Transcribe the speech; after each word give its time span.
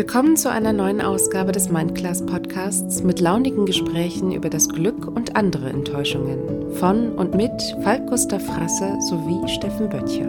Willkommen 0.00 0.34
zu 0.38 0.50
einer 0.50 0.72
neuen 0.72 1.02
Ausgabe 1.02 1.52
des 1.52 1.68
Mindclass 1.68 2.24
Podcasts 2.24 3.02
mit 3.02 3.20
launigen 3.20 3.66
Gesprächen 3.66 4.32
über 4.32 4.48
das 4.48 4.66
Glück 4.70 5.06
und 5.06 5.36
andere 5.36 5.68
Enttäuschungen 5.68 6.72
von 6.76 7.12
und 7.12 7.34
mit 7.34 7.52
Falk 7.82 8.06
Gustav 8.06 8.42
Frasse 8.42 8.96
sowie 9.10 9.46
Steffen 9.46 9.90
Böttcher. 9.90 10.24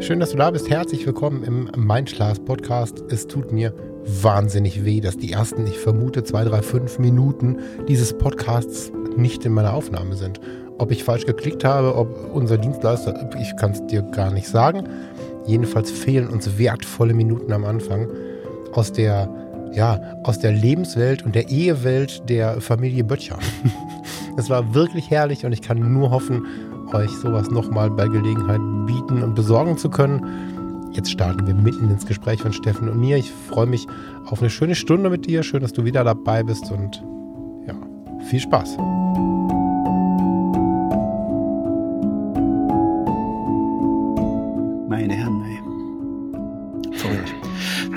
Schön, 0.00 0.18
dass 0.18 0.30
du 0.30 0.38
da 0.38 0.50
bist. 0.50 0.70
Herzlich 0.70 1.04
willkommen 1.04 1.44
im 1.44 1.70
Mindclass 1.76 2.38
Podcast. 2.38 3.04
Es 3.10 3.26
tut 3.26 3.52
mir 3.52 3.74
wahnsinnig 4.22 4.82
weh, 4.82 5.02
dass 5.02 5.18
die 5.18 5.32
ersten, 5.32 5.66
ich 5.66 5.78
vermute, 5.78 6.24
zwei, 6.24 6.44
drei, 6.44 6.62
fünf 6.62 6.98
Minuten 6.98 7.58
dieses 7.86 8.16
Podcasts 8.16 8.90
nicht 9.14 9.44
in 9.44 9.52
meiner 9.52 9.74
Aufnahme 9.74 10.16
sind. 10.16 10.40
Ob 10.78 10.90
ich 10.90 11.04
falsch 11.04 11.26
geklickt 11.26 11.64
habe, 11.64 11.94
ob 11.94 12.34
unser 12.34 12.56
Dienstleister, 12.56 13.28
ich 13.38 13.54
kann 13.58 13.72
es 13.72 13.86
dir 13.88 14.00
gar 14.00 14.30
nicht 14.30 14.48
sagen. 14.48 14.88
Jedenfalls 15.46 15.90
fehlen 15.90 16.28
uns 16.28 16.58
wertvolle 16.58 17.14
Minuten 17.14 17.52
am 17.52 17.64
Anfang 17.64 18.08
aus 18.72 18.92
der, 18.92 19.28
ja, 19.72 20.00
aus 20.24 20.38
der 20.38 20.52
Lebenswelt 20.52 21.24
und 21.24 21.34
der 21.34 21.48
Ehewelt 21.48 22.28
der 22.28 22.60
Familie 22.60 23.04
Böttcher. 23.04 23.38
Es 24.38 24.50
war 24.50 24.74
wirklich 24.74 25.08
herrlich 25.08 25.46
und 25.46 25.52
ich 25.52 25.62
kann 25.62 25.94
nur 25.94 26.10
hoffen, 26.10 26.46
euch 26.92 27.10
sowas 27.10 27.50
nochmal 27.50 27.90
bei 27.90 28.06
Gelegenheit 28.06 28.60
bieten 28.84 29.22
und 29.22 29.34
besorgen 29.34 29.78
zu 29.78 29.88
können. 29.88 30.90
Jetzt 30.92 31.10
starten 31.10 31.46
wir 31.46 31.54
mitten 31.54 31.90
ins 31.90 32.06
Gespräch 32.06 32.42
von 32.42 32.52
Steffen 32.52 32.88
und 32.88 32.98
mir. 32.98 33.16
Ich 33.16 33.32
freue 33.32 33.66
mich 33.66 33.86
auf 34.26 34.40
eine 34.40 34.50
schöne 34.50 34.74
Stunde 34.74 35.08
mit 35.08 35.26
dir. 35.26 35.42
Schön, 35.42 35.60
dass 35.60 35.72
du 35.72 35.84
wieder 35.84 36.04
dabei 36.04 36.42
bist 36.42 36.70
und 36.70 37.02
ja, 37.66 37.74
viel 38.28 38.40
Spaß. 38.40 38.76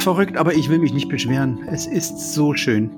Verrückt, 0.03 0.37
aber 0.37 0.53
ich 0.53 0.69
will 0.69 0.79
mich 0.79 0.93
nicht 0.93 1.09
beschweren. 1.09 1.59
Es 1.67 1.87
ist 1.87 2.33
so 2.33 2.53
schön. 2.53 2.91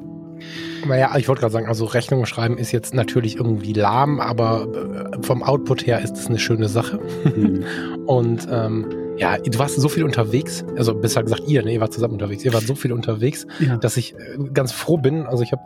Naja, 0.87 1.15
ich 1.17 1.27
wollte 1.27 1.41
gerade 1.41 1.53
sagen, 1.53 1.67
also 1.67 1.85
Rechnungen 1.85 2.25
schreiben 2.25 2.57
ist 2.57 2.71
jetzt 2.71 2.93
natürlich 2.93 3.35
irgendwie 3.35 3.73
lahm, 3.73 4.19
aber 4.19 4.67
äh, 5.13 5.23
vom 5.23 5.43
Output 5.43 5.85
her 5.85 6.01
ist 6.01 6.17
es 6.17 6.27
eine 6.27 6.39
schöne 6.39 6.67
Sache. 6.67 6.99
Mhm. 7.35 7.63
Und 8.07 8.47
ähm, 8.51 8.87
ja, 9.17 9.37
du 9.37 9.59
warst 9.59 9.79
so 9.79 9.89
viel 9.89 10.03
unterwegs, 10.03 10.65
also 10.75 10.95
besser 10.95 11.21
gesagt 11.21 11.43
ihr, 11.47 11.63
ne, 11.63 11.73
ihr 11.73 11.81
wart 11.81 11.93
zusammen 11.93 12.13
unterwegs, 12.13 12.43
ihr 12.43 12.53
wart 12.53 12.63
so 12.63 12.73
viel 12.73 12.91
unterwegs, 12.91 13.45
ja. 13.59 13.77
dass 13.77 13.97
ich 13.97 14.15
äh, 14.15 14.49
ganz 14.53 14.71
froh 14.71 14.97
bin. 14.97 15.27
Also 15.27 15.43
ich 15.43 15.51
habe 15.51 15.61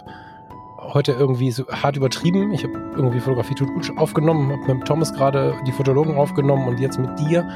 heute 0.94 1.14
irgendwie 1.14 1.52
so 1.52 1.66
hart 1.68 1.98
übertrieben. 1.98 2.52
Ich 2.54 2.64
habe 2.64 2.74
irgendwie 2.96 3.20
Fotografie 3.20 3.56
tut 3.56 3.74
gut 3.74 3.90
aufgenommen, 3.98 4.52
habe 4.52 4.76
mit 4.76 4.88
Thomas 4.88 5.14
gerade 5.14 5.56
die 5.66 5.72
Fotologen 5.72 6.16
aufgenommen 6.16 6.68
und 6.68 6.80
jetzt 6.80 7.00
mit 7.00 7.18
dir. 7.20 7.48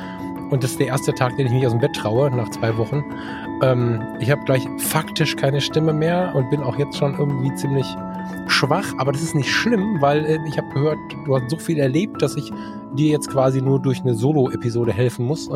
Und 0.50 0.64
das 0.64 0.72
ist 0.72 0.80
der 0.80 0.88
erste 0.88 1.14
Tag, 1.14 1.38
den 1.38 1.48
ich 1.48 1.54
mich 1.54 1.66
aus 1.66 1.74
dem 1.74 1.82
Bett 1.82 1.96
traue, 1.96 2.32
nach 2.32 2.50
zwei 2.50 2.76
Wochen. 2.78 3.04
Ähm, 3.62 4.02
ich 4.20 4.32
habe 4.32 4.44
gleich 4.46 4.68
faktisch 4.78 5.36
keine 5.36 5.62
Stimme 5.62 5.94
mehr 5.94 6.34
und 6.36 6.50
bin 6.50 6.62
auch 6.62 6.78
jetzt 6.78 6.98
schon 6.98 7.18
irgendwie 7.18 7.54
ziemlich 7.56 7.86
schwach, 8.48 8.94
aber 8.98 9.12
das 9.12 9.22
ist 9.22 9.36
nicht 9.36 9.52
schlimm, 9.52 10.02
weil 10.02 10.26
äh, 10.26 10.40
ich 10.48 10.58
habe 10.58 10.68
gehört, 10.74 10.98
du 11.26 11.36
hast 11.36 11.50
so 11.50 11.58
viel 11.58 11.80
erlebt, 11.80 12.22
dass 12.22 12.36
ich 12.36 12.52
dir 12.96 13.12
jetzt 13.12 13.30
quasi 13.30 13.62
nur 13.62 13.82
durch 13.82 14.02
eine 14.02 14.16
Solo-Episode 14.16 14.94
helfen 14.94 15.26
muss. 15.26 15.50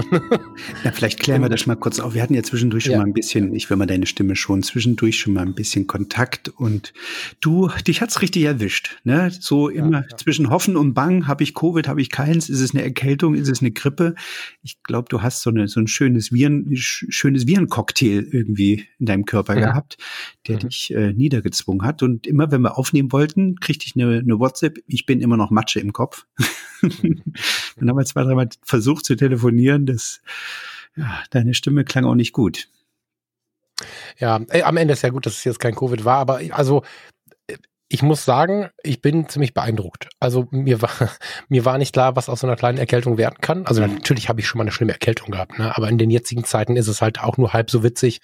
ja, 0.83 0.91
vielleicht 0.91 1.19
klären 1.19 1.41
wir 1.41 1.49
das 1.53 1.65
mal 1.65 1.75
kurz 1.75 1.99
auf. 1.99 2.13
Wir 2.13 2.21
hatten 2.21 2.33
ja 2.33 2.43
zwischendurch 2.43 2.83
schon 2.85 2.93
ja. 2.93 2.97
mal 2.99 3.05
ein 3.05 3.13
bisschen, 3.13 3.53
ich 3.53 3.69
will 3.69 3.77
mal 3.77 3.85
deine 3.85 4.05
Stimme 4.05 4.35
schon, 4.35 4.63
zwischendurch 4.63 5.19
schon 5.19 5.33
mal 5.33 5.41
ein 5.41 5.55
bisschen 5.55 5.87
Kontakt 5.87 6.49
und 6.49 6.93
du, 7.39 7.69
dich 7.87 8.01
hat's 8.01 8.21
richtig 8.21 8.43
erwischt. 8.43 8.97
Ne? 9.03 9.31
So 9.31 9.69
immer 9.69 10.01
ja, 10.01 10.05
ja. 10.09 10.17
zwischen 10.17 10.49
Hoffen 10.49 10.75
und 10.75 10.93
Bang, 10.93 11.27
habe 11.27 11.43
ich 11.43 11.53
Covid, 11.53 11.87
habe 11.87 12.01
ich 12.01 12.09
keins, 12.09 12.49
ist 12.49 12.61
es 12.61 12.73
eine 12.73 12.83
Erkältung, 12.83 13.35
ist 13.35 13.49
es 13.49 13.61
eine 13.61 13.71
Grippe? 13.71 14.15
Ich 14.61 14.81
glaube, 14.83 15.07
du 15.09 15.21
hast 15.21 15.41
so, 15.41 15.49
eine, 15.49 15.67
so 15.67 15.79
ein 15.79 15.87
schönes 15.87 16.31
Viren, 16.31 16.69
schönes 16.75 17.47
Virencocktail 17.47 18.27
irgendwie 18.31 18.85
in 18.99 19.05
deinem 19.05 19.25
Körper 19.25 19.55
gehabt, 19.55 19.97
der 20.47 20.55
mhm. 20.55 20.59
dich 20.59 20.93
äh, 20.93 21.13
niedergezwungen 21.13 21.85
hat. 21.85 22.03
Und 22.03 22.27
immer 22.27 22.51
wenn 22.51 22.61
wir 22.61 22.77
aufnehmen 22.77 23.11
wollten, 23.11 23.55
kriegte 23.59 23.85
ich 23.85 23.95
eine, 23.95 24.19
eine 24.19 24.39
WhatsApp, 24.39 24.79
ich 24.87 25.05
bin 25.05 25.21
immer 25.21 25.37
noch 25.37 25.51
Matsche 25.51 25.79
im 25.79 25.93
Kopf. 25.93 26.25
Dann 27.77 27.89
haben 27.89 27.97
wir 27.97 28.05
zwei, 28.05 28.23
dreimal 28.23 28.49
versucht 28.63 29.05
zu 29.05 29.15
telefonieren. 29.15 29.85
Das, 29.85 30.21
ja, 30.95 31.23
deine 31.31 31.53
Stimme 31.53 31.83
klang 31.83 32.05
auch 32.05 32.15
nicht 32.15 32.33
gut. 32.33 32.67
Ja, 34.19 34.39
ey, 34.49 34.63
am 34.63 34.77
Ende 34.77 34.93
ist 34.93 35.01
ja 35.01 35.09
gut, 35.09 35.25
dass 35.25 35.33
es 35.33 35.43
jetzt 35.43 35.59
kein 35.59 35.75
Covid 35.75 36.05
war, 36.05 36.17
aber 36.17 36.41
also 36.51 36.83
ich 37.93 38.01
muss 38.01 38.25
sagen, 38.25 38.69
ich 38.81 39.01
bin 39.01 39.29
ziemlich 39.29 39.53
beeindruckt. 39.53 40.09
Also 40.19 40.47
mir 40.49 40.81
war, 40.81 40.89
mir 41.47 41.63
war 41.63 41.77
nicht 41.77 41.93
klar, 41.93 42.15
was 42.15 42.27
aus 42.27 42.39
so 42.39 42.47
einer 42.47 42.55
kleinen 42.55 42.79
Erkältung 42.79 43.17
werden 43.17 43.37
kann. 43.39 43.67
Also 43.67 43.85
natürlich 43.85 44.29
habe 44.29 44.39
ich 44.39 44.47
schon 44.47 44.57
mal 44.57 44.63
eine 44.63 44.71
schlimme 44.71 44.93
Erkältung 44.93 45.31
gehabt, 45.31 45.59
ne? 45.59 45.75
aber 45.75 45.89
in 45.89 45.97
den 45.97 46.09
jetzigen 46.09 46.43
Zeiten 46.43 46.75
ist 46.75 46.87
es 46.87 47.01
halt 47.01 47.19
auch 47.19 47.37
nur 47.37 47.53
halb 47.53 47.69
so 47.69 47.83
witzig, 47.83 48.19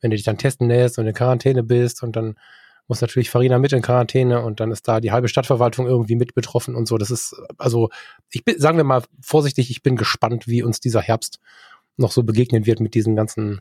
wenn 0.00 0.10
du 0.10 0.16
dich 0.16 0.24
dann 0.24 0.38
testen 0.38 0.68
lässt 0.68 0.98
und 0.98 1.06
in 1.06 1.14
Quarantäne 1.14 1.62
bist 1.62 2.02
und 2.02 2.16
dann 2.16 2.34
muss 2.86 3.00
natürlich 3.00 3.30
Farina 3.30 3.58
mit 3.58 3.72
in 3.72 3.82
Quarantäne 3.82 4.42
und 4.42 4.60
dann 4.60 4.70
ist 4.70 4.86
da 4.86 5.00
die 5.00 5.12
halbe 5.12 5.28
Stadtverwaltung 5.28 5.86
irgendwie 5.86 6.16
mit 6.16 6.34
betroffen 6.34 6.74
und 6.74 6.86
so. 6.86 6.98
Das 6.98 7.10
ist, 7.10 7.34
also, 7.56 7.88
ich 8.30 8.44
bin, 8.44 8.58
sagen 8.58 8.76
wir 8.76 8.84
mal 8.84 9.02
vorsichtig, 9.20 9.70
ich 9.70 9.82
bin 9.82 9.96
gespannt, 9.96 10.46
wie 10.46 10.62
uns 10.62 10.80
dieser 10.80 11.00
Herbst 11.00 11.38
noch 11.96 12.12
so 12.12 12.22
begegnen 12.22 12.66
wird 12.66 12.80
mit 12.80 12.94
diesen 12.94 13.16
ganzen, 13.16 13.60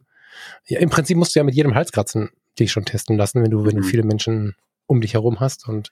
ja, 0.66 0.79
im 0.79 0.89
Prinzip 0.89 1.17
musst 1.17 1.35
du 1.35 1.39
ja 1.39 1.44
mit 1.44 1.56
jedem 1.56 1.75
Halskratzen 1.75 2.31
dich 2.59 2.72
schon 2.72 2.85
testen 2.85 3.17
lassen, 3.17 3.41
wenn 3.44 3.51
du, 3.51 3.66
wenn 3.66 3.75
du 3.75 3.84
mhm. 3.84 3.88
viele 3.88 4.03
Menschen 4.03 4.56
um 4.88 5.01
dich 5.01 5.13
herum 5.13 5.40
hast 5.40 5.67
und 5.67 5.91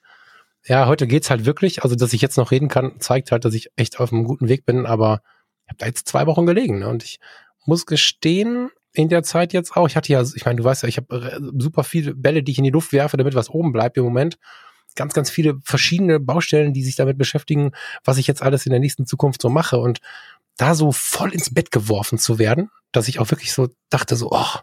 ja, 0.65 0.85
heute 0.85 1.07
geht's 1.07 1.29
halt 1.29 1.45
wirklich, 1.45 1.83
also 1.83 1.95
dass 1.95 2.13
ich 2.13 2.21
jetzt 2.21 2.37
noch 2.37 2.51
reden 2.51 2.67
kann, 2.67 2.99
zeigt 2.99 3.31
halt, 3.31 3.45
dass 3.45 3.53
ich 3.53 3.71
echt 3.77 3.99
auf 3.99 4.13
einem 4.13 4.25
guten 4.25 4.47
Weg 4.47 4.65
bin, 4.65 4.85
aber 4.85 5.21
ich 5.63 5.69
habe 5.69 5.77
da 5.79 5.85
jetzt 5.87 6.07
zwei 6.07 6.27
Wochen 6.27 6.45
gelegen 6.45 6.79
ne? 6.79 6.89
und 6.89 7.03
ich 7.03 7.19
muss 7.65 7.85
gestehen, 7.85 8.69
in 8.93 9.09
der 9.09 9.23
Zeit 9.23 9.53
jetzt 9.53 9.75
auch. 9.75 9.87
Ich 9.87 9.95
hatte 9.95 10.11
ja, 10.11 10.21
ich 10.21 10.45
meine, 10.45 10.57
du 10.57 10.63
weißt 10.63 10.83
ja, 10.83 10.89
ich 10.89 10.97
habe 10.97 11.31
äh, 11.31 11.39
super 11.57 11.83
viele 11.83 12.13
Bälle, 12.13 12.43
die 12.43 12.51
ich 12.51 12.57
in 12.57 12.63
die 12.63 12.71
Luft 12.71 12.93
werfe, 12.93 13.17
damit 13.17 13.35
was 13.35 13.49
oben 13.49 13.71
bleibt 13.71 13.97
im 13.97 14.03
Moment. 14.03 14.37
Ganz, 14.95 15.13
ganz 15.13 15.29
viele 15.29 15.59
verschiedene 15.63 16.19
Baustellen, 16.19 16.73
die 16.73 16.83
sich 16.83 16.97
damit 16.97 17.17
beschäftigen, 17.17 17.71
was 18.03 18.17
ich 18.17 18.27
jetzt 18.27 18.41
alles 18.41 18.65
in 18.65 18.71
der 18.71 18.81
nächsten 18.81 19.05
Zukunft 19.05 19.41
so 19.41 19.49
mache. 19.49 19.77
Und 19.77 19.99
da 20.57 20.75
so 20.75 20.91
voll 20.91 21.33
ins 21.33 21.53
Bett 21.53 21.71
geworfen 21.71 22.17
zu 22.17 22.37
werden, 22.39 22.69
dass 22.91 23.07
ich 23.07 23.19
auch 23.19 23.31
wirklich 23.31 23.53
so 23.53 23.69
dachte, 23.89 24.17
so, 24.17 24.29
oh, 24.31 24.59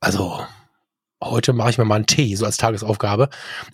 also 0.00 0.40
heute 1.22 1.52
mache 1.52 1.70
ich 1.70 1.78
mir 1.78 1.84
mal 1.84 1.96
einen 1.96 2.06
Tee, 2.06 2.34
so 2.34 2.44
als 2.44 2.56
Tagesaufgabe. 2.56 3.28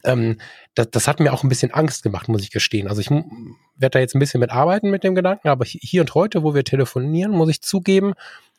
Ähm, 0.04 0.38
das, 0.74 0.90
das 0.90 1.08
hat 1.08 1.20
mir 1.20 1.32
auch 1.32 1.42
ein 1.42 1.48
bisschen 1.48 1.72
Angst 1.72 2.02
gemacht, 2.02 2.28
muss 2.28 2.42
ich 2.42 2.50
gestehen. 2.50 2.88
Also 2.88 3.00
ich 3.00 3.10
werde 3.10 3.90
da 3.90 3.98
jetzt 3.98 4.14
ein 4.14 4.18
bisschen 4.18 4.40
mit 4.40 4.50
arbeiten 4.50 4.90
mit 4.90 5.04
dem 5.04 5.14
Gedanken, 5.14 5.48
aber 5.48 5.64
hier 5.64 6.02
und 6.02 6.14
heute, 6.14 6.42
wo 6.42 6.54
wir 6.54 6.64
telefonieren, 6.64 7.32
muss 7.32 7.50
ich 7.50 7.62
zugeben, 7.62 8.14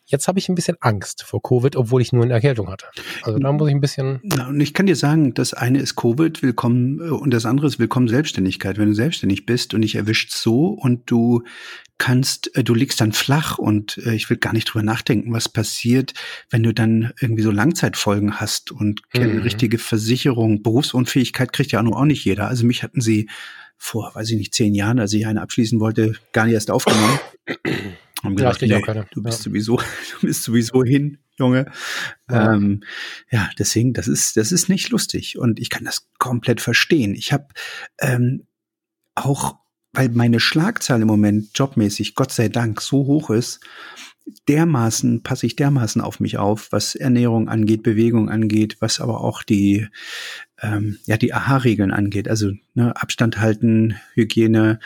Jetzt 0.08 0.28
habe 0.28 0.38
ich 0.38 0.50
ein 0.50 0.56
bisschen 0.56 0.78
Angst 0.82 1.24
vor 1.24 1.42
Covid, 1.42 1.76
obwohl 1.76 2.00
ich 2.00 2.14
nur 2.14 2.24
eine 2.24 2.34
Erkältung 2.34 2.70
hatte. 2.70 2.86
Also 3.24 3.40
da 3.40 3.52
muss 3.52 3.68
ich 3.68 3.74
ein 3.74 3.82
bisschen. 3.82 4.20
Na, 4.22 4.50
und 4.50 4.62
ich 4.62 4.76
kann 4.76 4.86
dir 4.86 4.96
sagen, 4.96 5.34
das 5.34 5.56
eine 5.56 5.80
ist 5.80 5.96
Covid, 5.96 6.44
willkommen, 6.44 7.00
äh, 7.00 7.10
und 7.10 7.34
das 7.34 7.48
andere 7.48 7.66
ist 7.66 7.80
willkommen 7.80 8.08
Selbstständigkeit. 8.08 8.78
Wenn 8.78 8.90
du 8.90 8.94
selbstständig 8.94 9.48
bist 9.48 9.74
und 9.74 9.82
dich 9.82 9.96
erwischt 9.96 10.32
so 10.32 10.68
und 10.68 11.10
du 11.10 11.42
kannst, 11.98 12.56
äh, 12.56 12.64
du 12.64 12.76
liegst 12.76 13.02
dann 13.02 13.14
flach 13.14 13.58
und 13.58 13.98
äh, 14.06 14.14
ich 14.14 14.30
will 14.30 14.38
gar 14.38 14.54
nicht 14.54 14.66
drüber 14.66 14.84
nachdenken, 14.84 15.34
was 15.34 15.50
passiert, 15.50 16.14
wenn 16.52 16.62
du 16.62 16.72
dann 16.72 17.12
irgendwie 17.20 17.42
so 17.42 17.50
Langzeitfolgen 17.50 18.40
hast 18.40 18.72
und 18.72 19.10
keine 19.10 19.34
mhm. 19.34 19.42
richtige 19.42 19.80
Versicherung, 19.80 20.62
Berufsunfähigkeit 20.62 21.52
kriegt 21.52 21.72
ja 21.72 21.82
auch 21.84 22.06
nicht 22.06 22.26
jeder. 22.26 22.48
Also 22.48 22.68
mich 22.68 22.84
hatten 22.84 23.02
sie 23.02 23.28
vor, 23.78 24.12
weiß 24.14 24.30
ich 24.30 24.38
nicht, 24.38 24.54
zehn 24.54 24.76
Jahren, 24.76 25.00
als 25.00 25.14
ich 25.14 25.26
eine 25.26 25.42
abschließen 25.42 25.80
wollte, 25.80 26.14
gar 26.32 26.46
nicht 26.46 26.54
erst 26.54 26.70
aufgenommen. 26.70 27.20
Haben 28.26 28.36
gedacht, 28.36 28.62
ja, 28.62 28.80
nee, 28.80 29.04
du 29.12 29.24
bist 29.24 29.40
ja. 29.40 29.44
sowieso, 29.44 29.78
du 30.22 30.28
bist 30.28 30.44
sowieso 30.44 30.84
hin, 30.84 31.20
Junge. 31.38 31.72
Ja. 32.30 32.54
Ähm, 32.54 32.84
ja, 33.32 33.50
deswegen, 33.58 33.94
das 33.94 34.08
ist, 34.08 34.38
das 34.38 34.52
ist 34.52 34.70
nicht 34.70 34.90
lustig 34.90 35.38
und 35.38 35.60
ich 35.60 35.70
kann 35.70 35.86
das 35.86 36.08
komplett 36.18 36.62
verstehen. 36.62 37.16
Ich 37.16 37.32
habe 37.34 37.48
ähm, 38.00 38.48
auch, 39.16 39.58
weil 39.94 40.10
meine 40.10 40.40
Schlagzahl 40.40 41.02
im 41.02 41.08
Moment 41.08 41.50
jobmäßig, 41.56 42.16
Gott 42.16 42.32
sei 42.32 42.50
Dank, 42.50 42.82
so 42.82 43.06
hoch 43.06 43.30
ist, 43.30 43.62
dermaßen, 44.48 45.24
passe 45.24 45.46
ich 45.46 45.56
dermaßen 45.56 46.02
auf 46.02 46.20
mich 46.20 46.38
auf, 46.38 46.72
was 46.72 46.96
Ernährung 46.96 47.48
angeht, 47.48 47.84
Bewegung 47.84 48.30
angeht, 48.30 48.78
was 48.80 49.00
aber 49.00 49.22
auch 49.22 49.44
die, 49.44 49.88
ähm, 50.62 50.98
ja, 51.06 51.18
die 51.18 51.34
AHA-Regeln 51.34 51.92
angeht. 51.92 52.28
Also 52.28 52.52
ne, 52.74 52.96
Abstand 52.96 53.40
halten, 53.40 53.96
Hygiene 54.16 54.80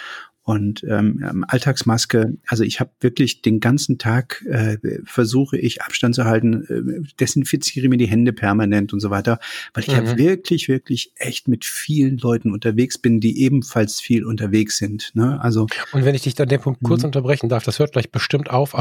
und 0.50 0.84
ähm, 0.84 1.24
ähm, 1.24 1.46
Alltagsmaske, 1.48 2.36
also 2.48 2.64
ich 2.64 2.80
habe 2.80 2.90
wirklich 3.02 3.44
den 3.44 3.60
ganzen 3.60 4.00
Tag 4.00 4.44
äh, 4.50 4.80
versuche 5.04 5.60
ich 5.60 5.84
Abstand 5.84 6.16
zu 6.16 6.26
halten, 6.26 6.64
äh, 6.64 7.08
desinfiziere 7.20 7.88
mir 7.88 7.98
die 7.98 8.08
Hände 8.08 8.34
permanent 8.34 8.92
und 8.92 9.00
so 9.00 9.12
weiter, 9.12 9.38
weil 9.76 9.84
ich 9.84 9.96
mhm. 9.96 10.08
ja 10.08 10.18
wirklich, 10.18 10.68
wirklich 10.68 11.12
echt 11.18 11.48
mit 11.48 11.66
vielen 11.66 12.18
Leuten 12.18 12.52
unterwegs 12.52 12.98
bin, 12.98 13.20
die 13.20 13.40
ebenfalls 13.44 14.02
viel 14.02 14.26
unterwegs 14.26 14.80
sind. 14.80 15.12
Ne? 15.14 15.40
Also 15.40 15.68
und 15.92 16.04
wenn 16.04 16.16
ich 16.16 16.24
dich 16.24 16.42
an 16.42 16.50
dem 16.50 16.62
Punkt 16.62 16.82
kurz 16.82 17.04
mhm. 17.04 17.10
unterbrechen 17.10 17.48
darf, 17.48 17.64
das 17.64 17.78
hört 17.78 17.92
gleich 17.92 18.12
bestimmt 18.12 18.50
auf, 18.50 18.74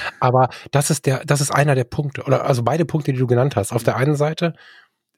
aber 0.18 0.48
das 0.72 0.90
ist 0.90 1.06
der, 1.06 1.24
das 1.24 1.40
ist 1.40 1.52
einer 1.52 1.76
der 1.76 1.84
Punkte 1.84 2.24
oder 2.24 2.44
also 2.44 2.64
beide 2.64 2.84
Punkte, 2.84 3.12
die 3.12 3.20
du 3.20 3.28
genannt 3.28 3.54
hast. 3.54 3.70
Auf 3.70 3.84
der 3.84 3.96
einen 3.96 4.16
Seite 4.16 4.54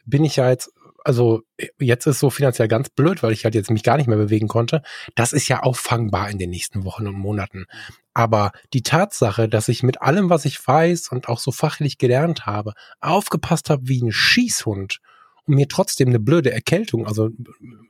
bin 0.04 0.26
ich 0.26 0.36
ja 0.36 0.50
jetzt 0.50 0.70
also 1.06 1.42
jetzt 1.78 2.06
ist 2.06 2.18
so 2.18 2.30
finanziell 2.30 2.66
ganz 2.66 2.90
blöd, 2.90 3.22
weil 3.22 3.30
ich 3.30 3.44
halt 3.44 3.54
jetzt 3.54 3.70
mich 3.70 3.84
gar 3.84 3.96
nicht 3.96 4.08
mehr 4.08 4.18
bewegen 4.18 4.48
konnte. 4.48 4.82
Das 5.14 5.32
ist 5.32 5.46
ja 5.46 5.62
auffangbar 5.62 6.28
in 6.30 6.38
den 6.38 6.50
nächsten 6.50 6.84
Wochen 6.84 7.06
und 7.06 7.14
Monaten. 7.14 7.66
Aber 8.12 8.50
die 8.72 8.82
Tatsache, 8.82 9.48
dass 9.48 9.68
ich 9.68 9.84
mit 9.84 10.02
allem, 10.02 10.30
was 10.30 10.44
ich 10.44 10.66
weiß 10.66 11.12
und 11.12 11.28
auch 11.28 11.38
so 11.38 11.52
fachlich 11.52 11.98
gelernt 11.98 12.46
habe, 12.46 12.72
aufgepasst 13.00 13.70
habe 13.70 13.86
wie 13.86 14.02
ein 14.02 14.10
Schießhund 14.10 14.98
und 15.44 15.54
mir 15.54 15.68
trotzdem 15.68 16.08
eine 16.08 16.18
blöde 16.18 16.50
Erkältung, 16.50 17.06
also 17.06 17.30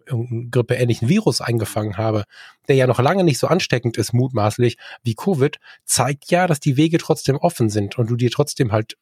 irgendeinen 0.04 0.50
grippeähnlichen 0.50 1.08
Virus 1.08 1.40
eingefangen 1.40 1.96
habe, 1.96 2.24
der 2.68 2.76
ja 2.76 2.86
noch 2.86 3.00
lange 3.00 3.24
nicht 3.24 3.38
so 3.38 3.46
ansteckend 3.46 3.96
ist, 3.96 4.12
mutmaßlich, 4.12 4.76
wie 5.04 5.14
Covid, 5.14 5.56
zeigt 5.86 6.30
ja, 6.30 6.46
dass 6.46 6.60
die 6.60 6.76
Wege 6.76 6.98
trotzdem 6.98 7.36
offen 7.36 7.70
sind 7.70 7.96
und 7.96 8.10
du 8.10 8.16
dir 8.16 8.30
trotzdem 8.30 8.72
halt 8.72 8.98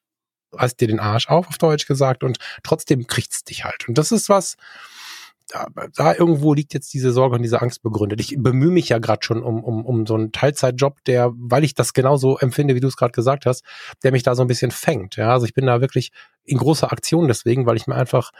hast 0.59 0.77
dir 0.77 0.89
den 0.89 1.01
Arsch 1.01 1.29
auf, 1.29 1.49
auf 1.49 1.59
Deutsch 1.59 1.87
gesagt, 1.87 2.25
und 2.25 2.39
trotzdem 2.63 3.07
kriegt's 3.07 3.45
dich 3.45 3.65
halt. 3.65 3.89
Und 3.89 3.99
das 3.99 4.13
ist 4.13 4.29
was, 4.29 4.57
da, 5.49 5.69
da 5.95 6.15
irgendwo 6.15 6.55
liegt 6.55 6.75
jetzt 6.75 6.93
diese 6.95 7.13
Sorge 7.13 7.37
und 7.37 7.43
diese 7.43 7.61
Angst 7.61 7.83
begründet. 7.83 8.21
Ich 8.21 8.37
bemühe 8.39 8.71
mich 8.71 8.89
ja 8.89 8.99
gerade 8.99 9.25
schon 9.25 9.43
um, 9.43 9.63
um, 9.63 9.85
um 9.85 10.07
so 10.07 10.15
einen 10.15 10.33
Teilzeitjob, 10.33 11.05
der, 11.05 11.33
weil 11.35 11.65
ich 11.65 11.75
das 11.75 11.93
genauso 11.93 12.39
empfinde, 12.39 12.75
wie 12.75 12.81
du 12.81 12.89
es 12.89 12.97
gerade 12.97 13.13
gesagt 13.13 13.47
hast, 13.47 13.65
der 14.03 14.13
mich 14.13 14.23
da 14.23 14.35
so 14.35 14.43
ein 14.43 14.49
bisschen 14.49 14.71
fängt. 14.71 15.17
Ja, 15.17 15.33
also 15.33 15.47
ich 15.47 15.55
bin 15.55 15.67
da 15.67 15.81
wirklich 15.81 16.13
in 16.45 16.59
großer 16.59 16.93
Aktion 16.93 17.29
deswegen, 17.29 17.67
weil 17.67 17.77
ich 17.77 17.87
mir 17.87 17.95
einfach 17.95 18.31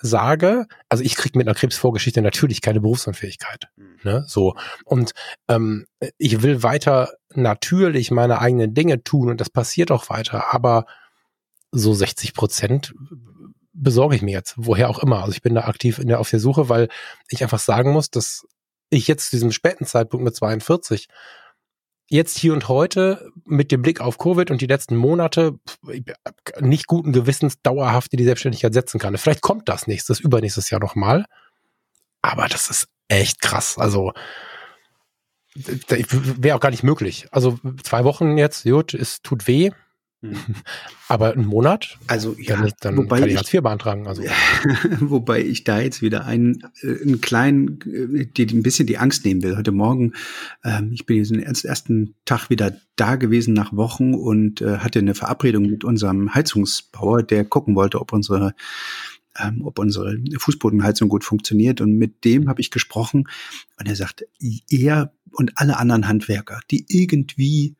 sage, 0.00 0.66
also 0.88 1.02
ich 1.02 1.16
krieg 1.16 1.34
mit 1.34 1.46
einer 1.46 1.54
Krebsvorgeschichte 1.54 2.22
natürlich 2.22 2.60
keine 2.60 2.80
Berufsunfähigkeit. 2.80 3.68
Mhm. 3.76 3.98
Ne? 4.02 4.24
So. 4.26 4.54
Und 4.84 5.12
ähm, 5.48 5.86
ich 6.18 6.42
will 6.42 6.62
weiter 6.62 7.10
natürlich 7.34 8.10
meine 8.10 8.40
eigenen 8.40 8.74
Dinge 8.74 9.02
tun 9.02 9.28
und 9.28 9.40
das 9.40 9.50
passiert 9.50 9.90
auch 9.90 10.08
weiter, 10.08 10.52
aber 10.52 10.86
so 11.72 11.94
60 11.94 12.34
Prozent 12.34 12.94
besorge 13.72 14.16
ich 14.16 14.22
mir 14.22 14.32
jetzt, 14.32 14.54
woher 14.56 14.90
auch 14.90 14.98
immer. 14.98 15.20
Also 15.20 15.32
ich 15.32 15.42
bin 15.42 15.54
da 15.54 15.62
aktiv 15.62 15.98
in 15.98 16.08
der, 16.08 16.20
auf 16.20 16.30
der 16.30 16.40
Suche, 16.40 16.68
weil 16.68 16.88
ich 17.28 17.42
einfach 17.42 17.60
sagen 17.60 17.92
muss, 17.92 18.10
dass 18.10 18.46
ich 18.90 19.06
jetzt 19.06 19.26
zu 19.26 19.36
diesem 19.36 19.52
späten 19.52 19.86
Zeitpunkt 19.86 20.24
mit 20.24 20.34
42 20.34 21.08
jetzt 22.10 22.38
hier 22.38 22.54
und 22.54 22.68
heute 22.68 23.30
mit 23.44 23.70
dem 23.70 23.82
Blick 23.82 24.00
auf 24.00 24.18
Covid 24.18 24.50
und 24.50 24.60
die 24.60 24.66
letzten 24.66 24.96
Monate 24.96 25.58
nicht 26.60 26.86
guten 26.86 27.12
Gewissens 27.12 27.60
dauerhaft 27.62 28.12
in 28.12 28.16
die 28.16 28.24
Selbstständigkeit 28.24 28.72
setzen 28.72 28.98
kann. 28.98 29.16
Vielleicht 29.18 29.42
kommt 29.42 29.68
das 29.68 29.86
nächstes, 29.86 30.18
übernächstes 30.18 30.70
Jahr 30.70 30.80
nochmal. 30.80 31.26
Aber 32.22 32.48
das 32.48 32.70
ist 32.70 32.88
echt 33.08 33.40
krass. 33.42 33.78
Also 33.78 34.12
wäre 35.54 36.56
auch 36.56 36.60
gar 36.60 36.70
nicht 36.70 36.82
möglich. 36.82 37.26
Also 37.30 37.58
zwei 37.82 38.04
Wochen 38.04 38.38
jetzt, 38.38 38.64
gut, 38.64 38.94
es 38.94 39.22
tut 39.22 39.46
weh. 39.46 39.70
Hm. 40.20 40.34
Aber 41.08 41.32
einen 41.32 41.46
Monat? 41.46 41.98
Also 42.06 42.34
ja, 42.38 42.56
dann, 42.56 42.72
dann 42.80 42.96
wobei 42.96 43.20
kann 43.20 43.28
ich 43.28 43.36
Hartz 43.36 43.52
IV 43.54 43.62
beantragen. 43.62 44.06
Also. 44.06 44.22
wobei 45.00 45.42
ich 45.42 45.64
da 45.64 45.80
jetzt 45.80 46.02
wieder 46.02 46.24
einen, 46.24 46.64
äh, 46.82 47.02
einen 47.02 47.20
kleinen, 47.20 47.80
äh, 47.82 48.26
die, 48.26 48.46
die 48.46 48.56
ein 48.56 48.62
bisschen 48.62 48.86
die 48.86 48.98
Angst 48.98 49.24
nehmen 49.24 49.42
will. 49.42 49.56
Heute 49.56 49.72
Morgen, 49.72 50.12
ähm, 50.64 50.90
ich 50.92 51.06
bin 51.06 51.16
jetzt 51.16 51.30
den 51.30 51.42
ersten 51.42 52.14
Tag 52.24 52.50
wieder 52.50 52.76
da 52.96 53.16
gewesen 53.16 53.54
nach 53.54 53.72
Wochen 53.72 54.14
und 54.14 54.60
äh, 54.60 54.78
hatte 54.78 54.98
eine 54.98 55.14
Verabredung 55.14 55.66
mit 55.66 55.84
unserem 55.84 56.34
Heizungsbauer, 56.34 57.22
der 57.22 57.44
gucken 57.44 57.74
wollte, 57.76 58.00
ob 58.00 58.12
unsere 58.12 58.54
ähm, 59.40 59.62
ob 59.64 59.78
unsere 59.78 60.18
Fußbodenheizung 60.36 61.08
gut 61.08 61.22
funktioniert. 61.22 61.80
Und 61.80 61.92
mit 61.92 62.24
dem 62.24 62.48
habe 62.48 62.60
ich 62.60 62.72
gesprochen 62.72 63.28
und 63.78 63.86
er 63.86 63.94
sagt, 63.94 64.24
er 64.68 65.12
und 65.30 65.52
alle 65.56 65.76
anderen 65.76 66.08
Handwerker, 66.08 66.60
die 66.70 66.86
irgendwie 66.88 67.76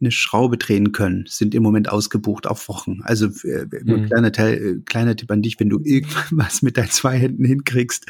eine 0.00 0.10
Schraube 0.10 0.58
drehen 0.58 0.92
können, 0.92 1.24
sind 1.26 1.54
im 1.54 1.62
Moment 1.62 1.88
ausgebucht 1.88 2.46
auf 2.46 2.68
Wochen. 2.68 3.00
Also 3.02 3.26
äh, 3.44 3.66
mhm. 3.82 4.06
kleiner 4.06 4.32
Teil, 4.32 4.54
äh, 4.54 4.80
kleiner 4.84 5.16
Tipp 5.16 5.30
an 5.30 5.42
dich, 5.42 5.58
wenn 5.58 5.70
du 5.70 5.80
irgendwas 5.82 6.62
mit 6.62 6.76
deinen 6.76 6.90
zwei 6.90 7.16
Händen 7.18 7.44
hinkriegst, 7.44 8.06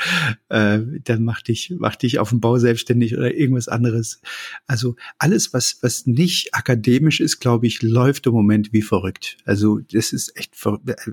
äh, 0.48 0.80
dann 1.04 1.24
mach 1.24 1.42
dich, 1.42 1.74
mach 1.78 1.96
dich 1.96 2.18
auf 2.18 2.30
dem 2.30 2.40
Bau 2.40 2.58
selbstständig 2.58 3.16
oder 3.16 3.34
irgendwas 3.34 3.68
anderes. 3.68 4.20
Also 4.66 4.96
alles, 5.18 5.52
was 5.52 5.78
was 5.82 6.06
nicht 6.06 6.54
akademisch 6.54 7.20
ist, 7.20 7.38
glaube 7.38 7.66
ich, 7.66 7.82
läuft 7.82 8.26
im 8.26 8.32
Moment 8.32 8.72
wie 8.72 8.82
verrückt. 8.82 9.38
Also 9.44 9.78
das 9.78 10.12
ist 10.12 10.36
echt 10.36 10.54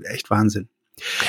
echt 0.04 0.30
Wahnsinn. 0.30 0.68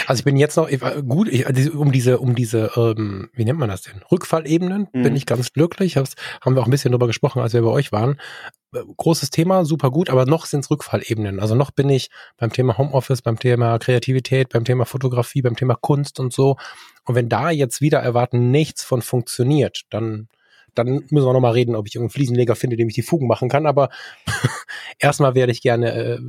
Also 0.06 0.20
ich 0.20 0.26
bin 0.26 0.38
jetzt 0.38 0.58
noch 0.58 0.70
gut, 1.08 1.28
ich, 1.28 1.74
um 1.74 1.92
diese, 1.92 2.20
um 2.20 2.36
diese, 2.36 2.72
ähm, 2.76 3.30
wie 3.34 3.46
nennt 3.46 3.58
man 3.58 3.70
das 3.70 3.82
denn? 3.82 4.02
Rückfallebenen 4.12 4.88
mhm. 4.94 5.04
bin 5.04 5.16
ich 5.16 5.26
ganz 5.26 5.54
glücklich. 5.54 5.98
Hab's, 5.98 6.16
haben 6.42 6.56
wir 6.56 6.62
auch 6.62 6.68
ein 6.68 6.72
bisschen 6.72 6.92
drüber 6.92 7.08
gesprochen, 7.08 7.42
als 7.42 7.54
wir 7.54 7.64
bei 7.64 7.70
euch 7.70 7.92
waren. 7.92 8.20
Äh, 8.74 8.82
großes 8.96 9.32
Thema, 9.32 9.66
super 9.66 9.90
gut, 9.90 10.10
aber 10.10 10.26
noch 10.26 10.46
sind 10.46 10.60
es 10.60 10.70
Rückfallebenen. 10.70 11.40
Also 11.40 11.56
noch 11.56 11.72
bin 11.72 11.90
ich 11.90 12.10
beim 12.38 12.52
Thema 12.52 12.78
Homeoffice, 12.78 13.24
beim 13.24 13.40
Thema 13.40 13.80
Kreativität, 13.80 14.50
beim 14.50 14.66
Thema 14.66 14.86
Fotografie, 14.86 15.42
beim 15.42 15.56
Thema 15.56 15.76
Kunst 15.76 16.20
und 16.20 16.32
so. 16.32 16.58
Und 17.06 17.16
wenn 17.16 17.30
da 17.30 17.50
jetzt 17.50 17.82
wieder 17.82 18.00
erwarten 18.00 18.52
nichts 18.52 18.84
von 18.84 19.02
funktioniert, 19.02 19.82
dann 19.90 20.28
dann 20.76 21.06
müssen 21.10 21.26
wir 21.26 21.32
noch 21.32 21.40
mal 21.40 21.54
reden, 21.54 21.74
ob 21.74 21.88
ich 21.88 21.96
irgendeinen 21.96 22.16
Fliesenleger 22.16 22.56
finde, 22.58 22.76
dem 22.76 22.90
ich 22.90 22.96
die 22.96 23.02
Fugen 23.02 23.28
machen 23.28 23.48
kann. 23.48 23.66
Aber 23.66 23.90
erstmal 25.00 25.34
werde 25.34 25.54
ich 25.54 25.62
gerne 25.62 25.94
äh, 25.94 26.20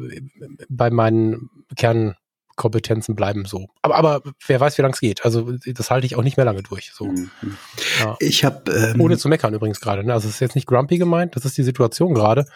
bei 0.68 0.90
meinen 0.90 1.50
Kern 1.76 2.14
Kompetenzen 2.56 3.14
bleiben 3.14 3.44
so. 3.44 3.68
Aber, 3.82 3.96
aber 3.96 4.22
wer 4.46 4.60
weiß, 4.60 4.76
wie 4.78 4.82
lange 4.82 4.94
es 4.94 5.00
geht. 5.00 5.24
Also 5.24 5.52
das 5.66 5.90
halte 5.90 6.06
ich 6.06 6.16
auch 6.16 6.22
nicht 6.22 6.36
mehr 6.36 6.46
lange 6.46 6.62
durch. 6.62 6.90
So. 6.92 7.06
Mhm. 7.06 7.30
Ja. 8.00 8.16
Ich 8.18 8.44
habe 8.44 8.72
ähm, 8.72 9.00
ohne 9.00 9.18
zu 9.18 9.28
meckern 9.28 9.54
übrigens 9.54 9.80
gerade. 9.80 10.02
Ne? 10.02 10.12
Also 10.12 10.28
es 10.28 10.34
ist 10.34 10.40
jetzt 10.40 10.54
nicht 10.54 10.66
grumpy 10.66 10.98
gemeint. 10.98 11.36
Das 11.36 11.44
ist 11.44 11.56
die 11.56 11.62
Situation 11.62 12.14
gerade 12.14 12.46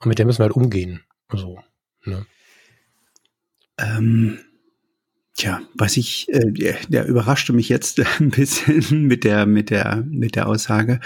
und 0.00 0.08
mit 0.08 0.18
der 0.18 0.26
müssen 0.26 0.40
wir 0.40 0.44
halt 0.44 0.56
umgehen. 0.56 1.02
So. 1.32 1.60
Ne? 2.04 2.26
Ähm, 3.78 4.38
Tja, 5.34 5.62
was 5.74 5.96
ich, 5.96 6.28
äh, 6.28 6.74
der 6.88 7.06
überraschte 7.06 7.54
mich 7.54 7.70
jetzt 7.70 8.00
ein 8.20 8.30
bisschen 8.30 9.06
mit 9.06 9.24
der 9.24 9.46
mit 9.46 9.70
der 9.70 10.04
mit 10.06 10.36
der 10.36 10.46
Aussage. 10.46 11.00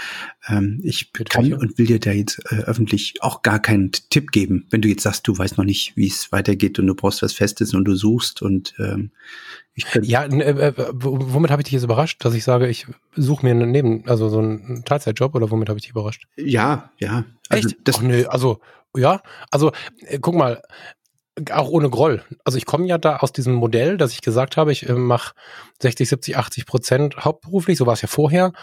Ähm, 0.49 0.81
ich 0.83 1.13
kann 1.13 1.53
und 1.53 1.77
will 1.77 1.85
dir 1.85 1.99
da 1.99 2.11
jetzt 2.11 2.39
äh, 2.51 2.63
öffentlich 2.63 3.15
auch 3.21 3.41
gar 3.41 3.61
keinen 3.61 3.91
Tipp 3.91 4.31
geben, 4.31 4.67
wenn 4.69 4.81
du 4.81 4.89
jetzt 4.89 5.03
sagst, 5.03 5.27
du 5.27 5.37
weißt 5.37 5.57
noch 5.57 5.63
nicht, 5.63 5.95
wie 5.95 6.07
es 6.07 6.31
weitergeht 6.33 6.77
und 6.77 6.87
du 6.87 6.95
brauchst 6.95 7.21
was 7.21 7.33
Festes 7.33 7.73
und 7.73 7.85
du 7.85 7.95
suchst 7.95 8.41
und 8.41 8.73
ähm, 8.79 9.11
ich 9.75 9.85
ja, 10.01 10.23
äh, 10.25 10.69
äh 10.69 10.73
womit 10.91 11.51
habe 11.51 11.61
ich 11.61 11.67
dich 11.67 11.73
jetzt 11.73 11.83
überrascht, 11.83 12.25
dass 12.25 12.33
ich 12.33 12.43
sage, 12.43 12.67
ich 12.67 12.85
suche 13.15 13.45
mir 13.45 13.51
einen 13.51 13.71
Neben, 13.71 14.07
also 14.09 14.27
so 14.27 14.39
einen 14.39 14.83
Teilzeitjob 14.83 15.35
oder 15.35 15.51
womit 15.51 15.69
habe 15.69 15.77
ich 15.77 15.83
dich 15.83 15.91
überrascht? 15.91 16.27
Ja, 16.35 16.91
ja. 16.97 17.25
Also 17.47 17.69
Echt? 17.69 17.77
Das, 17.85 17.99
Ach, 17.99 18.01
nee, 18.01 18.25
also 18.25 18.59
ja, 18.95 19.21
also 19.51 19.71
äh, 19.99 20.19
guck 20.19 20.35
mal, 20.35 20.61
auch 21.51 21.69
ohne 21.69 21.89
Groll. 21.89 22.23
Also 22.43 22.57
ich 22.57 22.65
komme 22.65 22.87
ja 22.87 22.97
da 22.97 23.17
aus 23.17 23.31
diesem 23.31 23.53
Modell, 23.53 23.97
dass 23.97 24.11
ich 24.11 24.21
gesagt 24.21 24.57
habe, 24.57 24.71
ich 24.71 24.89
äh, 24.89 24.93
mache 24.93 25.33
60, 25.81 26.09
70, 26.09 26.37
80 26.37 26.65
Prozent 26.65 27.17
hauptberuflich, 27.17 27.77
so 27.77 27.85
war 27.85 27.93
es 27.93 28.01
ja 28.01 28.07
vorher, 28.07 28.53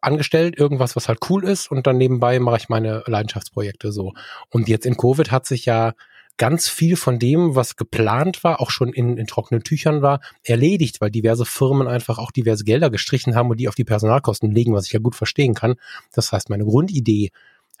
angestellt, 0.00 0.58
irgendwas, 0.58 0.96
was 0.96 1.08
halt 1.08 1.18
cool 1.28 1.44
ist 1.44 1.70
und 1.70 1.86
dann 1.86 1.98
nebenbei 1.98 2.38
mache 2.38 2.56
ich 2.56 2.68
meine 2.68 3.02
Leidenschaftsprojekte 3.06 3.92
so. 3.92 4.12
Und 4.50 4.68
jetzt 4.68 4.86
in 4.86 4.96
Covid 4.96 5.30
hat 5.30 5.46
sich 5.46 5.66
ja 5.66 5.92
ganz 6.38 6.68
viel 6.68 6.96
von 6.96 7.18
dem, 7.18 7.54
was 7.54 7.76
geplant 7.76 8.42
war, 8.42 8.60
auch 8.60 8.70
schon 8.70 8.92
in, 8.92 9.18
in 9.18 9.26
trockenen 9.26 9.62
Tüchern 9.62 10.02
war, 10.02 10.20
erledigt, 10.42 11.00
weil 11.00 11.10
diverse 11.10 11.44
Firmen 11.44 11.88
einfach 11.88 12.18
auch 12.18 12.30
diverse 12.30 12.64
Gelder 12.64 12.90
gestrichen 12.90 13.34
haben 13.34 13.50
und 13.50 13.58
die 13.58 13.68
auf 13.68 13.74
die 13.74 13.84
Personalkosten 13.84 14.50
legen, 14.50 14.72
was 14.74 14.86
ich 14.86 14.92
ja 14.92 15.00
gut 15.00 15.14
verstehen 15.14 15.54
kann. 15.54 15.74
Das 16.12 16.32
heißt, 16.32 16.48
meine 16.48 16.64
Grundidee 16.64 17.30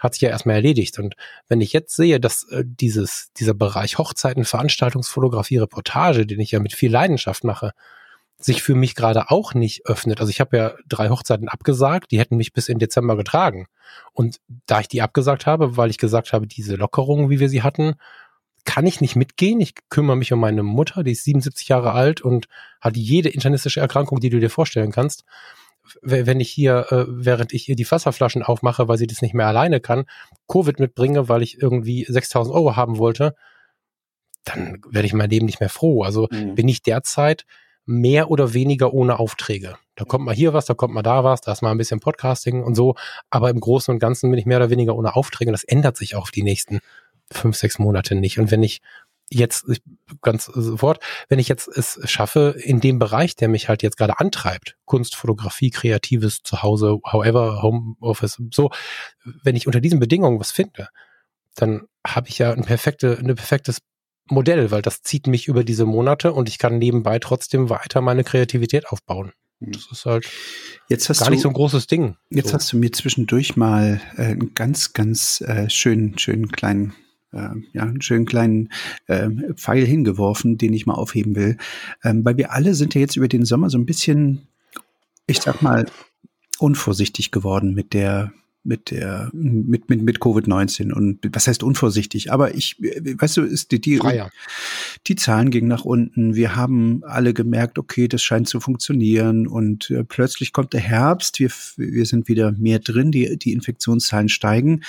hat 0.02 0.14
sich 0.14 0.22
ja 0.22 0.30
erstmal 0.30 0.56
erledigt. 0.56 0.98
Und 0.98 1.14
wenn 1.48 1.60
ich 1.60 1.72
jetzt 1.72 1.94
sehe, 1.94 2.18
dass 2.18 2.44
äh, 2.50 2.64
dieses, 2.66 3.30
dieser 3.36 3.54
Bereich 3.54 3.98
Hochzeiten, 3.98 4.44
Veranstaltungsfotografie, 4.44 5.58
Reportage, 5.58 6.26
den 6.26 6.40
ich 6.40 6.50
ja 6.50 6.58
mit 6.58 6.74
viel 6.74 6.90
Leidenschaft 6.90 7.44
mache, 7.44 7.72
sich 8.36 8.62
für 8.62 8.74
mich 8.74 8.96
gerade 8.96 9.30
auch 9.30 9.54
nicht 9.54 9.86
öffnet. 9.86 10.18
Also 10.18 10.30
ich 10.30 10.40
habe 10.40 10.56
ja 10.56 10.74
drei 10.88 11.10
Hochzeiten 11.10 11.48
abgesagt, 11.48 12.10
die 12.10 12.18
hätten 12.18 12.36
mich 12.36 12.52
bis 12.52 12.68
in 12.68 12.80
Dezember 12.80 13.16
getragen. 13.16 13.66
Und 14.12 14.40
da 14.66 14.80
ich 14.80 14.88
die 14.88 15.02
abgesagt 15.02 15.46
habe, 15.46 15.76
weil 15.76 15.90
ich 15.90 15.98
gesagt 15.98 16.32
habe, 16.32 16.48
diese 16.48 16.74
Lockerungen, 16.74 17.30
wie 17.30 17.38
wir 17.38 17.48
sie 17.48 17.62
hatten, 17.62 17.94
kann 18.64 18.86
ich 18.86 19.00
nicht 19.00 19.14
mitgehen. 19.14 19.60
Ich 19.60 19.74
kümmere 19.88 20.16
mich 20.16 20.32
um 20.32 20.40
meine 20.40 20.64
Mutter, 20.64 21.04
die 21.04 21.12
ist 21.12 21.22
77 21.22 21.68
Jahre 21.68 21.92
alt 21.92 22.20
und 22.20 22.48
hat 22.80 22.96
jede 22.96 23.28
internistische 23.28 23.80
Erkrankung, 23.80 24.18
die 24.18 24.30
du 24.30 24.40
dir 24.40 24.50
vorstellen 24.50 24.90
kannst 24.90 25.24
wenn 26.00 26.40
ich 26.40 26.50
hier, 26.50 26.86
äh, 26.90 27.04
während 27.08 27.52
ich 27.52 27.68
ihr 27.68 27.76
die 27.76 27.90
Wasserflaschen 27.90 28.42
aufmache, 28.42 28.88
weil 28.88 28.98
sie 28.98 29.06
das 29.06 29.22
nicht 29.22 29.34
mehr 29.34 29.46
alleine 29.46 29.80
kann, 29.80 30.04
Covid 30.48 30.78
mitbringe, 30.78 31.28
weil 31.28 31.42
ich 31.42 31.60
irgendwie 31.60 32.04
6000 32.08 32.54
Euro 32.54 32.76
haben 32.76 32.98
wollte, 32.98 33.34
dann 34.44 34.80
werde 34.88 35.06
ich 35.06 35.12
mein 35.12 35.30
Leben 35.30 35.46
nicht 35.46 35.60
mehr 35.60 35.68
froh. 35.68 36.02
Also 36.02 36.28
mhm. 36.30 36.54
bin 36.54 36.68
ich 36.68 36.82
derzeit 36.82 37.44
mehr 37.84 38.30
oder 38.30 38.54
weniger 38.54 38.92
ohne 38.92 39.18
Aufträge. 39.18 39.76
Da 39.96 40.04
kommt 40.04 40.24
mal 40.24 40.34
hier 40.34 40.52
was, 40.54 40.66
da 40.66 40.74
kommt 40.74 40.94
mal 40.94 41.02
da 41.02 41.24
was, 41.24 41.40
da 41.40 41.52
ist 41.52 41.62
mal 41.62 41.70
ein 41.70 41.78
bisschen 41.78 42.00
Podcasting 42.00 42.62
und 42.62 42.74
so. 42.74 42.94
Aber 43.30 43.50
im 43.50 43.60
Großen 43.60 43.92
und 43.92 43.98
Ganzen 43.98 44.30
bin 44.30 44.38
ich 44.38 44.46
mehr 44.46 44.58
oder 44.58 44.70
weniger 44.70 44.96
ohne 44.96 45.16
Aufträge. 45.16 45.50
Und 45.50 45.52
das 45.52 45.64
ändert 45.64 45.96
sich 45.96 46.14
auch 46.14 46.30
die 46.30 46.42
nächsten 46.42 46.80
fünf, 47.30 47.56
sechs 47.56 47.78
Monate 47.78 48.14
nicht. 48.14 48.38
Und 48.38 48.50
wenn 48.50 48.62
ich 48.62 48.80
jetzt 49.32 49.66
ganz 50.20 50.46
sofort, 50.46 51.02
wenn 51.28 51.38
ich 51.38 51.48
jetzt 51.48 51.68
es 51.68 51.98
schaffe, 52.04 52.54
in 52.58 52.80
dem 52.80 52.98
Bereich, 52.98 53.36
der 53.36 53.48
mich 53.48 53.68
halt 53.68 53.82
jetzt 53.82 53.96
gerade 53.96 54.18
antreibt, 54.18 54.76
Kunst, 54.84 55.16
Fotografie, 55.16 55.70
Kreatives 55.70 56.40
zu 56.42 56.62
Hause, 56.62 56.98
however, 57.04 57.62
Homeoffice, 57.62 58.40
so, 58.52 58.70
wenn 59.42 59.56
ich 59.56 59.66
unter 59.66 59.80
diesen 59.80 60.00
Bedingungen 60.00 60.40
was 60.40 60.50
finde, 60.50 60.88
dann 61.54 61.82
habe 62.06 62.28
ich 62.28 62.38
ja 62.38 62.52
ein 62.52 62.64
perfekte, 62.64 63.18
ein 63.18 63.34
perfektes 63.34 63.78
Modell, 64.28 64.70
weil 64.70 64.82
das 64.82 65.02
zieht 65.02 65.26
mich 65.26 65.48
über 65.48 65.64
diese 65.64 65.84
Monate 65.84 66.32
und 66.32 66.48
ich 66.48 66.58
kann 66.58 66.78
nebenbei 66.78 67.18
trotzdem 67.18 67.70
weiter 67.70 68.00
meine 68.00 68.24
Kreativität 68.24 68.88
aufbauen. 68.88 69.32
Das 69.60 69.86
ist 69.92 70.06
halt 70.06 70.28
jetzt 70.88 71.08
hast 71.08 71.20
gar 71.20 71.26
du, 71.26 71.32
nicht 71.32 71.42
so 71.42 71.48
ein 71.48 71.54
großes 71.54 71.86
Ding. 71.86 72.16
Jetzt 72.30 72.48
so. 72.48 72.54
hast 72.54 72.72
du 72.72 72.78
mir 72.78 72.90
zwischendurch 72.90 73.56
mal 73.56 74.00
äh, 74.16 74.22
einen 74.22 74.54
ganz, 74.54 74.92
ganz 74.92 75.40
äh, 75.42 75.70
schönen, 75.70 76.18
schönen 76.18 76.50
kleinen 76.50 76.94
äh, 77.32 77.50
ja, 77.72 77.82
einen 77.82 78.02
schönen 78.02 78.26
kleinen 78.26 78.68
äh, 79.06 79.28
Pfeil 79.54 79.84
hingeworfen, 79.84 80.58
den 80.58 80.72
ich 80.72 80.86
mal 80.86 80.94
aufheben 80.94 81.34
will. 81.34 81.56
Ähm, 82.04 82.24
weil 82.24 82.36
wir 82.36 82.52
alle 82.52 82.74
sind 82.74 82.94
ja 82.94 83.00
jetzt 83.00 83.16
über 83.16 83.28
den 83.28 83.44
Sommer 83.44 83.70
so 83.70 83.78
ein 83.78 83.86
bisschen, 83.86 84.46
ich 85.26 85.40
sag 85.40 85.62
mal, 85.62 85.86
unvorsichtig 86.58 87.30
geworden 87.30 87.74
mit 87.74 87.92
der 87.92 88.32
mit 88.64 88.92
der 88.92 89.28
mit 89.32 89.90
mit 89.90 90.02
mit 90.02 90.18
Covid-19 90.18 90.92
und 90.92 91.18
was 91.32 91.48
heißt 91.48 91.64
unvorsichtig, 91.64 92.32
aber 92.32 92.54
ich 92.54 92.76
weißt 92.80 93.38
du, 93.38 93.42
ist 93.42 93.72
die 93.72 93.80
die, 93.80 93.96
Freier. 93.96 94.30
die 95.08 95.16
Zahlen 95.16 95.50
gingen 95.50 95.66
nach 95.66 95.84
unten. 95.84 96.36
Wir 96.36 96.54
haben 96.54 97.02
alle 97.02 97.34
gemerkt, 97.34 97.78
okay, 97.78 98.06
das 98.06 98.22
scheint 98.22 98.48
zu 98.48 98.60
funktionieren 98.60 99.48
und 99.48 99.90
äh, 99.90 100.04
plötzlich 100.04 100.52
kommt 100.52 100.74
der 100.74 100.80
Herbst, 100.80 101.40
wir 101.40 101.50
wir 101.76 102.06
sind 102.06 102.28
wieder 102.28 102.52
mehr 102.52 102.78
drin, 102.78 103.10
die 103.10 103.36
die 103.36 103.52
Infektionszahlen 103.52 104.28
steigen 104.28 104.84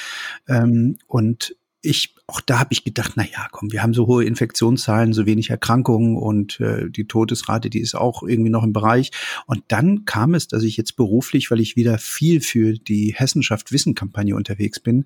ähm, 0.47 0.97
und 1.07 1.55
ich, 1.83 2.12
auch 2.27 2.39
da 2.39 2.59
habe 2.59 2.71
ich 2.71 2.85
gedacht, 2.85 3.13
na 3.15 3.23
ja, 3.23 3.47
komm, 3.51 3.71
wir 3.73 3.83
haben 3.83 3.93
so 3.93 4.07
hohe 4.07 4.23
Infektionszahlen, 4.23 5.11
so 5.11 5.25
wenig 5.25 5.49
Erkrankungen 5.49 6.15
und 6.15 6.57
äh, 6.61 6.89
die 6.89 7.05
Todesrate, 7.05 7.69
die 7.69 7.81
ist 7.81 7.95
auch 7.95 8.23
irgendwie 8.23 8.49
noch 8.49 8.63
im 8.63 8.71
Bereich. 8.71 9.11
Und 9.45 9.63
dann 9.67 10.05
kam 10.05 10.33
es, 10.33 10.47
dass 10.47 10.63
ich 10.63 10.77
jetzt 10.77 10.95
beruflich, 10.95 11.51
weil 11.51 11.59
ich 11.59 11.75
wieder 11.75 11.97
viel 11.97 12.39
für 12.39 12.73
die 12.73 13.13
Hessenschaft 13.13 13.73
Wissen-Kampagne 13.73 14.35
unterwegs 14.35 14.79
bin, 14.79 15.05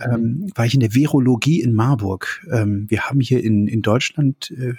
ähm, 0.00 0.52
war 0.54 0.66
ich 0.66 0.74
in 0.74 0.80
der 0.80 0.94
Virologie 0.94 1.62
in 1.62 1.72
Marburg. 1.72 2.46
Ähm, 2.52 2.86
wir 2.90 3.04
haben 3.04 3.20
hier 3.20 3.42
in, 3.42 3.66
in 3.66 3.80
Deutschland 3.80 4.50
äh, 4.50 4.74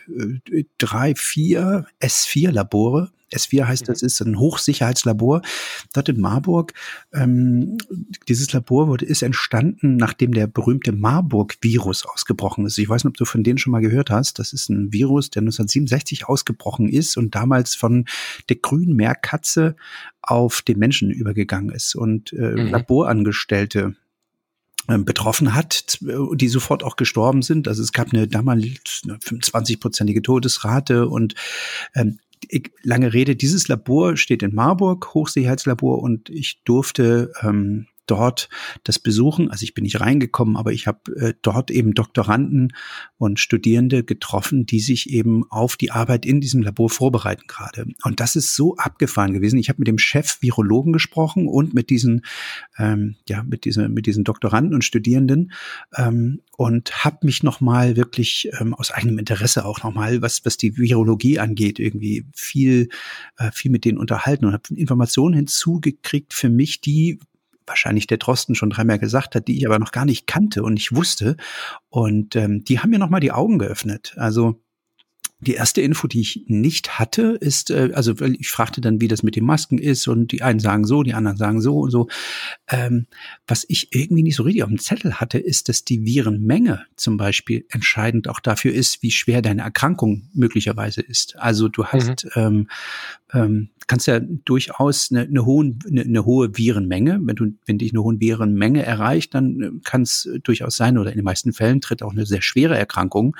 äh 0.56 0.66
drei, 0.78 1.16
vier 1.16 1.88
S4-Labore 2.00 3.12
S4 3.34 3.66
heißt, 3.66 3.88
das 3.88 4.02
ist 4.02 4.22
ein 4.22 4.38
Hochsicherheitslabor 4.38 5.42
dort 5.94 6.10
in 6.10 6.20
Marburg. 6.20 6.74
Ähm, 7.14 7.78
dieses 8.28 8.52
Labor 8.54 8.88
wurde, 8.88 9.06
ist 9.06 9.22
entstanden, 9.22 9.98
nachdem 9.98 10.34
der 10.34 10.48
berühmte 10.48 10.92
Marburg-Virus 10.92 12.06
ausgebrochen 12.06 12.66
ist. 12.66 12.78
Ich 12.78 12.90
weiß 12.90 13.04
nicht, 13.04 13.12
ob 13.12 13.18
du 13.18 13.26
von 13.26 13.44
denen 13.44 13.58
schon 13.58 13.72
mal 13.72 13.82
gehört 13.82 14.10
hast. 14.10 14.40
Das 14.40 14.54
ist 14.54 14.70
ein 14.70 14.92
Virus, 14.94 15.30
der 15.30 15.42
1967 15.42 16.28
ausgebrochen 16.28 16.90
ist 16.90 17.18
und 17.18 17.36
damals 17.36 17.76
von 17.76 18.06
der 18.50 18.58
grünen 18.58 18.96
Meerkatze 18.96 19.76
auf 20.22 20.62
den 20.62 20.80
Menschen 20.80 21.10
übergegangen 21.12 21.74
ist 21.74 21.96
und 21.96 22.34
äh, 22.34 22.52
mhm. 22.52 22.68
Laborangestellte 22.68 23.96
ähm, 24.88 25.06
betroffen 25.06 25.54
hat, 25.54 26.00
die 26.02 26.48
sofort 26.48 26.84
auch 26.84 26.96
gestorben 26.96 27.44
sind. 27.44 27.68
Also 27.68 27.84
es 27.84 27.92
gab 27.92 28.14
eine 28.14 28.28
damals 28.28 28.66
25-prozentige 29.06 30.24
Todesrate 30.24 31.08
und 31.08 31.36
ähm, 31.94 32.20
lange 32.84 33.14
Rede, 33.14 33.36
dieses 33.36 33.68
Labor 33.68 34.18
steht 34.18 34.44
in 34.44 34.54
Marburg, 34.54 35.14
Hochsicherheitslabor, 35.14 36.02
und 36.02 36.30
ich 36.30 36.62
durfte 36.64 37.32
ähm, 37.42 37.88
dort 38.12 38.50
das 38.84 39.00
besuchen. 39.00 39.50
Also 39.50 39.64
ich 39.64 39.74
bin 39.74 39.84
nicht 39.86 40.02
reingekommen, 40.02 40.58
aber 40.58 40.74
ich 40.74 40.86
habe 40.86 41.16
äh, 41.16 41.34
dort 41.42 41.72
eben 41.72 41.94
Doktoranden 41.94 42.74
und 43.18 43.40
Studierende 43.40 44.04
getroffen, 44.04 44.66
die 44.66 44.82
sich 44.82 45.10
eben 45.12 45.46
auf 45.50 45.78
die 45.78 45.92
Arbeit 45.92 46.26
in 46.26 46.42
diesem 46.42 46.62
Labor 46.62 46.90
vorbereiten 46.90 47.44
gerade. 47.48 47.86
Und 48.04 48.20
das 48.20 48.36
ist 48.36 48.54
so 48.54 48.76
abgefahren 48.76 49.32
gewesen. 49.32 49.58
Ich 49.58 49.70
habe 49.70 49.80
mit 49.80 49.88
dem 49.88 49.98
Chef 49.98 50.42
Virologen 50.42 50.92
gesprochen 50.92 51.48
und 51.48 51.74
mit 51.74 51.90
diesen, 51.90 52.26
ähm, 52.78 53.16
ja, 53.30 53.44
mit 53.44 53.64
diesen, 53.64 53.94
mit 53.94 54.06
diesen 54.08 54.26
Doktoranden 54.26 54.74
und 54.74 54.84
Studierenden 54.84 55.54
ähm, 55.96 56.42
und 56.58 57.06
habe 57.06 57.26
mich 57.26 57.44
noch 57.44 57.62
mal 57.62 57.96
wirklich 57.96 58.50
ähm, 58.60 58.74
aus 58.74 58.92
eigenem 58.92 59.20
Interesse 59.20 59.64
auch 59.64 59.84
noch 59.84 59.94
mal, 59.94 60.22
was 60.22 60.44
was 60.44 60.58
die 60.58 60.78
Virologie 60.78 61.40
angeht, 61.40 61.80
irgendwie 61.80 62.26
viel 62.36 62.90
äh, 63.38 63.52
viel 63.54 63.72
mit 63.72 63.86
denen 63.86 63.98
unterhalten 63.98 64.46
und 64.46 64.54
habe 64.54 64.76
Informationen 64.76 65.34
hinzugekriegt 65.34 66.34
für 66.34 66.50
mich, 66.50 66.82
die 66.82 67.20
wahrscheinlich 67.72 68.06
der 68.06 68.18
Drosten 68.18 68.54
schon 68.54 68.70
dreimal 68.70 69.00
gesagt 69.00 69.34
hat, 69.34 69.48
die 69.48 69.58
ich 69.58 69.66
aber 69.66 69.80
noch 69.80 69.92
gar 69.92 70.06
nicht 70.06 70.28
kannte 70.28 70.62
und 70.62 70.76
nicht 70.76 70.94
wusste. 70.94 71.38
Und 71.90 72.36
ähm, 72.36 72.64
die 72.64 72.80
haben 72.80 72.92
mir 72.92 73.00
nochmal 73.00 73.22
die 73.22 73.32
Augen 73.32 73.58
geöffnet. 73.58 74.14
Also 74.18 74.62
die 75.42 75.56
erste 75.56 75.82
Info, 75.82 76.08
die 76.08 76.22
ich 76.22 76.44
nicht 76.48 77.00
hatte, 77.00 77.38
ist, 77.40 77.72
äh, 77.72 77.90
also 77.94 78.14
ich 78.22 78.50
fragte 78.50 78.80
dann, 78.80 79.02
wie 79.02 79.08
das 79.08 79.24
mit 79.24 79.36
den 79.36 79.44
Masken 79.44 79.80
ist 79.80 80.08
und 80.08 80.32
die 80.32 80.44
einen 80.44 80.60
sagen 80.60 80.86
so, 80.86 81.02
die 81.02 81.16
anderen 81.16 81.38
sagen 81.38 81.62
so 81.62 81.80
und 81.80 81.92
so. 81.92 82.08
Ähm, 82.70 83.08
was 83.48 83.66
ich 83.68 83.94
irgendwie 83.94 84.22
nicht 84.22 84.36
so 84.36 84.44
richtig 84.44 84.64
auf 84.64 84.70
dem 84.70 84.78
Zettel 84.78 85.20
hatte, 85.20 85.40
ist, 85.40 85.68
dass 85.68 85.84
die 85.84 86.06
Virenmenge 86.06 86.86
zum 86.96 87.18
Beispiel 87.18 87.66
entscheidend 87.70 88.28
auch 88.28 88.40
dafür 88.40 88.72
ist, 88.72 89.02
wie 89.02 89.12
schwer 89.12 89.42
deine 89.42 89.64
Erkrankung 89.64 90.30
möglicherweise 90.34 91.02
ist. 91.02 91.36
Also 91.38 91.70
du 91.70 91.86
hast 91.86 92.26
mhm. 92.26 92.32
ähm, 92.36 92.68
ähm, 93.34 93.70
kannst 93.88 94.08
ja 94.08 94.20
durchaus 94.20 95.12
eine, 95.12 95.24
eine, 95.24 95.46
hohe, 95.46 95.74
eine, 95.86 96.02
eine 96.02 96.26
hohe 96.26 96.58
Virenmenge, 96.58 97.20
wenn 97.24 97.36
du, 97.36 97.48
wenn 97.66 97.78
dich 97.78 97.92
eine 97.92 98.02
hohe 98.02 98.20
Virenmenge 98.20 98.84
erreicht, 98.84 99.34
dann 99.34 99.62
äh, 99.62 99.72
kann 99.84 100.04
es 100.04 100.30
durchaus 100.44 100.78
sein, 100.78 100.98
oder 100.98 101.12
in 101.12 101.18
den 101.18 101.26
meisten 101.26 101.52
Fällen 101.52 101.82
tritt 101.82 102.02
auch 102.02 102.14
eine 102.14 102.26
sehr 102.26 102.42
schwere 102.42 102.78
Erkrankung 102.78 103.36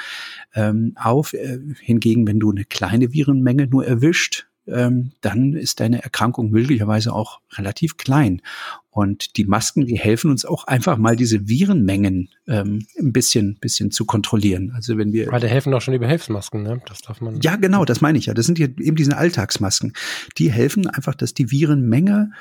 ähm, 0.54 0.94
auf. 0.96 1.34
Äh, 1.34 1.60
hingegen, 1.80 2.28
wenn 2.28 2.40
du 2.40 2.52
eine 2.52 2.66
kleine 2.66 3.14
Virenmenge 3.14 3.68
nur 3.68 3.86
erwischt, 3.86 4.48
ähm, 4.68 5.12
dann 5.22 5.54
ist 5.54 5.80
deine 5.80 6.04
Erkrankung 6.04 6.52
möglicherweise 6.52 7.14
auch 7.14 7.42
relativ 7.54 7.98
klein. 7.98 8.42
Und 8.90 9.38
die 9.38 9.46
Masken, 9.46 9.86
die 9.86 9.98
helfen 9.98 10.30
uns 10.30 10.44
auch 10.44 10.66
einfach 10.66 10.98
mal 10.98 11.16
diese 11.16 11.48
Virenmengen 11.48 12.30
ähm, 12.48 12.86
ein 13.00 13.14
bisschen, 13.14 13.58
bisschen 13.62 13.90
zu 13.90 14.06
kontrollieren. 14.06 14.74
Also 14.76 14.98
wenn 14.98 15.14
wir. 15.14 15.30
Aber 15.30 15.40
die 15.40 15.48
helfen 15.48 15.74
auch 15.74 15.82
schon 15.82 15.94
die 15.94 16.00
Behelfsmasken, 16.00 16.62
ne? 16.62 16.82
Das 16.88 17.00
darf 17.02 17.22
man. 17.22 17.40
Ja, 17.42 17.56
genau, 17.56 17.86
das 17.86 18.02
meine 18.02 18.18
ich 18.18 18.26
ja. 18.26 18.34
Das 18.34 18.46
sind 18.46 18.60
eben 18.60 18.96
diese 18.96 19.18
Alltagsmasken. 19.18 19.94
Die 20.38 20.52
helfen 20.52 20.88
einfach, 20.88 21.16
dass 21.16 21.34
die 21.34 21.52
Virenmenge 21.52 22.32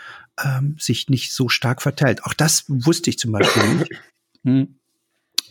ähm, 0.44 0.74
sich 0.78 1.08
nicht 1.08 1.32
so 1.32 1.48
stark 1.48 1.82
verteilt. 1.82 2.24
Auch 2.24 2.34
das 2.34 2.64
wusste 2.66 3.10
ich 3.10 3.18
zum 3.18 3.32
Beispiel 3.32 3.76
nicht. 3.76 3.90
Hm. 4.42 4.79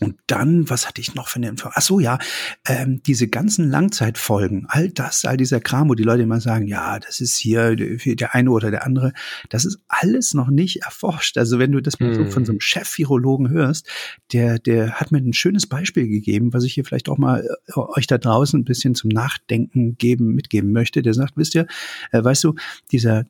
Und 0.00 0.16
dann, 0.26 0.68
was 0.70 0.88
hatte 0.88 1.00
ich 1.00 1.14
noch 1.14 1.28
für 1.28 1.36
eine 1.36 1.48
Info? 1.48 1.68
Ach 1.74 1.82
so, 1.82 2.00
ja, 2.00 2.18
ähm, 2.66 3.02
diese 3.04 3.28
ganzen 3.28 3.68
Langzeitfolgen, 3.68 4.66
all 4.68 4.88
das, 4.88 5.26
all 5.26 5.36
dieser 5.36 5.60
Kram, 5.60 5.90
wo 5.90 5.94
die 5.94 6.02
Leute 6.02 6.22
immer 6.22 6.40
sagen, 6.40 6.66
ja, 6.66 6.98
das 6.98 7.20
ist 7.20 7.36
hier 7.36 7.76
der 7.76 8.34
eine 8.34 8.50
oder 8.50 8.70
der 8.70 8.86
andere, 8.86 9.12
das 9.50 9.66
ist 9.66 9.78
alles 9.88 10.32
noch 10.32 10.48
nicht 10.48 10.82
erforscht. 10.84 11.36
Also 11.36 11.58
wenn 11.58 11.72
du 11.72 11.80
das 11.82 12.00
mal 12.00 12.14
so 12.14 12.24
von 12.24 12.46
so 12.46 12.52
einem 12.52 12.56
hm. 12.56 12.60
Chef-Virologen 12.60 13.50
hörst, 13.50 13.86
der, 14.32 14.58
der 14.58 14.92
hat 14.92 15.12
mir 15.12 15.18
ein 15.18 15.34
schönes 15.34 15.66
Beispiel 15.66 16.08
gegeben, 16.08 16.52
was 16.54 16.64
ich 16.64 16.74
hier 16.74 16.84
vielleicht 16.84 17.08
auch 17.08 17.18
mal 17.18 17.46
äh, 17.66 17.72
euch 17.76 18.06
da 18.06 18.16
draußen 18.16 18.60
ein 18.60 18.64
bisschen 18.64 18.94
zum 18.94 19.10
Nachdenken 19.10 19.98
geben, 19.98 20.34
mitgeben 20.34 20.72
möchte. 20.72 21.02
Der 21.02 21.14
sagt, 21.14 21.36
wisst 21.36 21.54
ihr, 21.54 21.66
äh, 22.12 22.24
weißt 22.24 22.44
du, 22.44 22.54
dieser, 22.90 23.24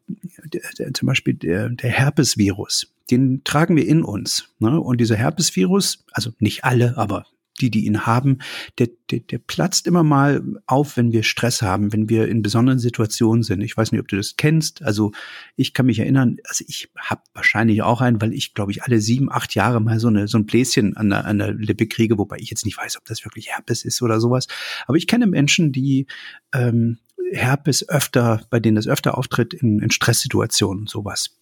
der, 0.45 0.63
der, 0.79 0.95
zum 0.95 1.07
Beispiel 1.07 1.35
der, 1.35 1.69
der 1.71 1.91
Herpesvirus, 1.91 2.93
den 3.11 3.43
tragen 3.45 3.77
wir 3.77 3.87
in 3.87 4.03
uns. 4.03 4.49
Ne? 4.59 4.81
Und 4.81 5.01
dieser 5.01 5.17
Herpesvirus, 5.17 6.05
also 6.13 6.31
nicht 6.39 6.65
alle, 6.65 6.97
aber 6.97 7.25
die, 7.61 7.71
die 7.71 7.87
ihn 7.87 8.07
haben, 8.07 8.39
der, 8.79 8.89
der, 9.11 9.21
der 9.21 9.39
platzt 9.39 9.87
immer 9.87 10.03
mal 10.03 10.43
auf, 10.67 10.97
wenn 10.97 11.13
wir 11.13 11.23
Stress 11.23 11.63
haben, 11.63 11.93
wenn 11.93 12.09
wir 12.09 12.29
in 12.29 12.43
besonderen 12.43 12.79
Situationen 12.79 13.43
sind. 13.43 13.61
Ich 13.61 13.77
weiß 13.77 13.93
nicht, 13.93 14.01
ob 14.01 14.09
du 14.09 14.17
das 14.17 14.37
kennst. 14.37 14.83
Also 14.83 15.13
ich 15.57 15.75
kann 15.75 15.87
mich 15.87 15.99
erinnern, 15.99 16.37
also 16.45 16.65
ich 16.67 16.89
habe 16.99 17.23
wahrscheinlich 17.35 17.83
auch 17.83 18.01
einen, 18.01 18.21
weil 18.21 18.33
ich, 18.33 18.55
glaube 18.55 18.73
ich, 18.73 18.83
alle 18.83 19.01
sieben, 19.01 19.31
acht 19.31 19.55
Jahre 19.55 19.81
mal 19.81 20.01
so, 20.01 20.09
eine, 20.09 20.29
so 20.29 20.39
ein 20.39 20.47
Bläschen 20.47 20.97
an 20.97 21.11
der, 21.11 21.27
an 21.27 21.39
der 21.39 21.53
Lippe 21.53 21.87
kriege, 21.87 22.19
wobei 22.19 22.37
ich 22.39 22.51
jetzt 22.51 22.65
nicht 22.65 22.79
weiß, 22.79 22.97
ob 22.97 23.05
das 23.05 23.25
wirklich 23.25 23.49
Herpes 23.49 23.85
ist 23.85 24.01
oder 24.03 24.21
sowas. 24.21 24.47
Aber 24.87 24.97
ich 24.97 25.07
kenne 25.07 25.27
Menschen, 25.27 25.73
die 25.73 26.07
ähm, 26.55 26.99
Herpes 27.33 27.89
öfter, 27.89 28.43
bei 28.51 28.61
denen 28.61 28.77
das 28.77 28.89
öfter 28.89 29.17
auftritt 29.17 29.55
in, 29.55 29.81
in 29.81 29.91
Stresssituationen, 29.91 30.87
sowas. 30.87 31.40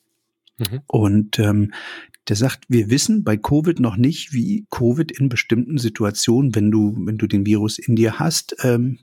Mhm. 0.59 0.81
Und 0.87 1.39
ähm, 1.39 1.73
der 2.29 2.37
sagt, 2.37 2.65
wir 2.69 2.91
wissen 2.91 3.25
bei 3.25 3.37
Covid 3.37 3.81
noch 3.81 3.97
nicht, 3.97 4.33
wie 4.33 4.67
Covid 4.71 5.11
in 5.13 5.29
bestimmten 5.29 5.79
Situationen, 5.79 6.55
wenn 6.55 6.71
du, 6.71 6.95
wenn 6.99 7.19
du 7.19 7.27
den 7.27 7.47
Virus 7.47 7.79
in 7.79 7.97
dir 7.97 8.19
hast, 8.19 8.57
ähm, 8.63 8.99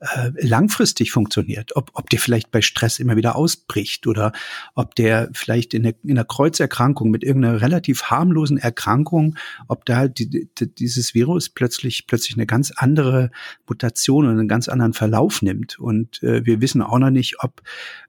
äh, 0.00 0.30
langfristig 0.46 1.10
funktioniert. 1.10 1.74
Ob, 1.74 1.90
ob 1.94 2.10
der 2.10 2.18
vielleicht 2.18 2.50
bei 2.50 2.60
Stress 2.60 2.98
immer 2.98 3.16
wieder 3.16 3.34
ausbricht 3.34 4.06
oder 4.06 4.32
ob 4.74 4.94
der 4.94 5.30
vielleicht 5.32 5.72
in, 5.72 5.84
der, 5.84 5.94
in 6.02 6.10
einer 6.10 6.24
Kreuzerkrankung 6.24 7.10
mit 7.10 7.24
irgendeiner 7.24 7.62
relativ 7.62 8.02
harmlosen 8.04 8.58
Erkrankung, 8.58 9.36
ob 9.68 9.86
da 9.86 10.06
die, 10.06 10.28
die, 10.28 10.74
dieses 10.74 11.14
Virus 11.14 11.48
plötzlich 11.48 12.06
plötzlich 12.06 12.36
eine 12.36 12.46
ganz 12.46 12.72
andere 12.72 13.30
Mutation 13.66 14.26
und 14.26 14.38
einen 14.38 14.48
ganz 14.48 14.68
anderen 14.68 14.92
Verlauf 14.92 15.40
nimmt. 15.40 15.78
Und 15.78 16.22
äh, 16.22 16.44
wir 16.44 16.60
wissen 16.60 16.82
auch 16.82 16.98
noch 16.98 17.10
nicht, 17.10 17.42
ob 17.42 17.62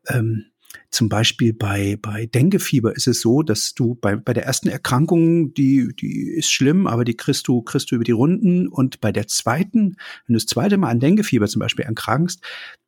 ähm, 0.09 0.45
zum 0.89 1.09
Beispiel 1.09 1.53
bei, 1.53 1.97
bei 2.01 2.27
Denguefieber 2.27 2.95
ist 2.95 3.07
es 3.07 3.21
so, 3.21 3.43
dass 3.43 3.73
du 3.73 3.95
bei, 3.95 4.15
bei 4.15 4.33
der 4.33 4.45
ersten 4.45 4.69
Erkrankung, 4.69 5.53
die, 5.53 5.89
die 5.99 6.29
ist 6.31 6.51
schlimm, 6.51 6.87
aber 6.87 7.03
die 7.03 7.15
kriegst 7.15 7.47
du, 7.47 7.61
kriegst 7.61 7.91
du 7.91 7.95
über 7.95 8.03
die 8.03 8.13
Runden. 8.13 8.67
Und 8.67 9.01
bei 9.01 9.11
der 9.11 9.27
zweiten, 9.27 9.97
wenn 10.25 10.33
du 10.33 10.35
das 10.35 10.45
zweite 10.45 10.77
Mal 10.77 10.89
an 10.89 10.99
Denguefieber 10.99 11.47
zum 11.47 11.59
Beispiel 11.59 11.85
erkrankst, 11.85 12.41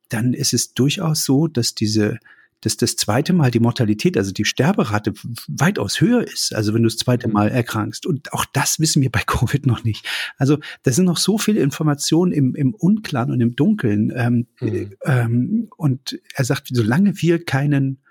dann 0.08 0.32
ist 0.32 0.54
es 0.54 0.72
durchaus 0.72 1.24
so, 1.24 1.46
dass 1.46 1.74
diese 1.74 2.18
dass 2.60 2.76
das 2.76 2.96
zweite 2.96 3.32
Mal 3.32 3.50
die 3.50 3.60
Mortalität, 3.60 4.16
also 4.16 4.32
die 4.32 4.44
Sterberate 4.44 5.12
weitaus 5.48 6.00
höher 6.00 6.22
ist, 6.22 6.54
also 6.54 6.74
wenn 6.74 6.82
du 6.82 6.88
das 6.88 6.98
zweite 6.98 7.28
Mal 7.28 7.48
erkrankst. 7.48 8.06
Und 8.06 8.32
auch 8.32 8.44
das 8.44 8.80
wissen 8.80 9.02
wir 9.02 9.10
bei 9.10 9.22
Covid 9.26 9.66
noch 9.66 9.84
nicht. 9.84 10.06
Also 10.36 10.58
da 10.82 10.92
sind 10.92 11.06
noch 11.06 11.16
so 11.16 11.38
viele 11.38 11.60
Informationen 11.60 12.32
im, 12.32 12.54
im 12.54 12.74
Unklaren 12.74 13.32
und 13.32 13.40
im 13.40 13.56
Dunkeln. 13.56 14.12
Ähm, 14.14 14.46
mhm. 14.60 14.92
ähm, 15.04 15.68
und 15.76 16.20
er 16.34 16.44
sagt, 16.44 16.68
solange 16.72 17.20
wir 17.20 17.44
keinen 17.44 18.02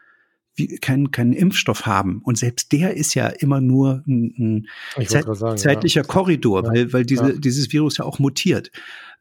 keinen, 0.82 1.12
keinen 1.12 1.34
Impfstoff 1.34 1.86
haben. 1.86 2.22
Und 2.24 2.38
selbst 2.38 2.72
der 2.74 2.98
ist 2.98 3.14
ja 3.14 3.28
immer 3.28 3.62
nur 3.62 4.04
ein, 4.08 4.68
ein 4.98 5.06
Zeit, 5.08 5.26
sagen, 5.38 5.58
zeitlicher 5.58 6.02
ja. 6.02 6.08
Korridor, 6.08 6.66
ja. 6.66 6.70
weil, 6.70 6.94
weil 6.94 7.06
diese, 7.06 7.32
ja. 7.32 7.38
dieses 7.38 7.72
Virus 7.72 7.98
ja 7.98 8.06
auch 8.06 8.20
mutiert. 8.20 8.72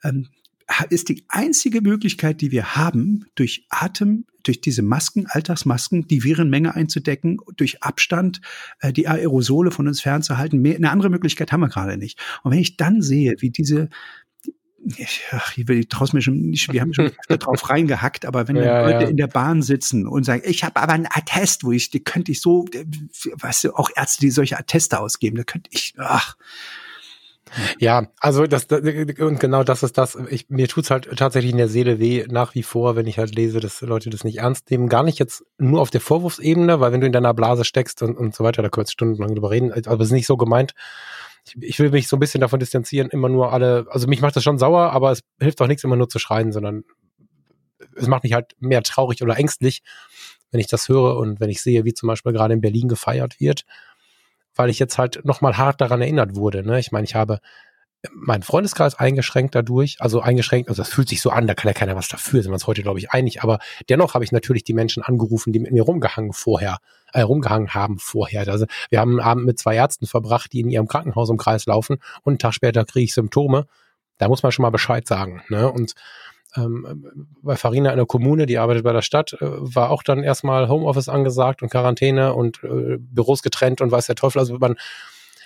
Ähm, 0.03 0.29
ist 0.91 1.09
die 1.09 1.25
einzige 1.29 1.81
Möglichkeit, 1.81 2.41
die 2.41 2.51
wir 2.51 2.77
haben, 2.77 3.27
durch 3.35 3.67
Atem, 3.71 4.27
durch 4.43 4.61
diese 4.61 4.83
Masken, 4.83 5.27
Alltagsmasken, 5.27 6.07
die 6.09 6.25
Virenmenge 6.25 6.75
einzudecken, 6.75 7.39
durch 7.57 7.83
Abstand 7.83 8.41
äh, 8.81 8.93
die 8.93 9.09
Aerosole 9.09 9.71
von 9.71 9.89
uns 9.89 10.01
fernzuhalten. 10.01 10.61
Mehr, 10.61 10.77
eine 10.77 10.91
andere 10.91 11.11
Möglichkeit 11.11 11.53
haben 11.53 11.61
wir 11.61 11.69
gerade 11.69 11.97
nicht. 11.97 12.19
Und 12.43 12.53
wenn 12.53 12.59
ich 12.59 12.77
dann 12.77 13.03
sehe, 13.03 13.35
wie 13.39 13.51
diese 13.51 13.89
ach, 15.33 15.57
ich 15.57 15.67
will 15.69 15.85
traust 15.85 16.15
mir 16.15 16.23
schon 16.23 16.41
nicht, 16.41 16.73
wir 16.73 16.81
haben 16.81 16.95
schon 16.95 17.11
drauf 17.29 17.69
reingehackt, 17.69 18.25
aber 18.25 18.49
wenn 18.49 18.57
ja, 18.57 18.83
Leute 18.83 19.05
ja. 19.05 19.11
in 19.11 19.17
der 19.17 19.27
Bahn 19.27 19.63
sitzen 19.63 20.07
und 20.07 20.25
sagen, 20.25 20.43
ich 20.45 20.65
habe 20.65 20.81
aber 20.81 20.93
einen 20.93 21.09
Attest, 21.11 21.65
wo 21.65 21.73
ich, 21.73 21.91
die 21.91 22.03
könnte 22.03 22.33
ich 22.33 22.41
so, 22.41 22.67
weißt 23.35 23.65
du, 23.65 23.75
auch 23.75 23.91
Ärzte, 23.97 24.21
die 24.21 24.31
solche 24.31 24.59
Atteste 24.59 25.01
ausgeben, 25.01 25.37
da 25.37 25.45
könnte 25.45 25.69
ich, 25.73 25.95
ach, 25.99 26.37
ja, 27.79 28.09
also 28.21 28.47
das 28.47 28.67
und 28.67 29.41
genau 29.41 29.65
das 29.65 29.83
ist 29.83 29.99
das. 29.99 30.17
Ich, 30.31 30.49
mir 30.49 30.69
tut's 30.69 30.91
halt 30.91 31.09
tatsächlich 31.17 31.53
in 31.53 31.59
der 31.59 31.69
Seele 31.69 31.99
weh 31.99 32.27
nach 32.29 32.55
wie 32.55 32.63
vor, 32.63 32.97
wenn 32.97 33.07
ich 33.07 33.19
halt 33.19 33.35
lese, 33.35 33.61
dass 33.61 33.81
Leute 33.81 34.11
das 34.11 34.25
nicht 34.25 34.39
ernst 34.39 34.71
nehmen. 34.71 34.89
Gar 34.89 35.03
nicht 35.03 35.19
jetzt 35.19 35.45
nur 35.59 35.81
auf 35.81 35.91
der 35.91 36.01
Vorwurfsebene, 36.01 36.81
weil 36.81 36.93
wenn 36.93 37.01
du 37.01 37.07
in 37.07 37.13
deiner 37.13 37.35
Blase 37.35 37.65
steckst 37.65 38.03
und, 38.03 38.17
und 38.17 38.35
so 38.35 38.45
weiter, 38.45 38.63
da 38.63 38.69
kurz 38.69 38.93
stundenlang 38.93 39.35
drüber 39.35 39.51
reden. 39.51 39.73
Aber 39.73 40.01
es 40.01 40.09
ist 40.09 40.13
nicht 40.13 40.27
so 40.27 40.37
gemeint. 40.37 40.75
Ich, 41.45 41.57
ich 41.61 41.79
will 41.79 41.91
mich 41.91 42.09
so 42.09 42.17
ein 42.17 42.21
bisschen 42.21 42.41
davon 42.41 42.61
distanzieren, 42.61 43.11
immer 43.11 43.29
nur 43.29 43.53
alle. 43.53 43.87
Also 43.91 44.07
mich 44.07 44.21
macht 44.21 44.37
das 44.37 44.43
schon 44.45 44.59
sauer, 44.59 44.93
aber 44.93 45.13
es 45.13 45.23
hilft 45.41 45.61
auch 45.61 45.67
nichts, 45.67 45.85
immer 45.85 45.97
nur 45.97 46.09
zu 46.09 46.19
schreien, 46.19 46.53
sondern 46.53 46.85
es 47.97 48.07
macht 48.07 48.25
mich 48.25 48.33
halt 48.33 48.55
mehr 48.61 48.83
traurig 48.83 49.23
oder 49.23 49.37
ängstlich, 49.37 49.83
wenn 50.51 50.61
ich 50.61 50.67
das 50.67 50.89
höre 50.89 51.17
und 51.17 51.41
wenn 51.41 51.51
ich 51.51 51.63
sehe, 51.63 51.85
wie 51.85 51.95
zum 51.95 52.07
Beispiel 52.07 52.33
gerade 52.33 52.55
in 52.55 52.61
Berlin 52.61 52.89
gefeiert 52.89 53.41
wird 53.41 53.65
weil 54.59 54.71
ich 54.71 54.79
jetzt 54.79 54.99
halt 54.99 55.25
nochmal 55.25 55.57
hart 55.57 55.81
daran 55.81 56.03
erinnert 56.03 56.35
wurde. 56.35 56.65
Ne? 56.65 56.81
Ich 56.81 56.91
meine, 56.91 57.05
ich 57.05 57.15
habe 57.15 57.39
meinen 58.13 58.43
Freundeskreis 58.43 58.97
eingeschränkt 58.97 59.55
dadurch, 59.55 59.97
also 60.01 60.21
eingeschränkt, 60.21 60.69
also 60.69 60.83
das 60.83 60.93
fühlt 60.93 61.09
sich 61.09 61.21
so 61.21 61.31
an, 61.31 61.47
da 61.47 61.55
kann 61.55 61.69
ja 61.69 61.75
keiner 61.75 61.97
was 61.97 62.09
dafür, 62.09 62.43
sind 62.43 62.51
wir 62.51 62.55
uns 62.55 62.67
heute, 62.67 62.83
glaube 62.83 62.99
ich, 62.99 63.11
einig, 63.11 63.43
aber 63.43 63.59
dennoch 63.89 64.15
habe 64.15 64.25
ich 64.25 64.33
natürlich 64.33 64.65
die 64.65 64.75
Menschen 64.75 65.03
angerufen, 65.03 65.53
die 65.53 65.59
mit 65.59 65.73
mir 65.73 65.83
rumgehangen 65.83 66.33
vorher, 66.33 66.79
äh, 67.13 67.23
rumgehangen 67.23 67.75
haben 67.75 67.99
vorher. 67.99 68.47
Also 68.49 68.67
wir 68.91 69.01
haben 69.01 69.19
einen 69.19 69.29
Abend 69.29 69.47
mit 69.47 69.59
zwei 69.59 69.77
Ärzten 69.77 70.07
verbracht, 70.07 70.53
die 70.53 70.61
in 70.61 70.71
ihrem 70.71 70.89
Krankenhaus 70.89 71.31
im 71.31 71.39
Kreis 71.39 71.67
laufen 71.67 71.99
und 72.23 72.33
einen 72.33 72.39
Tag 72.39 72.55
später 72.55 72.85
kriege 72.85 73.05
ich 73.05 73.15
Symptome. 73.15 73.67
Da 74.19 74.29
muss 74.29 74.43
man 74.43 74.51
schon 74.51 74.65
mal 74.65 74.71
Bescheid 74.71 75.07
sagen. 75.07 75.43
Ne? 75.49 75.71
Und 75.71 75.95
ähm, 76.57 77.27
bei 77.43 77.57
Farina 77.57 77.91
in 77.91 77.97
der 77.97 78.07
Kommune, 78.07 78.47
die 78.47 78.59
arbeitet 78.59 78.85
bei 78.85 78.93
der 78.93 79.03
Stadt, 79.03 79.35
äh, 79.35 79.39
war 79.41 79.91
auch 79.91 80.03
dann 80.03 80.23
erstmal 80.23 80.69
Homeoffice 80.69 81.09
angesagt 81.09 81.63
und 81.63 81.71
Quarantäne 81.71 82.35
und 82.35 82.63
äh, 82.65 82.97
Büros 82.99 83.43
getrennt 83.43 83.81
und 83.81 83.91
weiß 83.91 84.07
der 84.07 84.17
Teufel. 84.17 84.39
Also 84.39 84.59
man 84.59 84.77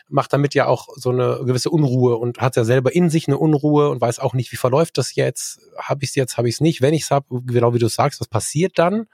macht 0.08 0.32
damit 0.32 0.54
ja 0.54 0.66
auch 0.66 0.88
so 0.94 1.10
eine 1.10 1.40
gewisse 1.44 1.70
Unruhe 1.70 2.16
und 2.16 2.38
hat 2.38 2.56
ja 2.56 2.64
selber 2.64 2.94
in 2.94 3.10
sich 3.10 3.26
eine 3.26 3.38
Unruhe 3.38 3.88
und 3.88 4.00
weiß 4.00 4.18
auch 4.18 4.34
nicht, 4.34 4.52
wie 4.52 4.56
verläuft 4.56 4.98
das 4.98 5.14
jetzt. 5.14 5.60
Habe 5.76 6.04
ich 6.04 6.10
es 6.10 6.14
jetzt, 6.14 6.36
habe 6.36 6.48
ich 6.48 6.56
es 6.56 6.60
nicht. 6.60 6.82
Wenn 6.82 6.94
ich 6.94 7.02
es 7.02 7.10
habe, 7.10 7.42
genau 7.44 7.74
wie 7.74 7.78
du 7.78 7.88
sagst, 7.88 8.20
was 8.20 8.28
passiert 8.28 8.78
dann? 8.78 9.06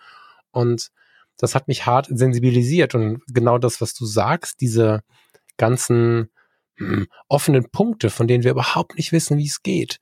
Und 0.50 0.88
das 1.37 1.54
hat 1.54 1.68
mich 1.68 1.87
hart 1.87 2.09
sensibilisiert 2.11 2.95
und 2.95 3.23
genau 3.28 3.59
das, 3.59 3.80
was 3.80 3.95
du 3.95 4.04
sagst, 4.07 4.61
diese 4.61 5.02
ganzen 5.57 6.30
hm, 6.76 7.07
offenen 7.28 7.71
Punkte, 7.71 8.11
von 8.11 8.26
denen 8.26 8.42
wir 8.42 8.50
überhaupt 8.50 8.97
nicht 8.97 9.12
wissen, 9.12 9.38
wie 9.38 9.47
es 9.47 9.62
geht 9.62 10.00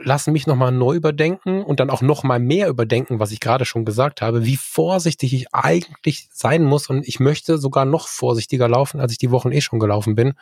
lassen 0.00 0.32
mich 0.32 0.46
nochmal 0.46 0.72
neu 0.72 0.94
überdenken 0.94 1.62
und 1.62 1.80
dann 1.80 1.90
auch 1.90 2.02
nochmal 2.02 2.38
mehr 2.38 2.68
überdenken, 2.68 3.18
was 3.18 3.32
ich 3.32 3.40
gerade 3.40 3.64
schon 3.64 3.84
gesagt 3.84 4.22
habe, 4.22 4.44
wie 4.44 4.56
vorsichtig 4.56 5.34
ich 5.34 5.54
eigentlich 5.54 6.28
sein 6.32 6.64
muss 6.64 6.88
und 6.88 7.06
ich 7.06 7.20
möchte 7.20 7.58
sogar 7.58 7.84
noch 7.84 8.08
vorsichtiger 8.08 8.68
laufen, 8.68 9.00
als 9.00 9.12
ich 9.12 9.18
die 9.18 9.30
Wochen 9.30 9.52
eh 9.52 9.60
schon 9.60 9.80
gelaufen 9.80 10.14
bin, 10.14 10.34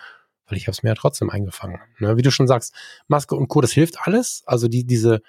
weil 0.47 0.59
ich 0.59 0.67
habe 0.67 0.73
es 0.73 0.83
mir 0.83 0.91
ja 0.91 0.95
trotzdem 0.95 1.31
eingefangen. 1.31 1.81
Ne? 1.99 2.17
Wie 2.17 2.23
du 2.23 2.31
schon 2.31 2.49
sagst, 2.49 2.75
Maske 3.09 3.35
und 3.35 3.49
Co., 3.49 3.61
das 3.61 3.73
hilft 3.73 3.99
alles. 4.07 4.43
Also 4.47 4.69
die, 4.69 4.85
diese, 4.85 5.23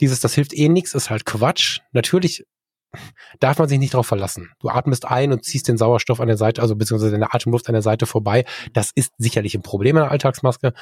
dieses, 0.00 0.20
das 0.20 0.34
hilft 0.34 0.52
eh 0.52 0.68
nichts, 0.68 0.94
ist 0.94 1.10
halt 1.10 1.24
Quatsch. 1.24 1.80
Natürlich 1.92 2.44
darf 3.40 3.58
man 3.58 3.68
sich 3.68 3.78
nicht 3.78 3.94
darauf 3.94 4.06
verlassen. 4.06 4.52
Du 4.60 4.68
atmest 4.68 5.04
ein 5.04 5.32
und 5.32 5.44
ziehst 5.44 5.68
den 5.68 5.76
Sauerstoff 5.78 6.20
an 6.20 6.28
der 6.28 6.36
Seite, 6.36 6.62
also 6.62 6.76
beziehungsweise 6.76 7.12
deine 7.12 7.32
Atemluft 7.34 7.68
an 7.68 7.74
der 7.74 7.82
Seite 7.82 8.06
vorbei. 8.06 8.44
Das 8.72 8.90
ist 8.94 9.12
sicherlich 9.18 9.54
ein 9.54 9.62
Problem 9.62 9.96
in 9.96 10.02
der 10.02 10.10
Alltagsmaske. 10.10 10.74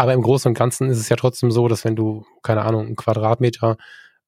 Aber 0.00 0.14
im 0.14 0.22
Großen 0.22 0.48
und 0.48 0.54
Ganzen 0.54 0.88
ist 0.88 0.96
es 0.96 1.10
ja 1.10 1.16
trotzdem 1.16 1.50
so, 1.50 1.68
dass 1.68 1.84
wenn 1.84 1.94
du, 1.94 2.24
keine 2.42 2.62
Ahnung, 2.62 2.86
einen 2.86 2.96
Quadratmeter, 2.96 3.76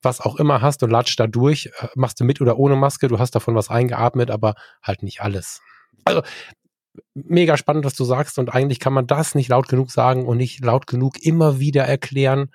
was 0.02 0.20
auch 0.20 0.36
immer 0.36 0.60
hast 0.60 0.82
und 0.82 0.90
latscht 0.90 1.18
da 1.18 1.26
durch, 1.26 1.70
äh, 1.80 1.86
machst 1.94 2.20
du 2.20 2.24
mit 2.24 2.42
oder 2.42 2.58
ohne 2.58 2.76
Maske, 2.76 3.08
du 3.08 3.18
hast 3.18 3.34
davon 3.34 3.54
was 3.54 3.70
eingeatmet, 3.70 4.30
aber 4.30 4.52
halt 4.82 5.02
nicht 5.02 5.22
alles. 5.22 5.62
Also 6.04 6.20
mega 7.14 7.56
spannend, 7.56 7.86
was 7.86 7.94
du 7.94 8.04
sagst 8.04 8.38
und 8.38 8.52
eigentlich 8.52 8.80
kann 8.80 8.92
man 8.92 9.06
das 9.06 9.34
nicht 9.34 9.48
laut 9.48 9.66
genug 9.66 9.90
sagen 9.90 10.26
und 10.26 10.36
nicht 10.36 10.62
laut 10.62 10.86
genug 10.86 11.16
immer 11.22 11.58
wieder 11.58 11.84
erklären, 11.84 12.50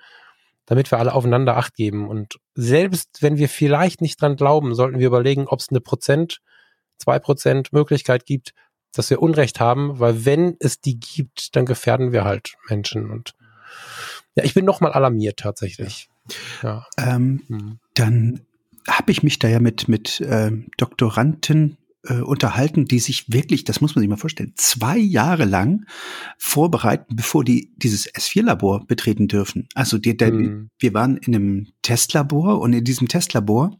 damit 0.66 0.88
wir 0.92 1.00
alle 1.00 1.12
aufeinander 1.12 1.56
Acht 1.56 1.74
geben. 1.74 2.08
Und 2.08 2.38
selbst 2.54 3.20
wenn 3.20 3.36
wir 3.36 3.48
vielleicht 3.48 4.00
nicht 4.00 4.22
dran 4.22 4.36
glauben, 4.36 4.76
sollten 4.76 5.00
wir 5.00 5.08
überlegen, 5.08 5.48
ob 5.48 5.58
es 5.58 5.70
eine 5.70 5.80
Prozent, 5.80 6.38
zwei 6.98 7.18
Prozent 7.18 7.72
Möglichkeit 7.72 8.26
gibt, 8.26 8.52
dass 8.98 9.10
wir 9.10 9.22
Unrecht 9.22 9.60
haben, 9.60 10.00
weil 10.00 10.24
wenn 10.24 10.56
es 10.58 10.80
die 10.80 10.98
gibt, 10.98 11.54
dann 11.54 11.66
gefährden 11.66 12.12
wir 12.12 12.24
halt 12.24 12.54
Menschen. 12.68 13.10
Und 13.10 13.34
ja, 14.34 14.44
ich 14.44 14.54
bin 14.54 14.64
nochmal 14.64 14.92
alarmiert 14.92 15.38
tatsächlich. 15.38 16.08
Ja. 16.62 16.86
Ähm, 16.98 17.42
hm. 17.46 17.78
Dann 17.94 18.40
habe 18.88 19.12
ich 19.12 19.22
mich 19.22 19.38
da 19.38 19.48
ja 19.48 19.60
mit, 19.60 19.88
mit 19.88 20.20
äh, 20.20 20.50
Doktoranden 20.76 21.78
äh, 22.04 22.20
unterhalten, 22.20 22.86
die 22.86 22.98
sich 22.98 23.32
wirklich, 23.32 23.64
das 23.64 23.80
muss 23.80 23.94
man 23.94 24.00
sich 24.00 24.08
mal 24.08 24.16
vorstellen, 24.16 24.52
zwei 24.56 24.98
Jahre 24.98 25.44
lang 25.44 25.86
vorbereiten, 26.38 27.16
bevor 27.16 27.44
die 27.44 27.72
dieses 27.76 28.12
S4-Labor 28.12 28.86
betreten 28.86 29.28
dürfen. 29.28 29.68
Also 29.74 29.98
die, 29.98 30.16
der, 30.16 30.28
hm. 30.28 30.70
wir 30.78 30.94
waren 30.94 31.16
in 31.18 31.34
einem 31.34 31.68
Testlabor 31.82 32.60
und 32.60 32.72
in 32.72 32.84
diesem 32.84 33.08
Testlabor 33.08 33.78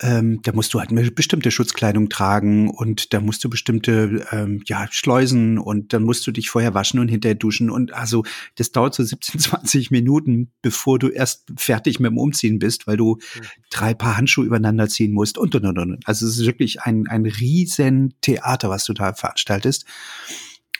ähm, 0.00 0.40
da 0.42 0.52
musst 0.52 0.74
du 0.74 0.80
halt 0.80 0.90
eine 0.90 1.10
bestimmte 1.10 1.50
Schutzkleidung 1.50 2.08
tragen 2.08 2.70
und 2.70 3.12
da 3.12 3.20
musst 3.20 3.44
du 3.44 3.50
bestimmte 3.50 4.26
ähm, 4.32 4.62
ja, 4.66 4.88
Schleusen 4.90 5.58
und 5.58 5.92
dann 5.92 6.02
musst 6.02 6.26
du 6.26 6.32
dich 6.32 6.50
vorher 6.50 6.74
waschen 6.74 6.98
und 6.98 7.08
hinterher 7.08 7.34
duschen 7.34 7.70
und 7.70 7.92
also 7.92 8.24
das 8.56 8.72
dauert 8.72 8.94
so 8.94 9.02
17, 9.04 9.40
20 9.40 9.90
Minuten, 9.92 10.52
bevor 10.60 10.98
du 10.98 11.08
erst 11.08 11.52
fertig 11.56 12.00
mit 12.00 12.10
dem 12.10 12.18
Umziehen 12.18 12.58
bist, 12.58 12.86
weil 12.86 12.96
du 12.96 13.16
mhm. 13.16 13.44
drei 13.70 13.94
Paar 13.94 14.16
Handschuhe 14.16 14.44
übereinander 14.44 14.88
ziehen 14.88 15.12
musst 15.12 15.38
und 15.38 15.54
und 15.54 15.66
und 15.66 15.78
und. 15.78 16.08
Also 16.08 16.26
es 16.26 16.38
ist 16.38 16.46
wirklich 16.46 16.82
ein, 16.82 17.06
ein 17.08 17.24
riesen 17.24 18.14
Theater, 18.20 18.70
was 18.70 18.84
du 18.84 18.94
da 18.94 19.14
veranstaltest. 19.14 19.84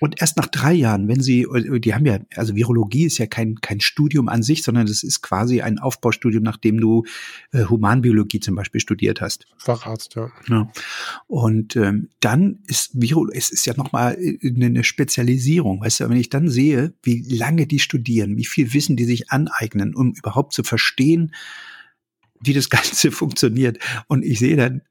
Und 0.03 0.21
erst 0.21 0.37
nach 0.37 0.49
drei 0.49 0.73
Jahren, 0.73 1.07
wenn 1.07 1.21
sie, 1.21 1.47
die 1.79 1.95
haben 1.95 2.05
ja, 2.07 2.19
also 2.35 2.57
Virologie 2.57 3.05
ist 3.05 3.19
ja 3.19 3.27
kein, 3.27 3.61
kein 3.61 3.79
Studium 3.79 4.29
an 4.29 4.43
sich, 4.43 4.65
sondern 4.65 4.87
das 4.87 5.05
ist 5.05 5.23
quasi 5.23 5.61
ein 5.61 5.79
Aufbaustudium, 5.79 6.43
nachdem 6.43 6.81
du 6.81 7.05
äh, 7.53 7.67
Humanbiologie 7.67 8.41
zum 8.41 8.57
Beispiel 8.57 8.81
studiert 8.81 9.21
hast. 9.21 9.47
Facharzt, 9.59 10.17
ja. 10.17 10.33
ja. 10.49 10.73
Und 11.29 11.77
ähm, 11.77 12.09
dann 12.19 12.59
ist 12.67 13.01
Viro, 13.01 13.29
es 13.33 13.51
ist 13.51 13.65
ja 13.65 13.75
nochmal 13.77 14.19
eine, 14.43 14.67
eine 14.67 14.83
Spezialisierung. 14.83 15.81
Weißt 15.83 16.01
du, 16.01 16.11
wenn 16.11 16.17
ich 16.17 16.31
dann 16.31 16.49
sehe, 16.49 16.95
wie 17.05 17.23
lange 17.33 17.69
die 17.69 17.79
studieren, 17.79 18.37
wie 18.37 18.45
viel 18.45 18.75
Wissen 18.75 18.97
die 18.97 19.05
sich 19.05 19.31
aneignen, 19.31 19.95
um 19.95 20.15
überhaupt 20.15 20.53
zu 20.53 20.65
verstehen, 20.65 21.33
wie 22.41 22.55
das 22.55 22.71
Ganze 22.71 23.13
funktioniert. 23.13 23.79
Und 24.09 24.25
ich 24.25 24.41
sehe 24.41 24.57
dann 24.57 24.83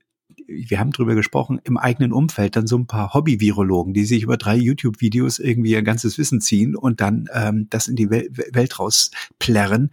wir 0.51 0.79
haben 0.79 0.91
drüber 0.91 1.15
gesprochen, 1.15 1.59
im 1.63 1.77
eigenen 1.77 2.11
Umfeld 2.11 2.55
dann 2.55 2.67
so 2.67 2.77
ein 2.77 2.87
paar 2.87 3.13
Hobby-Virologen, 3.13 3.93
die 3.93 4.05
sich 4.05 4.23
über 4.23 4.37
drei 4.37 4.55
YouTube-Videos 4.55 5.39
irgendwie 5.39 5.71
ihr 5.71 5.81
ganzes 5.81 6.17
Wissen 6.17 6.41
ziehen 6.41 6.75
und 6.75 7.01
dann 7.01 7.27
ähm, 7.33 7.67
das 7.69 7.87
in 7.87 7.95
die 7.95 8.09
Wel 8.09 8.29
Welt 8.31 8.79
rausplärren. 8.79 9.91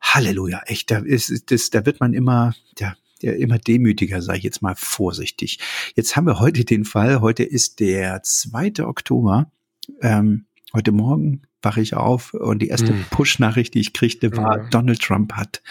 Halleluja, 0.00 0.62
echt, 0.66 0.90
da 0.90 0.98
ist 0.98 1.50
das, 1.50 1.70
da 1.70 1.86
wird 1.86 2.00
man 2.00 2.12
immer, 2.12 2.54
ja, 2.78 2.94
ja, 3.20 3.32
immer 3.32 3.58
demütiger, 3.58 4.20
sage 4.20 4.38
ich 4.38 4.44
jetzt 4.44 4.62
mal 4.62 4.74
vorsichtig. 4.76 5.58
Jetzt 5.94 6.16
haben 6.16 6.26
wir 6.26 6.40
heute 6.40 6.64
den 6.64 6.84
Fall, 6.84 7.20
heute 7.20 7.42
ist 7.42 7.80
der 7.80 8.22
2. 8.22 8.84
Oktober. 8.84 9.50
Ähm, 10.02 10.44
heute 10.74 10.92
Morgen 10.92 11.42
wache 11.62 11.80
ich 11.80 11.94
auf 11.94 12.34
und 12.34 12.60
die 12.60 12.68
erste 12.68 12.92
mm. 12.92 13.06
Push-Nachricht, 13.10 13.74
die 13.74 13.80
ich 13.80 13.94
kriegte, 13.94 14.36
war, 14.36 14.58
mm. 14.58 14.70
Donald 14.70 15.00
Trump 15.00 15.32
hat 15.32 15.62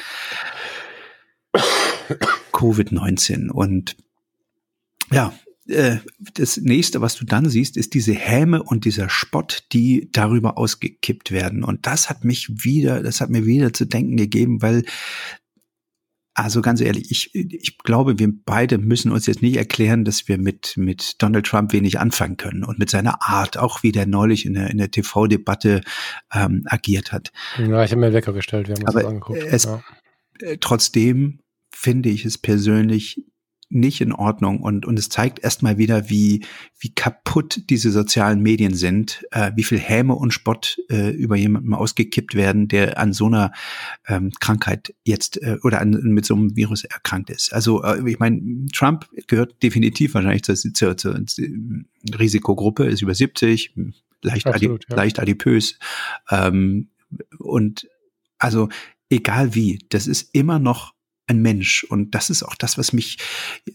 Covid-19 2.51 3.49
und 3.49 3.95
ja, 5.11 5.33
äh, 5.67 5.97
das 6.35 6.57
nächste, 6.57 7.01
was 7.01 7.15
du 7.15 7.25
dann 7.25 7.49
siehst, 7.49 7.77
ist 7.77 7.93
diese 7.93 8.13
Häme 8.13 8.63
und 8.63 8.85
dieser 8.85 9.09
Spott, 9.09 9.63
die 9.71 10.09
darüber 10.11 10.57
ausgekippt 10.57 11.31
werden. 11.31 11.63
Und 11.63 11.87
das 11.87 12.09
hat 12.09 12.25
mich 12.25 12.49
wieder, 12.63 13.01
das 13.01 13.21
hat 13.21 13.29
mir 13.29 13.45
wieder 13.45 13.73
zu 13.73 13.85
denken 13.85 14.17
gegeben, 14.17 14.61
weil 14.61 14.83
Also 16.35 16.61
ganz 16.61 16.81
ehrlich, 16.81 17.11
ich, 17.11 17.35
ich 17.35 17.77
glaube, 17.77 18.17
wir 18.17 18.27
beide 18.43 18.79
müssen 18.79 19.11
uns 19.11 19.27
jetzt 19.27 19.43
nicht 19.43 19.55
erklären, 19.55 20.03
dass 20.03 20.27
wir 20.27 20.39
mit, 20.39 20.73
mit 20.77 21.21
Donald 21.21 21.45
Trump 21.45 21.73
wenig 21.73 21.99
anfangen 21.99 22.37
können 22.37 22.63
und 22.63 22.79
mit 22.79 22.89
seiner 22.89 23.21
Art, 23.21 23.57
auch 23.57 23.83
wie 23.83 23.91
der 23.91 24.07
neulich 24.07 24.45
in 24.45 24.55
der, 24.55 24.71
in 24.71 24.79
der 24.79 24.89
TV-Debatte 24.89 25.81
ähm, 26.33 26.63
agiert 26.65 27.11
hat. 27.11 27.31
Ja, 27.59 27.83
ich 27.83 27.91
habe 27.91 28.01
mir 28.01 28.13
Wecker 28.13 28.33
gestellt, 28.33 28.67
wir 28.67 28.75
haben 28.75 28.81
uns 28.81 28.89
Aber 28.89 29.03
das 29.03 29.09
angeguckt. 29.09 29.43
Es, 29.43 29.63
ja. 29.65 29.83
Äh, 30.39 30.57
trotzdem 30.59 31.39
finde 31.71 32.09
ich 32.09 32.25
es 32.25 32.39
persönlich 32.39 33.23
nicht 33.69 34.01
in 34.01 34.11
Ordnung 34.11 34.59
und, 34.59 34.85
und 34.85 34.99
es 34.99 35.09
zeigt 35.09 35.43
erstmal 35.43 35.77
wieder, 35.77 36.09
wie, 36.09 36.45
wie 36.79 36.93
kaputt 36.93 37.69
diese 37.69 37.91
sozialen 37.91 38.41
Medien 38.41 38.73
sind, 38.73 39.25
äh, 39.31 39.51
wie 39.55 39.63
viel 39.63 39.79
Häme 39.79 40.15
und 40.15 40.33
Spott 40.33 40.79
äh, 40.89 41.09
über 41.09 41.35
jemanden 41.35 41.73
ausgekippt 41.73 42.35
werden, 42.35 42.67
der 42.67 42.97
an 42.97 43.13
so 43.13 43.27
einer 43.27 43.51
ähm, 44.07 44.31
Krankheit 44.39 44.93
jetzt 45.03 45.41
äh, 45.41 45.57
oder 45.63 45.81
an, 45.81 45.91
mit 45.91 46.25
so 46.25 46.35
einem 46.35 46.55
Virus 46.55 46.83
erkrankt 46.83 47.29
ist. 47.29 47.53
Also 47.53 47.83
äh, 47.83 48.09
ich 48.09 48.19
meine, 48.19 48.65
Trump 48.73 49.07
gehört 49.27 49.61
definitiv 49.63 50.13
wahrscheinlich 50.13 50.43
zur, 50.43 50.55
zur, 50.55 50.97
zur 50.97 51.19
Risikogruppe, 52.19 52.85
ist 52.85 53.01
über 53.01 53.15
70, 53.15 53.73
leicht, 54.21 54.47
Absolut, 54.47 54.85
adi 54.85 54.91
ja. 54.91 54.95
leicht 54.95 55.19
adipös 55.19 55.79
ähm, 56.29 56.89
und 57.39 57.87
also 58.37 58.69
egal 59.09 59.55
wie, 59.55 59.79
das 59.89 60.07
ist 60.07 60.29
immer 60.33 60.59
noch 60.59 60.92
ein 61.27 61.41
Mensch. 61.41 61.83
Und 61.85 62.15
das 62.15 62.29
ist 62.29 62.43
auch 62.43 62.55
das, 62.55 62.77
was 62.77 62.91
mich 62.91 63.17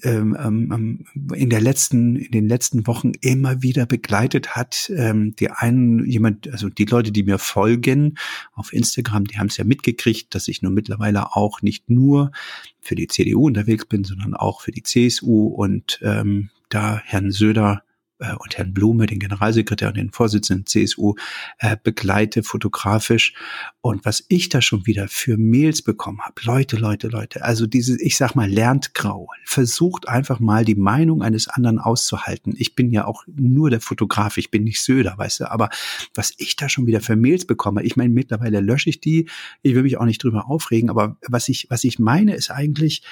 ähm, 0.03 0.37
ähm, 0.39 1.07
in 1.35 1.51
der 1.51 1.61
letzten, 1.61 2.17
in 2.17 2.31
den 2.31 2.49
letzten 2.49 2.87
Wochen 2.87 3.13
immer 3.21 3.63
wieder 3.63 3.87
begleitet 3.87 4.55
hat. 4.55 4.91
Ähm, 4.95 5.35
die 5.37 5.51
einen, 5.51 6.05
jemand, 6.05 6.49
also 6.53 6.69
die 6.69 6.85
Leute, 6.85 7.11
die 7.11 7.23
mir 7.23 7.39
folgen 7.39 8.19
auf 8.53 8.73
Instagram, 8.73 9.25
die 9.25 9.39
haben 9.39 9.47
es 9.47 9.57
ja 9.57 9.65
mitgekriegt, 9.65 10.35
dass 10.35 10.49
ich 10.49 10.63
nun 10.63 10.75
mittlerweile 10.75 11.35
auch 11.37 11.63
nicht 11.63 11.89
nur 11.89 12.33
für 12.81 12.95
die 12.95 13.09
CDU 13.09 13.47
unterwegs 13.47 13.87
bin, 13.87 14.05
sondern 14.05 14.35
auch 14.35 14.61
für 14.61 14.73
die 14.73 14.83
CSU 14.83 15.47
und 15.47 16.01
ähm, 16.03 16.51
da 16.69 17.01
Herrn 17.03 17.31
Söder 17.31 17.83
und 18.19 18.59
Herrn 18.59 18.75
Blume, 18.75 19.07
den 19.07 19.19
Generalsekretär 19.19 19.89
und 19.89 19.97
den 19.97 20.11
Vorsitzenden 20.11 20.67
CSU, 20.67 21.15
äh, 21.59 21.77
begleite 21.83 22.43
fotografisch. 22.43 23.35
Und 23.81 24.05
was 24.05 24.25
ich 24.29 24.49
da 24.49 24.61
schon 24.61 24.87
wieder 24.87 25.09
für 25.09 25.37
Mails 25.37 25.83
bekommen 25.83 26.21
habe, 26.21 26.41
Leute, 26.43 26.77
Leute, 26.77 27.09
Leute, 27.09 27.45
also 27.45 27.67
diese, 27.67 28.01
ich 28.03 28.17
sag 28.17 28.35
mal, 28.35 28.51
lernt 28.51 28.95
grau. 28.95 29.29
Versucht 29.45 30.09
einfach 30.09 30.41
mal 30.41 30.65
die 30.65 30.75
Meinung 30.75 31.23
eines 31.23 31.49
anderen 31.49 31.79
auszuhalten. 31.79 32.55
Ich 32.57 32.75
bin 32.75 32.91
ja 32.91 33.07
auch 33.07 33.25
nur 33.27 33.71
der 33.71 33.81
Fotograf, 33.81 34.37
ich 34.37 34.51
bin 34.51 34.65
nicht 34.65 34.83
Söder, 34.83 35.17
weißt 35.17 35.41
du, 35.41 35.51
aber 35.51 35.71
was 36.15 36.35
ich 36.39 36.57
da 36.57 36.69
schon 36.69 36.87
wieder 36.87 37.01
für 37.01 37.17
Mails 37.17 37.47
bekomme, 37.47 37.83
ich 37.83 37.97
meine, 37.97 38.13
mittlerweile 38.13 38.61
lösche 38.61 38.91
ich 38.91 39.01
die, 39.01 39.29
ich 39.63 39.75
will 39.75 39.83
mich 39.83 39.97
auch 39.97 40.05
nicht 40.05 40.23
drüber 40.23 40.49
aufregen, 40.49 40.91
aber 40.91 41.17
was 41.27 41.49
ich, 41.49 41.67
was 41.71 41.85
ich 41.85 41.99
meine, 41.99 42.35
ist 42.35 42.51
eigentlich, 42.51 43.03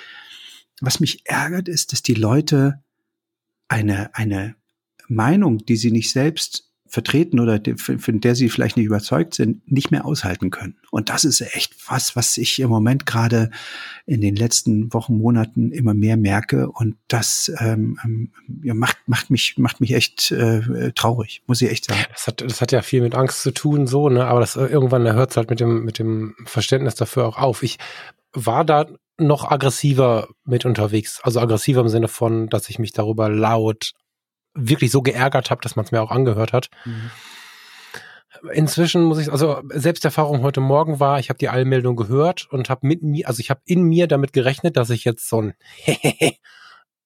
was 0.80 1.00
mich 1.00 1.26
ärgert, 1.26 1.68
ist, 1.68 1.92
dass 1.92 2.02
die 2.02 2.14
Leute 2.14 2.82
eine, 3.68 4.14
eine 4.14 4.56
Meinung, 5.08 5.58
die 5.58 5.76
sie 5.76 5.90
nicht 5.90 6.10
selbst 6.10 6.66
vertreten 6.88 7.40
oder 7.40 7.60
von 7.76 8.20
der 8.20 8.34
sie 8.34 8.48
vielleicht 8.48 8.76
nicht 8.76 8.86
überzeugt 8.86 9.34
sind, 9.34 9.70
nicht 9.70 9.90
mehr 9.90 10.04
aushalten 10.04 10.50
können. 10.50 10.76
Und 10.90 11.08
das 11.08 11.24
ist 11.24 11.40
echt 11.40 11.74
was, 11.88 12.16
was 12.16 12.38
ich 12.38 12.60
im 12.60 12.70
Moment 12.70 13.06
gerade 13.06 13.50
in 14.06 14.20
den 14.20 14.36
letzten 14.36 14.92
Wochen, 14.94 15.18
Monaten 15.18 15.72
immer 15.72 15.94
mehr 15.94 16.16
merke. 16.16 16.70
Und 16.70 16.96
das 17.08 17.52
ähm, 17.58 17.98
ähm 18.04 18.32
ja, 18.62 18.74
macht, 18.74 18.98
macht, 19.06 19.30
mich, 19.30 19.58
macht 19.58 19.80
mich 19.80 19.94
echt 19.94 20.30
äh, 20.30 20.92
traurig, 20.92 21.42
muss 21.46 21.60
ich 21.60 21.70
echt 21.70 21.86
sagen. 21.86 22.04
Das 22.12 22.26
hat, 22.26 22.40
das 22.40 22.60
hat 22.60 22.72
ja 22.72 22.82
viel 22.82 23.02
mit 23.02 23.14
Angst 23.14 23.42
zu 23.42 23.52
tun, 23.52 23.86
so, 23.86 24.08
ne? 24.08 24.26
Aber 24.26 24.40
das 24.40 24.56
irgendwann 24.56 25.12
hört 25.12 25.30
es 25.30 25.36
halt 25.36 25.50
mit 25.50 25.60
dem, 25.60 25.84
mit 25.84 25.98
dem 25.98 26.34
Verständnis 26.44 26.94
dafür 26.94 27.26
auch 27.26 27.38
auf. 27.38 27.62
Ich 27.62 27.78
war 28.32 28.64
da 28.64 28.86
noch 29.18 29.50
aggressiver 29.50 30.28
mit 30.44 30.64
unterwegs. 30.64 31.20
Also 31.22 31.40
aggressiver 31.40 31.80
im 31.80 31.88
Sinne 31.88 32.08
von, 32.08 32.48
dass 32.48 32.68
ich 32.68 32.78
mich 32.78 32.92
darüber 32.92 33.28
laut 33.28 33.92
wirklich 34.56 34.90
so 34.90 35.02
geärgert 35.02 35.50
habe, 35.50 35.60
dass 35.60 35.76
man 35.76 35.84
es 35.84 35.92
mir 35.92 36.02
auch 36.02 36.10
angehört 36.10 36.52
hat. 36.52 36.70
Mhm. 36.84 37.10
Inzwischen 38.52 39.04
muss 39.04 39.18
ich, 39.18 39.32
also 39.32 39.62
Selbsterfahrung 39.68 40.42
heute 40.42 40.60
Morgen 40.60 41.00
war, 41.00 41.18
ich 41.18 41.30
habe 41.30 41.38
die 41.38 41.48
Allmeldung 41.48 41.96
gehört 41.96 42.46
und 42.50 42.68
habe 42.68 42.86
mit 42.86 43.02
mir, 43.02 43.26
also 43.28 43.40
ich 43.40 43.50
habe 43.50 43.60
in 43.64 43.82
mir 43.82 44.06
damit 44.06 44.32
gerechnet, 44.32 44.76
dass 44.76 44.90
ich 44.90 45.04
jetzt 45.04 45.28
so 45.28 45.40
ein 45.40 45.54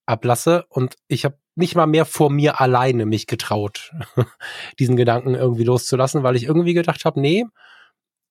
ablasse 0.06 0.64
und 0.68 0.96
ich 1.06 1.24
habe 1.24 1.38
nicht 1.54 1.76
mal 1.76 1.86
mehr 1.86 2.04
vor 2.04 2.30
mir 2.30 2.60
alleine 2.60 3.06
mich 3.06 3.26
getraut, 3.26 3.92
diesen 4.78 4.96
Gedanken 4.96 5.34
irgendwie 5.34 5.64
loszulassen, 5.64 6.22
weil 6.22 6.36
ich 6.36 6.44
irgendwie 6.44 6.74
gedacht 6.74 7.04
habe, 7.04 7.20
nee, 7.20 7.44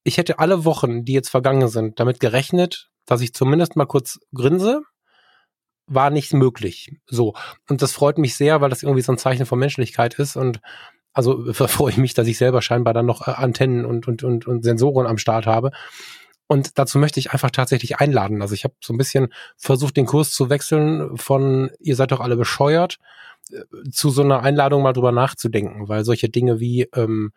ich 0.03 0.17
hätte 0.17 0.39
alle 0.39 0.65
Wochen, 0.65 1.05
die 1.05 1.13
jetzt 1.13 1.29
vergangen 1.29 1.67
sind, 1.67 1.99
damit 1.99 2.19
gerechnet, 2.19 2.89
dass 3.05 3.21
ich 3.21 3.33
zumindest 3.33 3.75
mal 3.75 3.85
kurz 3.85 4.19
grinse 4.33 4.81
war 5.89 6.09
nicht 6.09 6.33
möglich. 6.33 6.95
So. 7.07 7.33
Und 7.67 7.81
das 7.81 7.91
freut 7.91 8.17
mich 8.17 8.35
sehr, 8.35 8.61
weil 8.61 8.69
das 8.69 8.83
irgendwie 8.83 9.01
so 9.01 9.11
ein 9.11 9.17
Zeichen 9.17 9.45
von 9.45 9.59
Menschlichkeit 9.59 10.17
ist 10.19 10.35
und 10.35 10.61
also 11.13 11.51
freue 11.53 11.91
ich 11.91 11.97
mich, 11.97 12.13
dass 12.13 12.27
ich 12.27 12.37
selber 12.37 12.61
scheinbar 12.61 12.93
dann 12.93 13.05
noch 13.05 13.27
äh, 13.27 13.31
Antennen 13.31 13.85
und, 13.85 14.07
und, 14.07 14.23
und, 14.23 14.47
und 14.47 14.63
Sensoren 14.63 15.07
am 15.07 15.17
Start 15.17 15.45
habe. 15.45 15.71
Und 16.47 16.79
dazu 16.79 16.97
möchte 16.97 17.19
ich 17.19 17.31
einfach 17.31 17.51
tatsächlich 17.51 17.97
einladen. 17.97 18.41
Also 18.41 18.55
ich 18.55 18.63
habe 18.63 18.73
so 18.81 18.93
ein 18.93 18.97
bisschen 18.97 19.31
versucht, 19.55 19.97
den 19.97 20.07
Kurs 20.07 20.31
zu 20.31 20.49
wechseln 20.49 21.15
von 21.17 21.69
ihr 21.79 21.95
seid 21.95 22.11
doch 22.11 22.21
alle 22.21 22.37
bescheuert 22.37 22.97
äh, 23.51 23.89
zu 23.91 24.09
so 24.09 24.23
einer 24.23 24.41
Einladung 24.41 24.81
mal 24.81 24.93
drüber 24.93 25.11
nachzudenken, 25.11 25.87
weil 25.89 26.05
solche 26.05 26.29
Dinge 26.29 26.59
wie 26.59 26.87
ähm, 26.95 27.31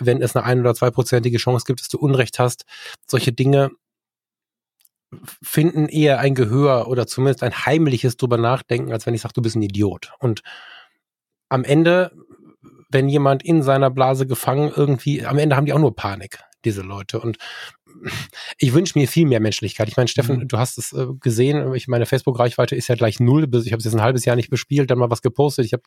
wenn 0.00 0.22
es 0.22 0.36
eine 0.36 0.44
ein- 0.44 0.60
oder 0.60 0.74
zweiprozentige 0.74 1.38
Chance 1.38 1.64
gibt, 1.66 1.80
dass 1.80 1.88
du 1.88 1.98
Unrecht 1.98 2.38
hast, 2.38 2.64
solche 3.06 3.32
Dinge 3.32 3.70
finden 5.42 5.88
eher 5.88 6.20
ein 6.20 6.34
Gehör 6.34 6.88
oder 6.88 7.06
zumindest 7.06 7.42
ein 7.42 7.66
heimliches 7.66 8.16
drüber 8.16 8.36
nachdenken, 8.36 8.92
als 8.92 9.06
wenn 9.06 9.14
ich 9.14 9.22
sage, 9.22 9.34
du 9.34 9.42
bist 9.42 9.56
ein 9.56 9.62
Idiot. 9.62 10.12
Und 10.18 10.42
am 11.48 11.64
Ende, 11.64 12.12
wenn 12.90 13.08
jemand 13.08 13.42
in 13.44 13.62
seiner 13.62 13.90
Blase 13.90 14.26
gefangen 14.26 14.70
irgendwie, 14.74 15.24
am 15.24 15.38
Ende 15.38 15.56
haben 15.56 15.66
die 15.66 15.72
auch 15.72 15.78
nur 15.78 15.94
Panik, 15.94 16.38
diese 16.64 16.82
Leute. 16.82 17.20
Und 17.20 17.38
ich 18.58 18.74
wünsche 18.74 18.98
mir 18.98 19.08
viel 19.08 19.26
mehr 19.26 19.40
Menschlichkeit. 19.40 19.88
Ich 19.88 19.96
meine, 19.96 20.08
Steffen, 20.08 20.40
mhm. 20.40 20.48
du 20.48 20.58
hast 20.58 20.78
es 20.78 20.92
äh, 20.92 21.06
gesehen, 21.20 21.74
ich 21.74 21.88
meine 21.88 22.06
Facebook-Reichweite 22.06 22.76
ist 22.76 22.88
ja 22.88 22.94
gleich 22.94 23.18
null. 23.18 23.44
Ich 23.44 23.72
habe 23.72 23.78
es 23.78 23.84
jetzt 23.84 23.94
ein 23.94 24.02
halbes 24.02 24.24
Jahr 24.24 24.36
nicht 24.36 24.50
bespielt, 24.50 24.90
dann 24.90 24.98
mal 24.98 25.10
was 25.10 25.22
gepostet. 25.22 25.64
Ich 25.64 25.72
habe 25.72 25.82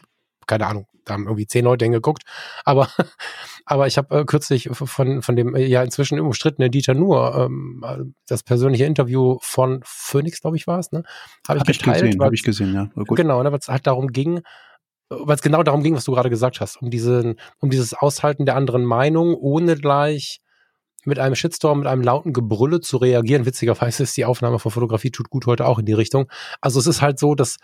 keine 0.48 0.68
Ahnung, 0.68 0.88
da 1.06 1.14
haben 1.14 1.26
irgendwie 1.26 1.48
zehn 1.48 1.66
Leute 1.66 1.86
hingeguckt. 1.86 2.24
Aber, 2.66 2.88
aber 3.66 3.88
ich 3.88 3.98
habe 3.98 4.20
äh, 4.20 4.26
kürzlich 4.26 4.70
von, 4.72 5.22
von 5.22 5.36
dem 5.36 5.56
ja 5.56 5.84
inzwischen 5.84 6.20
umstrittenen 6.20 6.72
Dieter 6.72 6.94
Nuhr 6.94 7.36
ähm, 7.36 8.14
das 8.28 8.44
persönliche 8.44 8.86
Interview 8.86 9.38
von 9.42 9.82
Phoenix, 9.84 10.42
glaube 10.42 10.58
ich, 10.58 10.68
war 10.68 10.80
es, 10.80 10.92
ne? 10.92 11.04
Habe 11.48 11.60
hab 11.60 11.70
ich 11.70 11.80
geteilt. 11.80 12.04
Gesehen, 12.04 12.24
habe 12.24 12.36
ich 12.36 12.44
gesehen, 12.44 12.74
ja. 12.74 12.90
Genau, 12.96 13.42
ne, 13.44 13.52
weil 13.52 13.60
es 13.60 13.68
halt 13.68 13.88
darum 13.88 14.08
ging, 14.08 14.42
weil 15.10 15.36
es 15.36 15.42
genau 15.42 15.64
darum 15.64 15.84
ging, 15.84 15.96
was 15.96 16.06
du 16.06 16.14
gerade 16.14 16.30
gesagt 16.30 16.62
hast, 16.62 16.82
um 16.82 16.90
diesen, 16.90 17.40
um 17.60 17.70
dieses 17.70 17.94
Aushalten 17.94 18.46
der 18.46 18.56
anderen 18.56 18.86
Meinung, 18.86 19.36
ohne 19.36 19.76
gleich 19.76 20.40
mit 21.04 21.20
einem 21.20 21.36
Shitstorm, 21.36 21.80
mit 21.80 21.88
einem 21.88 22.04
lauten 22.04 22.32
Gebrülle 22.32 22.80
zu 22.80 22.98
reagieren. 22.98 23.46
Witzigerweise 23.46 24.04
ist 24.04 24.16
die 24.18 24.26
Aufnahme 24.26 24.60
von 24.60 24.72
Fotografie 24.72 25.12
tut 25.12 25.30
gut 25.30 25.48
heute 25.48 25.66
auch 25.66 25.80
in 25.80 25.86
die 25.86 25.94
Richtung. 25.94 26.28
Also 26.62 26.80
es 26.80 26.88
ist 26.88 27.02
halt 27.02 27.20
so, 27.20 27.34
dass 27.36 27.58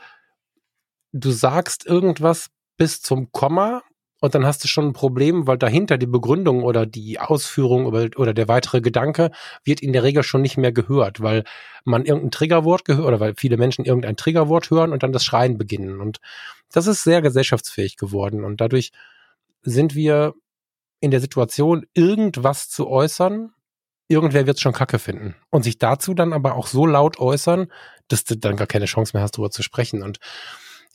du 1.13 1.31
sagst 1.31 1.85
irgendwas, 1.85 2.47
bis 2.77 3.01
zum 3.01 3.31
Komma 3.31 3.81
und 4.19 4.33
dann 4.33 4.45
hast 4.45 4.63
du 4.63 4.67
schon 4.67 4.87
ein 4.87 4.93
Problem, 4.93 5.45
weil 5.45 5.57
dahinter 5.57 5.97
die 5.97 6.07
Begründung 6.07 6.63
oder 6.63 6.87
die 6.87 7.19
Ausführung 7.19 7.85
oder, 7.85 8.33
der 8.33 8.47
weitere 8.47 8.81
Gedanke 8.81 9.29
wird 9.63 9.79
in 9.81 9.93
der 9.93 10.03
Regel 10.03 10.23
schon 10.23 10.41
nicht 10.41 10.57
mehr 10.57 10.71
gehört, 10.71 11.21
weil 11.21 11.43
man 11.83 12.05
irgendein 12.05 12.31
Triggerwort 12.31 12.83
gehört 12.83 13.05
oder 13.05 13.19
weil 13.19 13.35
viele 13.37 13.57
Menschen 13.57 13.85
irgendein 13.85 14.17
Triggerwort 14.17 14.71
hören 14.71 14.91
und 14.91 15.03
dann 15.03 15.11
das 15.11 15.23
Schreien 15.23 15.57
beginnen. 15.57 16.01
Und 16.01 16.19
das 16.71 16.87
ist 16.87 17.03
sehr 17.03 17.21
gesellschaftsfähig 17.21 17.95
geworden 17.97 18.43
und 18.43 18.59
dadurch 18.59 18.91
sind 19.61 19.93
wir 19.93 20.33
in 20.99 21.11
der 21.11 21.21
Situation, 21.21 21.85
irgendwas 21.93 22.69
zu 22.69 22.87
äußern. 22.87 23.51
Irgendwer 24.07 24.47
wird 24.47 24.57
es 24.57 24.61
schon 24.61 24.73
kacke 24.73 24.97
finden 24.99 25.35
und 25.51 25.63
sich 25.63 25.77
dazu 25.77 26.13
dann 26.15 26.33
aber 26.33 26.55
auch 26.55 26.67
so 26.67 26.85
laut 26.87 27.19
äußern, 27.19 27.71
dass 28.07 28.23
du 28.23 28.35
dann 28.35 28.55
gar 28.55 28.65
keine 28.65 28.85
Chance 28.85 29.15
mehr 29.15 29.21
hast, 29.21 29.33
darüber 29.33 29.51
zu 29.51 29.61
sprechen. 29.61 30.01
Und 30.01 30.19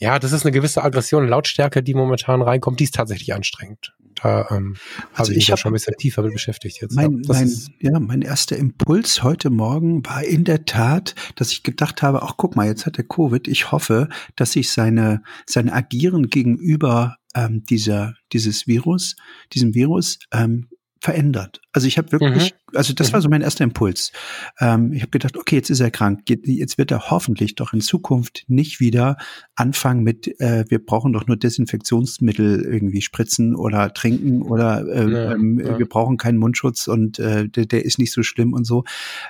ja, 0.03 0.19
das 0.19 0.33
ist 0.33 0.45
eine 0.45 0.51
gewisse 0.51 0.83
Aggression, 0.83 1.29
Lautstärke, 1.29 1.81
die 1.81 1.95
momentan 1.95 2.43
reinkommt, 2.43 2.81
die 2.81 2.85
ist 2.85 2.97
tatsächlich 2.97 3.35
anstrengend. 3.35 3.95
Da 4.21 4.49
ähm, 4.51 4.75
also 5.13 5.19
habe 5.19 5.31
ich 5.31 5.37
mich 5.37 5.47
ja 5.47 5.57
schon 5.57 5.71
ein 5.71 5.75
bisschen 5.75 5.95
tiefer 5.97 6.23
mit 6.23 6.33
beschäftigt 6.33 6.81
jetzt. 6.83 6.97
Mein, 6.97 7.23
ja, 7.23 7.33
mein, 7.33 7.57
ja, 7.79 8.01
mein 8.01 8.21
erster 8.21 8.57
Impuls 8.57 9.23
heute 9.23 9.51
Morgen 9.51 10.05
war 10.05 10.25
in 10.25 10.43
der 10.43 10.65
Tat, 10.65 11.15
dass 11.37 11.53
ich 11.53 11.63
gedacht 11.63 12.03
habe, 12.03 12.23
ach 12.23 12.35
guck 12.37 12.57
mal, 12.57 12.67
jetzt 12.67 12.85
hat 12.85 12.99
er 12.99 13.05
Covid. 13.05 13.47
Ich 13.47 13.71
hoffe, 13.71 14.09
dass 14.35 14.53
sich 14.53 14.73
seine, 14.73 15.23
sein 15.47 15.71
Agieren 15.71 16.27
gegenüber 16.27 17.19
ähm, 17.37 17.63
dieser, 17.71 18.15
dieses 18.33 18.67
Virus, 18.67 19.15
diesem 19.53 19.73
Virus 19.73 20.19
ähm, 20.33 20.69
verändert. 21.03 21.61
Also 21.73 21.89
ich 21.89 21.99
habe 21.99 22.13
wirklich, 22.13 22.53
mhm. 22.53 22.77
also 22.77 22.93
das 22.93 23.09
mhm. 23.09 23.13
war 23.15 23.23
so 23.23 23.29
mein 23.29 23.43
erster 23.43 23.65
Impuls. 23.65 24.13
Ähm, 24.61 24.93
ich 24.93 25.03
habe 25.03 25.11
gedacht, 25.11 25.37
okay, 25.37 25.57
jetzt 25.57 25.69
ist 25.69 25.81
er 25.81 25.91
krank, 25.91 26.21
jetzt 26.29 26.79
wird 26.79 26.93
er 26.93 27.11
hoffentlich 27.11 27.57
doch 27.57 27.73
in 27.73 27.81
Zukunft 27.81 28.45
nicht 28.47 28.79
wieder 28.79 29.17
anfangen 29.57 30.05
mit, 30.05 30.29
äh, 30.41 30.65
wir 30.69 30.79
brauchen 30.79 31.13
doch 31.13 31.27
nur 31.27 31.37
Desinfektionsmittel 31.37 32.65
irgendwie 32.65 33.03
spritzen 33.03 33.57
oder 33.57 33.93
trinken 33.93 34.43
oder 34.43 34.87
äh, 34.87 35.11
ja, 35.11 35.33
ähm, 35.33 35.59
ja. 35.59 35.77
wir 35.77 35.89
brauchen 35.89 36.19
keinen 36.19 36.39
Mundschutz 36.39 36.87
und 36.87 37.19
äh, 37.19 37.49
der, 37.49 37.67
der, 37.67 37.85
ist 37.85 37.99
nicht 37.99 38.13
so 38.13 38.23
schlimm 38.23 38.53
und 38.53 38.65
so, 38.65 38.85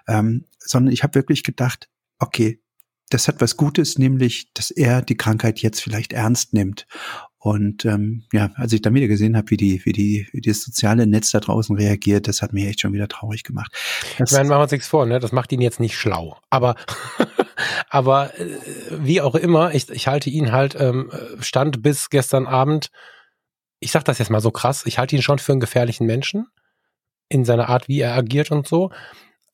ähm, 0.07 0.45
sondern 0.59 0.93
ich 0.93 1.03
habe 1.03 1.15
wirklich 1.15 1.43
gedacht, 1.43 1.89
okay, 2.19 2.61
das 3.09 3.29
hat 3.29 3.41
was 3.41 3.57
Gutes, 3.57 3.97
nämlich, 3.97 4.53
dass 4.53 4.71
er 4.71 5.01
die 5.01 5.17
Krankheit 5.17 5.61
jetzt 5.61 5.81
vielleicht 5.81 6.13
ernst 6.13 6.53
nimmt. 6.53 6.87
Und 7.45 7.85
ähm, 7.87 8.23
ja, 8.33 8.51
als 8.55 8.73
ich 8.73 8.83
dann 8.83 8.95
wieder 8.95 9.09
gesehen 9.09 9.37
habe, 9.37 9.51
wie 9.51 9.57
die, 9.57 9.85
wie 9.85 9.93
die, 9.93 10.29
wie 10.31 10.41
das 10.41 10.63
soziale 10.63 11.09
Netz 11.09 11.33
da 11.33 11.41
draußen 11.41 11.75
reagiert, 11.75 12.29
das 12.29 12.41
hat 12.41 12.53
mich 12.53 12.67
echt 12.67 12.79
schon 12.79 12.93
wieder 12.93 13.09
traurig 13.09 13.43
gemacht. 13.43 13.73
Das, 14.17 14.31
ich 14.31 14.37
meine, 14.37 14.49
machen 14.49 14.61
wir 14.61 14.63
uns 14.63 14.71
nichts 14.71 14.87
vor, 14.87 15.07
ne? 15.07 15.19
Das 15.19 15.33
macht 15.33 15.51
ihn 15.51 15.61
jetzt 15.61 15.81
nicht 15.81 15.99
schlau. 15.99 16.39
Aber, 16.51 16.77
aber 17.91 18.39
äh, 18.39 18.47
wie 18.93 19.21
auch 19.21 19.35
immer, 19.35 19.75
ich, 19.75 19.91
ich 19.91 20.07
halte 20.07 20.31
ihn 20.31 20.53
halt 20.53 20.77
ähm, 20.79 21.11
stand 21.41 21.83
bis 21.83 22.11
gestern 22.11 22.47
Abend. 22.47 22.91
Ich 23.81 23.91
sag 23.91 24.05
das 24.05 24.21
jetzt 24.21 24.31
mal 24.31 24.41
so 24.41 24.53
krass. 24.53 24.87
Ich 24.87 24.99
halte 24.99 25.17
ihn 25.17 25.23
schon 25.23 25.41
für 25.41 25.51
einen 25.51 25.61
gefährlichen 25.61 26.07
Menschen 26.07 26.47
in 27.29 27.45
seiner 27.45 27.69
Art, 27.69 27.89
wie 27.89 27.99
er 27.99 28.15
agiert 28.15 28.53
und 28.53 28.69
so. 28.69 28.93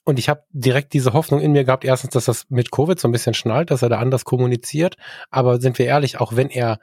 Und 0.04 0.18
ich 0.18 0.28
habe 0.28 0.42
direkt 0.50 0.92
diese 0.92 1.14
Hoffnung 1.14 1.40
in 1.40 1.52
mir 1.52 1.64
gehabt, 1.64 1.86
erstens, 1.86 2.10
dass 2.10 2.26
das 2.26 2.44
mit 2.50 2.70
Covid 2.70 3.00
so 3.00 3.08
ein 3.08 3.12
bisschen 3.12 3.32
schnallt, 3.32 3.70
dass 3.70 3.80
er 3.80 3.88
da 3.88 3.98
anders 3.98 4.26
kommuniziert. 4.26 4.96
Aber 5.30 5.58
sind 5.58 5.78
wir 5.78 5.86
ehrlich, 5.86 6.20
auch 6.20 6.36
wenn 6.36 6.50
er 6.50 6.80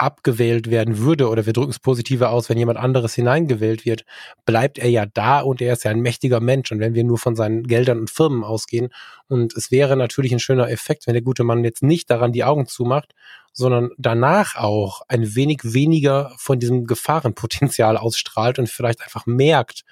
abgewählt 0.00 0.70
werden 0.70 0.98
würde 0.98 1.28
oder 1.28 1.44
wir 1.44 1.52
drücken 1.52 1.70
es 1.70 1.78
positiver 1.78 2.30
aus, 2.30 2.48
wenn 2.48 2.56
jemand 2.56 2.78
anderes 2.78 3.14
hineingewählt 3.14 3.84
wird, 3.84 4.04
bleibt 4.46 4.78
er 4.78 4.88
ja 4.88 5.04
da 5.04 5.40
und 5.40 5.60
er 5.60 5.74
ist 5.74 5.84
ja 5.84 5.90
ein 5.90 6.00
mächtiger 6.00 6.40
Mensch. 6.40 6.72
Und 6.72 6.80
wenn 6.80 6.94
wir 6.94 7.04
nur 7.04 7.18
von 7.18 7.36
seinen 7.36 7.64
Geldern 7.64 8.00
und 8.00 8.10
Firmen 8.10 8.42
ausgehen, 8.42 8.88
und 9.28 9.54
es 9.56 9.70
wäre 9.70 9.96
natürlich 9.96 10.32
ein 10.32 10.40
schöner 10.40 10.70
Effekt, 10.70 11.06
wenn 11.06 11.12
der 11.12 11.22
gute 11.22 11.44
Mann 11.44 11.64
jetzt 11.64 11.82
nicht 11.82 12.08
daran 12.08 12.32
die 12.32 12.44
Augen 12.44 12.66
zumacht, 12.66 13.12
sondern 13.52 13.90
danach 13.98 14.56
auch 14.56 15.02
ein 15.08 15.34
wenig 15.34 15.60
weniger 15.64 16.32
von 16.38 16.58
diesem 16.58 16.86
Gefahrenpotenzial 16.86 17.98
ausstrahlt 17.98 18.58
und 18.58 18.70
vielleicht 18.70 19.02
einfach 19.02 19.26
merkt, 19.26 19.82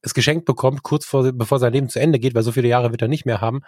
es 0.00 0.14
geschenkt 0.14 0.46
bekommt, 0.46 0.82
kurz 0.82 1.04
vor, 1.04 1.30
bevor 1.32 1.58
sein 1.58 1.72
Leben 1.74 1.90
zu 1.90 2.00
Ende 2.00 2.18
geht, 2.18 2.34
weil 2.34 2.42
so 2.42 2.52
viele 2.52 2.68
Jahre 2.68 2.92
wird 2.92 3.02
er 3.02 3.08
nicht 3.08 3.26
mehr 3.26 3.42
haben, 3.42 3.60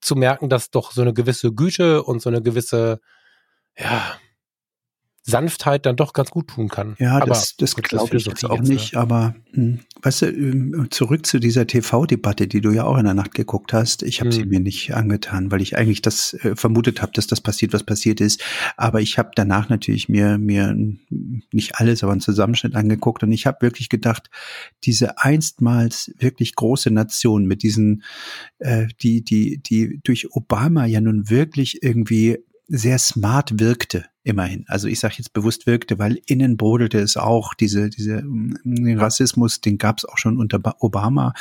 zu 0.00 0.16
merken, 0.16 0.48
dass 0.48 0.70
doch 0.70 0.90
so 0.90 1.02
eine 1.02 1.12
gewisse 1.12 1.52
Güte 1.52 2.02
und 2.02 2.20
so 2.20 2.28
eine 2.28 2.42
gewisse, 2.42 3.00
ja, 3.78 4.16
Sanftheit 5.26 5.86
dann 5.86 5.96
doch 5.96 6.12
ganz 6.12 6.30
gut 6.30 6.48
tun 6.48 6.68
kann. 6.68 6.96
Ja, 6.98 7.16
aber 7.16 7.26
das, 7.26 7.56
das 7.56 7.74
glaube 7.76 8.14
ich 8.14 8.26
jetzt 8.26 8.44
auch 8.44 8.60
nicht, 8.60 8.92
ne? 8.92 9.00
aber 9.00 9.34
hm, 9.52 9.80
weißt 10.02 10.22
du, 10.22 10.26
ähm, 10.26 10.88
zurück 10.90 11.24
zu 11.24 11.38
dieser 11.38 11.66
TV-Debatte, 11.66 12.46
die 12.46 12.60
du 12.60 12.70
ja 12.72 12.84
auch 12.84 12.98
in 12.98 13.06
der 13.06 13.14
Nacht 13.14 13.32
geguckt 13.32 13.72
hast. 13.72 14.02
Ich 14.02 14.20
habe 14.20 14.28
hm. 14.28 14.32
sie 14.32 14.44
mir 14.44 14.60
nicht 14.60 14.92
angetan, 14.92 15.50
weil 15.50 15.62
ich 15.62 15.78
eigentlich 15.78 16.02
das 16.02 16.34
äh, 16.34 16.54
vermutet 16.56 17.00
habe, 17.00 17.12
dass 17.14 17.26
das 17.26 17.40
passiert, 17.40 17.72
was 17.72 17.84
passiert 17.84 18.20
ist. 18.20 18.44
Aber 18.76 19.00
ich 19.00 19.16
habe 19.16 19.30
danach 19.34 19.70
natürlich 19.70 20.10
mir 20.10 20.36
mir 20.36 20.76
nicht 21.50 21.76
alles, 21.76 22.02
aber 22.02 22.12
einen 22.12 22.20
Zusammenschnitt 22.20 22.74
angeguckt 22.74 23.22
und 23.22 23.32
ich 23.32 23.46
habe 23.46 23.62
wirklich 23.62 23.88
gedacht, 23.88 24.28
diese 24.84 25.18
einstmals 25.18 26.12
wirklich 26.18 26.54
große 26.54 26.90
Nation 26.90 27.46
mit 27.46 27.62
diesen, 27.62 28.02
äh, 28.58 28.88
die 29.00 29.24
die 29.24 29.62
die 29.62 30.00
durch 30.04 30.32
Obama 30.32 30.84
ja 30.84 31.00
nun 31.00 31.30
wirklich 31.30 31.82
irgendwie 31.82 32.44
sehr 32.66 32.98
smart 32.98 33.60
wirkte, 33.60 34.06
immerhin. 34.22 34.64
Also 34.68 34.88
ich 34.88 34.98
sage 34.98 35.16
jetzt 35.18 35.34
bewusst 35.34 35.66
wirkte, 35.66 35.98
weil 35.98 36.18
innen 36.26 36.56
brodelte 36.56 36.98
es 36.98 37.16
auch, 37.16 37.52
diese, 37.52 37.90
diese 37.90 38.22
mm, 38.22 38.56
den 38.64 38.98
Rassismus, 38.98 39.60
den 39.60 39.76
gab 39.76 39.98
es 39.98 40.04
auch 40.06 40.16
schon 40.16 40.38
unter 40.38 40.60
Obama. 40.80 41.34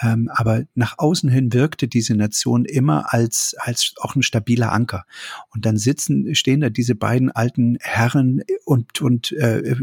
Ähm, 0.00 0.30
aber 0.32 0.64
nach 0.74 0.94
außen 0.98 1.28
hin 1.28 1.52
wirkte 1.52 1.88
diese 1.88 2.14
Nation 2.14 2.64
immer 2.64 3.12
als, 3.12 3.54
als 3.58 3.94
auch 4.00 4.16
ein 4.16 4.22
stabiler 4.22 4.72
Anker. 4.72 5.04
Und 5.50 5.66
dann 5.66 5.76
sitzen, 5.76 6.34
stehen 6.34 6.62
da 6.62 6.70
diese 6.70 6.94
beiden 6.94 7.30
alten 7.30 7.76
Herren 7.80 8.42
und, 8.64 9.02
und 9.02 9.32
äh, 9.32 9.76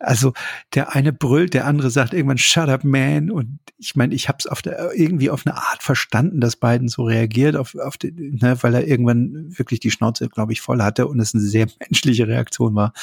also 0.00 0.32
der 0.74 0.94
eine 0.94 1.12
brüllt, 1.12 1.52
der 1.52 1.66
andere 1.66 1.90
sagt 1.90 2.14
irgendwann 2.14 2.38
Shut 2.38 2.68
up, 2.68 2.84
man. 2.84 3.30
Und 3.30 3.58
ich 3.76 3.96
meine, 3.96 4.14
ich 4.14 4.28
habe 4.28 4.38
es 4.40 4.46
auf 4.46 4.62
der, 4.62 4.92
irgendwie 4.94 5.30
auf 5.30 5.46
eine 5.46 5.56
Art 5.56 5.82
verstanden, 5.82 6.40
dass 6.40 6.56
beiden 6.56 6.88
so 6.88 7.04
reagiert, 7.04 7.54
auf, 7.54 7.74
auf 7.74 7.98
die, 7.98 8.10
ne, 8.12 8.56
weil 8.62 8.74
er 8.74 8.86
irgendwann 8.86 9.56
wirklich 9.56 9.78
die 9.78 9.90
Schnauze, 9.90 10.28
glaube 10.28 10.52
ich, 10.52 10.62
voll 10.62 10.82
hatte 10.82 11.06
und 11.06 11.20
es 11.20 11.34
eine 11.34 11.42
sehr 11.42 11.68
menschliche 11.80 12.26
Reaktion 12.26 12.74
war. 12.74 12.94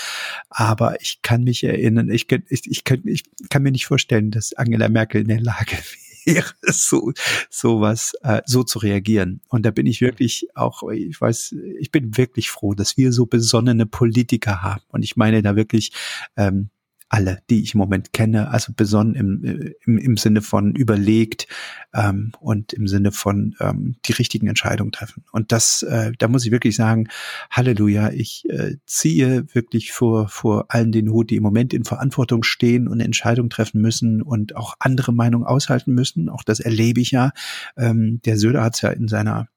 Aber 0.50 1.00
ich 1.02 1.22
kann 1.22 1.44
mich 1.44 1.64
erinnern, 1.64 2.10
ich, 2.10 2.28
ich, 2.50 2.70
ich, 2.70 2.84
kann, 2.84 3.02
ich 3.06 3.24
kann 3.50 3.62
mir 3.64 3.72
nicht 3.72 3.86
vorstellen, 3.86 4.32
dass 4.32 4.54
Angela 4.54 4.90
Merkel 4.90 5.22
in 5.22 5.28
der 5.28 5.42
Lage 5.42 5.78
wäre, 6.26 6.52
so 6.64 7.14
sowas 7.52 8.14
äh, 8.24 8.42
so 8.46 8.64
zu 8.64 8.80
reagieren. 8.80 9.42
Und 9.50 9.68
da 9.68 9.72
bin 9.72 9.86
ich 9.86 10.02
wirklich 10.02 10.48
auch, 10.56 10.82
ich 10.90 11.22
weiß, 11.22 11.56
ich 11.80 11.92
bin 11.92 12.18
wirklich 12.18 12.50
froh, 12.50 12.74
dass 12.74 12.98
wir 12.98 13.14
so 13.14 13.28
besonnene 13.28 13.86
Politiker 13.86 14.64
haben. 14.64 14.82
Und 14.90 15.04
ich 15.04 15.16
meine 15.16 15.44
da 15.44 15.56
wirklich 15.56 15.92
ähm, 16.36 16.70
alle, 17.10 17.39
die 17.50 17.62
ich 17.63 17.74
im 17.74 17.80
Moment 17.80 18.12
kenne, 18.12 18.50
also 18.52 18.74
besonnen 18.74 19.15
im, 19.15 19.43
äh, 19.43 19.74
im, 19.86 19.98
im 19.98 20.17
Sinne 20.17 20.41
von 20.41 20.76
überlegt 20.76 21.48
ähm, 21.93 22.32
und 22.39 22.74
im 22.74 22.88
Sinne 22.88 23.12
von 23.12 23.56
ähm, 23.60 23.96
die 24.06 24.12
richtigen 24.13 24.48
Entscheidungen 24.48 24.91
treffen. 24.91 25.24
Und 25.32 25.52
das, 25.52 25.84
äh, 25.84 26.12
da 26.17 26.28
muss 26.28 26.46
ich 26.46 26.52
wirklich 26.52 26.76
sagen, 26.76 27.08
Halleluja, 27.50 28.12
ich 28.12 28.43
äh, 28.50 28.76
ziehe 28.86 29.46
wirklich 29.54 29.93
vor, 29.93 30.28
vor 30.28 30.65
allen 30.70 30.91
den 30.91 31.10
Hut, 31.10 31.30
die 31.30 31.38
im 31.38 31.43
Moment 31.43 31.74
in 31.74 31.86
Verantwortung 31.86 32.43
stehen 32.43 32.88
und 32.88 33.00
Entscheidungen 33.00 33.50
treffen 33.50 33.82
müssen 33.82 34.22
und 34.22 34.56
auch 34.56 34.76
andere 34.80 35.13
Meinungen 35.13 35.46
aushalten 35.46 35.93
müssen. 35.93 36.30
Auch 36.30 36.43
das 36.43 36.60
erlebe 36.60 37.00
ich 37.00 37.12
ja. 37.12 37.32
Ähm, 37.78 38.20
der 38.26 38.38
Söder 38.38 38.63
hat 38.63 38.76
es 38.76 38.82
ja 38.82 38.89
in 38.89 39.08
seiner 39.08 39.48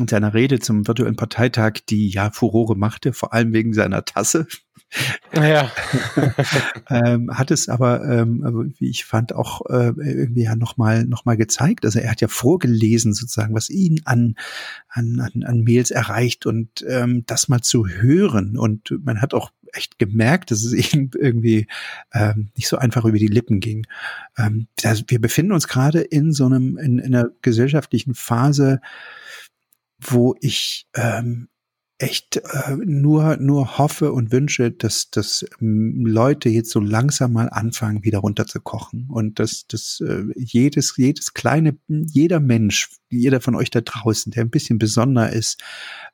in 0.00 0.08
seiner 0.08 0.34
Rede 0.34 0.58
zum 0.58 0.86
virtuellen 0.86 1.16
Parteitag, 1.16 1.74
die 1.88 2.08
ja 2.08 2.30
Furore 2.30 2.76
machte, 2.76 3.12
vor 3.12 3.32
allem 3.32 3.52
wegen 3.52 3.72
seiner 3.72 4.04
Tasse. 4.04 4.46
Ja. 5.32 5.70
ähm, 6.90 7.30
hat 7.32 7.52
es 7.52 7.68
aber, 7.68 8.04
ähm, 8.04 8.74
wie 8.78 8.90
ich 8.90 9.04
fand, 9.04 9.32
auch 9.32 9.64
äh, 9.66 9.92
irgendwie 9.96 10.42
ja 10.42 10.56
nochmal 10.56 11.04
noch 11.04 11.24
mal 11.24 11.36
gezeigt. 11.36 11.84
Also 11.84 12.00
er 12.00 12.10
hat 12.10 12.20
ja 12.20 12.28
vorgelesen 12.28 13.12
sozusagen, 13.12 13.54
was 13.54 13.70
ihn 13.70 14.00
an, 14.04 14.34
an, 14.88 15.20
an, 15.20 15.44
an 15.44 15.60
Mails 15.60 15.92
erreicht 15.92 16.44
und 16.44 16.84
ähm, 16.88 17.22
das 17.26 17.48
mal 17.48 17.60
zu 17.60 17.86
hören. 17.86 18.58
Und 18.58 18.92
man 19.04 19.20
hat 19.22 19.32
auch 19.32 19.52
echt 19.72 20.00
gemerkt, 20.00 20.50
dass 20.50 20.64
es 20.64 20.72
ihm 20.94 21.10
irgendwie 21.16 21.66
ähm, 22.12 22.50
nicht 22.56 22.68
so 22.68 22.76
einfach 22.76 23.04
über 23.04 23.18
die 23.18 23.28
Lippen 23.28 23.60
ging. 23.60 23.86
Ähm, 24.36 24.66
also 24.82 25.04
wir 25.06 25.20
befinden 25.20 25.52
uns 25.52 25.68
gerade 25.68 26.00
in 26.00 26.32
so 26.32 26.46
einem, 26.46 26.76
in, 26.78 26.98
in 26.98 27.14
einer 27.14 27.30
gesellschaftlichen 27.42 28.14
Phase, 28.14 28.80
wo 30.00 30.34
ich 30.40 30.86
ähm, 30.94 31.48
echt 32.00 32.36
äh, 32.36 32.76
nur 32.76 33.36
nur 33.36 33.78
hoffe 33.78 34.12
und 34.12 34.32
wünsche, 34.32 34.70
dass 34.70 35.10
dass 35.10 35.44
ähm, 35.60 36.04
Leute 36.06 36.48
jetzt 36.48 36.70
so 36.70 36.80
langsam 36.80 37.32
mal 37.34 37.50
anfangen 37.50 38.04
wieder 38.04 38.18
runterzukochen 38.18 39.06
und 39.10 39.38
dass 39.38 39.66
dass 39.66 40.00
äh, 40.00 40.24
jedes 40.34 40.96
jedes 40.96 41.34
kleine 41.34 41.76
jeder 41.88 42.40
Mensch 42.40 42.88
jeder 43.10 43.40
von 43.40 43.54
euch 43.54 43.70
da 43.70 43.82
draußen 43.82 44.32
der 44.32 44.44
ein 44.44 44.50
bisschen 44.50 44.78
besonderer 44.78 45.30
ist 45.30 45.62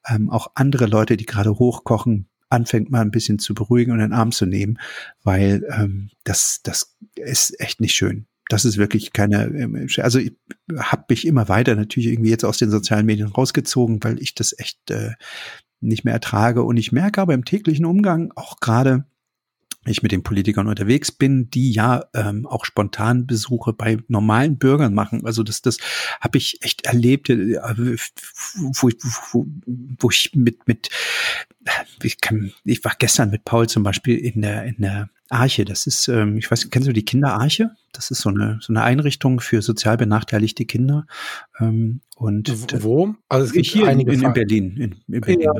ähm, 0.09 0.29
auch 0.29 0.49
andere 0.55 0.87
Leute 0.87 1.17
die 1.17 1.27
gerade 1.27 1.59
hochkochen 1.59 2.29
anfängt 2.49 2.91
mal 2.91 3.03
ein 3.03 3.11
bisschen 3.13 3.39
zu 3.39 3.55
beruhigen 3.55 3.93
und 3.93 4.01
in 4.01 4.11
den 4.11 4.13
Arm 4.13 4.33
zu 4.33 4.45
nehmen 4.47 4.79
weil 5.23 5.65
ähm, 5.71 6.11
das 6.25 6.61
das 6.65 6.97
ist 7.15 7.61
echt 7.61 7.81
nicht 7.81 7.95
schön 7.95 8.27
das 8.49 8.65
ist 8.65 8.77
wirklich 8.79 9.13
keine, 9.13 9.45
ähm, 9.47 9.89
also 9.99 10.19
ich 10.19 10.33
habe 10.77 11.05
mich 11.09 11.27
immer 11.27 11.49
weiter 11.49 11.75
natürlich 11.75 12.11
irgendwie 12.11 12.31
jetzt 12.31 12.45
aus 12.45 12.59
den 12.59 12.71
sozialen 12.71 13.07
Medien 13.07 13.29
rausgezogen, 13.29 14.03
weil 14.03 14.21
ich 14.21 14.35
das 14.35 14.59
echt 14.59 14.91
äh, 14.91 15.13
nicht 15.81 16.05
mehr 16.05 16.15
ertrage. 16.15 16.63
Und 16.63 16.77
ich 16.77 16.93
merke 16.93 17.21
aber 17.21 17.35
im 17.35 17.45
täglichen 17.45 17.85
Umgang 17.85 18.33
auch 18.37 18.61
gerade, 18.61 19.05
ich 19.89 20.03
mit 20.03 20.11
den 20.11 20.23
Politikern 20.25 20.67
unterwegs 20.67 21.13
bin, 21.13 21.49
die 21.51 21.71
ja 21.71 22.05
ähm, 22.15 22.47
auch 22.47 22.65
spontan 22.65 23.27
Besuche 23.27 23.73
bei 23.73 23.99
normalen 24.09 24.59
Bürgern 24.59 24.95
machen. 24.95 25.25
Also 25.25 25.45
das, 25.45 25.63
das 25.63 25.79
habe 26.21 26.39
ich 26.39 26.59
echt 26.63 26.87
erlebt, 26.87 27.31
äh, 27.31 27.57
wo, 28.57 28.91
wo, 29.31 29.47
wo 30.01 30.11
ich 30.11 30.33
mit 30.35 30.67
mit 30.67 30.91
ich, 32.03 32.21
kann, 32.21 32.53
ich 32.65 32.85
war 32.85 32.95
gestern 32.99 33.31
mit 33.31 33.45
Paul 33.45 33.69
zum 33.69 33.85
Beispiel 33.85 34.17
in 34.17 34.43
der 34.43 34.65
in 34.65 34.77
der 34.79 35.09
Arche. 35.29 35.65
Das 35.65 35.87
ist, 35.87 36.09
ähm, 36.09 36.37
ich 36.37 36.51
weiß, 36.51 36.71
kennst 36.71 36.89
du 36.89 36.93
die 36.93 37.05
Kinderarche? 37.05 37.71
Das 37.93 38.11
ist 38.11 38.21
so 38.21 38.29
eine 38.29 38.59
so 38.61 38.73
eine 38.73 38.83
Einrichtung 38.83 39.41
für 39.41 39.63
sozial 39.63 39.97
benachteiligte 39.97 40.65
Kinder. 40.65 41.07
Ähm, 41.61 42.01
und 42.17 42.53
wo? 42.83 43.15
Also 43.29 43.47
es 43.47 43.53
gibt 43.53 43.67
hier 43.67 43.89
einige 43.89 44.13
in, 44.13 44.23
in, 44.23 44.33
Berlin. 44.33 44.77
In, 44.77 45.15
in 45.15 45.21
Berlin 45.21 45.41
ja 45.41 45.53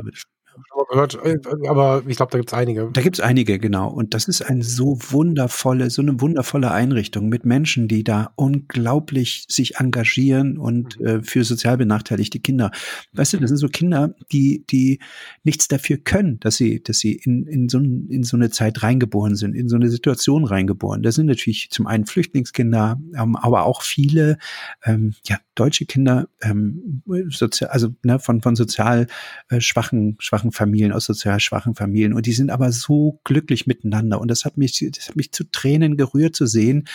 gehört, 0.89 1.17
äh, 1.23 1.37
aber 1.67 2.03
ich 2.07 2.17
glaube, 2.17 2.31
da 2.31 2.37
gibt 2.37 2.49
es 2.49 2.53
einige. 2.53 2.89
Da 2.91 3.01
gibt 3.01 3.17
es 3.17 3.23
einige, 3.23 3.59
genau. 3.59 3.89
Und 3.89 4.13
das 4.13 4.27
ist 4.27 4.41
eine 4.41 4.63
so 4.63 4.97
wundervolle, 5.09 5.89
so 5.89 6.01
eine 6.01 6.19
wundervolle 6.21 6.71
Einrichtung 6.71 7.29
mit 7.29 7.45
Menschen, 7.45 7.87
die 7.87 8.03
da 8.03 8.31
unglaublich 8.35 9.45
sich 9.47 9.75
engagieren 9.75 10.57
und 10.57 10.99
mhm. 10.99 11.05
äh, 11.05 11.23
für 11.23 11.43
sozial 11.43 11.77
benachteiligte 11.77 12.39
Kinder. 12.39 12.71
Weißt 13.13 13.33
du, 13.33 13.37
das 13.37 13.49
sind 13.49 13.57
so 13.57 13.67
Kinder, 13.67 14.15
die, 14.31 14.65
die 14.69 14.99
nichts 15.43 15.67
dafür 15.67 15.97
können, 15.97 16.39
dass 16.39 16.55
sie, 16.55 16.81
dass 16.81 16.99
sie 16.99 17.13
in, 17.13 17.45
in, 17.47 17.69
so, 17.69 17.79
in 17.79 18.23
so 18.23 18.37
eine 18.37 18.49
Zeit 18.49 18.83
reingeboren 18.83 19.35
sind, 19.35 19.55
in 19.55 19.69
so 19.69 19.75
eine 19.75 19.89
Situation 19.89 20.45
reingeboren. 20.45 21.03
Das 21.03 21.15
sind 21.15 21.27
natürlich 21.27 21.69
zum 21.71 21.87
einen 21.87 22.05
Flüchtlingskinder, 22.05 22.99
ähm, 23.15 23.35
aber 23.35 23.65
auch 23.65 23.81
viele 23.81 24.37
ähm, 24.85 25.13
ja, 25.25 25.39
deutsche 25.55 25.85
Kinder, 25.85 26.27
ähm, 26.41 27.03
sozial, 27.29 27.69
also 27.71 27.89
ne, 28.03 28.19
von, 28.19 28.41
von 28.41 28.55
sozial 28.55 29.07
äh, 29.49 29.59
schwachen, 29.59 30.15
schwachen 30.19 30.46
Familien, 30.51 30.91
aus 30.91 31.05
sozial 31.05 31.39
schwachen 31.39 31.75
Familien. 31.75 32.13
Und 32.13 32.25
die 32.25 32.33
sind 32.33 32.49
aber 32.49 32.71
so 32.71 33.19
glücklich 33.23 33.67
miteinander. 33.67 34.19
Und 34.19 34.29
das 34.29 34.45
hat 34.45 34.57
mich, 34.57 34.85
das 34.95 35.09
hat 35.09 35.15
mich 35.15 35.31
zu 35.31 35.43
Tränen 35.45 35.97
gerührt 35.97 36.35
zu 36.35 36.45
sehen, 36.45 36.87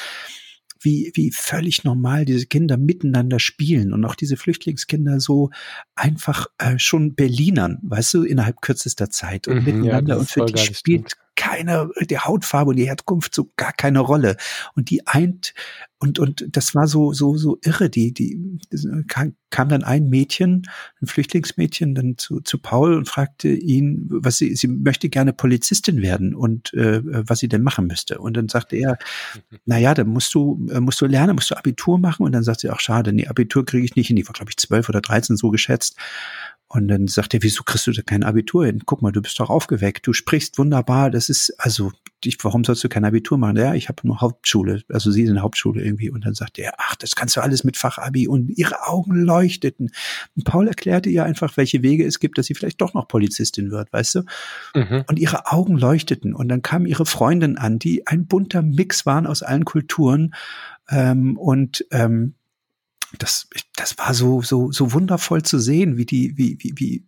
wie, 0.84 1.12
wie 1.14 1.30
völlig 1.30 1.84
normal 1.84 2.24
diese 2.24 2.46
Kinder 2.46 2.76
miteinander 2.76 3.38
spielen 3.38 3.92
und 3.92 4.04
auch 4.04 4.14
diese 4.14 4.36
Flüchtlingskinder 4.36 5.20
so 5.20 5.50
einfach 5.94 6.46
äh, 6.58 6.78
schon 6.78 7.14
Berlinern, 7.14 7.78
weißt 7.82 8.14
du, 8.14 8.24
innerhalb 8.24 8.60
kürzester 8.60 9.10
Zeit 9.10 9.48
und 9.48 9.58
mhm, 9.58 9.64
miteinander. 9.64 10.14
Ja, 10.14 10.20
und 10.20 10.28
für 10.28 10.44
die 10.44 10.58
spielt 10.58 11.16
keine, 11.34 11.90
die 12.00 12.18
Hautfarbe 12.18 12.70
und 12.70 12.76
die 12.76 12.86
Herkunft 12.86 13.34
so 13.34 13.50
gar 13.56 13.72
keine 13.72 14.00
Rolle. 14.00 14.36
Und 14.74 14.90
die 14.90 15.06
eint, 15.06 15.54
und, 15.98 16.18
und 16.18 16.44
das 16.50 16.74
war 16.74 16.88
so, 16.88 17.12
so, 17.12 17.36
so 17.36 17.58
irre. 17.62 17.88
Die, 17.88 18.12
die, 18.12 18.58
kam, 19.06 19.36
kam 19.50 19.68
dann 19.68 19.84
ein 19.84 20.08
Mädchen, 20.08 20.68
ein 21.00 21.06
Flüchtlingsmädchen, 21.06 21.94
dann 21.94 22.18
zu, 22.18 22.40
zu 22.40 22.58
Paul 22.58 22.94
und 22.94 23.08
fragte 23.08 23.48
ihn, 23.48 24.08
was 24.10 24.38
sie, 24.38 24.56
sie 24.56 24.66
möchte 24.66 25.08
gerne 25.08 25.32
Polizistin 25.32 26.02
werden 26.02 26.34
und 26.34 26.74
äh, 26.74 27.02
was 27.04 27.38
sie 27.38 27.48
denn 27.48 27.62
machen 27.62 27.86
müsste. 27.86 28.18
Und 28.18 28.36
dann 28.36 28.48
sagte 28.48 28.76
er, 28.76 28.98
na 29.64 29.78
ja, 29.78 29.94
dann 29.94 30.08
musst 30.08 30.34
du, 30.34 30.66
äh, 30.72 30.80
musst 30.80 31.00
du 31.00 31.06
lernen, 31.06 31.36
musst 31.36 31.50
du 31.50 31.56
Abitur 31.56 31.98
machen. 31.98 32.24
Und 32.24 32.32
dann 32.32 32.42
sagt 32.42 32.60
sie, 32.60 32.70
ach 32.70 32.80
schade, 32.80 33.12
nee, 33.12 33.28
Abitur 33.28 33.64
kriege 33.64 33.84
ich 33.84 33.94
nicht 33.94 34.08
hin. 34.08 34.16
Die 34.16 34.26
war, 34.26 34.34
glaube 34.34 34.50
ich, 34.50 34.56
zwölf 34.56 34.88
oder 34.88 35.00
dreizehn 35.00 35.36
so 35.36 35.50
geschätzt. 35.50 35.96
Und 36.72 36.88
dann 36.88 37.06
sagt 37.06 37.34
er, 37.34 37.42
wieso 37.42 37.64
kriegst 37.64 37.86
du 37.86 37.92
da 37.92 38.00
kein 38.00 38.22
Abitur 38.22 38.64
hin? 38.64 38.80
Guck 38.86 39.02
mal, 39.02 39.12
du 39.12 39.20
bist 39.20 39.38
doch 39.38 39.50
aufgeweckt, 39.50 40.06
du 40.06 40.14
sprichst 40.14 40.56
wunderbar, 40.56 41.10
das 41.10 41.28
ist, 41.28 41.54
also, 41.58 41.92
ich, 42.24 42.42
warum 42.42 42.64
sollst 42.64 42.82
du 42.82 42.88
kein 42.88 43.04
Abitur 43.04 43.36
machen? 43.36 43.58
Ja, 43.58 43.74
ich 43.74 43.90
habe 43.90 43.98
nur 44.04 44.22
Hauptschule, 44.22 44.82
also 44.88 45.10
sie 45.10 45.26
sind 45.26 45.42
Hauptschule 45.42 45.84
irgendwie. 45.84 46.08
Und 46.08 46.24
dann 46.24 46.32
sagt 46.32 46.58
er, 46.58 46.72
ach, 46.78 46.96
das 46.96 47.14
kannst 47.14 47.36
du 47.36 47.42
alles 47.42 47.62
mit 47.64 47.76
Fachabi. 47.76 48.26
Und 48.26 48.48
ihre 48.56 48.86
Augen 48.86 49.16
leuchteten. 49.16 49.90
Und 50.34 50.44
Paul 50.44 50.66
erklärte 50.66 51.10
ihr 51.10 51.24
einfach, 51.24 51.58
welche 51.58 51.82
Wege 51.82 52.06
es 52.06 52.20
gibt, 52.20 52.38
dass 52.38 52.46
sie 52.46 52.54
vielleicht 52.54 52.80
doch 52.80 52.94
noch 52.94 53.06
Polizistin 53.06 53.70
wird, 53.70 53.92
weißt 53.92 54.14
du? 54.14 54.22
Mhm. 54.74 55.04
Und 55.08 55.18
ihre 55.18 55.52
Augen 55.52 55.76
leuchteten. 55.76 56.32
Und 56.32 56.48
dann 56.48 56.62
kam 56.62 56.86
ihre 56.86 57.04
Freundin 57.04 57.58
an, 57.58 57.80
die 57.80 58.06
ein 58.06 58.26
bunter 58.26 58.62
Mix 58.62 59.04
waren 59.04 59.26
aus 59.26 59.42
allen 59.42 59.66
Kulturen. 59.66 60.34
Ähm, 60.88 61.36
und 61.36 61.84
ähm, 61.90 62.34
das, 63.18 63.48
das 63.76 63.98
war 63.98 64.14
so, 64.14 64.42
so, 64.42 64.72
so 64.72 64.92
wundervoll 64.92 65.42
zu 65.42 65.58
sehen, 65.58 65.96
wie 65.96 66.06
die, 66.06 66.36
wie, 66.36 66.56
wie, 66.60 66.72
wie, 66.76 67.06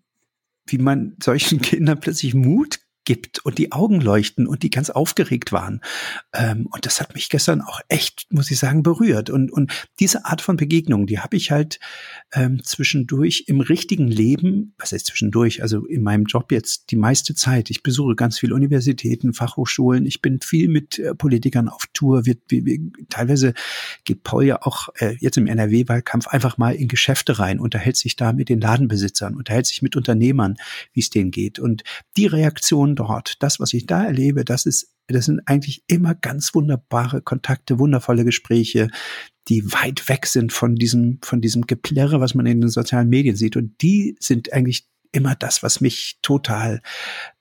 wie 0.67 0.79
man 0.79 1.17
solchen 1.23 1.61
Kindern 1.62 2.01
plötzlich 2.01 2.35
Mut 2.35 2.81
gibt 3.05 3.38
und 3.45 3.59
die 3.59 3.73
Augen 3.73 4.01
leuchten 4.01 4.47
und 4.47 4.62
die 4.62 4.71
ganz 4.71 4.90
aufgeregt 4.90 5.53
waren. 5.53 5.81
Ähm, 6.33 6.67
und 6.73 6.87
das 6.87 7.01
hat 7.01 7.14
mich 7.14 7.29
gestern 7.29 7.61
auch 7.61 7.81
echt, 7.88 8.27
muss 8.31 8.51
ich 8.51 8.59
sagen, 8.59 8.83
berührt. 8.83 9.31
Und, 9.31 9.53
und 9.53 9.73
diese 10.01 10.25
Art 10.25 10.40
von 10.40 10.57
Begegnung, 10.57 11.07
die 11.07 11.21
habe 11.21 11.37
ich 11.37 11.51
halt 11.51 11.79
ähm, 12.33 12.62
zwischendurch 12.64 13.45
im 13.47 13.61
richtigen 13.61 14.09
Leben, 14.09 14.75
was 14.79 14.93
heißt 14.93 15.07
zwischendurch, 15.07 15.62
also 15.62 15.87
in 15.87 16.03
meinem 16.03 16.25
Job 16.25 16.51
jetzt 16.53 16.90
die 16.90 16.97
meiste 16.97 17.35
Zeit. 17.35 17.71
Ich 17.71 17.83
besuche 17.83 18.14
ganz 18.14 18.38
viele 18.38 18.55
Universitäten, 18.55 19.35
Fachhochschulen, 19.35 20.07
ich 20.07 20.23
bin 20.23 20.40
viel 20.40 20.69
mit 20.69 20.99
äh, 20.99 21.14
Politikern 21.14 21.69
auf 21.69 21.87
Tour. 21.93 22.27
Wir, 22.27 22.37
wir, 22.49 22.64
wir, 22.64 22.79
teilweise 23.11 23.55
geht 24.05 24.23
Paul 24.23 24.45
ja 24.45 24.62
auch 24.62 24.88
äh, 24.97 25.17
jetzt 25.21 25.37
im 25.37 25.47
NRW-Wahlkampf 25.47 26.29
einfach 26.29 26.59
mal 26.59 26.75
in 26.75 26.88
Geschäfte 26.88 27.38
rein, 27.38 27.61
unterhält 27.61 27.97
sich 27.97 28.17
da 28.17 28.33
mit 28.33 28.49
den 28.49 28.61
Ladenbesitzern, 28.61 29.35
unterhält 29.37 29.67
sich 29.67 29.83
mit 29.83 29.97
Unternehmern, 29.97 30.57
wie 30.93 31.01
es 31.01 31.11
denen 31.11 31.31
geht. 31.31 31.59
Und 31.59 31.85
die 32.17 32.27
Reaktion 32.27 32.94
dort, 32.95 33.37
das, 33.43 33.61
was 33.61 33.73
ich 33.73 33.87
da 33.87 34.05
erlebe, 34.05 34.45
das 34.45 34.67
ist, 34.67 34.93
das 35.07 35.27
sind 35.27 35.41
eigentlich 35.47 35.85
immer 35.87 36.15
ganz 36.15 36.55
wunderbare 36.55 37.23
Kontakte, 37.23 37.79
wundervolle 37.79 38.25
Gespräche, 38.25 38.89
die 39.49 39.73
weit 39.73 40.09
weg 40.09 40.27
sind 40.27 40.53
von 40.53 40.77
diesem, 40.77 41.19
von 41.23 41.41
diesem 41.41 41.67
Geplärre, 41.67 42.21
was 42.21 42.35
man 42.35 42.47
in 42.47 42.61
den 42.61 42.71
sozialen 42.71 43.09
Medien 43.09 43.37
sieht. 43.37 43.57
Und 43.57 43.83
die 43.83 44.17
sind 44.21 44.53
eigentlich 44.53 44.87
immer 45.13 45.35
das, 45.35 45.63
was 45.63 45.81
mich 45.81 46.19
total, 46.23 46.81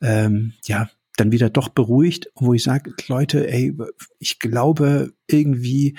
ähm, 0.02 0.54
ja, 0.66 0.90
dann 1.16 1.32
wieder 1.32 1.50
doch 1.50 1.70
beruhigt, 1.70 2.30
wo 2.36 2.54
ich 2.54 2.64
sage, 2.64 2.94
Leute, 3.08 3.48
ey, 3.48 3.76
ich 4.20 4.40
glaube 4.40 5.14
irgendwie 5.28 5.96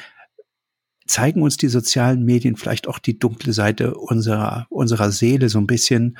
zeigen 1.07 1.43
uns 1.43 1.57
die 1.57 1.69
sozialen 1.69 2.25
Medien 2.25 2.57
vielleicht 2.57 2.89
auch 2.89 2.99
die 2.99 3.19
dunkle 3.19 3.53
Seite 3.53 3.95
unserer, 3.95 4.67
unserer 4.71 5.13
Seele 5.13 5.49
so 5.49 5.59
ein 5.59 5.67
bisschen 5.67 6.17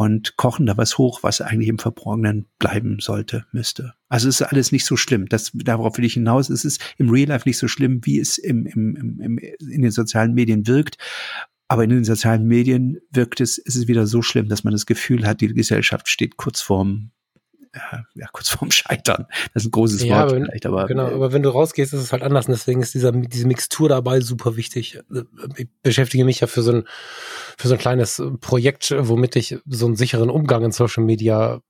und 0.00 0.38
kochen 0.38 0.64
da 0.64 0.78
was 0.78 0.96
hoch, 0.96 1.22
was 1.22 1.42
eigentlich 1.42 1.68
im 1.68 1.78
Verborgenen 1.78 2.46
bleiben 2.58 3.00
sollte, 3.00 3.44
müsste. 3.52 3.92
Also 4.08 4.30
es 4.30 4.40
ist 4.40 4.46
alles 4.46 4.72
nicht 4.72 4.86
so 4.86 4.96
schlimm. 4.96 5.26
Das, 5.28 5.50
darauf 5.52 5.98
will 5.98 6.06
ich 6.06 6.14
hinaus. 6.14 6.48
Es 6.48 6.64
ist 6.64 6.80
im 6.96 7.10
Real 7.10 7.28
Life 7.28 7.46
nicht 7.46 7.58
so 7.58 7.68
schlimm, 7.68 8.00
wie 8.04 8.18
es 8.18 8.38
im, 8.38 8.64
im, 8.64 9.20
im, 9.20 9.36
in 9.36 9.82
den 9.82 9.90
sozialen 9.90 10.32
Medien 10.32 10.66
wirkt. 10.66 10.96
Aber 11.68 11.84
in 11.84 11.90
den 11.90 12.04
sozialen 12.04 12.46
Medien 12.46 12.96
wirkt 13.10 13.42
es, 13.42 13.58
ist 13.58 13.76
es 13.76 13.88
wieder 13.88 14.06
so 14.06 14.22
schlimm, 14.22 14.48
dass 14.48 14.64
man 14.64 14.72
das 14.72 14.86
Gefühl 14.86 15.26
hat, 15.26 15.42
die 15.42 15.48
Gesellschaft 15.48 16.08
steht 16.08 16.38
kurz 16.38 16.62
vorm 16.62 17.10
ja, 18.14 18.26
kurz 18.32 18.48
vorm 18.50 18.70
Scheitern. 18.70 19.26
Das 19.54 19.62
ist 19.62 19.68
ein 19.68 19.72
großes 19.72 20.02
ja, 20.02 20.16
Wort 20.16 20.32
aber, 20.32 20.44
vielleicht, 20.44 20.66
aber. 20.66 20.86
Genau, 20.86 21.08
äh, 21.08 21.14
aber 21.14 21.32
wenn 21.32 21.42
du 21.42 21.50
rausgehst, 21.50 21.92
ist 21.92 22.00
es 22.00 22.12
halt 22.12 22.22
anders. 22.22 22.46
Und 22.46 22.52
deswegen 22.52 22.82
ist 22.82 22.94
dieser, 22.94 23.12
diese 23.12 23.46
Mixtur 23.46 23.88
dabei 23.88 24.20
super 24.20 24.56
wichtig. 24.56 24.98
Ich 25.56 25.68
beschäftige 25.82 26.24
mich 26.24 26.40
ja 26.40 26.46
für 26.46 26.62
so 26.62 26.72
ein, 26.72 26.84
für 27.56 27.68
so 27.68 27.74
ein 27.74 27.80
kleines 27.80 28.22
Projekt, 28.40 28.94
womit 28.96 29.36
ich 29.36 29.58
so 29.66 29.86
einen 29.86 29.96
sicheren 29.96 30.30
Umgang 30.30 30.64
in 30.64 30.72
Social 30.72 31.04
Media 31.04 31.60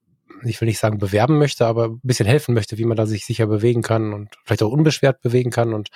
ich 0.43 0.59
will 0.59 0.67
nicht 0.67 0.79
sagen 0.79 0.97
bewerben 0.97 1.37
möchte, 1.37 1.67
aber 1.67 1.89
ein 1.89 1.99
bisschen 2.01 2.25
helfen 2.25 2.55
möchte, 2.55 2.79
wie 2.79 2.85
man 2.85 2.97
da 2.97 3.05
sich 3.05 3.25
sicher 3.25 3.45
bewegen 3.45 3.83
kann 3.83 4.11
und 4.11 4.29
vielleicht 4.43 4.63
auch 4.63 4.71
unbeschwert 4.71 5.21
bewegen 5.21 5.51
kann. 5.51 5.71
Und 5.71 5.89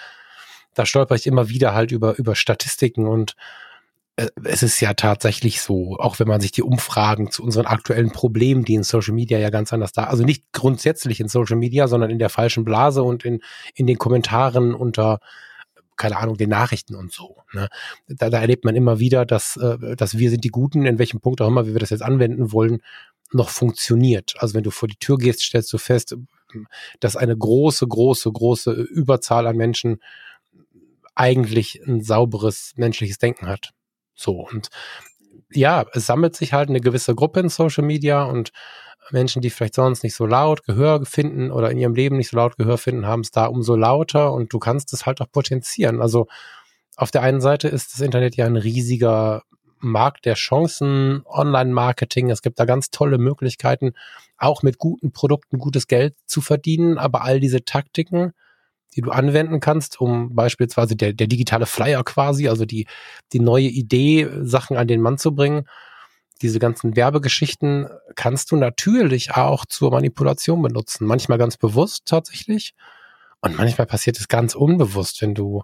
da 0.75 0.85
stolper 0.85 1.15
ich 1.15 1.25
immer 1.25 1.49
wieder 1.49 1.73
halt 1.73 1.91
über, 1.91 2.15
über 2.19 2.35
Statistiken 2.35 3.07
und 3.07 3.31
äh, 3.31 3.64
es 4.15 4.63
ist 4.63 4.79
ja 4.79 4.93
tatsächlich 4.93 5.61
so, 5.61 5.97
auch 5.97 6.19
wenn 6.19 6.27
man 6.27 6.39
sich 6.39 6.51
die 6.51 6.63
Umfragen 6.63 7.31
zu 7.31 7.43
unseren 7.43 7.65
aktuellen 7.65 8.11
Problemen, 8.11 8.63
die 8.63 8.75
in 8.75 8.83
Social 8.83 9.13
Media 9.13 9.37
ja 9.37 9.49
ganz 9.49 9.73
anders 9.73 9.91
da, 9.91 10.05
also 10.05 10.23
nicht 10.23 10.45
grundsätzlich 10.53 11.19
in 11.19 11.27
Social 11.27 11.57
Media, 11.57 11.87
sondern 11.87 12.09
in 12.09 12.19
der 12.19 12.29
falschen 12.29 12.63
Blase 12.63 13.03
und 13.03 13.25
in, 13.25 13.41
in 13.73 13.87
den 13.87 13.97
Kommentaren 13.97 14.73
unter, 14.73 15.19
keine 15.97 16.17
Ahnung, 16.17 16.37
den 16.37 16.49
Nachrichten 16.49 16.95
und 16.95 17.11
so. 17.11 17.37
Ne? 17.51 17.67
Da, 18.07 18.29
da 18.29 18.39
erlebt 18.39 18.63
man 18.63 18.75
immer 18.75 18.99
wieder, 18.99 19.25
dass, 19.25 19.57
äh, 19.57 19.97
dass 19.97 20.17
wir 20.17 20.29
sind 20.29 20.45
die 20.45 20.49
Guten, 20.49 20.85
in 20.85 20.97
welchem 20.97 21.19
Punkt 21.19 21.41
auch 21.41 21.47
immer, 21.47 21.67
wie 21.67 21.73
wir 21.73 21.79
das 21.79 21.89
jetzt 21.89 22.03
anwenden 22.03 22.53
wollen, 22.53 22.81
noch 23.33 23.49
funktioniert. 23.49 24.35
Also 24.37 24.53
wenn 24.53 24.63
du 24.63 24.71
vor 24.71 24.87
die 24.87 24.97
Tür 24.97 25.17
gehst, 25.17 25.41
stellst 25.41 25.73
du 25.73 25.77
fest, 25.77 26.15
dass 27.01 27.17
eine 27.17 27.35
große, 27.35 27.85
große, 27.85 28.31
große 28.31 28.71
Überzahl 28.71 29.45
an 29.45 29.57
Menschen 29.57 29.97
eigentlich 31.15 31.81
ein 31.85 32.01
sauberes 32.01 32.73
menschliches 32.77 33.17
Denken 33.17 33.47
hat. 33.47 33.73
So 34.15 34.33
und 34.33 34.69
ja, 35.51 35.85
es 35.93 36.05
sammelt 36.05 36.35
sich 36.35 36.53
halt 36.53 36.69
eine 36.69 36.81
gewisse 36.81 37.15
Gruppe 37.15 37.39
in 37.39 37.49
Social 37.49 37.83
Media 37.83 38.23
und 38.23 38.51
Menschen, 39.11 39.41
die 39.41 39.49
vielleicht 39.49 39.75
sonst 39.75 40.03
nicht 40.03 40.15
so 40.15 40.25
laut 40.25 40.63
Gehör 40.63 41.05
finden 41.05 41.51
oder 41.51 41.69
in 41.69 41.77
ihrem 41.77 41.93
Leben 41.93 42.17
nicht 42.17 42.29
so 42.29 42.37
laut 42.37 42.57
Gehör 42.57 42.77
finden, 42.77 43.05
haben 43.05 43.21
es 43.21 43.31
da 43.31 43.45
umso 43.45 43.75
lauter 43.75 44.33
und 44.33 44.51
du 44.51 44.59
kannst 44.59 44.93
es 44.93 45.05
halt 45.05 45.21
auch 45.21 45.31
potenzieren. 45.31 46.01
Also 46.01 46.27
auf 46.97 47.11
der 47.11 47.21
einen 47.21 47.41
Seite 47.41 47.67
ist 47.67 47.93
das 47.93 48.01
Internet 48.01 48.35
ja 48.35 48.45
ein 48.45 48.55
riesiger 48.55 49.43
Markt 49.79 50.25
der 50.25 50.35
Chancen, 50.35 51.21
Online-Marketing. 51.25 52.31
Es 52.31 52.41
gibt 52.41 52.59
da 52.59 52.65
ganz 52.65 52.89
tolle 52.89 53.17
Möglichkeiten, 53.17 53.93
auch 54.37 54.63
mit 54.63 54.77
guten 54.77 55.11
Produkten 55.11 55.59
gutes 55.59 55.87
Geld 55.87 56.15
zu 56.25 56.41
verdienen. 56.41 56.97
Aber 56.97 57.21
all 57.23 57.39
diese 57.39 57.63
Taktiken 57.65 58.33
die 58.95 59.01
du 59.01 59.11
anwenden 59.11 59.59
kannst, 59.59 59.99
um 59.99 60.33
beispielsweise 60.35 60.95
der, 60.95 61.13
der 61.13 61.27
digitale 61.27 61.65
Flyer 61.65 62.03
quasi, 62.03 62.47
also 62.47 62.65
die, 62.65 62.87
die 63.33 63.39
neue 63.39 63.67
Idee, 63.67 64.29
Sachen 64.41 64.77
an 64.77 64.87
den 64.87 65.01
Mann 65.01 65.17
zu 65.17 65.35
bringen. 65.35 65.67
Diese 66.41 66.59
ganzen 66.59 66.95
Werbegeschichten 66.95 67.87
kannst 68.15 68.51
du 68.51 68.55
natürlich 68.57 69.35
auch 69.35 69.65
zur 69.65 69.91
Manipulation 69.91 70.61
benutzen. 70.61 71.05
Manchmal 71.05 71.37
ganz 71.37 71.57
bewusst 71.57 72.05
tatsächlich. 72.05 72.73
Und 73.41 73.57
manchmal 73.57 73.87
passiert 73.87 74.19
es 74.19 74.27
ganz 74.27 74.55
unbewusst, 74.55 75.21
wenn 75.21 75.35
du 75.35 75.63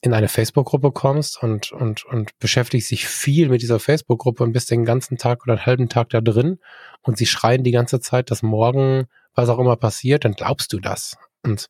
in 0.00 0.12
eine 0.12 0.28
Facebook-Gruppe 0.28 0.92
kommst 0.92 1.42
und, 1.42 1.72
und, 1.72 2.04
und 2.04 2.38
beschäftigst 2.38 2.90
dich 2.90 3.06
viel 3.06 3.48
mit 3.48 3.62
dieser 3.62 3.80
Facebook-Gruppe 3.80 4.44
und 4.44 4.52
bist 4.52 4.70
den 4.70 4.84
ganzen 4.84 5.16
Tag 5.16 5.42
oder 5.44 5.54
einen 5.54 5.66
halben 5.66 5.88
Tag 5.88 6.10
da 6.10 6.20
drin 6.20 6.58
und 7.02 7.16
sie 7.16 7.26
schreien 7.26 7.64
die 7.64 7.72
ganze 7.72 8.00
Zeit, 8.00 8.30
dass 8.30 8.42
morgen 8.42 9.06
was 9.34 9.48
auch 9.48 9.58
immer 9.58 9.76
passiert, 9.76 10.24
dann 10.24 10.32
glaubst 10.32 10.72
du 10.72 10.80
das. 10.80 11.16
Und 11.42 11.68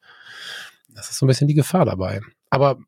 das 0.97 1.11
ist 1.11 1.19
so 1.19 1.27
ein 1.27 1.29
bisschen 1.29 1.49
die 1.49 1.55
Gefahr 1.55 1.85
dabei. 1.85 2.21
Aber 2.51 2.79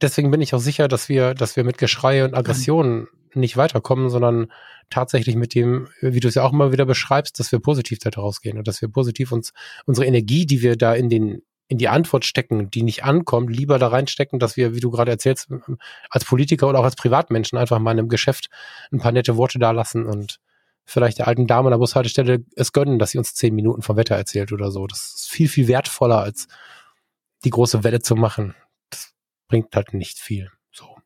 deswegen 0.00 0.30
bin 0.30 0.40
ich 0.40 0.54
auch 0.54 0.60
sicher, 0.60 0.88
dass 0.88 1.08
wir, 1.08 1.34
dass 1.34 1.56
wir 1.56 1.64
mit 1.64 1.78
Geschrei 1.78 2.24
und 2.24 2.34
Aggressionen 2.34 3.08
nicht 3.34 3.56
weiterkommen, 3.56 4.08
sondern 4.10 4.50
tatsächlich 4.90 5.36
mit 5.36 5.54
dem, 5.54 5.88
wie 6.00 6.20
du 6.20 6.28
es 6.28 6.34
ja 6.34 6.42
auch 6.42 6.52
immer 6.52 6.72
wieder 6.72 6.86
beschreibst, 6.86 7.38
dass 7.38 7.52
wir 7.52 7.58
positiv 7.58 7.98
da 7.98 8.10
rausgehen 8.10 8.58
und 8.58 8.66
dass 8.66 8.80
wir 8.80 8.88
positiv 8.88 9.32
uns 9.32 9.52
unsere 9.84 10.06
Energie, 10.06 10.46
die 10.46 10.62
wir 10.62 10.76
da 10.76 10.94
in 10.94 11.08
den 11.08 11.42
in 11.68 11.78
die 11.78 11.88
Antwort 11.88 12.24
stecken, 12.24 12.70
die 12.70 12.82
nicht 12.82 13.02
ankommt, 13.02 13.50
lieber 13.50 13.80
da 13.80 13.88
reinstecken, 13.88 14.38
dass 14.38 14.56
wir, 14.56 14.76
wie 14.76 14.80
du 14.80 14.90
gerade 14.92 15.10
erzählst, 15.10 15.48
als 16.10 16.24
Politiker 16.24 16.68
oder 16.68 16.78
auch 16.78 16.84
als 16.84 16.94
Privatmenschen 16.94 17.58
einfach 17.58 17.80
mal 17.80 17.90
in 17.90 17.98
einem 17.98 18.08
Geschäft 18.08 18.50
ein 18.92 19.00
paar 19.00 19.10
nette 19.10 19.36
Worte 19.36 19.58
da 19.58 19.72
lassen 19.72 20.06
und 20.06 20.38
vielleicht 20.84 21.18
der 21.18 21.26
alten 21.26 21.48
Dame 21.48 21.66
an 21.66 21.72
der 21.72 21.78
Bushaltestelle 21.78 22.44
es 22.54 22.72
gönnen, 22.72 23.00
dass 23.00 23.10
sie 23.10 23.18
uns 23.18 23.34
zehn 23.34 23.52
Minuten 23.54 23.82
vom 23.82 23.96
Wetter 23.96 24.14
erzählt 24.14 24.52
oder 24.52 24.70
so. 24.70 24.86
Das 24.86 25.14
ist 25.16 25.28
viel, 25.28 25.48
viel 25.48 25.66
wertvoller 25.66 26.20
als 26.20 26.46
die 27.46 27.50
große 27.50 27.84
Welle 27.84 28.00
zu 28.00 28.16
machen. 28.16 28.56
Das 28.90 29.14
bringt 29.46 29.74
halt 29.76 29.94
nicht 29.94 30.18
viel. 30.18 30.50
So. 30.72 30.96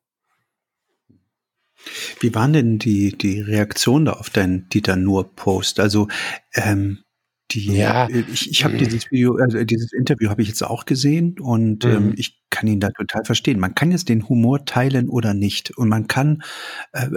Wie 2.19 2.33
waren 2.33 2.53
denn 2.53 2.79
die, 2.79 3.15
die 3.15 3.39
Reaktionen 3.41 4.05
da 4.05 4.13
auf 4.13 4.31
deinen 4.31 4.67
Dieter 4.69 4.95
Nur-Post? 4.95 5.79
Also, 5.79 6.07
ähm, 6.53 7.03
Die, 7.53 7.73
ja. 7.73 8.07
Äh, 8.07 8.23
ich, 8.31 8.49
ich 8.49 8.63
habe 8.63 8.77
dieses 8.77 9.11
Video, 9.11 9.35
also 9.35 9.63
dieses 9.63 9.91
Interview 9.93 10.29
habe 10.29 10.41
ich 10.41 10.47
jetzt 10.47 10.63
auch 10.63 10.85
gesehen 10.85 11.39
und 11.39 11.83
mhm. 11.83 11.91
ähm, 11.91 12.13
ich 12.15 12.41
kann 12.49 12.67
ihn 12.67 12.79
da 12.79 12.89
total 12.91 13.23
verstehen. 13.25 13.59
Man 13.59 13.75
kann 13.75 13.91
jetzt 13.91 14.09
den 14.09 14.27
Humor 14.27 14.65
teilen 14.65 15.09
oder 15.09 15.33
nicht 15.33 15.71
und 15.77 15.89
man 15.89 16.07
kann 16.07 16.43
äh, 16.91 17.07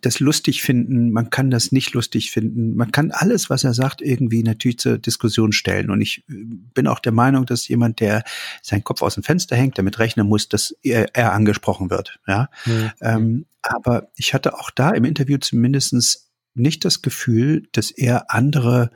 das 0.00 0.20
lustig 0.20 0.62
finden, 0.62 1.10
man 1.10 1.30
kann 1.30 1.50
das 1.50 1.72
nicht 1.72 1.92
lustig 1.94 2.30
finden, 2.30 2.76
man 2.76 2.92
kann 2.92 3.10
alles, 3.10 3.50
was 3.50 3.64
er 3.64 3.74
sagt, 3.74 4.02
irgendwie 4.02 4.42
natürlich 4.42 4.78
zur 4.78 4.98
Diskussion 4.98 5.52
stellen. 5.52 5.90
Und 5.90 6.00
ich 6.00 6.24
äh, 6.28 6.34
bin 6.74 6.86
auch 6.86 7.00
der 7.00 7.12
Meinung, 7.12 7.46
dass 7.46 7.68
jemand, 7.68 8.00
der 8.00 8.22
seinen 8.62 8.84
Kopf 8.84 9.02
aus 9.02 9.14
dem 9.14 9.22
Fenster 9.22 9.56
hängt, 9.56 9.78
damit 9.78 9.98
rechnen 9.98 10.26
muss, 10.28 10.48
dass 10.48 10.74
er, 10.82 11.14
er 11.14 11.32
angesprochen 11.32 11.90
wird. 11.90 12.18
Ja, 12.26 12.48
mhm. 12.64 12.90
ähm, 13.00 13.46
aber 13.62 14.08
ich 14.16 14.34
hatte 14.34 14.54
auch 14.54 14.70
da 14.70 14.90
im 14.90 15.04
Interview 15.04 15.38
zumindestens 15.38 16.30
nicht 16.54 16.84
das 16.84 17.02
Gefühl, 17.02 17.68
dass 17.72 17.90
er 17.90 18.30
andere 18.30 18.90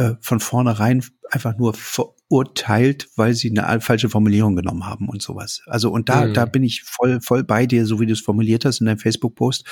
äh, 0.00 0.16
von 0.22 0.40
vornherein 0.40 1.04
einfach 1.30 1.58
nur 1.58 1.74
verurteilt, 1.74 3.08
weil 3.16 3.34
sie 3.34 3.56
eine 3.56 3.82
falsche 3.82 4.08
Formulierung 4.08 4.56
genommen 4.56 4.86
haben 4.86 5.10
und 5.10 5.20
sowas. 5.20 5.60
Also 5.66 5.90
und 5.90 6.08
da, 6.08 6.24
mhm. 6.24 6.32
da 6.32 6.46
bin 6.46 6.62
ich 6.62 6.84
voll, 6.84 7.20
voll 7.20 7.44
bei 7.44 7.66
dir, 7.66 7.84
so 7.84 8.00
wie 8.00 8.06
du 8.06 8.14
es 8.14 8.20
formuliert 8.20 8.64
hast 8.64 8.80
in 8.80 8.86
deinem 8.86 8.98
Facebook-Post. 8.98 9.66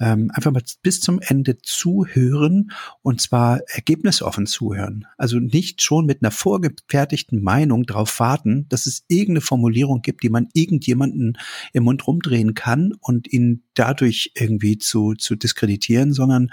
Ähm, 0.00 0.30
einfach 0.32 0.52
mal 0.52 0.62
bis 0.82 1.00
zum 1.00 1.20
Ende 1.20 1.58
zuhören 1.58 2.70
und 3.02 3.20
zwar 3.20 3.60
ergebnisoffen 3.66 4.46
zuhören. 4.46 5.06
Also 5.18 5.38
nicht 5.38 5.82
schon 5.82 6.06
mit 6.06 6.22
einer 6.22 6.30
vorgefertigten 6.30 7.42
Meinung 7.42 7.84
darauf 7.84 8.18
warten, 8.18 8.66
dass 8.70 8.86
es 8.86 9.04
irgendeine 9.08 9.42
Formulierung 9.42 10.00
gibt, 10.00 10.22
die 10.22 10.30
man 10.30 10.48
irgendjemanden 10.54 11.36
im 11.74 11.84
Mund 11.84 12.06
rumdrehen 12.06 12.54
kann 12.54 12.94
und 13.00 13.30
ihn 13.30 13.64
dadurch 13.74 14.32
irgendwie 14.34 14.78
zu, 14.78 15.12
zu 15.12 15.36
diskreditieren, 15.36 16.14
sondern 16.14 16.48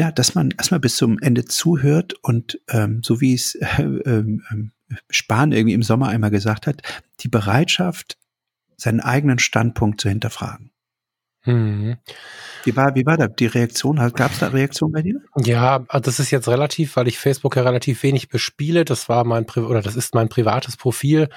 ja, 0.00 0.10
dass 0.10 0.34
man 0.34 0.50
erstmal 0.52 0.80
bis 0.80 0.96
zum 0.96 1.18
Ende 1.18 1.44
zuhört 1.44 2.14
und 2.22 2.58
ähm, 2.70 3.02
so 3.04 3.20
wie 3.20 3.34
es 3.34 3.54
äh, 3.56 3.82
äh, 3.82 4.38
Spahn 5.10 5.52
irgendwie 5.52 5.74
im 5.74 5.82
Sommer 5.82 6.08
einmal 6.08 6.30
gesagt 6.30 6.66
hat, 6.66 6.80
die 7.20 7.28
Bereitschaft, 7.28 8.16
seinen 8.78 9.00
eigenen 9.00 9.38
Standpunkt 9.38 10.00
zu 10.00 10.08
hinterfragen. 10.08 10.70
Mhm. 11.44 11.98
Wie 12.64 12.74
war, 12.74 12.94
wie 12.94 13.04
war 13.04 13.18
da 13.18 13.28
die 13.28 13.44
Reaktion? 13.44 13.96
Gab 13.96 14.32
es 14.32 14.38
da 14.38 14.48
Reaktion 14.48 14.90
bei 14.90 15.02
dir? 15.02 15.20
Ja, 15.36 15.84
also 15.88 16.02
das 16.02 16.18
ist 16.18 16.30
jetzt 16.30 16.48
relativ, 16.48 16.96
weil 16.96 17.06
ich 17.06 17.18
Facebook 17.18 17.56
ja 17.56 17.62
relativ 17.62 18.02
wenig 18.02 18.30
bespiele. 18.30 18.86
Das 18.86 19.10
war 19.10 19.24
mein 19.24 19.44
Pri 19.44 19.60
oder 19.60 19.82
das 19.82 19.96
ist 19.96 20.14
mein 20.14 20.30
privates 20.30 20.78
Profil, 20.78 21.28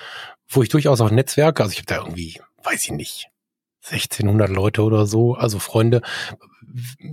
wo 0.47 0.63
ich 0.63 0.69
durchaus 0.69 1.01
auch 1.01 1.11
Netzwerke, 1.11 1.63
also 1.63 1.73
ich 1.73 1.79
habe 1.79 1.87
da 1.87 1.97
irgendwie, 1.97 2.39
weiß 2.63 2.85
ich 2.85 2.91
nicht, 2.91 3.27
1600 3.83 4.49
Leute 4.49 4.81
oder 4.83 5.05
so, 5.05 5.35
also 5.35 5.59
Freunde. 5.59 6.01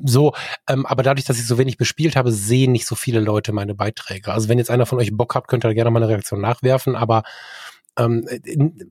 So, 0.05 0.33
ähm, 0.69 0.87
aber 0.87 1.03
dadurch, 1.03 1.27
dass 1.27 1.39
ich 1.39 1.47
so 1.47 1.59
wenig 1.59 1.77
bespielt 1.77 2.17
habe, 2.17 2.33
sehen 2.33 2.73
nicht 2.73 2.87
so 2.87 2.95
viele 2.95 3.21
Leute 3.21 3.53
meine 3.53 3.75
Beiträge. 3.75 4.33
Also 4.33 4.49
wenn 4.49 4.59
jetzt 4.59 4.71
einer 4.71 4.87
von 4.87 4.99
euch 4.99 5.15
Bock 5.15 5.35
hat, 5.35 5.49
könnt 5.49 5.65
ihr 5.65 5.75
gerne 5.75 5.91
mal 5.91 6.03
eine 6.03 6.09
Reaktion 6.09 6.41
nachwerfen, 6.41 6.97
aber 6.97 7.23
ähm, 7.99 8.27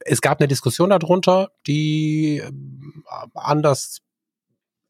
es 0.05 0.21
gab 0.21 0.39
eine 0.39 0.47
Diskussion 0.47 0.89
darunter, 0.89 1.51
die 1.65 2.39
äh, 2.39 2.51
anders, 3.33 3.99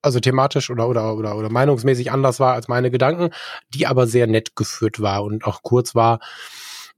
also 0.02 0.20
thematisch 0.20 0.70
oder, 0.70 0.90
oder, 0.90 1.16
oder, 1.16 1.38
oder 1.38 1.50
meinungsmäßig 1.50 2.12
anders 2.12 2.40
war 2.40 2.54
als 2.54 2.68
meine 2.68 2.90
Gedanken, 2.90 3.30
die 3.70 3.86
aber 3.86 4.08
sehr 4.08 4.28
nett 4.28 4.56
geführt 4.56 5.00
war 5.00 5.24
und 5.24 5.46
auch 5.46 5.62
kurz 5.62 5.94
war. 5.94 6.20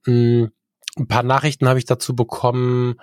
Mh, 0.06 0.50
ein 0.98 1.08
paar 1.08 1.24
Nachrichten 1.24 1.68
habe 1.68 1.80
ich 1.80 1.86
dazu 1.86 2.16
bekommen, 2.16 2.96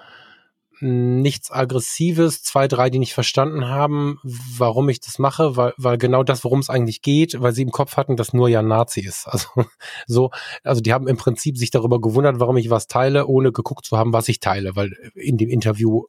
nichts 0.80 1.50
Aggressives, 1.50 2.42
zwei, 2.42 2.68
drei, 2.68 2.90
die 2.90 2.98
nicht 2.98 3.14
verstanden 3.14 3.68
haben, 3.68 4.18
warum 4.22 4.88
ich 4.88 5.00
das 5.00 5.18
mache, 5.18 5.56
weil, 5.56 5.74
weil 5.76 5.98
genau 5.98 6.22
das, 6.22 6.44
worum 6.44 6.60
es 6.60 6.70
eigentlich 6.70 7.02
geht, 7.02 7.40
weil 7.40 7.52
sie 7.52 7.62
im 7.62 7.70
Kopf 7.70 7.96
hatten, 7.96 8.16
dass 8.16 8.32
nur 8.32 8.48
ja 8.48 8.62
Nazi 8.62 9.00
ist. 9.00 9.26
Also 9.26 9.48
so, 10.06 10.30
also 10.62 10.80
die 10.80 10.92
haben 10.92 11.08
im 11.08 11.16
Prinzip 11.16 11.58
sich 11.58 11.70
darüber 11.70 12.00
gewundert, 12.00 12.40
warum 12.40 12.56
ich 12.56 12.70
was 12.70 12.86
teile, 12.86 13.26
ohne 13.26 13.52
geguckt 13.52 13.84
zu 13.84 13.98
haben, 13.98 14.12
was 14.12 14.28
ich 14.28 14.40
teile, 14.40 14.76
weil 14.76 14.92
in 15.14 15.36
dem 15.36 15.48
Interview 15.48 16.04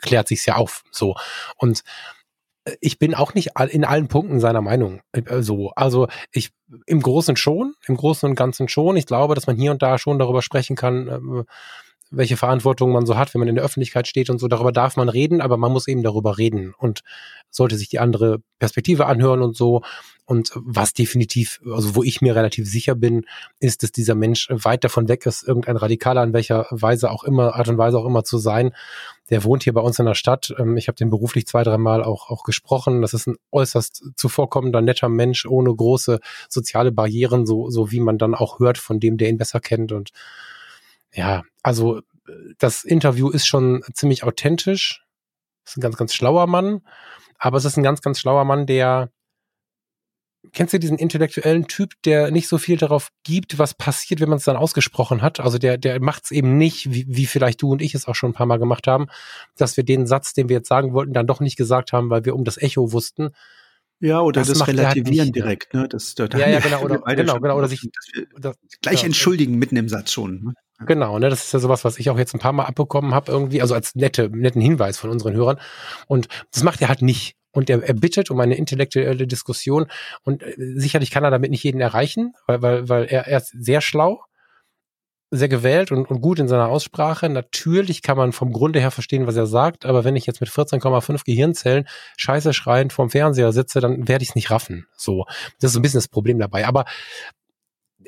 klärt 0.00 0.28
sich's 0.28 0.46
ja 0.46 0.56
auf. 0.56 0.82
So 0.90 1.14
und 1.56 1.82
äh, 2.64 2.76
ich 2.80 2.98
bin 2.98 3.14
auch 3.14 3.34
nicht 3.34 3.52
in 3.70 3.84
allen 3.84 4.08
Punkten 4.08 4.40
seiner 4.40 4.60
Meinung 4.60 5.02
äh, 5.12 5.42
so. 5.42 5.70
Also 5.76 6.08
ich 6.32 6.50
im 6.86 7.00
Großen 7.00 7.36
schon, 7.36 7.74
im 7.86 7.96
Großen 7.96 8.28
und 8.28 8.34
Ganzen 8.34 8.68
schon. 8.68 8.96
Ich 8.96 9.06
glaube, 9.06 9.34
dass 9.34 9.46
man 9.46 9.56
hier 9.56 9.70
und 9.70 9.82
da 9.82 9.98
schon 9.98 10.18
darüber 10.18 10.42
sprechen 10.42 10.76
kann, 10.76 11.08
äh, 11.08 11.44
welche 12.16 12.36
Verantwortung 12.36 12.92
man 12.92 13.06
so 13.06 13.16
hat, 13.16 13.34
wenn 13.34 13.40
man 13.40 13.48
in 13.48 13.54
der 13.54 13.64
Öffentlichkeit 13.64 14.06
steht 14.06 14.30
und 14.30 14.38
so. 14.38 14.48
Darüber 14.48 14.72
darf 14.72 14.96
man 14.96 15.08
reden, 15.08 15.40
aber 15.40 15.56
man 15.56 15.72
muss 15.72 15.88
eben 15.88 16.02
darüber 16.02 16.38
reden 16.38 16.74
und 16.78 17.00
sollte 17.50 17.76
sich 17.76 17.88
die 17.88 17.98
andere 17.98 18.38
Perspektive 18.58 19.06
anhören 19.06 19.42
und 19.42 19.56
so. 19.56 19.82
Und 20.26 20.52
was 20.54 20.94
definitiv, 20.94 21.60
also 21.70 21.94
wo 21.96 22.02
ich 22.02 22.22
mir 22.22 22.34
relativ 22.34 22.66
sicher 22.66 22.94
bin, 22.94 23.26
ist, 23.60 23.82
dass 23.82 23.92
dieser 23.92 24.14
Mensch 24.14 24.48
weit 24.50 24.82
davon 24.82 25.06
weg 25.06 25.26
ist, 25.26 25.46
irgendein 25.46 25.76
Radikaler 25.76 26.22
in 26.24 26.32
welcher 26.32 26.66
Weise 26.70 27.10
auch 27.10 27.24
immer, 27.24 27.56
Art 27.56 27.68
und 27.68 27.76
Weise 27.76 27.98
auch 27.98 28.06
immer 28.06 28.24
zu 28.24 28.38
sein. 28.38 28.72
Der 29.28 29.44
wohnt 29.44 29.64
hier 29.64 29.74
bei 29.74 29.82
uns 29.82 29.98
in 29.98 30.06
der 30.06 30.14
Stadt. 30.14 30.54
Ähm, 30.58 30.78
ich 30.78 30.88
habe 30.88 30.96
den 30.96 31.10
beruflich 31.10 31.46
zwei, 31.46 31.62
dreimal 31.62 32.02
auch, 32.02 32.30
auch 32.30 32.42
gesprochen. 32.44 33.02
Das 33.02 33.12
ist 33.12 33.26
ein 33.26 33.36
äußerst 33.52 34.12
zuvorkommender, 34.16 34.80
netter 34.80 35.10
Mensch 35.10 35.44
ohne 35.44 35.74
große 35.74 36.20
soziale 36.48 36.90
Barrieren, 36.90 37.44
so, 37.44 37.68
so 37.68 37.90
wie 37.90 38.00
man 38.00 38.16
dann 38.16 38.34
auch 38.34 38.60
hört 38.60 38.78
von 38.78 39.00
dem, 39.00 39.18
der 39.18 39.28
ihn 39.28 39.38
besser 39.38 39.60
kennt. 39.60 39.92
Und 39.92 40.10
ja, 41.12 41.42
also 41.64 42.02
das 42.58 42.84
Interview 42.84 43.30
ist 43.30 43.46
schon 43.46 43.82
ziemlich 43.92 44.22
authentisch. 44.22 45.02
Ist 45.66 45.76
ein 45.76 45.80
ganz, 45.80 45.96
ganz 45.96 46.14
schlauer 46.14 46.46
Mann. 46.46 46.82
Aber 47.38 47.56
es 47.56 47.64
ist 47.64 47.76
ein 47.76 47.82
ganz, 47.82 48.02
ganz 48.02 48.20
schlauer 48.20 48.44
Mann, 48.44 48.66
der 48.66 49.10
kennst 50.52 50.74
du 50.74 50.78
diesen 50.78 50.98
intellektuellen 50.98 51.66
Typ, 51.66 51.94
der 52.04 52.30
nicht 52.30 52.48
so 52.48 52.58
viel 52.58 52.76
darauf 52.76 53.08
gibt, 53.22 53.58
was 53.58 53.72
passiert, 53.72 54.20
wenn 54.20 54.28
man 54.28 54.36
es 54.36 54.44
dann 54.44 54.56
ausgesprochen 54.56 55.22
hat? 55.22 55.40
Also 55.40 55.56
der, 55.56 55.78
der 55.78 56.00
macht 56.02 56.24
es 56.24 56.30
eben 56.30 56.58
nicht, 56.58 56.92
wie, 56.92 57.06
wie 57.08 57.24
vielleicht 57.24 57.62
du 57.62 57.72
und 57.72 57.80
ich 57.80 57.94
es 57.94 58.06
auch 58.06 58.14
schon 58.14 58.30
ein 58.30 58.34
paar 58.34 58.46
Mal 58.46 58.58
gemacht 58.58 58.86
haben, 58.86 59.06
dass 59.56 59.78
wir 59.78 59.84
den 59.84 60.06
Satz, 60.06 60.34
den 60.34 60.50
wir 60.50 60.56
jetzt 60.56 60.68
sagen 60.68 60.92
wollten, 60.92 61.14
dann 61.14 61.26
doch 61.26 61.40
nicht 61.40 61.56
gesagt 61.56 61.94
haben, 61.94 62.10
weil 62.10 62.26
wir 62.26 62.34
um 62.34 62.44
das 62.44 62.58
Echo 62.58 62.92
wussten. 62.92 63.30
Ja, 64.00 64.20
oder 64.20 64.42
das, 64.42 64.48
das 64.48 64.60
halt 64.60 64.76
Relativieren 64.76 65.28
halt 65.28 65.36
direkt, 65.36 65.72
ne? 65.72 65.88
Das, 65.88 66.14
da 66.14 66.26
ja, 66.26 66.48
ja, 66.48 66.60
genau, 66.60 66.82
oder, 66.82 66.98
genau, 66.98 67.40
genau, 67.40 67.56
oder 67.56 67.68
sich 67.68 67.88
das, 68.38 68.56
gleich 68.82 69.00
ja, 69.00 69.06
entschuldigen 69.06 69.58
mitten 69.58 69.76
im 69.76 69.88
Satz 69.88 70.12
schon. 70.12 70.44
Ne? 70.44 70.54
Genau, 70.86 71.18
ne, 71.18 71.30
das 71.30 71.44
ist 71.44 71.52
ja 71.52 71.58
sowas, 71.58 71.84
was 71.84 71.98
ich 71.98 72.10
auch 72.10 72.18
jetzt 72.18 72.34
ein 72.34 72.40
paar 72.40 72.52
Mal 72.52 72.64
abbekommen 72.64 73.14
habe, 73.14 73.30
irgendwie, 73.32 73.60
also 73.60 73.74
als 73.74 73.94
nette, 73.94 74.28
netten 74.30 74.60
Hinweis 74.60 74.98
von 74.98 75.10
unseren 75.10 75.34
Hörern. 75.34 75.58
Und 76.06 76.28
das 76.52 76.62
macht 76.62 76.80
er 76.82 76.88
halt 76.88 77.02
nicht. 77.02 77.36
Und 77.52 77.70
er, 77.70 77.82
er 77.82 77.94
bittet 77.94 78.30
um 78.30 78.40
eine 78.40 78.56
intellektuelle 78.56 79.26
Diskussion. 79.26 79.86
Und 80.22 80.42
äh, 80.42 80.54
sicherlich 80.76 81.10
kann 81.10 81.24
er 81.24 81.30
damit 81.30 81.50
nicht 81.50 81.62
jeden 81.62 81.80
erreichen, 81.80 82.34
weil, 82.46 82.62
weil, 82.62 82.88
weil 82.88 83.04
er, 83.04 83.26
er 83.28 83.38
ist 83.38 83.52
sehr 83.58 83.80
schlau, 83.80 84.20
sehr 85.30 85.48
gewählt 85.48 85.92
und, 85.92 86.10
und 86.10 86.20
gut 86.20 86.38
in 86.38 86.48
seiner 86.48 86.68
Aussprache. 86.68 87.28
Natürlich 87.28 88.02
kann 88.02 88.16
man 88.16 88.32
vom 88.32 88.52
Grunde 88.52 88.80
her 88.80 88.90
verstehen, 88.90 89.26
was 89.26 89.36
er 89.36 89.46
sagt, 89.46 89.86
aber 89.86 90.04
wenn 90.04 90.16
ich 90.16 90.26
jetzt 90.26 90.40
mit 90.40 90.50
14,5 90.50 91.24
Gehirnzellen 91.24 91.86
scheiße 92.16 92.52
schreiend 92.52 92.92
vorm 92.92 93.10
Fernseher 93.10 93.52
sitze, 93.52 93.80
dann 93.80 94.08
werde 94.08 94.22
ich 94.22 94.30
es 94.30 94.34
nicht 94.34 94.50
raffen. 94.50 94.86
So, 94.96 95.24
das 95.60 95.72
ist 95.72 95.76
ein 95.76 95.82
bisschen 95.82 95.98
das 95.98 96.08
Problem 96.08 96.38
dabei. 96.38 96.66
Aber 96.66 96.84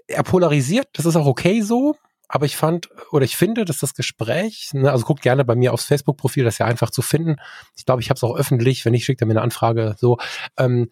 er 0.07 0.23
polarisiert, 0.23 0.89
das 0.93 1.07
ist 1.07 1.17
auch 1.17 1.27
okay 1.27 1.63
so 1.63 1.97
aber 2.29 2.47
ich 2.47 2.57
fand 2.57 2.89
oder 3.13 3.25
ich 3.25 3.37
finde, 3.37 3.65
dass 3.65 3.79
das 3.79 3.95
Gespräch, 3.95 4.71
ne, 4.73 4.91
also 4.91 5.05
guckt 5.05 5.23
gerne 5.23 5.45
bei 5.45 5.55
mir 5.55 5.73
aufs 5.73 5.85
Facebook-Profil, 5.85 6.45
das 6.45 6.55
ist 6.55 6.59
ja 6.59 6.67
einfach 6.67 6.91
zu 6.91 7.03
finden. 7.03 7.37
Ich 7.77 7.85
glaube, 7.85 8.03
ich 8.03 8.11
habe 8.11 8.17
es 8.17 8.25
auch 8.25 8.37
öffentlich, 8.37 8.85
wenn 8.85 8.93
nicht, 8.93 9.05
schickt 9.05 9.21
er 9.21 9.27
mir 9.27 9.35
eine 9.35 9.43
Anfrage. 9.43 9.95
So, 9.99 10.19
ähm, 10.59 10.91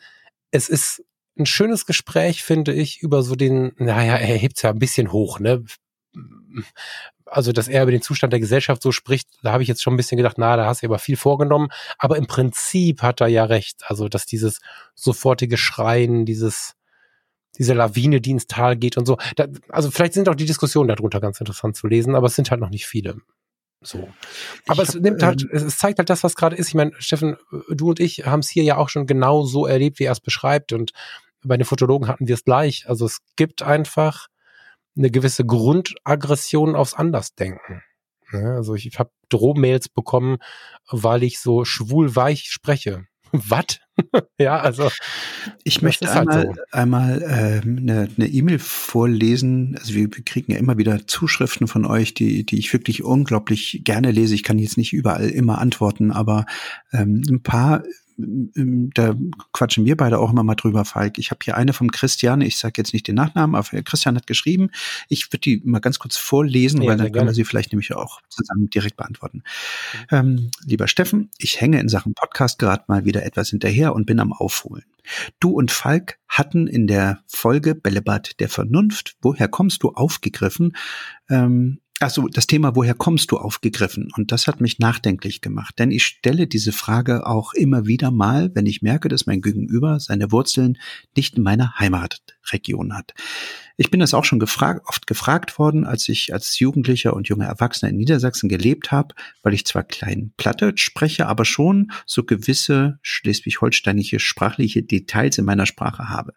es 0.50 0.68
ist 0.68 1.04
ein 1.36 1.46
schönes 1.46 1.86
Gespräch, 1.86 2.44
finde 2.44 2.72
ich, 2.72 3.02
über 3.02 3.22
so 3.22 3.34
den, 3.34 3.72
naja, 3.76 4.16
er 4.16 4.36
hebt 4.36 4.56
es 4.56 4.62
ja 4.62 4.70
ein 4.70 4.78
bisschen 4.78 5.12
hoch, 5.12 5.40
ne? 5.40 5.64
Also, 7.26 7.50
dass 7.50 7.66
er 7.66 7.82
über 7.82 7.90
den 7.90 8.02
Zustand 8.02 8.32
der 8.32 8.38
Gesellschaft 8.38 8.82
so 8.82 8.92
spricht, 8.92 9.28
da 9.42 9.52
habe 9.52 9.62
ich 9.62 9.68
jetzt 9.68 9.82
schon 9.82 9.94
ein 9.94 9.96
bisschen 9.96 10.18
gedacht, 10.18 10.36
na, 10.38 10.56
da 10.56 10.66
hast 10.66 10.82
du 10.82 10.86
aber 10.86 11.00
viel 11.00 11.16
vorgenommen. 11.16 11.68
Aber 11.98 12.16
im 12.16 12.26
Prinzip 12.26 13.02
hat 13.02 13.20
er 13.20 13.26
ja 13.26 13.44
recht. 13.44 13.82
Also, 13.86 14.08
dass 14.08 14.26
dieses 14.26 14.60
sofortige 14.94 15.56
Schreien, 15.56 16.26
dieses 16.26 16.74
diese 17.58 17.74
Lawine, 17.74 18.20
die 18.20 18.32
ins 18.32 18.46
Tal 18.46 18.76
geht 18.76 18.96
und 18.96 19.06
so. 19.06 19.18
Da, 19.36 19.46
also 19.68 19.90
vielleicht 19.90 20.14
sind 20.14 20.28
auch 20.28 20.34
die 20.34 20.46
Diskussionen 20.46 20.88
darunter 20.88 21.20
ganz 21.20 21.40
interessant 21.40 21.76
zu 21.76 21.86
lesen, 21.86 22.14
aber 22.14 22.26
es 22.26 22.36
sind 22.36 22.50
halt 22.50 22.60
noch 22.60 22.70
nicht 22.70 22.86
viele. 22.86 23.16
So. 23.82 24.08
Aber 24.66 24.82
ich 24.82 24.88
es 24.88 24.94
hab, 24.94 25.02
nimmt 25.02 25.22
halt, 25.22 25.42
ähm, 25.42 25.48
es 25.52 25.76
zeigt 25.76 25.98
halt 25.98 26.10
das, 26.10 26.24
was 26.24 26.34
gerade 26.34 26.56
ist. 26.56 26.68
Ich 26.68 26.74
meine, 26.74 26.92
Steffen, 26.98 27.36
du 27.68 27.90
und 27.90 28.00
ich 28.00 28.26
haben 28.26 28.40
es 28.40 28.48
hier 28.48 28.64
ja 28.64 28.76
auch 28.76 28.88
schon 28.88 29.06
genau 29.06 29.44
so 29.44 29.66
erlebt, 29.66 29.98
wie 29.98 30.04
er 30.04 30.12
es 30.12 30.20
beschreibt. 30.20 30.72
Und 30.72 30.92
bei 31.44 31.56
den 31.56 31.66
Fotologen 31.66 32.08
hatten 32.08 32.26
wir 32.26 32.34
es 32.34 32.44
gleich. 32.44 32.88
Also 32.88 33.06
es 33.06 33.18
gibt 33.36 33.62
einfach 33.62 34.28
eine 34.96 35.10
gewisse 35.10 35.44
Grundaggression 35.44 36.76
aufs 36.76 36.94
Andersdenken. 36.94 37.82
Ja, 38.32 38.54
also 38.56 38.74
ich 38.74 38.98
habe 38.98 39.10
Drohmails 39.28 39.88
bekommen, 39.88 40.38
weil 40.90 41.22
ich 41.22 41.40
so 41.40 41.64
schwul 41.64 42.16
weich 42.16 42.50
spreche. 42.50 43.06
Was? 43.32 43.80
ja, 44.38 44.58
also. 44.58 44.90
Ich 45.62 45.82
möchte 45.82 46.10
einmal, 46.10 46.36
halt 46.36 46.56
so. 46.56 46.62
einmal 46.72 47.62
ähm, 47.64 47.78
eine 47.80 48.08
eine 48.16 48.28
E-Mail 48.28 48.58
vorlesen. 48.58 49.76
Also 49.78 49.94
wir, 49.94 50.08
wir 50.14 50.24
kriegen 50.24 50.52
ja 50.52 50.58
immer 50.58 50.78
wieder 50.78 51.06
Zuschriften 51.06 51.68
von 51.68 51.84
euch, 51.84 52.14
die, 52.14 52.44
die 52.44 52.58
ich 52.58 52.72
wirklich 52.72 53.04
unglaublich 53.04 53.82
gerne 53.84 54.10
lese. 54.10 54.34
Ich 54.34 54.42
kann 54.42 54.58
jetzt 54.58 54.76
nicht 54.76 54.92
überall 54.92 55.28
immer 55.28 55.58
antworten, 55.58 56.10
aber 56.10 56.46
ähm, 56.92 57.22
ein 57.28 57.42
paar 57.42 57.82
da 58.16 59.14
quatschen 59.52 59.84
wir 59.84 59.96
beide 59.96 60.18
auch 60.18 60.30
immer 60.30 60.44
mal 60.44 60.54
drüber, 60.54 60.84
Falk. 60.84 61.18
Ich 61.18 61.30
habe 61.30 61.40
hier 61.44 61.56
eine 61.56 61.72
vom 61.72 61.90
Christian, 61.90 62.40
ich 62.40 62.58
sage 62.58 62.74
jetzt 62.76 62.92
nicht 62.92 63.08
den 63.08 63.16
Nachnamen, 63.16 63.56
aber 63.56 63.82
Christian 63.82 64.16
hat 64.16 64.26
geschrieben. 64.26 64.70
Ich 65.08 65.28
würde 65.28 65.40
die 65.40 65.62
mal 65.64 65.80
ganz 65.80 65.98
kurz 65.98 66.16
vorlesen, 66.16 66.82
ja, 66.82 66.90
weil 66.90 66.96
dann 66.96 67.12
können 67.12 67.26
wir 67.26 67.34
sie 67.34 67.44
vielleicht 67.44 67.72
nämlich 67.72 67.94
auch 67.94 68.20
zusammen 68.28 68.70
direkt 68.70 68.96
beantworten. 68.96 69.42
Mhm. 70.10 70.16
Ähm, 70.16 70.50
lieber 70.64 70.88
Steffen, 70.88 71.30
ich 71.38 71.60
hänge 71.60 71.80
in 71.80 71.88
Sachen 71.88 72.14
Podcast 72.14 72.58
gerade 72.58 72.84
mal 72.88 73.04
wieder 73.04 73.24
etwas 73.24 73.50
hinterher 73.50 73.94
und 73.94 74.06
bin 74.06 74.20
am 74.20 74.32
Aufholen. 74.32 74.84
Du 75.40 75.50
und 75.50 75.70
Falk 75.70 76.18
hatten 76.28 76.66
in 76.66 76.86
der 76.86 77.22
Folge 77.26 77.74
Bällebad 77.74 78.40
der 78.40 78.48
Vernunft, 78.48 79.16
woher 79.20 79.48
kommst 79.48 79.82
du, 79.82 79.90
aufgegriffen, 79.90 80.76
ähm, 81.28 81.80
also 82.00 82.26
das 82.26 82.46
Thema, 82.46 82.74
woher 82.74 82.94
kommst 82.94 83.30
du, 83.30 83.38
aufgegriffen. 83.38 84.08
Und 84.16 84.32
das 84.32 84.46
hat 84.46 84.60
mich 84.60 84.78
nachdenklich 84.78 85.40
gemacht. 85.40 85.78
Denn 85.78 85.92
ich 85.92 86.04
stelle 86.04 86.46
diese 86.46 86.72
Frage 86.72 87.26
auch 87.26 87.54
immer 87.54 87.86
wieder 87.86 88.10
mal, 88.10 88.50
wenn 88.54 88.66
ich 88.66 88.82
merke, 88.82 89.08
dass 89.08 89.26
mein 89.26 89.40
Gegenüber 89.40 90.00
seine 90.00 90.32
Wurzeln 90.32 90.76
nicht 91.16 91.36
in 91.36 91.44
meiner 91.44 91.78
Heimatregion 91.78 92.96
hat. 92.96 93.14
Ich 93.76 93.90
bin 93.90 94.00
das 94.00 94.12
auch 94.12 94.24
schon 94.24 94.40
gefragt, 94.40 94.82
oft 94.86 95.06
gefragt 95.06 95.58
worden, 95.58 95.84
als 95.84 96.08
ich 96.08 96.32
als 96.32 96.58
Jugendlicher 96.58 97.14
und 97.14 97.28
junger 97.28 97.46
Erwachsener 97.46 97.90
in 97.90 97.96
Niedersachsen 97.96 98.48
gelebt 98.48 98.90
habe, 98.90 99.14
weil 99.42 99.54
ich 99.54 99.64
zwar 99.64 99.84
klein 99.84 100.32
Platte 100.36 100.72
spreche, 100.76 101.26
aber 101.26 101.44
schon 101.44 101.92
so 102.06 102.24
gewisse 102.24 102.98
schleswig-holsteinische 103.02 104.18
sprachliche 104.18 104.82
Details 104.82 105.38
in 105.38 105.44
meiner 105.44 105.66
Sprache 105.66 106.08
habe. 106.08 106.34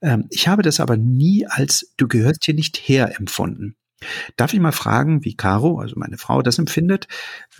Ähm, 0.00 0.26
ich 0.30 0.48
habe 0.48 0.62
das 0.62 0.80
aber 0.80 0.96
nie 0.96 1.46
als 1.46 1.92
du 1.96 2.08
gehörst 2.08 2.44
hier 2.44 2.54
nicht 2.54 2.76
her 2.76 3.18
empfunden. 3.18 3.76
Darf 4.36 4.52
ich 4.52 4.60
mal 4.60 4.72
fragen, 4.72 5.24
wie 5.24 5.34
Caro, 5.34 5.78
also 5.78 5.94
meine 5.96 6.18
Frau, 6.18 6.42
das 6.42 6.58
empfindet? 6.58 7.08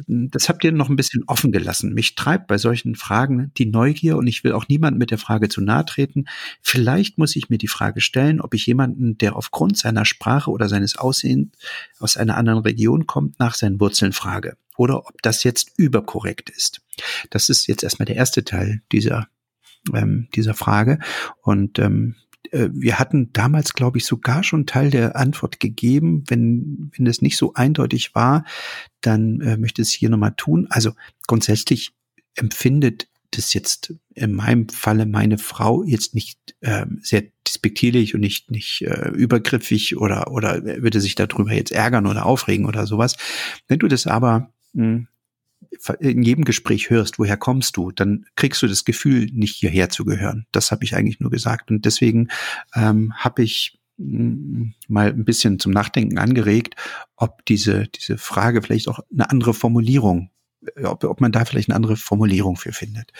Das 0.06 0.48
habt 0.48 0.64
ihr 0.64 0.72
noch 0.72 0.88
ein 0.88 0.96
bisschen 0.96 1.24
offen 1.26 1.52
gelassen. 1.52 1.94
Mich 1.94 2.14
treibt 2.14 2.46
bei 2.46 2.58
solchen 2.58 2.94
Fragen 2.94 3.52
die 3.58 3.66
Neugier 3.66 4.16
und 4.16 4.26
ich 4.26 4.44
will 4.44 4.52
auch 4.52 4.68
niemandem 4.68 4.98
mit 4.98 5.10
der 5.10 5.18
Frage 5.18 5.48
zu 5.48 5.60
nahe 5.60 5.84
treten. 5.84 6.24
Vielleicht 6.60 7.18
muss 7.18 7.36
ich 7.36 7.50
mir 7.50 7.58
die 7.58 7.68
Frage 7.68 8.00
stellen, 8.00 8.40
ob 8.40 8.54
ich 8.54 8.66
jemanden, 8.66 9.18
der 9.18 9.36
aufgrund 9.36 9.76
seiner 9.76 10.04
Sprache 10.04 10.50
oder 10.50 10.68
seines 10.68 10.96
Aussehens 10.96 11.52
aus 11.98 12.16
einer 12.16 12.36
anderen 12.36 12.60
Region 12.60 13.06
kommt, 13.06 13.38
nach 13.38 13.54
seinen 13.54 13.80
Wurzeln 13.80 14.12
frage. 14.12 14.56
Oder 14.76 14.98
ob 15.06 15.20
das 15.22 15.44
jetzt 15.44 15.72
überkorrekt 15.76 16.50
ist. 16.50 16.80
Das 17.30 17.48
ist 17.48 17.66
jetzt 17.66 17.82
erstmal 17.82 18.06
der 18.06 18.16
erste 18.16 18.42
Teil 18.44 18.82
dieser 18.90 19.28
ähm, 19.94 20.28
dieser 20.34 20.54
Frage. 20.54 20.98
Und 21.42 21.78
ähm, 21.78 22.14
äh, 22.14 22.31
wir 22.50 22.98
hatten 22.98 23.32
damals, 23.32 23.72
glaube 23.72 23.98
ich, 23.98 24.04
sogar 24.04 24.42
schon 24.42 24.66
Teil 24.66 24.90
der 24.90 25.16
Antwort 25.16 25.60
gegeben. 25.60 26.24
Wenn, 26.28 26.90
wenn 26.96 27.06
es 27.06 27.22
nicht 27.22 27.36
so 27.36 27.54
eindeutig 27.54 28.14
war, 28.14 28.44
dann 29.00 29.40
äh, 29.40 29.56
möchte 29.56 29.82
es 29.82 29.90
hier 29.90 30.10
nochmal 30.10 30.34
tun. 30.36 30.66
Also 30.70 30.92
grundsätzlich 31.26 31.92
empfindet 32.34 33.08
das 33.30 33.54
jetzt 33.54 33.94
in 34.14 34.34
meinem 34.34 34.68
Falle 34.68 35.06
meine 35.06 35.38
Frau 35.38 35.82
jetzt 35.84 36.14
nicht 36.14 36.38
ähm, 36.60 37.00
sehr 37.02 37.24
despektierlich 37.46 38.14
und 38.14 38.20
nicht 38.20 38.50
nicht 38.50 38.82
äh, 38.82 39.08
übergriffig 39.08 39.96
oder 39.96 40.30
oder 40.30 40.62
würde 40.62 41.00
sich 41.00 41.14
darüber 41.14 41.52
jetzt 41.52 41.72
ärgern 41.72 42.06
oder 42.06 42.26
aufregen 42.26 42.66
oder 42.66 42.86
sowas. 42.86 43.16
Wenn 43.68 43.78
du 43.78 43.88
das 43.88 44.06
aber 44.06 44.52
mh, 44.74 44.84
hm, 44.84 45.08
in 46.00 46.22
jedem 46.22 46.44
Gespräch 46.44 46.90
hörst, 46.90 47.18
woher 47.18 47.36
kommst 47.36 47.76
du, 47.76 47.90
dann 47.90 48.26
kriegst 48.36 48.62
du 48.62 48.66
das 48.66 48.84
Gefühl, 48.84 49.26
nicht 49.32 49.56
hierher 49.56 49.88
zu 49.88 50.04
gehören. 50.04 50.46
Das 50.52 50.70
habe 50.70 50.84
ich 50.84 50.94
eigentlich 50.94 51.20
nur 51.20 51.30
gesagt. 51.30 51.70
Und 51.70 51.84
deswegen 51.84 52.28
ähm, 52.74 53.12
habe 53.16 53.42
ich 53.42 53.80
mm, 53.96 54.70
mal 54.88 55.08
ein 55.08 55.24
bisschen 55.24 55.58
zum 55.58 55.72
Nachdenken 55.72 56.18
angeregt, 56.18 56.76
ob 57.16 57.44
diese, 57.46 57.88
diese 57.88 58.18
Frage 58.18 58.62
vielleicht 58.62 58.88
auch 58.88 59.00
eine 59.12 59.30
andere 59.30 59.54
Formulierung 59.54 60.30
äh, 60.76 60.84
ob, 60.84 61.04
ob 61.04 61.20
man 61.20 61.32
da 61.32 61.44
vielleicht 61.44 61.68
eine 61.68 61.76
andere 61.76 61.96
Formulierung 61.96 62.56
für 62.56 62.72
findet. 62.72 63.12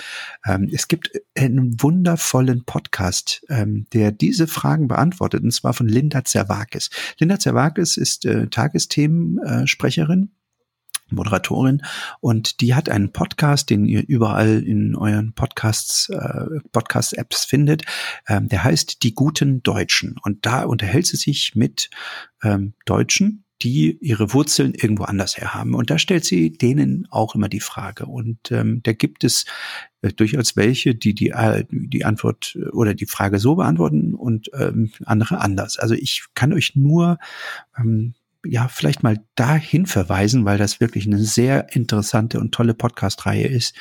Ähm, 0.46 0.68
es 0.72 0.88
gibt 0.88 1.10
einen 1.36 1.82
wundervollen 1.82 2.64
Podcast, 2.64 3.44
ähm, 3.48 3.86
der 3.92 4.12
diese 4.12 4.46
Fragen 4.46 4.88
beantwortet, 4.88 5.42
und 5.42 5.52
zwar 5.52 5.74
von 5.74 5.88
Linda 5.88 6.24
Zerwakis. 6.24 6.90
Linda 7.18 7.38
Zerwakis 7.38 7.96
ist 7.96 8.24
äh, 8.24 8.48
Tagesthemensprecherin 8.48 10.30
Moderatorin 11.14 11.82
und 12.20 12.60
die 12.60 12.74
hat 12.74 12.88
einen 12.88 13.12
Podcast, 13.12 13.70
den 13.70 13.84
ihr 13.84 14.04
überall 14.06 14.62
in 14.62 14.94
euren 14.96 15.32
Podcasts, 15.34 16.08
äh, 16.08 16.60
Podcast-Apps 16.72 17.44
findet. 17.44 17.84
Ähm, 18.28 18.48
der 18.48 18.64
heißt 18.64 19.02
Die 19.02 19.14
guten 19.14 19.62
Deutschen 19.62 20.16
und 20.22 20.46
da 20.46 20.64
unterhält 20.64 21.06
sie 21.06 21.16
sich 21.16 21.52
mit 21.54 21.90
ähm, 22.42 22.74
Deutschen, 22.84 23.44
die 23.62 23.96
ihre 24.00 24.32
Wurzeln 24.32 24.74
irgendwo 24.74 25.04
anders 25.04 25.36
her 25.36 25.54
haben. 25.54 25.74
Und 25.74 25.90
da 25.90 25.98
stellt 25.98 26.24
sie 26.24 26.52
denen 26.52 27.06
auch 27.10 27.34
immer 27.34 27.48
die 27.48 27.60
Frage. 27.60 28.06
Und 28.06 28.50
ähm, 28.50 28.80
da 28.82 28.92
gibt 28.92 29.24
es 29.24 29.44
äh, 30.02 30.12
durchaus 30.12 30.56
welche, 30.56 30.94
die 30.94 31.14
die, 31.14 31.30
äh, 31.30 31.64
die 31.70 32.04
Antwort 32.04 32.58
oder 32.72 32.94
die 32.94 33.06
Frage 33.06 33.38
so 33.38 33.54
beantworten 33.54 34.14
und 34.14 34.50
ähm, 34.58 34.90
andere 35.04 35.40
anders. 35.40 35.78
Also 35.78 35.94
ich 35.94 36.24
kann 36.34 36.52
euch 36.52 36.74
nur 36.74 37.18
ähm, 37.78 38.14
ja, 38.44 38.68
vielleicht 38.68 39.02
mal 39.02 39.24
dahin 39.34 39.86
verweisen, 39.86 40.44
weil 40.44 40.58
das 40.58 40.80
wirklich 40.80 41.06
eine 41.06 41.18
sehr 41.18 41.74
interessante 41.74 42.40
und 42.40 42.52
tolle 42.52 42.74
Podcast-Reihe 42.74 43.46
ist. 43.46 43.74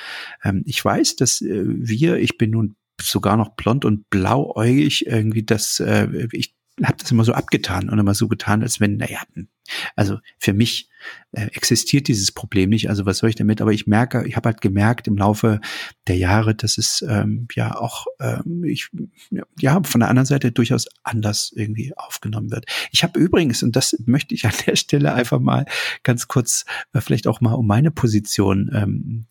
Ähm, 0.43 0.63
ich 0.65 0.83
weiß, 0.83 1.15
dass 1.15 1.41
äh, 1.41 1.63
wir, 1.65 2.17
ich 2.17 2.37
bin 2.37 2.51
nun 2.51 2.75
sogar 3.01 3.37
noch 3.37 3.55
blond 3.55 3.85
und 3.85 4.09
blauäugig, 4.09 5.07
irgendwie 5.07 5.43
das, 5.43 5.79
äh, 5.79 6.27
ich 6.31 6.55
habe 6.83 6.97
das 6.97 7.11
immer 7.11 7.23
so 7.23 7.33
abgetan 7.33 7.89
und 7.89 7.99
immer 7.99 8.13
so 8.13 8.27
getan, 8.27 8.61
als 8.63 8.79
wenn, 8.79 8.97
naja, 8.97 9.21
hm, 9.33 9.47
also 9.95 10.19
für 10.37 10.53
mich 10.53 10.89
äh, 11.31 11.47
existiert 11.53 12.07
dieses 12.07 12.31
Problem 12.31 12.69
nicht. 12.69 12.89
Also 12.89 13.05
was 13.05 13.19
soll 13.19 13.29
ich 13.29 13.35
damit? 13.35 13.61
Aber 13.61 13.71
ich 13.71 13.87
merke, 13.87 14.25
ich 14.27 14.35
habe 14.35 14.49
halt 14.49 14.61
gemerkt 14.61 15.07
im 15.07 15.17
Laufe 15.17 15.59
der 16.07 16.17
Jahre, 16.17 16.55
dass 16.55 16.77
es 16.77 17.03
ähm, 17.07 17.47
ja 17.55 17.75
auch 17.75 18.05
ähm, 18.19 18.63
ich 18.63 18.89
ja 19.59 19.81
von 19.83 19.99
der 19.99 20.09
anderen 20.09 20.25
Seite 20.25 20.51
durchaus 20.51 20.87
anders 21.03 21.51
irgendwie 21.55 21.93
aufgenommen 21.95 22.51
wird. 22.51 22.65
Ich 22.91 23.03
habe 23.03 23.19
übrigens 23.19 23.63
und 23.63 23.75
das 23.75 23.97
möchte 24.05 24.35
ich 24.35 24.45
an 24.45 24.53
der 24.65 24.75
Stelle 24.75 25.13
einfach 25.13 25.39
mal 25.39 25.65
ganz 26.03 26.27
kurz 26.27 26.65
äh, 26.93 27.01
vielleicht 27.01 27.27
auch 27.27 27.41
mal 27.41 27.53
um 27.53 27.67
meine 27.67 27.91
Position 27.91 28.69
ähm, 28.73 29.25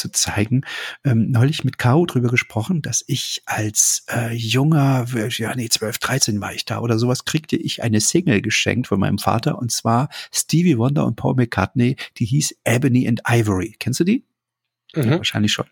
zu 0.00 0.10
zeigen, 0.10 0.62
ähm, 1.04 1.30
neulich 1.30 1.64
mit 1.64 1.78
Caro 1.78 2.06
drüber 2.06 2.28
gesprochen, 2.28 2.82
dass 2.82 3.04
ich 3.06 3.42
als 3.46 4.04
äh, 4.08 4.34
junger, 4.34 5.06
ja 5.28 5.54
nee, 5.54 5.68
12, 5.68 5.98
13 5.98 6.40
war 6.40 6.54
ich 6.54 6.64
da 6.64 6.80
oder 6.80 6.98
sowas, 6.98 7.24
kriegte 7.24 7.56
ich 7.56 7.82
eine 7.82 8.00
Single 8.00 8.40
geschenkt 8.42 8.88
von 8.88 8.98
meinem 8.98 9.18
Vater 9.18 9.58
und 9.58 9.70
zwar 9.70 10.08
Stevie 10.32 10.78
Wonder 10.78 11.06
und 11.06 11.16
Paul 11.16 11.34
McCartney, 11.34 11.96
die 12.16 12.24
hieß 12.24 12.56
Ebony 12.64 13.06
and 13.06 13.20
Ivory. 13.28 13.76
Kennst 13.78 14.00
du 14.00 14.04
die? 14.04 14.24
Mhm. 14.94 15.02
Ja, 15.02 15.16
wahrscheinlich 15.18 15.52
schon. 15.52 15.66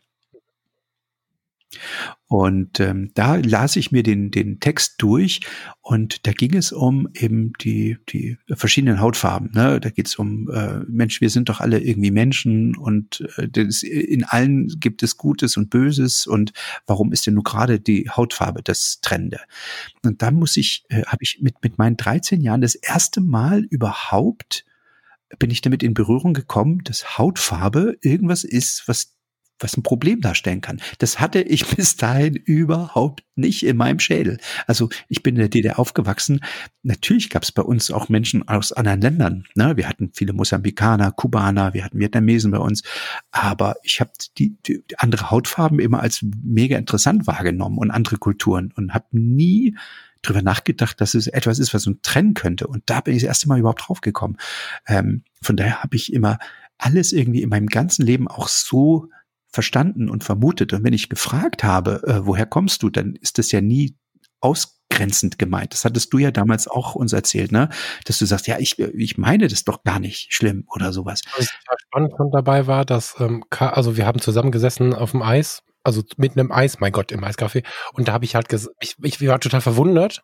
Und 2.28 2.78
ähm, 2.78 3.10
da 3.14 3.36
las 3.36 3.76
ich 3.76 3.90
mir 3.90 4.02
den, 4.02 4.30
den 4.30 4.60
Text 4.60 4.96
durch 4.98 5.40
und 5.80 6.26
da 6.26 6.32
ging 6.32 6.54
es 6.54 6.72
um 6.72 7.08
eben 7.14 7.54
die, 7.62 7.96
die 8.10 8.36
verschiedenen 8.50 9.00
Hautfarben. 9.00 9.50
Ne? 9.54 9.80
Da 9.80 9.88
geht 9.88 10.08
es 10.08 10.16
um, 10.16 10.50
äh, 10.50 10.80
Mensch, 10.86 11.22
wir 11.22 11.30
sind 11.30 11.48
doch 11.48 11.60
alle 11.60 11.80
irgendwie 11.80 12.10
Menschen 12.10 12.76
und 12.76 13.26
äh, 13.38 13.48
das, 13.48 13.82
in 13.82 14.24
allen 14.24 14.68
gibt 14.78 15.02
es 15.02 15.16
Gutes 15.16 15.56
und 15.56 15.70
Böses 15.70 16.26
und 16.26 16.52
warum 16.86 17.12
ist 17.12 17.26
denn 17.26 17.32
nur 17.32 17.44
gerade 17.44 17.80
die 17.80 18.10
Hautfarbe 18.10 18.62
das 18.62 19.00
Trende? 19.00 19.40
Und 20.04 20.20
da 20.20 20.30
muss 20.30 20.58
ich, 20.58 20.84
äh, 20.90 21.04
habe 21.04 21.22
ich 21.22 21.38
mit, 21.40 21.62
mit 21.62 21.78
meinen 21.78 21.96
13 21.96 22.42
Jahren 22.42 22.60
das 22.60 22.74
erste 22.74 23.22
Mal 23.22 23.64
überhaupt 23.70 24.66
bin 25.38 25.50
ich 25.50 25.60
damit 25.60 25.82
in 25.82 25.92
Berührung 25.92 26.32
gekommen, 26.32 26.80
dass 26.84 27.18
Hautfarbe 27.18 27.98
irgendwas 28.00 28.44
ist, 28.44 28.88
was 28.88 29.17
was 29.58 29.76
ein 29.76 29.82
Problem 29.82 30.20
darstellen 30.20 30.60
kann. 30.60 30.80
Das 30.98 31.20
hatte 31.20 31.40
ich 31.40 31.66
bis 31.76 31.96
dahin 31.96 32.34
überhaupt 32.34 33.24
nicht 33.36 33.64
in 33.64 33.76
meinem 33.76 34.00
Schädel. 34.00 34.38
Also 34.66 34.88
ich 35.08 35.22
bin 35.22 35.36
in 35.36 35.40
der 35.40 35.48
DDR 35.48 35.78
aufgewachsen. 35.78 36.40
Natürlich 36.82 37.30
gab 37.30 37.44
es 37.44 37.52
bei 37.52 37.62
uns 37.62 37.90
auch 37.90 38.08
Menschen 38.08 38.46
aus 38.48 38.72
anderen 38.72 39.00
Ländern. 39.00 39.44
Ne? 39.54 39.76
Wir 39.76 39.88
hatten 39.88 40.10
viele 40.12 40.32
Mosambikaner, 40.32 41.12
Kubaner, 41.12 41.74
wir 41.74 41.84
hatten 41.84 41.98
Vietnamesen 41.98 42.50
bei 42.50 42.58
uns. 42.58 42.82
Aber 43.30 43.76
ich 43.82 44.00
habe 44.00 44.10
die, 44.36 44.56
die, 44.66 44.82
andere 44.96 45.30
Hautfarben 45.30 45.78
immer 45.78 46.00
als 46.00 46.24
mega 46.44 46.76
interessant 46.76 47.26
wahrgenommen 47.26 47.78
und 47.78 47.90
andere 47.90 48.18
Kulturen 48.18 48.72
und 48.76 48.94
habe 48.94 49.06
nie 49.12 49.76
drüber 50.22 50.42
nachgedacht, 50.42 51.00
dass 51.00 51.14
es 51.14 51.28
etwas 51.28 51.58
ist, 51.58 51.72
was 51.74 51.86
uns 51.86 51.98
trennen 52.02 52.34
könnte. 52.34 52.66
Und 52.66 52.82
da 52.86 53.00
bin 53.00 53.14
ich 53.14 53.22
das 53.22 53.28
erste 53.28 53.48
Mal 53.48 53.60
überhaupt 53.60 53.88
drauf 53.88 54.00
gekommen. 54.00 54.36
Ähm, 54.86 55.22
von 55.40 55.56
daher 55.56 55.82
habe 55.82 55.96
ich 55.96 56.12
immer 56.12 56.38
alles 56.76 57.12
irgendwie 57.12 57.42
in 57.42 57.48
meinem 57.48 57.66
ganzen 57.66 58.06
Leben 58.06 58.28
auch 58.28 58.48
so 58.48 59.08
verstanden 59.50 60.10
und 60.10 60.24
vermutet. 60.24 60.72
Und 60.72 60.84
wenn 60.84 60.92
ich 60.92 61.08
gefragt 61.08 61.64
habe, 61.64 62.02
äh, 62.06 62.26
woher 62.26 62.46
kommst 62.46 62.82
du, 62.82 62.90
dann 62.90 63.14
ist 63.14 63.38
das 63.38 63.50
ja 63.52 63.60
nie 63.60 63.96
ausgrenzend 64.40 65.38
gemeint. 65.38 65.72
Das 65.72 65.84
hattest 65.84 66.12
du 66.12 66.18
ja 66.18 66.30
damals 66.30 66.68
auch 66.68 66.94
uns 66.94 67.12
erzählt, 67.12 67.52
ne? 67.52 67.68
Dass 68.04 68.18
du 68.18 68.26
sagst, 68.26 68.46
ja, 68.46 68.58
ich, 68.58 68.78
ich 68.78 69.18
meine 69.18 69.48
das 69.48 69.64
doch 69.64 69.82
gar 69.82 69.98
nicht 69.98 70.32
schlimm 70.32 70.64
oder 70.74 70.92
sowas. 70.92 71.22
Was 71.36 71.48
spannend 71.86 72.12
von 72.16 72.30
dabei 72.30 72.66
war, 72.66 72.84
dass, 72.84 73.16
ähm, 73.18 73.44
also 73.50 73.96
wir 73.96 74.06
haben 74.06 74.20
zusammengesessen 74.20 74.94
auf 74.94 75.12
dem 75.12 75.22
Eis, 75.22 75.62
also 75.82 76.02
mit 76.16 76.32
einem 76.32 76.52
Eis, 76.52 76.80
mein 76.80 76.92
Gott, 76.92 77.12
im 77.12 77.24
Eiscafé. 77.24 77.64
Und 77.92 78.08
da 78.08 78.12
habe 78.12 78.24
ich 78.24 78.34
halt 78.34 78.48
gesagt, 78.48 78.76
ich, 78.80 78.96
ich 79.02 79.26
war 79.26 79.40
total 79.40 79.60
verwundert 79.60 80.22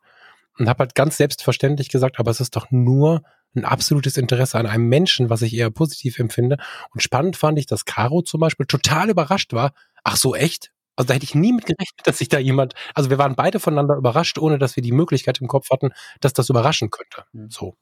und 0.59 0.69
habe 0.69 0.81
halt 0.81 0.95
ganz 0.95 1.17
selbstverständlich 1.17 1.89
gesagt, 1.89 2.19
aber 2.19 2.31
es 2.31 2.41
ist 2.41 2.57
doch 2.57 2.71
nur 2.71 3.23
ein 3.57 3.65
absolutes 3.65 4.17
Interesse 4.17 4.59
an 4.59 4.67
einem 4.67 4.89
Menschen, 4.89 5.31
was 5.31 5.43
ich 5.43 5.55
eher 5.55 5.71
positiv 5.71 6.19
empfinde. 6.19 6.57
Und 6.93 7.03
spannend 7.03 7.37
fand 7.37 7.59
ich, 7.59 7.67
dass 7.67 7.85
Caro 7.85 8.23
zum 8.23 8.41
Beispiel 8.41 8.67
total 8.67 9.11
überrascht 9.11 9.53
war. 9.53 9.73
ach 10.03 10.17
so, 10.17 10.35
echt? 10.35 10.71
Also 10.97 11.09
da 11.09 11.15
hätte 11.15 11.25
ich 11.25 11.35
nie 11.35 11.53
mit 11.53 11.67
gerechnet, 11.67 12.01
dass 12.05 12.19
sich 12.19 12.29
da 12.29 12.39
jemand, 12.39 12.75
also 12.95 13.11
wir 13.11 13.19
waren 13.19 13.35
beide 13.35 13.59
voneinander 13.61 13.97
überrascht, 13.97 14.39
ohne 14.39 14.59
dass 14.59 14.77
wir 14.77 14.83
die 14.83 14.93
Möglichkeit 14.93 15.41
im 15.41 15.49
Kopf 15.49 15.71
hatten, 15.71 15.91
dass 16.21 16.33
das 16.33 16.49
überraschen 16.51 16.91
könnte. 16.91 17.25
So. 17.49 17.77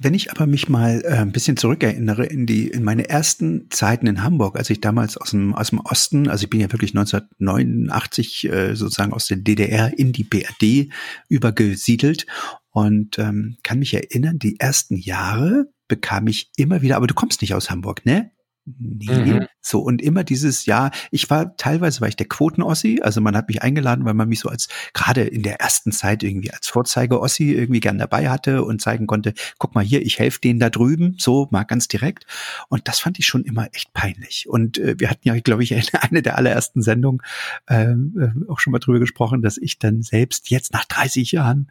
Wenn 0.00 0.14
ich 0.14 0.30
aber 0.30 0.46
mich 0.46 0.68
mal 0.68 1.02
äh, 1.04 1.16
ein 1.16 1.32
bisschen 1.32 1.56
zurückerinnere 1.56 2.26
in 2.26 2.46
die 2.46 2.68
in 2.68 2.84
meine 2.84 3.08
ersten 3.08 3.70
Zeiten 3.70 4.06
in 4.06 4.22
Hamburg, 4.22 4.56
als 4.56 4.70
ich 4.70 4.80
damals 4.80 5.16
aus 5.16 5.30
dem 5.30 5.54
aus 5.54 5.70
dem 5.70 5.80
Osten, 5.80 6.28
also 6.28 6.44
ich 6.44 6.50
bin 6.50 6.60
ja 6.60 6.70
wirklich 6.72 6.96
1989 6.96 8.44
äh, 8.48 8.74
sozusagen 8.74 9.12
aus 9.12 9.26
der 9.26 9.38
DDR 9.38 9.96
in 9.98 10.12
die 10.12 10.24
BRD 10.24 10.92
übergesiedelt 11.28 12.26
und 12.70 13.18
ähm, 13.18 13.56
kann 13.62 13.78
mich 13.78 13.94
erinnern, 13.94 14.38
die 14.38 14.60
ersten 14.60 14.96
Jahre 14.96 15.66
bekam 15.88 16.28
ich 16.28 16.50
immer 16.56 16.82
wieder, 16.82 16.96
aber 16.96 17.06
du 17.06 17.14
kommst 17.14 17.40
nicht 17.40 17.54
aus 17.54 17.70
Hamburg, 17.70 18.06
ne? 18.06 18.30
Nee. 18.64 19.06
Mhm. 19.12 19.46
So, 19.62 19.80
und 19.80 20.00
immer 20.00 20.24
dieses 20.24 20.66
Jahr, 20.66 20.90
ich 21.10 21.28
war, 21.28 21.56
teilweise 21.56 22.00
war 22.00 22.08
ich 22.08 22.16
der 22.16 22.28
Quoten-Ossi, 22.28 23.00
also 23.02 23.20
man 23.20 23.36
hat 23.36 23.48
mich 23.48 23.62
eingeladen, 23.62 24.04
weil 24.04 24.14
man 24.14 24.28
mich 24.28 24.40
so 24.40 24.48
als, 24.48 24.68
gerade 24.94 25.22
in 25.22 25.42
der 25.42 25.60
ersten 25.60 25.92
Zeit 25.92 26.22
irgendwie 26.22 26.50
als 26.50 26.68
Vorzeige-Ossi 26.68 27.52
irgendwie 27.52 27.80
gern 27.80 27.98
dabei 27.98 28.30
hatte 28.30 28.64
und 28.64 28.80
zeigen 28.80 29.06
konnte, 29.06 29.34
guck 29.58 29.74
mal 29.74 29.84
hier, 29.84 30.02
ich 30.02 30.18
helfe 30.18 30.40
denen 30.40 30.60
da 30.60 30.70
drüben, 30.70 31.16
so 31.18 31.48
mal 31.50 31.64
ganz 31.64 31.88
direkt. 31.88 32.26
Und 32.68 32.88
das 32.88 33.00
fand 33.00 33.18
ich 33.18 33.26
schon 33.26 33.44
immer 33.44 33.68
echt 33.72 33.92
peinlich. 33.92 34.48
Und 34.48 34.78
äh, 34.78 34.94
wir 34.98 35.10
hatten 35.10 35.28
ja, 35.28 35.38
glaube 35.40 35.62
ich, 35.62 35.74
eine 36.00 36.22
der 36.22 36.38
allerersten 36.38 36.82
Sendungen 36.82 37.20
ähm, 37.68 38.14
äh, 38.18 38.50
auch 38.50 38.60
schon 38.60 38.72
mal 38.72 38.78
drüber 38.78 38.98
gesprochen, 38.98 39.42
dass 39.42 39.58
ich 39.58 39.78
dann 39.78 40.02
selbst 40.02 40.50
jetzt 40.50 40.72
nach 40.72 40.84
30 40.86 41.32
Jahren, 41.32 41.70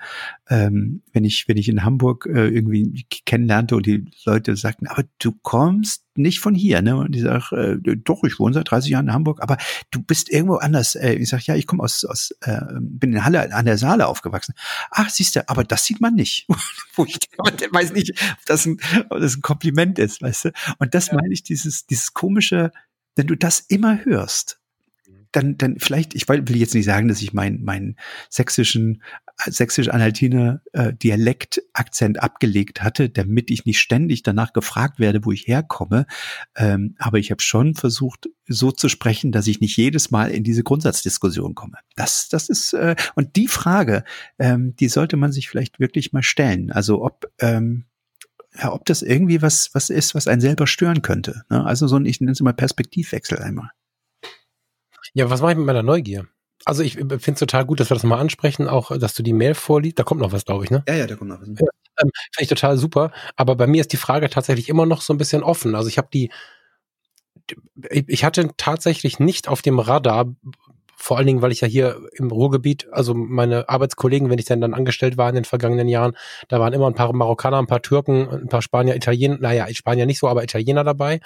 ähm, 0.49 1.01
wenn 1.13 1.25
ich, 1.25 1.47
wenn 1.47 1.57
ich 1.57 1.69
in 1.69 1.83
Hamburg 1.83 2.27
äh, 2.27 2.47
irgendwie 2.47 3.05
kennenlernte 3.25 3.75
und 3.75 3.85
die 3.85 4.05
Leute 4.25 4.55
sagten, 4.55 4.87
aber 4.87 5.03
du 5.19 5.31
kommst 5.41 6.05
nicht 6.19 6.39
von 6.39 6.53
hier, 6.53 6.81
ne? 6.81 6.97
Und 6.97 7.15
ich 7.15 7.21
sage, 7.23 7.55
äh, 7.55 7.78
doch, 7.81 8.23
ich 8.23 8.39
wohne 8.39 8.53
seit 8.53 8.69
30 8.69 8.91
Jahren 8.91 9.07
in 9.07 9.13
Hamburg, 9.13 9.41
aber 9.41 9.57
du 9.91 10.01
bist 10.01 10.29
irgendwo 10.29 10.55
anders. 10.55 10.95
Äh, 10.95 11.13
ich 11.13 11.29
sage, 11.29 11.43
ja, 11.47 11.55
ich 11.55 11.67
komme 11.67 11.83
aus, 11.83 12.05
aus 12.05 12.31
äh, 12.41 12.61
bin 12.79 13.13
in 13.13 13.23
Halle 13.23 13.53
an 13.53 13.65
der 13.65 13.77
Saale 13.77 14.07
aufgewachsen. 14.07 14.53
Ach, 14.91 15.09
siehst 15.09 15.35
du, 15.35 15.47
aber 15.47 15.63
das 15.63 15.85
sieht 15.85 16.01
man 16.01 16.15
nicht. 16.15 16.47
Wo 16.95 17.05
ich 17.05 17.17
weiß 17.71 17.93
nicht, 17.93 18.11
ob 18.11 18.45
das, 18.45 18.65
ein, 18.65 18.79
ob 19.09 19.19
das 19.19 19.35
ein 19.35 19.41
Kompliment 19.41 19.99
ist, 19.99 20.21
weißt 20.21 20.45
du? 20.45 20.51
Und 20.79 20.93
das 20.93 21.07
ja. 21.07 21.15
meine 21.15 21.33
ich, 21.33 21.43
dieses, 21.43 21.85
dieses 21.85 22.13
komische, 22.13 22.71
wenn 23.15 23.27
du 23.27 23.35
das 23.35 23.59
immer 23.59 24.03
hörst, 24.05 24.59
dann, 25.31 25.57
dann 25.57 25.77
vielleicht, 25.79 26.15
ich 26.15 26.27
will 26.27 26.57
jetzt 26.57 26.73
nicht 26.73 26.85
sagen, 26.85 27.07
dass 27.07 27.21
ich 27.21 27.33
meinen 27.33 27.63
mein 27.63 27.95
sächsischen, 28.29 29.03
sächsisch-anhaltiner 29.45 30.61
äh, 30.73 30.93
Dialektakzent 30.93 32.21
abgelegt 32.21 32.81
hatte, 32.81 33.09
damit 33.09 33.51
ich 33.51 33.65
nicht 33.65 33.79
ständig 33.79 34.23
danach 34.23 34.53
gefragt 34.53 34.99
werde, 34.99 35.23
wo 35.25 35.31
ich 35.31 35.47
herkomme. 35.47 36.05
Ähm, 36.55 36.95
aber 36.97 37.19
ich 37.19 37.31
habe 37.31 37.41
schon 37.41 37.75
versucht, 37.75 38.29
so 38.47 38.71
zu 38.71 38.89
sprechen, 38.89 39.31
dass 39.31 39.47
ich 39.47 39.61
nicht 39.61 39.77
jedes 39.77 40.11
Mal 40.11 40.31
in 40.31 40.43
diese 40.43 40.63
Grundsatzdiskussion 40.63 41.55
komme. 41.55 41.77
Das, 41.95 42.29
das 42.29 42.49
ist, 42.49 42.73
äh, 42.73 42.95
und 43.15 43.35
die 43.35 43.47
Frage, 43.47 44.03
ähm, 44.39 44.75
die 44.77 44.89
sollte 44.89 45.15
man 45.15 45.31
sich 45.31 45.47
vielleicht 45.47 45.79
wirklich 45.79 46.11
mal 46.11 46.23
stellen. 46.23 46.71
Also 46.71 47.03
ob, 47.03 47.31
ähm, 47.39 47.85
ja, 48.57 48.73
ob 48.73 48.85
das 48.85 49.03
irgendwie 49.03 49.41
was, 49.41 49.69
was 49.73 49.89
ist, 49.89 50.15
was 50.15 50.27
einen 50.27 50.41
selber 50.41 50.65
stören 50.65 51.01
könnte. 51.01 51.43
Ne? 51.49 51.63
Also 51.63 51.87
so 51.87 51.97
ein, 51.97 52.05
ich 52.05 52.19
nenne 52.19 52.31
es 52.31 52.41
mal 52.41 52.53
Perspektivwechsel 52.53 53.37
einmal. 53.37 53.69
Ja, 55.13 55.29
was 55.29 55.41
mache 55.41 55.51
ich 55.51 55.57
mit 55.57 55.65
meiner 55.65 55.83
Neugier? 55.83 56.27
Also 56.65 56.83
ich 56.83 56.93
finde 56.93 57.15
es 57.15 57.39
total 57.39 57.65
gut, 57.65 57.79
dass 57.79 57.89
wir 57.89 57.95
das 57.95 58.03
mal 58.03 58.19
ansprechen, 58.19 58.67
auch 58.67 58.97
dass 58.97 59.13
du 59.13 59.23
die 59.23 59.33
Mail 59.33 59.53
vorliest. 59.53 59.97
Da 59.97 60.03
kommt 60.03 60.21
noch 60.21 60.33
was, 60.33 60.45
glaube 60.45 60.65
ich, 60.65 60.71
ne? 60.71 60.83
Ja, 60.87 60.95
ja, 60.95 61.07
da 61.07 61.15
kommt 61.15 61.29
noch 61.29 61.41
was. 61.41 61.47
Ja, 61.47 61.67
ähm, 62.01 62.11
finde 62.13 62.41
ich 62.41 62.47
total 62.49 62.77
super. 62.77 63.11
Aber 63.35 63.55
bei 63.55 63.67
mir 63.67 63.81
ist 63.81 63.93
die 63.93 63.97
Frage 63.97 64.29
tatsächlich 64.29 64.69
immer 64.69 64.85
noch 64.85 65.01
so 65.01 65.13
ein 65.13 65.17
bisschen 65.17 65.43
offen. 65.43 65.75
Also 65.75 65.87
ich 65.87 65.97
habe 65.97 66.09
die, 66.13 66.31
ich 67.89 68.23
hatte 68.23 68.49
tatsächlich 68.57 69.19
nicht 69.19 69.47
auf 69.47 69.61
dem 69.61 69.79
Radar, 69.79 70.33
vor 70.95 71.17
allen 71.17 71.27
Dingen, 71.27 71.41
weil 71.41 71.53
ich 71.53 71.61
ja 71.61 71.67
hier 71.67 71.97
im 72.13 72.29
Ruhrgebiet, 72.29 72.87
also 72.91 73.13
meine 73.13 73.69
Arbeitskollegen, 73.69 74.29
wenn 74.29 74.37
ich 74.37 74.45
dann 74.45 74.59
dann 74.59 74.73
angestellt 74.73 75.15
war 75.15 75.29
in 75.29 75.35
den 75.35 75.45
vergangenen 75.45 75.87
Jahren, 75.87 76.17
da 76.49 76.59
waren 76.59 76.73
immer 76.73 76.87
ein 76.87 76.93
paar 76.93 77.13
Marokkaner, 77.13 77.57
ein 77.57 77.67
paar 77.67 77.81
Türken, 77.81 78.27
ein 78.29 78.49
paar 78.49 78.61
Spanier, 78.61 78.97
Italiener, 78.97 79.37
naja, 79.39 79.67
Spanier 79.73 80.05
nicht 80.05 80.19
so, 80.19 80.27
aber 80.27 80.43
Italiener 80.43 80.83
dabei. 80.83 81.21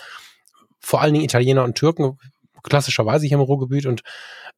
Vor 0.79 1.01
allen 1.01 1.13
Dingen 1.13 1.25
Italiener 1.25 1.63
und 1.63 1.75
Türken, 1.75 2.19
klassischerweise 2.63 3.27
hier 3.27 3.37
im 3.37 3.43
Ruhrgebiet 3.43 3.85
und 3.85 4.01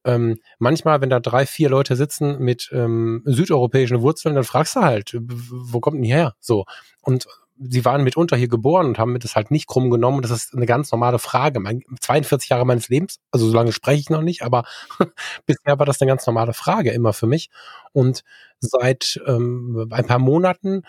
ähm, 0.04 0.38
manchmal, 0.58 1.00
wenn 1.00 1.10
da 1.10 1.20
drei, 1.20 1.46
vier 1.46 1.68
Leute 1.68 1.96
sitzen 1.96 2.38
mit 2.38 2.70
ähm, 2.72 3.22
südeuropäischen 3.24 4.02
Wurzeln, 4.02 4.36
dann 4.36 4.44
fragst 4.44 4.76
du 4.76 4.80
halt, 4.80 5.16
wo 5.20 5.80
kommt 5.80 5.96
denn 5.96 6.02
die 6.02 6.12
her? 6.12 6.34
So. 6.40 6.64
Und 7.02 7.26
sie 7.58 7.84
waren 7.84 8.04
mitunter 8.04 8.36
hier 8.36 8.48
geboren 8.48 8.86
und 8.86 8.98
haben 8.98 9.12
mir 9.12 9.18
das 9.18 9.34
halt 9.34 9.50
nicht 9.50 9.66
krumm 9.66 9.90
genommen. 9.90 10.22
Das 10.22 10.30
ist 10.30 10.54
eine 10.54 10.66
ganz 10.66 10.92
normale 10.92 11.18
Frage. 11.18 11.60
Mein, 11.60 11.82
42 12.00 12.50
Jahre 12.50 12.66
meines 12.66 12.88
Lebens, 12.88 13.18
also 13.30 13.48
so 13.48 13.54
lange 13.54 13.72
spreche 13.72 14.00
ich 14.00 14.10
noch 14.10 14.22
nicht, 14.22 14.42
aber 14.42 14.64
bisher 15.46 15.78
war 15.78 15.86
das 15.86 16.00
eine 16.00 16.08
ganz 16.08 16.26
normale 16.26 16.52
Frage 16.52 16.90
immer 16.90 17.12
für 17.12 17.26
mich. 17.26 17.50
Und 17.92 18.22
seit 18.60 19.20
ähm, 19.26 19.88
ein 19.90 20.06
paar 20.06 20.18
Monaten 20.18 20.82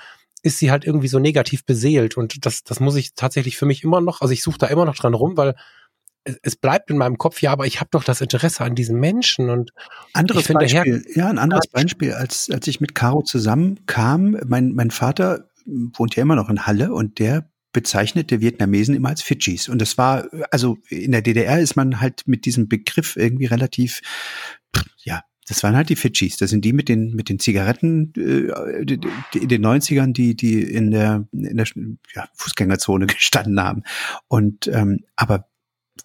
ist 0.44 0.60
sie 0.60 0.72
halt 0.72 0.86
irgendwie 0.86 1.08
so 1.08 1.20
negativ 1.20 1.66
beseelt. 1.66 2.18
Und 2.18 2.46
das, 2.46 2.64
das 2.64 2.80
muss 2.80 2.96
ich 2.96 3.14
tatsächlich 3.16 3.58
für 3.58 3.66
mich 3.66 3.84
immer 3.84 4.02
noch, 4.02 4.22
also 4.22 4.34
ich 4.34 4.44
suche 4.44 4.60
da 4.60 4.68
immer 4.68 4.86
noch 4.86 4.96
dran 4.96 5.14
rum, 5.14 5.38
weil 5.38 5.56
es 6.44 6.56
bleibt 6.56 6.90
in 6.90 6.98
meinem 6.98 7.18
Kopf, 7.18 7.42
ja, 7.42 7.52
aber 7.52 7.66
ich 7.66 7.80
habe 7.80 7.90
doch 7.92 8.04
das 8.04 8.22
Interesse 8.22 8.64
an 8.64 8.76
diesen 8.76 9.00
Menschen 9.00 9.50
und 9.50 9.72
anderes 10.14 10.48
Beispiel, 10.48 11.06
ja, 11.14 11.30
ein 11.30 11.38
anderes 11.40 11.68
Beispiel, 11.68 12.14
als 12.14 12.50
als 12.52 12.68
ich 12.68 12.82
mit 12.82 12.96
Caro 12.96 13.22
zusammenkam, 13.22 14.38
mein 14.46 14.74
mein 14.74 14.92
Vater 14.92 15.50
wohnt 15.66 16.16
ja 16.16 16.24
immer 16.24 16.36
noch 16.36 16.50
in 16.50 16.66
Halle 16.66 16.94
und 16.94 17.20
der 17.20 17.50
bezeichnete 17.74 18.42
Vietnamesen 18.42 18.96
immer 18.96 19.10
als 19.10 19.22
Fidschis. 19.22 19.70
Und 19.70 19.82
das 19.82 19.98
war, 19.98 20.28
also 20.52 20.78
in 20.90 21.12
der 21.12 21.22
DDR 21.22 21.60
ist 21.60 21.76
man 21.76 22.00
halt 22.02 22.24
mit 22.28 22.46
diesem 22.46 22.68
Begriff 22.68 23.16
irgendwie 23.16 23.46
relativ, 23.46 24.02
ja, 25.04 25.22
das 25.48 25.64
waren 25.64 25.76
halt 25.76 25.90
die 25.90 25.96
Fidschis. 25.96 26.38
Das 26.38 26.50
sind 26.50 26.66
die 26.66 26.74
mit 26.74 26.90
den, 26.90 27.14
mit 27.14 27.30
den 27.30 27.40
Zigaretten 27.40 28.14
äh, 28.18 28.82
in 29.38 29.48
den 29.48 29.66
90ern, 29.66 30.12
die, 30.12 30.36
die 30.36 30.62
in 30.62 30.92
der, 30.92 31.28
in 31.32 31.56
der 31.56 31.68
ja, 32.16 32.28
Fußgängerzone 32.34 33.06
gestanden 33.08 33.62
haben. 33.62 33.84
Und 34.28 34.68
ähm, 34.68 35.02
aber 35.16 35.48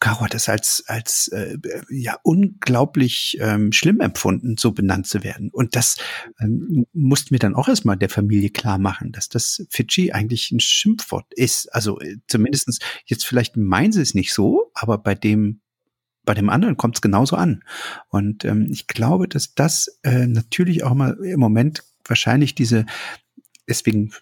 Caro 0.02 0.22
hat 0.22 0.34
es 0.34 0.48
als, 0.48 0.82
als 0.88 1.28
äh, 1.28 1.56
ja 1.88 2.18
unglaublich 2.24 3.38
ähm, 3.40 3.70
schlimm 3.70 4.00
empfunden, 4.00 4.56
so 4.58 4.72
benannt 4.72 5.06
zu 5.06 5.22
werden. 5.22 5.48
Und 5.52 5.76
das 5.76 5.96
ähm, 6.40 6.86
mussten 6.92 7.30
wir 7.30 7.38
dann 7.38 7.54
auch 7.54 7.68
erstmal 7.68 7.96
der 7.96 8.08
Familie 8.08 8.50
klar 8.50 8.78
machen, 8.78 9.12
dass 9.12 9.28
das 9.28 9.64
Fidschi 9.70 10.10
eigentlich 10.10 10.50
ein 10.50 10.58
Schimpfwort 10.58 11.32
ist. 11.34 11.72
Also 11.72 12.00
äh, 12.00 12.16
zumindestens 12.26 12.80
jetzt 13.04 13.24
vielleicht 13.24 13.56
meinen 13.56 13.92
sie 13.92 14.02
es 14.02 14.12
nicht 14.12 14.34
so, 14.34 14.72
aber 14.74 14.98
bei 14.98 15.14
dem 15.14 15.60
bei 16.24 16.34
dem 16.34 16.50
anderen 16.50 16.76
kommt 16.76 16.96
es 16.96 17.00
genauso 17.00 17.36
an. 17.36 17.62
Und 18.08 18.44
ähm, 18.44 18.66
ich 18.72 18.88
glaube, 18.88 19.28
dass 19.28 19.54
das 19.54 20.00
äh, 20.02 20.26
natürlich 20.26 20.82
auch 20.82 20.94
mal 20.94 21.16
im 21.24 21.38
Moment 21.38 21.84
wahrscheinlich 22.04 22.56
diese 22.56 22.86
deswegen 23.68 24.12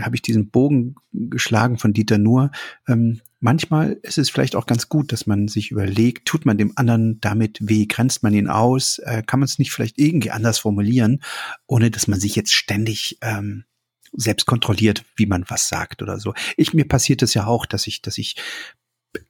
habe 0.00 0.16
ich 0.16 0.22
diesen 0.22 0.50
Bogen 0.50 0.94
geschlagen 1.12 1.78
von 1.78 1.92
Dieter 1.92 2.18
Nuhr. 2.18 2.50
Ähm, 2.88 3.20
manchmal 3.40 3.98
ist 4.02 4.18
es 4.18 4.30
vielleicht 4.30 4.56
auch 4.56 4.66
ganz 4.66 4.88
gut, 4.88 5.12
dass 5.12 5.26
man 5.26 5.48
sich 5.48 5.70
überlegt, 5.70 6.26
tut 6.26 6.46
man 6.46 6.58
dem 6.58 6.72
anderen 6.76 7.20
damit 7.20 7.58
weh, 7.60 7.86
grenzt 7.86 8.22
man 8.22 8.34
ihn 8.34 8.48
aus, 8.48 8.98
äh, 9.00 9.22
kann 9.26 9.40
man 9.40 9.46
es 9.46 9.58
nicht 9.58 9.72
vielleicht 9.72 9.98
irgendwie 9.98 10.30
anders 10.30 10.58
formulieren, 10.58 11.20
ohne 11.66 11.90
dass 11.90 12.08
man 12.08 12.20
sich 12.20 12.36
jetzt 12.36 12.52
ständig 12.52 13.18
ähm, 13.20 13.64
selbst 14.12 14.46
kontrolliert, 14.46 15.04
wie 15.16 15.26
man 15.26 15.44
was 15.48 15.68
sagt 15.68 16.02
oder 16.02 16.18
so. 16.18 16.34
Ich 16.56 16.72
mir 16.72 16.86
passiert 16.86 17.22
es 17.22 17.34
ja 17.34 17.46
auch, 17.46 17.66
dass 17.66 17.86
ich, 17.86 18.00
dass 18.00 18.18
ich 18.18 18.36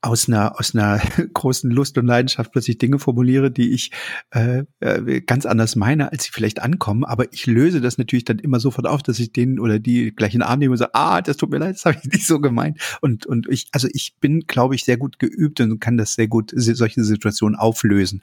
aus 0.01 0.28
einer 0.28 0.59
aus 0.59 0.74
einer 0.74 1.01
großen 1.35 1.70
Lust 1.70 1.99
und 1.99 2.07
Leidenschaft 2.07 2.53
plötzlich 2.53 2.78
Dinge 2.78 2.99
formuliere, 2.99 3.51
die 3.51 3.72
ich 3.72 3.91
äh, 4.30 4.64
äh, 4.80 5.20
ganz 5.20 5.47
anders 5.47 5.76
meine, 5.76 6.12
als 6.12 6.24
sie 6.24 6.30
vielleicht 6.32 6.62
ankommen. 6.62 7.05
Aber 7.05 7.32
ich 7.32 7.47
löse 7.47 7.80
das 7.80 7.99
natürlich 7.99 8.24
dann 8.24 8.39
immer 8.39 8.61
sofort 8.61 8.87
auf, 8.87 9.03
dass 9.03 9.18
ich 9.18 9.32
den 9.32 9.59
oder 9.59 9.78
die 9.78 10.14
gleich 10.14 10.35
in 10.35 10.41
den 10.41 10.49
Arm 10.49 10.59
nehme 10.59 10.72
und 10.72 10.78
sage, 10.78 10.95
ah, 10.95 11.20
das 11.22 11.37
tut 11.37 11.51
mir 11.51 11.59
leid, 11.59 11.74
das 11.74 11.85
habe 11.85 11.99
ich 12.03 12.11
nicht 12.11 12.26
so 12.26 12.41
gemeint. 12.41 12.80
Und 13.01 13.26
und 13.26 13.49
ich 13.49 13.68
also 13.72 13.89
ich 13.93 14.14
bin, 14.20 14.41
glaube 14.47 14.74
ich, 14.74 14.85
sehr 14.85 14.97
gut 14.97 15.18
geübt 15.18 15.61
und 15.61 15.80
kann 15.80 15.97
das 15.97 16.14
sehr 16.14 16.28
gut 16.28 16.53
solche 16.55 17.05
Situationen 17.05 17.57
auflösen 17.59 18.20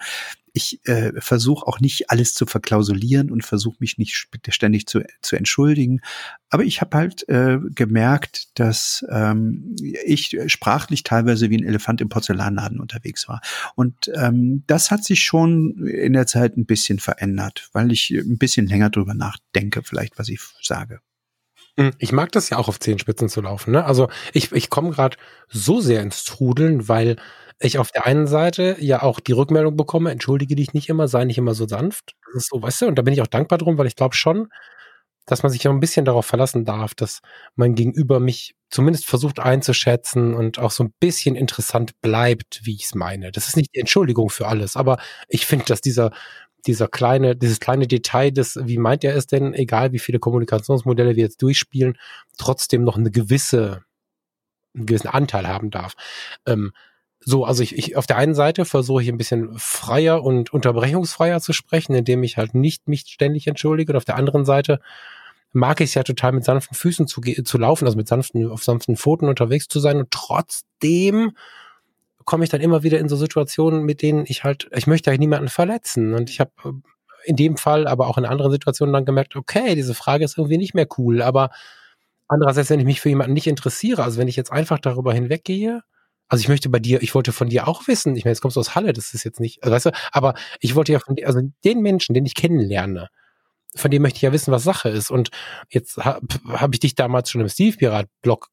ich 0.53 0.85
äh, 0.85 1.13
versuche 1.19 1.65
auch 1.65 1.79
nicht 1.79 2.09
alles 2.09 2.33
zu 2.33 2.45
verklausulieren 2.45 3.31
und 3.31 3.45
versuche 3.45 3.77
mich 3.79 3.97
nicht 3.97 4.27
ständig 4.49 4.87
zu, 4.87 5.03
zu 5.21 5.35
entschuldigen. 5.35 6.01
Aber 6.49 6.63
ich 6.63 6.81
habe 6.81 6.97
halt 6.97 7.27
äh, 7.29 7.57
gemerkt, 7.73 8.59
dass 8.59 9.05
ähm, 9.09 9.75
ich 10.05 10.37
sprachlich 10.47 11.03
teilweise 11.03 11.49
wie 11.49 11.57
ein 11.57 11.65
Elefant 11.65 12.01
im 12.01 12.09
Porzellanladen 12.09 12.79
unterwegs 12.79 13.29
war. 13.29 13.41
Und 13.75 14.11
ähm, 14.15 14.63
das 14.67 14.91
hat 14.91 15.03
sich 15.05 15.23
schon 15.23 15.87
in 15.87 16.13
der 16.13 16.27
Zeit 16.27 16.57
ein 16.57 16.65
bisschen 16.65 16.99
verändert, 16.99 17.69
weil 17.71 17.91
ich 17.91 18.11
ein 18.11 18.37
bisschen 18.37 18.67
länger 18.67 18.89
drüber 18.89 19.13
nachdenke, 19.13 19.83
vielleicht, 19.83 20.19
was 20.19 20.27
ich 20.27 20.41
sage. 20.61 20.99
Hm, 21.77 21.91
ich 21.99 22.11
mag 22.11 22.31
das 22.33 22.49
ja 22.49 22.57
auch 22.57 22.67
auf 22.67 22.79
Zehenspitzen 22.79 23.29
zu 23.29 23.41
laufen. 23.41 23.71
Ne? 23.71 23.85
Also 23.85 24.09
ich, 24.33 24.51
ich 24.51 24.69
komme 24.69 24.91
gerade 24.91 25.17
so 25.47 25.79
sehr 25.79 26.01
ins 26.01 26.25
Trudeln, 26.25 26.89
weil 26.89 27.15
ich 27.61 27.77
auf 27.79 27.91
der 27.91 28.05
einen 28.05 28.27
Seite 28.27 28.75
ja 28.79 29.01
auch 29.03 29.19
die 29.19 29.31
Rückmeldung 29.33 29.75
bekomme, 29.75 30.11
entschuldige 30.11 30.55
dich 30.55 30.73
nicht 30.73 30.89
immer, 30.89 31.07
sei 31.07 31.25
nicht 31.25 31.37
immer 31.37 31.53
so 31.53 31.67
sanft. 31.67 32.13
Das 32.33 32.43
ist 32.43 32.49
so, 32.49 32.61
weißt 32.61 32.81
du, 32.81 32.87
und 32.87 32.95
da 32.95 33.01
bin 33.01 33.13
ich 33.13 33.21
auch 33.21 33.27
dankbar 33.27 33.57
drum, 33.57 33.77
weil 33.77 33.87
ich 33.87 33.95
glaube 33.95 34.15
schon, 34.15 34.49
dass 35.25 35.43
man 35.43 35.51
sich 35.51 35.63
ja 35.63 35.71
ein 35.71 35.79
bisschen 35.79 36.05
darauf 36.05 36.25
verlassen 36.25 36.65
darf, 36.65 36.95
dass 36.95 37.21
mein 37.55 37.75
Gegenüber 37.75 38.19
mich 38.19 38.55
zumindest 38.69 39.05
versucht 39.05 39.39
einzuschätzen 39.39 40.33
und 40.33 40.59
auch 40.59 40.71
so 40.71 40.83
ein 40.83 40.93
bisschen 40.99 41.35
interessant 41.35 41.91
bleibt, 42.01 42.61
wie 42.63 42.75
ich 42.75 42.85
es 42.85 42.95
meine. 42.95 43.31
Das 43.31 43.47
ist 43.47 43.55
nicht 43.57 43.75
die 43.75 43.79
Entschuldigung 43.79 44.29
für 44.29 44.47
alles, 44.47 44.75
aber 44.75 44.97
ich 45.27 45.45
finde, 45.45 45.65
dass 45.65 45.81
dieser 45.81 46.11
dieser 46.67 46.87
kleine, 46.87 47.35
dieses 47.35 47.59
kleine 47.59 47.87
Detail 47.87 48.31
des, 48.31 48.59
wie 48.61 48.77
meint 48.77 49.03
er 49.03 49.15
es 49.15 49.27
denn, 49.27 49.53
egal 49.53 49.93
wie 49.93 49.99
viele 49.99 50.19
Kommunikationsmodelle 50.19 51.15
wir 51.15 51.23
jetzt 51.23 51.41
durchspielen, 51.41 51.97
trotzdem 52.37 52.83
noch 52.83 52.97
eine 52.97 53.11
gewisse, 53.11 53.83
einen 54.75 54.85
gewissen 54.85 55.07
Anteil 55.07 55.47
haben 55.47 55.71
darf. 55.71 55.93
Ähm, 56.45 56.71
so, 57.23 57.45
also 57.45 57.61
ich, 57.61 57.77
ich 57.77 57.95
auf 57.95 58.07
der 58.07 58.17
einen 58.17 58.33
Seite 58.33 58.65
versuche 58.65 59.03
ich 59.03 59.09
ein 59.09 59.17
bisschen 59.17 59.51
freier 59.57 60.23
und 60.23 60.51
unterbrechungsfreier 60.53 61.39
zu 61.39 61.53
sprechen, 61.53 61.93
indem 61.93 62.23
ich 62.23 62.37
halt 62.37 62.55
nicht 62.55 62.87
mich 62.87 63.01
ständig 63.07 63.47
entschuldige. 63.47 63.93
Und 63.93 63.97
auf 63.97 64.05
der 64.05 64.15
anderen 64.17 64.43
Seite 64.43 64.79
mag 65.53 65.81
ich 65.81 65.89
es 65.89 65.93
ja 65.93 66.03
total 66.03 66.31
mit 66.31 66.45
sanften 66.45 66.75
Füßen 66.75 67.07
zu, 67.07 67.21
zu 67.21 67.57
laufen, 67.57 67.85
also 67.85 67.97
mit 67.97 68.07
sanften, 68.07 68.49
auf 68.49 68.63
sanften 68.63 68.95
Pfoten 68.95 69.27
unterwegs 69.27 69.67
zu 69.67 69.79
sein 69.79 69.97
und 69.97 70.09
trotzdem 70.11 71.33
komme 72.25 72.43
ich 72.43 72.49
dann 72.49 72.61
immer 72.61 72.83
wieder 72.83 72.99
in 72.99 73.09
so 73.09 73.15
Situationen, 73.15 73.83
mit 73.83 74.01
denen 74.01 74.25
ich 74.27 74.43
halt, 74.43 74.69
ich 74.75 74.87
möchte 74.87 75.09
eigentlich 75.09 75.19
niemanden 75.21 75.49
verletzen. 75.49 76.13
Und 76.13 76.29
ich 76.29 76.39
habe 76.39 76.51
äh, 76.63 76.71
in 77.25 77.35
dem 77.35 77.57
Fall, 77.57 77.87
aber 77.87 78.07
auch 78.07 78.17
in 78.17 78.25
anderen 78.25 78.51
Situationen 78.51 78.93
dann 78.93 79.05
gemerkt, 79.05 79.35
okay, 79.35 79.75
diese 79.75 79.93
Frage 79.93 80.23
ist 80.23 80.37
irgendwie 80.37 80.57
nicht 80.57 80.73
mehr 80.73 80.87
cool. 80.97 81.21
Aber 81.21 81.49
andererseits, 82.27 82.69
wenn 82.69 82.79
ich 82.79 82.85
mich 82.85 83.01
für 83.01 83.09
jemanden 83.09 83.33
nicht 83.33 83.47
interessiere, 83.47 84.03
also 84.03 84.17
wenn 84.19 84.27
ich 84.27 84.35
jetzt 84.35 84.51
einfach 84.51 84.79
darüber 84.79 85.13
hinweggehe, 85.13 85.81
also 86.31 86.43
ich 86.43 86.47
möchte 86.47 86.69
bei 86.69 86.79
dir, 86.79 87.01
ich 87.03 87.13
wollte 87.13 87.33
von 87.33 87.49
dir 87.49 87.67
auch 87.67 87.89
wissen, 87.89 88.15
ich 88.15 88.23
meine, 88.23 88.31
jetzt 88.31 88.39
kommst 88.39 88.55
du 88.55 88.61
aus 88.61 88.73
Halle, 88.73 88.93
das 88.93 89.13
ist 89.13 89.25
jetzt 89.25 89.41
nicht, 89.41 89.63
also 89.63 89.75
weißt 89.75 89.85
du, 89.87 89.91
aber 90.13 90.33
ich 90.61 90.75
wollte 90.75 90.93
ja 90.93 90.99
von 90.99 91.17
dir, 91.17 91.27
also 91.27 91.41
den 91.65 91.81
Menschen, 91.81 92.13
den 92.13 92.25
ich 92.25 92.35
kennenlerne, 92.35 93.09
von 93.75 93.91
dem 93.91 94.01
möchte 94.01 94.15
ich 94.15 94.21
ja 94.21 94.31
wissen, 94.31 94.53
was 94.53 94.63
Sache 94.63 94.87
ist. 94.87 95.11
Und 95.11 95.29
jetzt 95.69 95.97
habe 95.97 96.25
hab 96.47 96.73
ich 96.73 96.79
dich 96.79 96.95
damals 96.95 97.29
schon 97.29 97.41
im 97.41 97.49
Steve-Pirat-Blog 97.49 98.47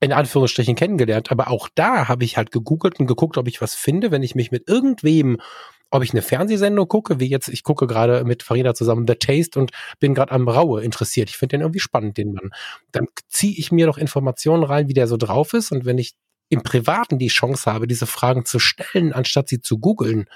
in 0.00 0.14
Anführungsstrichen 0.14 0.76
kennengelernt, 0.76 1.30
aber 1.30 1.50
auch 1.50 1.68
da 1.74 2.08
habe 2.08 2.24
ich 2.24 2.38
halt 2.38 2.52
gegoogelt 2.52 2.98
und 2.98 3.06
geguckt, 3.06 3.36
ob 3.36 3.46
ich 3.48 3.60
was 3.60 3.74
finde, 3.74 4.10
wenn 4.10 4.22
ich 4.22 4.34
mich 4.34 4.50
mit 4.50 4.66
irgendwem, 4.66 5.42
ob 5.90 6.02
ich 6.02 6.12
eine 6.12 6.22
Fernsehsendung 6.22 6.88
gucke, 6.88 7.20
wie 7.20 7.28
jetzt, 7.28 7.48
ich 7.48 7.64
gucke 7.64 7.86
gerade 7.86 8.24
mit 8.24 8.42
Farina 8.42 8.72
zusammen 8.72 9.06
The 9.06 9.16
Taste 9.16 9.60
und 9.60 9.72
bin 9.98 10.14
gerade 10.14 10.32
am 10.32 10.48
Raue 10.48 10.82
interessiert. 10.82 11.28
Ich 11.28 11.36
finde 11.36 11.58
den 11.58 11.60
irgendwie 11.60 11.80
spannend, 11.80 12.16
den 12.16 12.32
Mann. 12.32 12.50
Dann 12.92 13.08
ziehe 13.28 13.58
ich 13.58 13.72
mir 13.72 13.84
doch 13.84 13.98
Informationen 13.98 14.64
rein, 14.64 14.88
wie 14.88 14.94
der 14.94 15.06
so 15.06 15.18
drauf 15.18 15.52
ist 15.52 15.70
und 15.70 15.84
wenn 15.84 15.98
ich 15.98 16.14
im 16.50 16.62
Privaten 16.62 17.18
die 17.18 17.28
Chance 17.28 17.72
habe, 17.72 17.86
diese 17.86 18.06
Fragen 18.06 18.44
zu 18.44 18.58
stellen, 18.58 19.12
anstatt 19.14 19.48
sie 19.48 19.60
zu 19.62 19.78
googeln, 19.78 20.26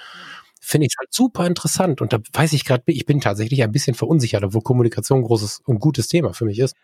finde 0.59 0.87
ich 0.87 0.95
halt 0.97 1.13
super 1.13 1.45
interessant. 1.45 2.01
Und 2.01 2.13
da 2.13 2.19
weiß 2.33 2.53
ich 2.53 2.65
gerade, 2.65 2.83
ich 2.87 3.05
bin 3.05 3.21
tatsächlich 3.21 3.61
ein 3.61 3.71
bisschen 3.71 3.93
verunsichert, 3.95 4.43
obwohl 4.43 4.61
Kommunikation 4.61 5.19
ein 5.19 5.25
großes 5.25 5.61
und 5.65 5.79
gutes 5.79 6.07
Thema 6.07 6.33
für 6.33 6.45
mich 6.45 6.59
ist. 6.59 6.75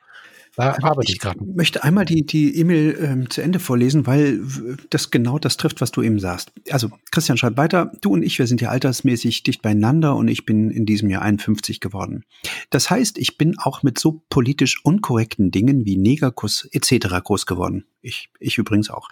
Da 0.56 0.76
arbeite 0.82 1.12
ich 1.12 1.20
gerade. 1.20 1.40
Ich 1.40 1.56
möchte 1.56 1.84
einmal 1.84 2.04
die 2.04 2.26
die 2.26 2.58
E-Mail 2.58 2.98
ähm, 3.02 3.30
zu 3.30 3.42
Ende 3.42 3.60
vorlesen, 3.60 4.06
weil 4.06 4.42
das 4.90 5.10
genau 5.10 5.40
das 5.40 5.56
trifft, 5.56 5.80
was 5.80 5.92
du 5.92 6.02
eben 6.02 6.20
sagst. 6.20 6.52
Also 6.70 6.90
Christian 7.12 7.38
schreibt 7.38 7.58
weiter, 7.58 7.92
du 8.02 8.12
und 8.12 8.24
ich, 8.24 8.38
wir 8.38 8.48
sind 8.48 8.60
ja 8.60 8.70
altersmäßig 8.70 9.44
dicht 9.44 9.62
beieinander 9.62 10.16
und 10.16 10.28
ich 10.28 10.46
bin 10.46 10.70
in 10.70 10.86
diesem 10.86 11.10
Jahr 11.10 11.22
51 11.22 11.80
geworden. 11.80 12.26
Das 12.70 12.90
heißt, 12.90 13.18
ich 13.18 13.38
bin 13.38 13.58
auch 13.60 13.82
mit 13.84 13.98
so 13.98 14.24
politisch 14.30 14.84
unkorrekten 14.84 15.52
Dingen 15.52 15.86
wie 15.86 15.98
Negerkuss 15.98 16.68
etc. 16.72 17.08
groß 17.24 17.46
geworden. 17.46 17.86
Ich, 18.02 18.30
ich 18.40 18.58
übrigens 18.58 18.90
auch. 18.90 19.10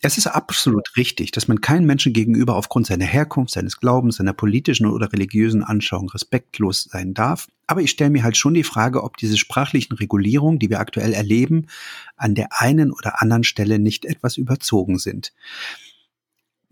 Es 0.00 0.18
ist 0.18 0.26
absolut 0.26 0.96
richtig, 0.96 1.30
dass 1.30 1.46
man 1.46 1.60
keinen 1.60 1.86
Menschen 1.86 2.12
gegenüber 2.12 2.56
aufgrund 2.56 2.86
seiner 2.86 3.04
Herkunft, 3.04 3.52
seines 3.52 3.78
Glaubens, 3.78 4.16
seiner 4.16 4.32
politischen 4.32 4.86
oder 4.86 5.12
religiösen 5.12 5.62
Anschauung 5.62 6.08
respektlos 6.08 6.88
sein 6.90 7.14
darf. 7.14 7.46
Aber 7.66 7.80
ich 7.80 7.90
stelle 7.90 8.10
mir 8.10 8.24
halt 8.24 8.36
schon 8.36 8.54
die 8.54 8.64
Frage, 8.64 9.02
ob 9.02 9.16
diese 9.16 9.38
sprachlichen 9.38 9.94
Regulierungen, 9.94 10.58
die 10.58 10.70
wir 10.70 10.80
aktuell 10.80 11.12
erleben, 11.12 11.66
an 12.16 12.34
der 12.34 12.60
einen 12.60 12.92
oder 12.92 13.22
anderen 13.22 13.44
Stelle 13.44 13.78
nicht 13.78 14.04
etwas 14.04 14.36
überzogen 14.36 14.98
sind. 14.98 15.32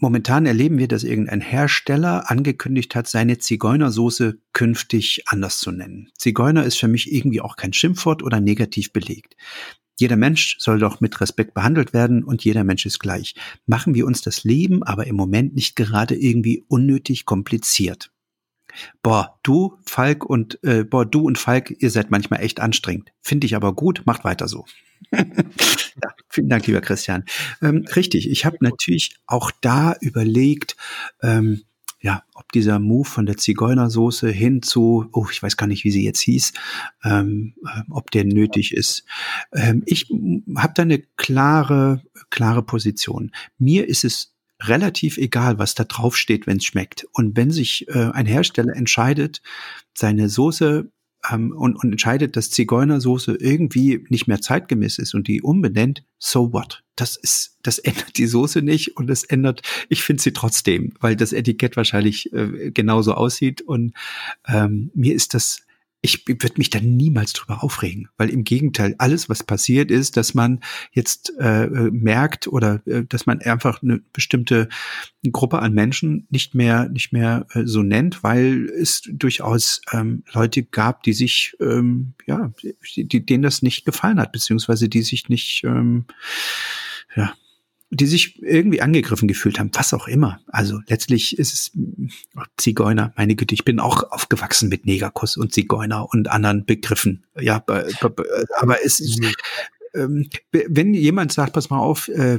Momentan 0.03 0.47
erleben 0.47 0.79
wir, 0.79 0.89
dass 0.89 1.05
irgendein 1.05 1.43
Hersteller 1.43 2.31
angekündigt 2.31 2.95
hat, 2.95 3.07
seine 3.07 3.37
Zigeunersoße 3.37 4.39
künftig 4.55 5.25
anders 5.27 5.59
zu 5.59 5.73
nennen. 5.73 6.09
Zigeuner 6.17 6.65
ist 6.65 6.79
für 6.79 6.89
mich 6.89 7.13
irgendwie 7.13 7.43
auch 7.43 7.57
kein 7.57 7.75
Schimpfwort 7.75 8.23
oder 8.23 8.41
negativ 8.41 8.95
belegt. 8.95 9.37
Jeder 9.99 10.17
Mensch 10.17 10.57
soll 10.59 10.79
doch 10.79 11.03
mit 11.03 11.21
Respekt 11.21 11.53
behandelt 11.53 11.93
werden 11.93 12.25
und 12.25 12.43
jeder 12.43 12.65
Mensch 12.65 12.87
ist 12.87 12.99
gleich. 12.99 13.35
Machen 13.67 13.95
wir 13.95 14.07
uns 14.07 14.23
das 14.23 14.45
Leben 14.45 14.83
aber 14.83 15.07
im 15.07 15.17
Moment 15.17 15.55
nicht 15.55 15.77
gerade 15.77 16.15
irgendwie 16.15 16.65
unnötig 16.69 17.27
kompliziert. 17.27 18.11
Boah, 19.03 19.39
du, 19.43 19.79
Falk 19.87 20.25
und 20.25 20.63
äh, 20.65 20.85
boah, 20.85 21.05
du 21.05 21.23
und 21.23 21.39
Falk, 21.39 21.75
ihr 21.79 21.91
seid 21.91 22.11
manchmal 22.11 22.43
echt 22.43 22.61
anstrengend. 22.61 23.13
Finde 23.21 23.47
ich 23.47 23.57
aber 23.57 23.75
gut, 23.75 24.03
macht 24.07 24.25
weiter 24.25 24.49
so. 24.49 24.65
ja, 25.13 25.25
vielen 26.29 26.49
Dank, 26.49 26.67
lieber 26.67 26.81
Christian. 26.81 27.25
Ähm, 27.63 27.87
richtig, 27.97 28.31
ich 28.31 28.45
habe 28.45 28.59
natürlich 28.61 29.17
auch 29.27 29.51
da 29.61 29.95
überlegt, 30.01 30.77
ähm, 31.23 31.63
ja, 32.03 32.23
ob 32.35 32.51
dieser 32.53 32.79
Move 32.79 33.09
von 33.09 33.27
der 33.27 33.37
Zigeunersoße 33.37 34.31
hin 34.31 34.63
zu, 34.63 35.07
oh, 35.13 35.27
ich 35.31 35.43
weiß 35.43 35.57
gar 35.57 35.67
nicht, 35.67 35.85
wie 35.85 35.91
sie 35.91 36.05
jetzt 36.05 36.21
hieß, 36.21 36.55
ähm, 37.05 37.55
äh, 37.65 37.83
ob 37.91 38.11
der 38.11 38.25
nötig 38.25 38.73
ist. 38.73 39.05
Ähm, 39.53 39.83
ich 39.85 40.11
habe 40.57 40.73
da 40.75 40.83
eine 40.83 41.01
klare, 41.17 42.03
klare 42.31 42.63
Position. 42.63 43.33
Mir 43.59 43.87
ist 43.87 44.05
es 44.05 44.30
relativ 44.63 45.19
egal, 45.19 45.59
was 45.59 45.75
da 45.75 45.85
drauf 45.85 46.17
steht, 46.17 46.47
wenn 46.47 46.59
es 46.59 46.65
schmeckt. 46.65 47.07
Und 47.13 47.37
wenn 47.37 47.51
sich 47.51 47.89
äh, 47.89 48.11
ein 48.13 48.27
Hersteller 48.27 48.75
entscheidet, 48.75 49.43
seine 49.95 50.29
Soße 50.29 50.91
ähm, 51.31 51.53
und, 51.53 51.77
und 51.77 51.93
entscheidet, 51.93 52.37
dass 52.37 52.51
Zigeunersoße 52.51 53.37
irgendwie 53.41 54.05
nicht 54.09 54.27
mehr 54.27 54.41
zeitgemäß 54.41 54.99
ist 54.99 55.15
und 55.15 55.29
die 55.29 55.43
umbenennt, 55.43 56.05
so 56.19 56.53
what? 56.53 56.83
Das 56.97 57.17
ist, 57.17 57.57
das 57.63 57.79
ändert 57.79 58.19
die 58.19 58.27
Soße 58.27 58.63
nicht 58.63 58.97
und 58.97 59.11
es 59.11 59.25
ändert, 59.25 59.63
ich 59.89 60.03
finde 60.03 60.23
sie 60.23 60.33
trotzdem, 60.33 60.95
weil 61.01 61.17
das 61.17 61.33
Etikett 61.33 61.77
wahrscheinlich 61.77 62.33
äh, 62.33 62.71
genauso 62.71 63.15
aussieht 63.15 63.63
und 63.63 63.95
ähm, 64.47 64.91
mir 64.95 65.15
ist 65.15 65.35
das 65.35 65.63
ich 66.03 66.27
würde 66.27 66.55
mich 66.57 66.71
da 66.71 66.81
niemals 66.81 67.35
drüber 67.35 67.63
aufregen, 67.63 68.09
weil 68.17 68.31
im 68.31 68.45
Gegenteil, 68.45 68.95
alles, 68.99 69.29
was 69.29 69.43
passiert 69.43 69.91
ist, 69.91 70.17
dass 70.17 70.33
man 70.35 70.61
jetzt 70.93 71.33
äh, 71.39 71.65
äh, 71.65 71.91
merkt 71.91 72.47
oder 72.47 72.81
äh, 72.87 73.05
dass 73.05 73.27
man 73.27 73.41
einfach 73.43 73.83
eine 73.83 74.01
bestimmte 74.13 74.69
Gruppe 75.31 75.59
an 75.59 75.75
Menschen 75.75 76.27
nicht 76.31 76.55
mehr 76.55 76.89
nicht 76.89 77.13
mehr 77.13 77.47
äh, 77.53 77.65
so 77.67 77.83
nennt, 77.83 78.23
weil 78.23 78.71
es 78.81 79.03
durchaus 79.13 79.83
ähm, 79.93 80.25
Leute 80.33 80.63
gab, 80.63 81.03
die 81.03 81.13
sich 81.13 81.57
ähm, 81.61 82.15
ja, 82.27 82.51
die, 82.97 83.27
denen 83.27 83.43
das 83.43 83.61
nicht 83.61 83.85
gefallen 83.85 84.21
hat, 84.21 84.33
beziehungsweise 84.33 84.89
die 84.89 85.03
sich 85.03 85.29
nicht 85.29 85.65
ähm, 85.65 86.07
ja, 87.15 87.35
die 87.91 88.07
sich 88.07 88.41
irgendwie 88.41 88.81
angegriffen 88.81 89.27
gefühlt 89.27 89.59
haben, 89.59 89.71
was 89.75 89.93
auch 89.93 90.07
immer. 90.07 90.41
Also 90.47 90.81
letztlich 90.87 91.39
ist 91.39 91.53
es 91.53 91.73
Zigeuner, 92.57 93.13
meine 93.17 93.35
Güte, 93.35 93.55
ich 93.55 93.65
bin 93.65 93.81
auch 93.81 94.13
aufgewachsen 94.13 94.69
mit 94.69 94.87
Negerkuss 94.87 95.37
und 95.37 95.53
Zigeuner 95.53 96.09
und 96.09 96.29
anderen 96.29 96.65
Begriffen. 96.65 97.25
Ja, 97.39 97.65
aber 98.59 98.85
es 98.85 99.01
ist, 99.01 99.21
mhm. 99.21 99.33
ähm, 99.95 100.31
wenn 100.53 100.95
jemand 100.95 101.33
sagt, 101.33 101.53
pass 101.53 101.69
mal 101.69 101.81
auf, 101.81 102.07
äh, 102.09 102.39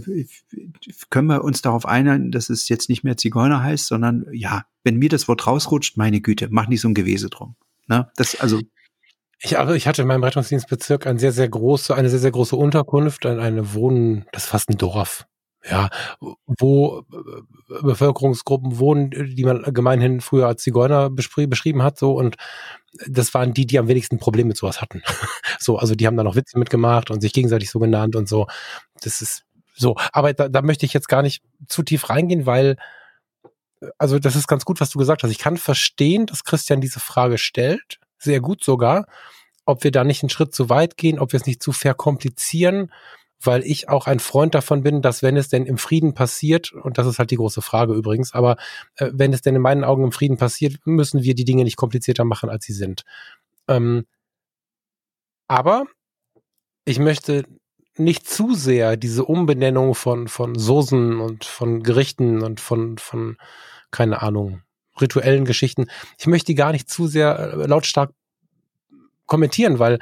können 1.09 1.27
wir 1.27 1.43
uns 1.43 1.61
darauf 1.61 1.85
einigen, 1.85 2.31
dass 2.31 2.49
es 2.49 2.69
jetzt 2.69 2.87
nicht 2.87 3.03
mehr 3.03 3.17
Zigeuner 3.17 3.61
heißt, 3.61 3.87
sondern 3.87 4.25
ja, 4.31 4.63
wenn 4.85 4.97
mir 4.97 5.09
das 5.09 5.27
Wort 5.27 5.45
rausrutscht, 5.47 5.97
meine 5.97 6.21
Güte, 6.21 6.47
mach 6.49 6.67
nicht 6.69 6.81
so 6.81 6.87
ein 6.87 6.93
Gewese 6.93 7.29
drum. 7.29 7.55
Na, 7.87 8.09
das 8.15 8.39
also 8.39 8.61
ich, 9.43 9.57
also 9.57 9.73
ich 9.73 9.87
hatte 9.87 10.03
in 10.03 10.07
meinem 10.07 10.23
Rettungsdienstbezirk 10.23 11.07
ein 11.07 11.17
sehr, 11.17 11.33
sehr 11.33 11.49
große, 11.49 11.93
eine 11.93 12.09
sehr, 12.09 12.19
sehr 12.19 12.31
große 12.31 12.55
Unterkunft, 12.55 13.25
eine 13.25 13.73
Wohnen, 13.73 14.25
das 14.31 14.43
ist 14.43 14.49
fast 14.49 14.69
ein 14.69 14.77
Dorf 14.77 15.25
ja, 15.69 15.89
wo 16.19 17.03
äh, 17.13 17.81
Bevölkerungsgruppen 17.81 18.79
wohnen, 18.79 19.11
die 19.11 19.43
man 19.43 19.61
gemeinhin 19.73 20.21
früher 20.21 20.47
als 20.47 20.63
Zigeuner 20.63 21.09
beschrieben 21.09 21.83
hat, 21.83 21.99
so 21.99 22.13
und 22.13 22.35
das 23.07 23.33
waren 23.33 23.53
die, 23.53 23.65
die 23.65 23.79
am 23.79 23.87
wenigsten 23.87 24.19
Probleme 24.19 24.49
mit 24.49 24.57
sowas 24.57 24.81
hatten. 24.81 25.01
so, 25.59 25.77
also 25.77 25.95
die 25.95 26.07
haben 26.07 26.17
da 26.17 26.23
noch 26.23 26.35
Witze 26.35 26.59
mitgemacht 26.59 27.09
und 27.09 27.21
sich 27.21 27.33
gegenseitig 27.33 27.69
so 27.69 27.79
genannt 27.79 28.15
und 28.15 28.27
so. 28.27 28.47
Das 29.01 29.21
ist 29.21 29.43
so, 29.75 29.95
aber 30.11 30.33
da, 30.33 30.49
da 30.49 30.61
möchte 30.61 30.85
ich 30.85 30.93
jetzt 30.93 31.07
gar 31.07 31.21
nicht 31.21 31.43
zu 31.67 31.83
tief 31.83 32.09
reingehen, 32.09 32.45
weil 32.45 32.77
also 33.97 34.19
das 34.19 34.35
ist 34.35 34.47
ganz 34.47 34.65
gut, 34.65 34.79
was 34.79 34.91
du 34.91 34.99
gesagt 34.99 35.23
hast. 35.23 35.31
Ich 35.31 35.39
kann 35.39 35.57
verstehen, 35.57 36.25
dass 36.25 36.43
Christian 36.43 36.81
diese 36.81 36.99
Frage 36.99 37.37
stellt, 37.37 37.99
sehr 38.19 38.39
gut 38.39 38.63
sogar, 38.63 39.07
ob 39.65 39.83
wir 39.83 39.91
da 39.91 40.03
nicht 40.03 40.21
einen 40.21 40.29
Schritt 40.29 40.53
zu 40.53 40.69
weit 40.69 40.97
gehen, 40.97 41.19
ob 41.19 41.31
wir 41.31 41.39
es 41.39 41.45
nicht 41.45 41.63
zu 41.63 41.71
verkomplizieren 41.71 42.91
weil 43.43 43.63
ich 43.63 43.89
auch 43.89 44.07
ein 44.07 44.19
Freund 44.19 44.55
davon 44.55 44.83
bin, 44.83 45.01
dass 45.01 45.23
wenn 45.23 45.37
es 45.37 45.49
denn 45.49 45.65
im 45.65 45.77
Frieden 45.77 46.13
passiert, 46.13 46.71
und 46.73 46.97
das 46.97 47.07
ist 47.07 47.19
halt 47.19 47.31
die 47.31 47.37
große 47.37 47.61
Frage 47.61 47.93
übrigens, 47.93 48.33
aber 48.33 48.57
äh, 48.95 49.09
wenn 49.13 49.33
es 49.33 49.41
denn 49.41 49.55
in 49.55 49.61
meinen 49.61 49.83
Augen 49.83 50.03
im 50.03 50.11
Frieden 50.11 50.37
passiert, 50.37 50.77
müssen 50.85 51.23
wir 51.23 51.35
die 51.35 51.45
Dinge 51.45 51.63
nicht 51.63 51.77
komplizierter 51.77 52.23
machen, 52.23 52.49
als 52.49 52.65
sie 52.65 52.73
sind. 52.73 53.03
Ähm, 53.67 54.05
aber 55.47 55.85
ich 56.85 56.99
möchte 56.99 57.45
nicht 57.97 58.27
zu 58.27 58.55
sehr 58.55 58.97
diese 58.97 59.25
Umbenennung 59.25 59.95
von, 59.95 60.27
von 60.27 60.57
Soßen 60.57 61.19
und 61.19 61.45
von 61.45 61.83
Gerichten 61.83 62.41
und 62.41 62.59
von, 62.59 62.97
von, 62.97 63.37
keine 63.91 64.21
Ahnung, 64.21 64.61
rituellen 64.99 65.45
Geschichten. 65.45 65.87
Ich 66.17 66.27
möchte 66.27 66.47
die 66.47 66.55
gar 66.55 66.71
nicht 66.71 66.89
zu 66.89 67.07
sehr 67.07 67.37
äh, 67.37 67.67
lautstark 67.67 68.11
kommentieren, 69.25 69.79
weil 69.79 69.99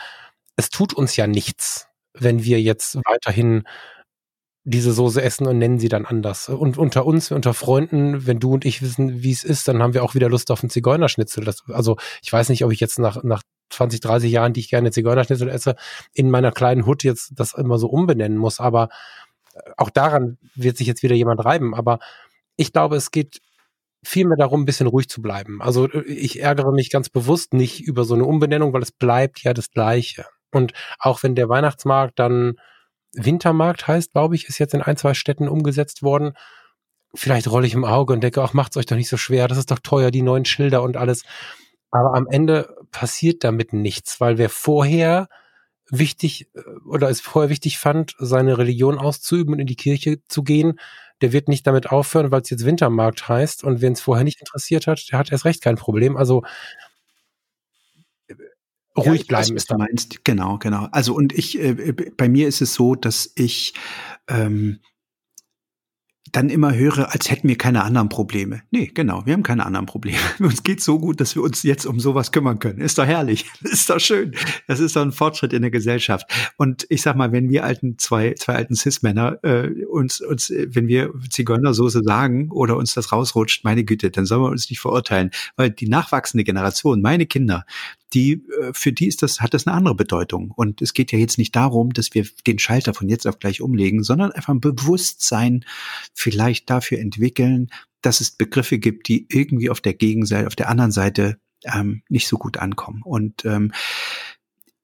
es 0.56 0.70
tut 0.70 0.94
uns 0.94 1.16
ja 1.16 1.28
nichts 1.28 1.89
wenn 2.20 2.44
wir 2.44 2.62
jetzt 2.62 2.98
weiterhin 3.06 3.64
diese 4.64 4.92
Soße 4.92 5.22
essen 5.22 5.48
und 5.48 5.58
nennen 5.58 5.80
sie 5.80 5.90
dann 5.90 6.06
anders. 6.06 6.50
Und 6.50 6.78
unter 6.78 7.06
uns, 7.06 7.32
unter 7.32 7.54
Freunden, 7.54 8.28
wenn 8.28 8.40
du 8.40 8.54
und 8.54 8.66
ich 8.66 8.82
wissen, 8.82 9.24
wie 9.24 9.32
es 9.32 9.44
ist, 9.44 9.68
dann 9.68 9.82
haben 9.82 9.94
wir 9.94 10.04
auch 10.04 10.16
wieder 10.16 10.30
Lust 10.30 10.52
auf 10.52 10.62
einen 10.62 10.70
Zigeunerschnitzel. 10.70 11.44
Das, 11.44 11.64
also 11.70 11.98
ich 12.22 12.32
weiß 12.32 12.50
nicht, 12.50 12.64
ob 12.64 12.72
ich 12.72 12.80
jetzt 12.80 13.00
nach, 13.00 13.24
nach 13.24 13.42
20, 13.72 14.02
30 14.02 14.32
Jahren, 14.32 14.54
die 14.54 14.60
ich 14.60 14.70
gerne 14.70 14.92
Zigeunerschnitzel 14.92 15.50
esse, 15.50 15.76
in 16.14 16.30
meiner 16.30 16.52
kleinen 16.52 16.86
Hut 16.86 17.04
jetzt 17.04 17.32
das 17.36 17.54
immer 17.54 17.80
so 17.80 17.88
umbenennen 17.88 18.38
muss. 18.38 18.60
Aber 18.60 18.90
äh, 19.56 19.60
auch 19.78 19.90
daran 19.90 20.38
wird 20.56 20.78
sich 20.78 20.88
jetzt 20.88 21.04
wieder 21.04 21.16
jemand 21.16 21.44
reiben. 21.44 21.74
Aber 21.74 22.00
ich 22.56 22.74
glaube, 22.74 22.96
es 22.96 23.12
geht 23.12 23.40
vielmehr 24.04 24.38
darum, 24.38 24.62
ein 24.62 24.66
bisschen 24.66 24.88
ruhig 24.88 25.10
zu 25.10 25.22
bleiben. 25.22 25.62
Also 25.62 25.90
äh, 25.90 26.02
ich 26.04 26.42
ärgere 26.42 26.72
mich 26.74 26.90
ganz 26.90 27.10
bewusst 27.10 27.54
nicht 27.54 27.82
über 27.82 28.04
so 28.04 28.14
eine 28.14 28.26
Umbenennung, 28.26 28.74
weil 28.74 28.84
es 28.84 28.92
bleibt 28.92 29.42
ja 29.44 29.54
das 29.54 29.72
Gleiche. 29.72 30.26
Und 30.56 30.74
auch 31.00 31.24
wenn 31.24 31.36
der 31.36 31.50
Weihnachtsmarkt 31.50 32.20
dann 32.20 32.56
Wintermarkt 33.14 33.88
heißt, 33.88 34.12
glaube 34.12 34.36
ich, 34.36 34.48
ist 34.48 34.60
jetzt 34.60 34.74
in 34.74 34.82
ein, 34.82 34.98
zwei 34.98 35.14
Städten 35.14 35.48
umgesetzt 35.48 36.04
worden. 36.04 36.34
Vielleicht 37.16 37.50
rolle 37.50 37.66
ich 37.66 37.74
im 37.74 37.86
Auge 37.86 38.14
und 38.14 38.22
denke, 38.22 38.42
ach, 38.44 38.54
macht's 38.54 38.78
euch 38.78 38.86
doch 38.86 38.96
nicht 38.96 39.10
so 39.10 39.18
schwer, 39.18 39.48
das 39.48 39.58
ist 39.58 39.72
doch 39.72 39.80
teuer, 39.80 40.12
die 40.12 40.22
neuen 40.22 40.46
Schilder 40.46 40.84
und 40.84 40.96
alles. 40.96 41.24
Aber 41.92 42.14
am 42.14 42.28
Ende 42.28 42.76
passiert 42.92 43.44
damit 43.44 43.74
nichts, 43.74 44.22
weil 44.22 44.38
wer 44.38 44.50
vorher 44.50 45.28
wichtig 45.90 46.50
äh, 46.54 46.62
oder 46.88 47.10
es 47.10 47.22
vorher 47.22 47.50
wichtig 47.50 47.80
fand, 47.80 48.16
seine 48.20 48.58
Religion 48.58 49.00
auszuüben 49.00 49.54
und 49.54 49.60
in 49.60 49.68
die 49.68 49.76
Kirche 49.76 50.20
zu 50.28 50.44
gehen, 50.44 50.80
der 51.22 51.34
wird 51.34 51.48
nicht 51.48 51.68
damit 51.68 51.92
aufhören, 51.92 52.32
weil 52.32 52.42
es 52.42 52.50
jetzt 52.50 52.66
Wintermarkt 52.66 53.28
heißt. 53.28 53.64
Und 53.64 53.82
wenn 53.82 53.94
es 53.94 54.02
vorher 54.02 54.24
nicht 54.24 54.40
interessiert 54.40 54.88
hat, 54.88 55.12
der 55.12 55.20
hat 55.20 55.32
erst 55.32 55.46
recht 55.46 55.62
kein 55.62 55.76
Problem. 55.76 56.16
Also 56.16 56.44
ruhig 59.00 59.22
ja, 59.22 59.28
bleiben 59.28 59.50
weiß, 59.50 59.56
ist 59.56 59.72
da. 59.72 59.78
meinst. 59.78 60.26
Genau, 60.26 60.58
genau. 60.58 60.88
Also 60.92 61.14
und 61.16 61.34
ich, 61.34 61.60
äh, 61.60 61.94
bei 62.18 62.30
mir 62.30 62.48
ist 62.48 62.62
es 62.62 62.74
so, 62.74 62.96
dass 62.96 63.32
ich 63.36 63.74
ähm, 64.28 64.80
dann 66.32 66.50
immer 66.50 66.76
höre, 66.76 67.12
als 67.12 67.30
hätten 67.30 67.48
wir 67.48 67.58
keine 67.58 67.84
anderen 67.84 68.10
Probleme. 68.10 68.62
Nee, 68.72 68.92
genau, 68.94 69.26
wir 69.26 69.34
haben 69.34 69.44
keine 69.44 69.66
anderen 69.66 69.86
Probleme. 69.86 70.18
Uns 70.40 70.64
geht 70.64 70.82
so 70.82 71.00
gut, 71.00 71.20
dass 71.20 71.36
wir 71.36 71.44
uns 71.44 71.64
jetzt 71.64 71.86
um 71.86 72.00
sowas 72.00 72.32
kümmern 72.32 72.60
können. 72.60 72.80
Ist 72.80 72.98
doch 72.98 73.06
herrlich. 73.06 73.46
Ist 73.64 73.90
doch 73.90 74.00
schön. 74.00 74.36
Das 74.68 74.80
ist 74.80 74.96
doch 74.96 75.02
ein 75.02 75.12
Fortschritt 75.12 75.54
in 75.54 75.62
der 75.62 75.72
Gesellschaft. 75.72 76.26
Und 76.58 76.86
ich 76.90 77.02
sag 77.02 77.16
mal, 77.16 77.32
wenn 77.32 77.50
wir 77.50 77.64
alten 77.64 77.98
zwei, 77.98 78.34
zwei 78.34 78.56
alten 78.56 78.76
Cis-Männer 78.76 79.40
äh, 79.44 79.86
uns, 79.86 80.22
uns, 80.22 80.50
wenn 80.50 80.88
wir 80.88 81.14
Zigeunersoße 81.30 82.04
sagen 82.04 82.52
oder 82.52 82.78
uns 82.78 82.94
das 82.94 83.12
rausrutscht, 83.12 83.64
meine 83.64 83.84
Güte, 83.84 84.12
dann 84.12 84.26
sollen 84.26 84.42
wir 84.42 84.50
uns 84.50 84.70
nicht 84.70 84.80
verurteilen. 84.80 85.32
Weil 85.56 85.72
die 85.72 85.88
nachwachsende 85.88 86.44
Generation, 86.44 87.02
meine 87.02 87.26
Kinder, 87.26 87.66
die, 88.14 88.44
äh, 88.62 88.72
für 88.74 88.92
die 88.92 89.08
ist 89.08 89.22
das, 89.22 89.42
hat 89.42 89.54
das 89.54 89.68
eine 89.68 89.76
andere 89.76 89.96
Bedeutung. 89.96 90.52
Und 90.56 90.82
es 90.82 90.94
geht 90.94 91.12
ja 91.12 91.20
jetzt 91.20 91.38
nicht 91.38 91.56
darum, 91.56 91.92
dass 91.94 92.14
wir 92.14 92.26
den 92.48 92.60
Schalter 92.60 92.94
von 92.94 93.10
jetzt 93.10 93.28
auf 93.28 93.40
gleich 93.40 93.62
umlegen, 93.62 94.04
sondern 94.04 94.32
einfach 94.32 94.54
ein 94.54 94.62
Bewusstsein 94.62 95.66
vielleicht 96.14 96.70
dafür 96.70 97.00
entwickeln, 97.00 97.70
dass 98.02 98.22
es 98.22 98.32
Begriffe 98.32 98.80
gibt, 98.80 99.08
die 99.08 99.28
irgendwie 99.30 99.70
auf 99.70 99.82
der 99.82 99.94
Gegenseite, 99.94 100.48
auf 100.48 100.56
der 100.56 100.70
anderen 100.70 100.92
Seite 100.92 101.38
ähm, 101.66 102.04
nicht 102.10 102.28
so 102.28 102.38
gut 102.38 102.58
ankommen. 102.58 103.02
Und 103.04 103.46
ähm, 103.46 103.72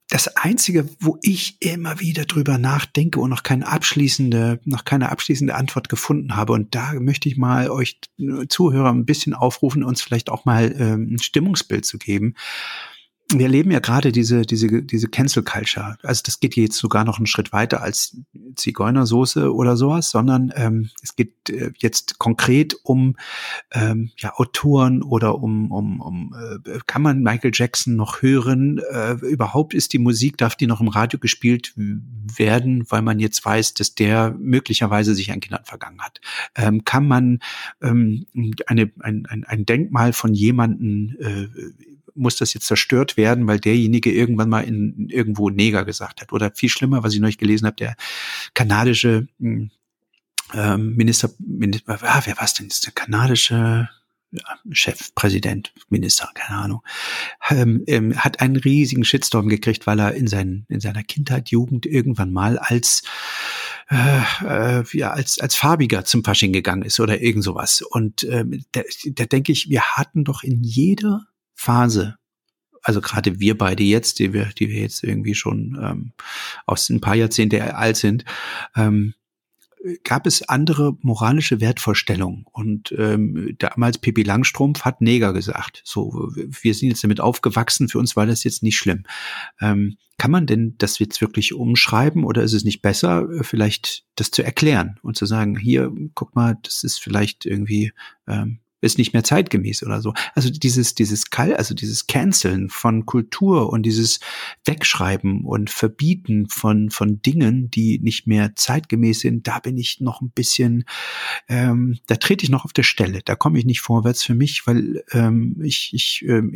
das 0.10 0.28
einzige, 0.36 0.88
wo 1.00 1.18
ich 1.24 1.60
immer 1.62 2.00
wieder 2.00 2.26
drüber 2.26 2.60
nachdenke 2.60 3.20
und 3.20 3.32
noch 3.32 3.42
keine 3.42 3.68
abschließende, 3.68 4.60
noch 4.64 4.86
keine 4.86 5.10
abschließende 5.10 5.56
Antwort 5.56 5.90
gefunden 5.90 6.36
habe, 6.36 6.54
und 6.54 6.76
da 6.76 6.94
möchte 7.00 7.28
ich 7.28 7.38
mal 7.38 7.72
euch 7.72 8.00
Zuhörer 8.50 8.92
ein 8.92 9.06
bisschen 9.06 9.34
aufrufen, 9.34 9.84
uns 9.84 10.04
vielleicht 10.04 10.30
auch 10.30 10.46
mal 10.46 10.76
ähm, 10.78 11.16
ein 11.16 11.20
Stimmungsbild 11.20 11.86
zu 11.86 11.98
geben 11.98 12.36
wir 13.40 13.46
erleben 13.46 13.72
ja 13.72 13.80
gerade 13.80 14.12
diese, 14.12 14.44
diese, 14.44 14.84
diese 14.84 15.08
Cancel 15.08 15.44
Culture. 15.44 15.98
Also 16.04 16.22
das 16.26 16.40
geht 16.40 16.56
jetzt 16.56 16.78
sogar 16.78 17.06
noch 17.06 17.18
einen 17.18 17.28
Schritt 17.28 17.54
weiter 17.54 17.82
als 17.82 18.18
Zigeunersoße 18.56 19.54
oder 19.54 19.78
sowas, 19.78 20.10
sondern 20.10 20.52
ähm, 20.56 20.90
es 21.02 21.16
geht 21.16 21.50
äh, 21.50 21.72
jetzt 21.78 22.20
konkret 22.20 22.76
um 22.84 23.16
ähm, 23.72 24.12
ja, 24.18 24.34
Autoren 24.36 25.04
oder 25.04 25.36
um, 25.36 25.72
um, 25.72 26.02
um 26.02 26.36
äh, 26.36 26.80
kann 26.88 27.02
man 27.02 27.22
Michael 27.22 27.52
Jackson 27.54 27.96
noch 27.96 28.22
hören? 28.22 28.80
Äh, 28.92 29.14
überhaupt 29.26 29.74
ist 29.74 29.94
die 29.94 30.00
Musik, 30.00 30.38
darf 30.38 30.56
die 30.56 30.68
noch 30.68 30.82
im 30.82 30.88
Radio 30.88 31.20
gespielt 31.20 31.74
werden, 31.76 32.86
weil 32.90 33.02
man 33.02 33.20
jetzt 33.20 33.44
weiß, 33.44 33.74
dass 33.74 33.96
der 33.96 34.36
möglicherweise 34.40 35.16
sich 35.16 35.32
an 35.32 35.40
Kindern 35.40 35.66
vergangen 35.66 36.02
hat? 36.02 36.22
Ähm, 36.56 36.86
kann 36.86 37.08
man 37.08 37.40
ähm, 37.82 38.26
eine, 38.68 38.92
ein, 39.00 39.26
ein, 39.26 39.44
ein 39.44 39.66
Denkmal 39.66 40.14
von 40.14 40.34
jemanden 40.34 41.16
äh, 41.20 41.48
muss 42.16 42.38
das 42.38 42.54
jetzt 42.54 42.68
zerstört 42.68 43.18
werden, 43.18 43.48
weil 43.48 43.60
derjenige 43.60 44.12
irgendwann 44.12 44.50
mal 44.50 44.62
in 44.62 45.10
irgendwo 45.10 45.50
Neger 45.50 45.86
gesagt 45.86 46.22
hat. 46.22 46.32
Oder 46.34 46.52
viel 46.52 46.70
schlimmer, 46.70 47.04
was 47.04 47.14
ich 47.14 47.20
neulich 47.20 47.38
gelesen 47.38 47.66
habe, 47.66 47.76
der 47.76 47.96
kanadische 48.54 49.28
hm, 49.40 49.72
ähm, 50.54 50.96
Minister, 50.96 51.32
Minister 51.40 52.00
ah, 52.02 52.22
wer 52.26 52.38
war 52.38 52.44
es 52.44 52.54
denn? 52.54 52.68
Das 52.68 52.78
ist 52.78 52.86
der 52.86 52.94
kanadische 52.94 53.90
Chef, 54.72 55.14
Präsident, 55.16 55.74
Minister, 55.90 56.30
keine 56.34 56.60
Ahnung, 56.60 56.82
ähm, 57.50 57.84
ähm, 57.88 58.18
hat 58.18 58.42
einen 58.42 58.58
riesigen 58.58 59.04
Shitstorm 59.04 59.48
gekriegt, 59.48 59.88
weil 59.88 60.00
er 60.00 60.14
in, 60.14 60.28
seinen, 60.28 60.66
in 60.68 60.80
seiner 60.80 61.04
Kindheit, 61.04 61.50
Jugend 61.50 61.86
irgendwann 61.86 62.34
mal 62.34 62.58
als 62.58 63.04
äh, 63.90 64.80
äh, 64.80 64.84
ja, 64.94 65.12
als, 65.12 65.40
als 65.40 65.56
Farbiger 65.56 66.06
zum 66.06 66.24
Fasching 66.24 66.54
gegangen 66.54 66.82
ist 66.82 67.00
oder 67.00 67.22
irgend 67.22 67.44
sowas. 67.44 67.82
Und 67.82 68.24
ähm, 68.24 68.64
da, 68.72 68.82
da 69.06 69.26
denke 69.26 69.52
ich, 69.52 69.70
wir 69.70 69.82
hatten 69.82 70.24
doch 70.24 70.44
in 70.44 70.64
jeder 70.64 71.28
Phase, 71.66 72.16
also 72.84 73.02
gerade 73.02 73.40
wir 73.40 73.58
beide 73.58 73.84
jetzt, 73.84 74.20
die 74.20 74.32
wir, 74.34 74.46
die 74.60 74.70
wir 74.70 74.82
jetzt 74.82 75.04
irgendwie 75.04 75.34
schon 75.34 75.78
ähm, 75.82 76.12
aus 76.68 76.90
ein 76.90 77.02
paar 77.02 77.16
Jahrzehnte 77.16 77.76
alt 77.76 77.98
sind, 77.98 78.24
ähm, 78.76 79.16
gab 80.04 80.28
es 80.28 80.48
andere 80.48 80.96
moralische 81.02 81.62
Wertvorstellungen. 81.62 82.46
Und 82.52 82.94
ähm, 82.98 83.56
damals 83.58 83.98
Pippi 83.98 84.22
Langstrumpf 84.22 84.82
hat 84.82 85.02
Neger 85.02 85.34
gesagt. 85.34 85.82
So, 85.84 86.32
wir 86.36 86.74
sind 86.76 86.90
jetzt 86.90 87.04
damit 87.04 87.20
aufgewachsen, 87.20 87.90
für 87.90 87.98
uns 87.98 88.16
war 88.16 88.28
das 88.28 88.44
jetzt 88.44 88.62
nicht 88.62 88.78
schlimm. 88.78 89.06
Ähm, 89.60 89.98
kann 90.20 90.32
man 90.32 90.46
denn 90.46 90.76
das 90.78 91.00
jetzt 91.00 91.22
wirklich 91.22 91.54
umschreiben 91.54 92.24
oder 92.24 92.44
ist 92.44 92.54
es 92.54 92.64
nicht 92.64 92.84
besser, 92.84 93.28
vielleicht 93.42 94.06
das 94.16 94.30
zu 94.30 94.44
erklären 94.44 95.00
und 95.02 95.18
zu 95.18 95.26
sagen, 95.26 95.58
hier, 95.58 95.92
guck 96.14 96.36
mal, 96.36 96.58
das 96.62 96.84
ist 96.84 97.02
vielleicht 97.02 97.46
irgendwie 97.46 97.92
ähm, 98.28 98.60
ist 98.86 98.98
nicht 98.98 99.14
mehr 99.14 99.24
zeitgemäß 99.24 99.84
oder 99.84 100.02
so. 100.02 100.14
Also 100.34 100.50
dieses, 100.50 100.96
dieses 100.96 101.30
Kall, 101.30 101.56
also 101.56 101.74
dieses 101.74 102.08
Canceln 102.08 102.70
von 102.70 103.06
Kultur 103.06 103.72
und 103.72 103.84
dieses 103.84 104.20
Wegschreiben 104.64 105.44
und 105.44 105.70
Verbieten 105.70 106.48
von, 106.48 106.90
von 106.90 107.22
Dingen, 107.22 107.70
die 107.72 108.00
nicht 108.00 108.28
mehr 108.28 108.56
zeitgemäß 108.56 109.22
sind, 109.22 109.48
da 109.48 109.60
bin 109.60 109.78
ich 109.78 110.00
noch 110.00 110.22
ein 110.22 110.30
bisschen, 110.30 110.86
ähm, 111.50 112.00
da 112.08 112.16
trete 112.16 112.44
ich 112.44 112.50
noch 112.50 112.66
auf 112.66 112.74
der 112.74 112.84
Stelle. 112.84 113.22
Da 113.26 113.36
komme 113.36 113.60
ich 113.60 113.66
nicht 113.66 113.82
vorwärts 113.82 114.24
für 114.24 114.36
mich, 114.36 114.68
weil 114.68 115.04
ähm, 115.12 115.60
ich, 115.64 115.92
ich, 115.94 116.24
ähm, 116.28 116.54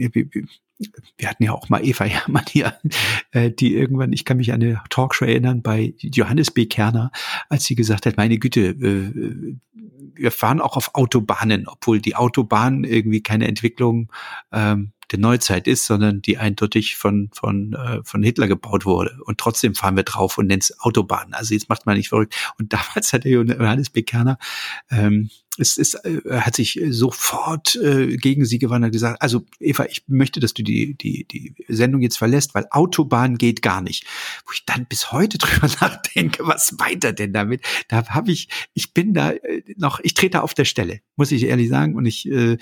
wir 1.17 1.29
hatten 1.29 1.43
ja 1.43 1.51
auch 1.51 1.69
mal 1.69 1.85
Eva 1.85 2.05
Hermann 2.05 2.45
hier, 2.47 2.77
äh, 3.31 3.51
die 3.51 3.75
irgendwann, 3.75 4.13
ich 4.13 4.25
kann 4.25 4.37
mich 4.37 4.53
an 4.53 4.61
eine 4.61 4.81
Talkshow 4.89 5.25
erinnern 5.25 5.61
bei 5.61 5.93
Johannes 5.97 6.51
B. 6.51 6.65
Kerner, 6.65 7.11
als 7.49 7.65
sie 7.65 7.75
gesagt 7.75 8.05
hat, 8.05 8.17
meine 8.17 8.37
Güte, 8.37 8.69
äh, 8.69 9.57
wir 10.15 10.31
fahren 10.31 10.61
auch 10.61 10.75
auf 10.75 10.95
Autobahnen, 10.95 11.67
obwohl 11.67 11.99
die 11.99 12.15
Autobahn 12.15 12.83
irgendwie 12.83 13.21
keine 13.23 13.47
Entwicklung 13.47 14.11
ähm, 14.51 14.91
der 15.11 15.19
Neuzeit 15.19 15.67
ist, 15.67 15.85
sondern 15.85 16.21
die 16.21 16.37
eindeutig 16.37 16.95
von, 16.95 17.29
von, 17.33 17.73
äh, 17.73 18.01
von 18.03 18.21
Hitler 18.21 18.47
gebaut 18.47 18.85
wurde. 18.85 19.17
Und 19.25 19.39
trotzdem 19.39 19.75
fahren 19.75 19.95
wir 19.95 20.03
drauf 20.03 20.37
und 20.37 20.47
nennen 20.47 20.61
es 20.61 20.79
Autobahn. 20.79 21.33
Also 21.33 21.53
jetzt 21.53 21.69
macht 21.69 21.85
man 21.85 21.97
nicht 21.97 22.09
verrückt. 22.09 22.35
Und 22.59 22.73
damals 22.73 23.13
hat 23.13 23.23
der 23.23 23.31
Johannes 23.31 23.89
Bekerner 23.89 24.37
ähm, 24.91 25.29
es 25.59 25.77
ist, 25.77 25.95
äh, 26.05 26.21
hat 26.39 26.55
sich 26.55 26.79
sofort 26.89 27.75
äh, 27.75 28.15
gegen 28.17 28.45
sie 28.45 28.59
gewandt 28.59 28.85
und 28.85 28.91
gesagt, 28.91 29.21
also 29.21 29.45
Eva, 29.59 29.85
ich 29.85 30.03
möchte, 30.07 30.39
dass 30.39 30.53
du 30.53 30.63
die, 30.63 30.95
die, 30.95 31.25
die 31.25 31.53
Sendung 31.67 32.01
jetzt 32.01 32.17
verlässt, 32.17 32.55
weil 32.55 32.67
Autobahn 32.71 33.37
geht 33.37 33.61
gar 33.61 33.81
nicht. 33.81 34.05
Wo 34.45 34.53
ich 34.53 34.65
dann 34.65 34.85
bis 34.85 35.11
heute 35.11 35.37
drüber 35.39 35.67
nachdenke, 35.81 36.47
was 36.47 36.71
meint 36.71 37.03
er 37.03 37.13
denn 37.13 37.33
damit? 37.33 37.61
Da 37.89 38.07
habe 38.07 38.31
ich, 38.31 38.47
ich 38.73 38.93
bin 38.93 39.13
da 39.13 39.31
äh, 39.31 39.63
noch, 39.77 39.99
ich 40.01 40.13
trete 40.13 40.43
auf 40.43 40.53
der 40.53 40.65
Stelle, 40.65 41.01
muss 41.17 41.31
ich 41.31 41.43
ehrlich 41.43 41.69
sagen. 41.69 41.95
Und 41.95 42.05
ich 42.05 42.29
äh, 42.29 42.57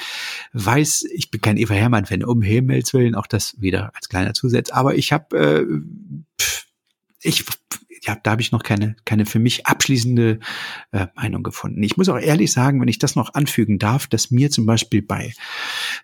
weiß, 0.53 1.05
ich 1.13 1.29
bin 1.29 1.41
kein 1.41 1.57
Eva 1.57 1.75
Hermann-Fan, 1.75 2.23
um 2.23 2.41
Himmels 2.41 2.93
Willen, 2.93 3.15
auch 3.15 3.27
das 3.27 3.59
wieder 3.61 3.91
als 3.95 4.09
kleiner 4.09 4.33
Zusatz. 4.33 4.71
Aber 4.71 4.95
ich 4.95 5.13
habe, 5.13 5.37
äh, 5.37 5.65
ich 7.21 7.45
ja, 8.03 8.15
da 8.21 8.31
habe 8.31 8.41
ich 8.41 8.51
noch 8.51 8.63
keine, 8.63 8.95
keine 9.05 9.25
für 9.25 9.39
mich 9.39 9.65
abschließende 9.65 10.39
äh, 10.91 11.07
Meinung 11.15 11.43
gefunden. 11.43 11.81
Ich 11.83 11.97
muss 11.97 12.09
auch 12.09 12.19
ehrlich 12.19 12.51
sagen, 12.51 12.81
wenn 12.81 12.87
ich 12.87 12.99
das 12.99 13.15
noch 13.15 13.33
anfügen 13.33 13.79
darf, 13.79 14.07
dass 14.07 14.31
mir 14.31 14.49
zum 14.49 14.65
Beispiel 14.65 15.01
bei, 15.01 15.33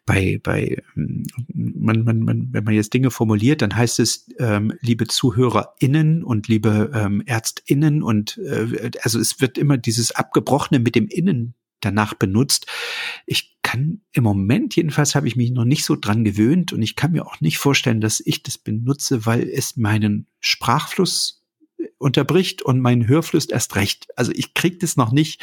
bei, 0.06 0.40
bei, 0.42 0.82
ähm, 0.96 1.24
man, 1.54 2.04
man, 2.04 2.20
man, 2.20 2.48
wenn 2.52 2.64
man 2.64 2.74
jetzt 2.74 2.94
Dinge 2.94 3.12
formuliert, 3.12 3.62
dann 3.62 3.76
heißt 3.76 4.00
es, 4.00 4.30
ähm, 4.40 4.74
liebe 4.82 5.08
ZuhörerInnen 5.08 6.24
und 6.24 6.48
liebe 6.48 6.92
ähm, 6.94 7.24
ÄrztInnen 7.26 8.04
und 8.04 8.38
äh, 8.38 8.92
also 9.02 9.20
es 9.20 9.42
wird 9.42 9.58
immer 9.58 9.78
dieses 9.78 10.12
Abgebrochene 10.12 10.80
mit 10.80 10.96
dem 10.96 11.08
Innen 11.08 11.56
danach 11.84 12.14
benutzt. 12.14 12.68
Ich 13.26 13.58
kann 13.62 14.02
im 14.12 14.24
Moment 14.24 14.76
jedenfalls 14.76 15.16
habe 15.16 15.28
ich 15.28 15.36
mich 15.36 15.52
noch 15.52 15.66
nicht 15.66 15.84
so 15.84 15.96
dran 15.96 16.24
gewöhnt 16.24 16.74
und 16.74 16.82
ich 16.82 16.96
kann 16.96 17.12
mir 17.12 17.26
auch 17.26 17.42
nicht 17.42 17.58
vorstellen, 17.58 18.02
dass 18.02 18.22
ich 18.24 18.44
das 18.44 18.58
benutze, 18.58 19.26
weil 19.26 19.50
es 19.50 19.78
meinen 19.78 20.28
Sprachfluss 20.40 21.43
unterbricht 22.04 22.62
und 22.62 22.80
mein 22.80 23.08
Hörfluss 23.08 23.46
erst 23.46 23.76
recht. 23.76 24.08
Also 24.16 24.32
ich 24.36 24.54
kriege 24.54 24.78
das 24.78 24.98
noch 24.98 25.12
nicht. 25.12 25.42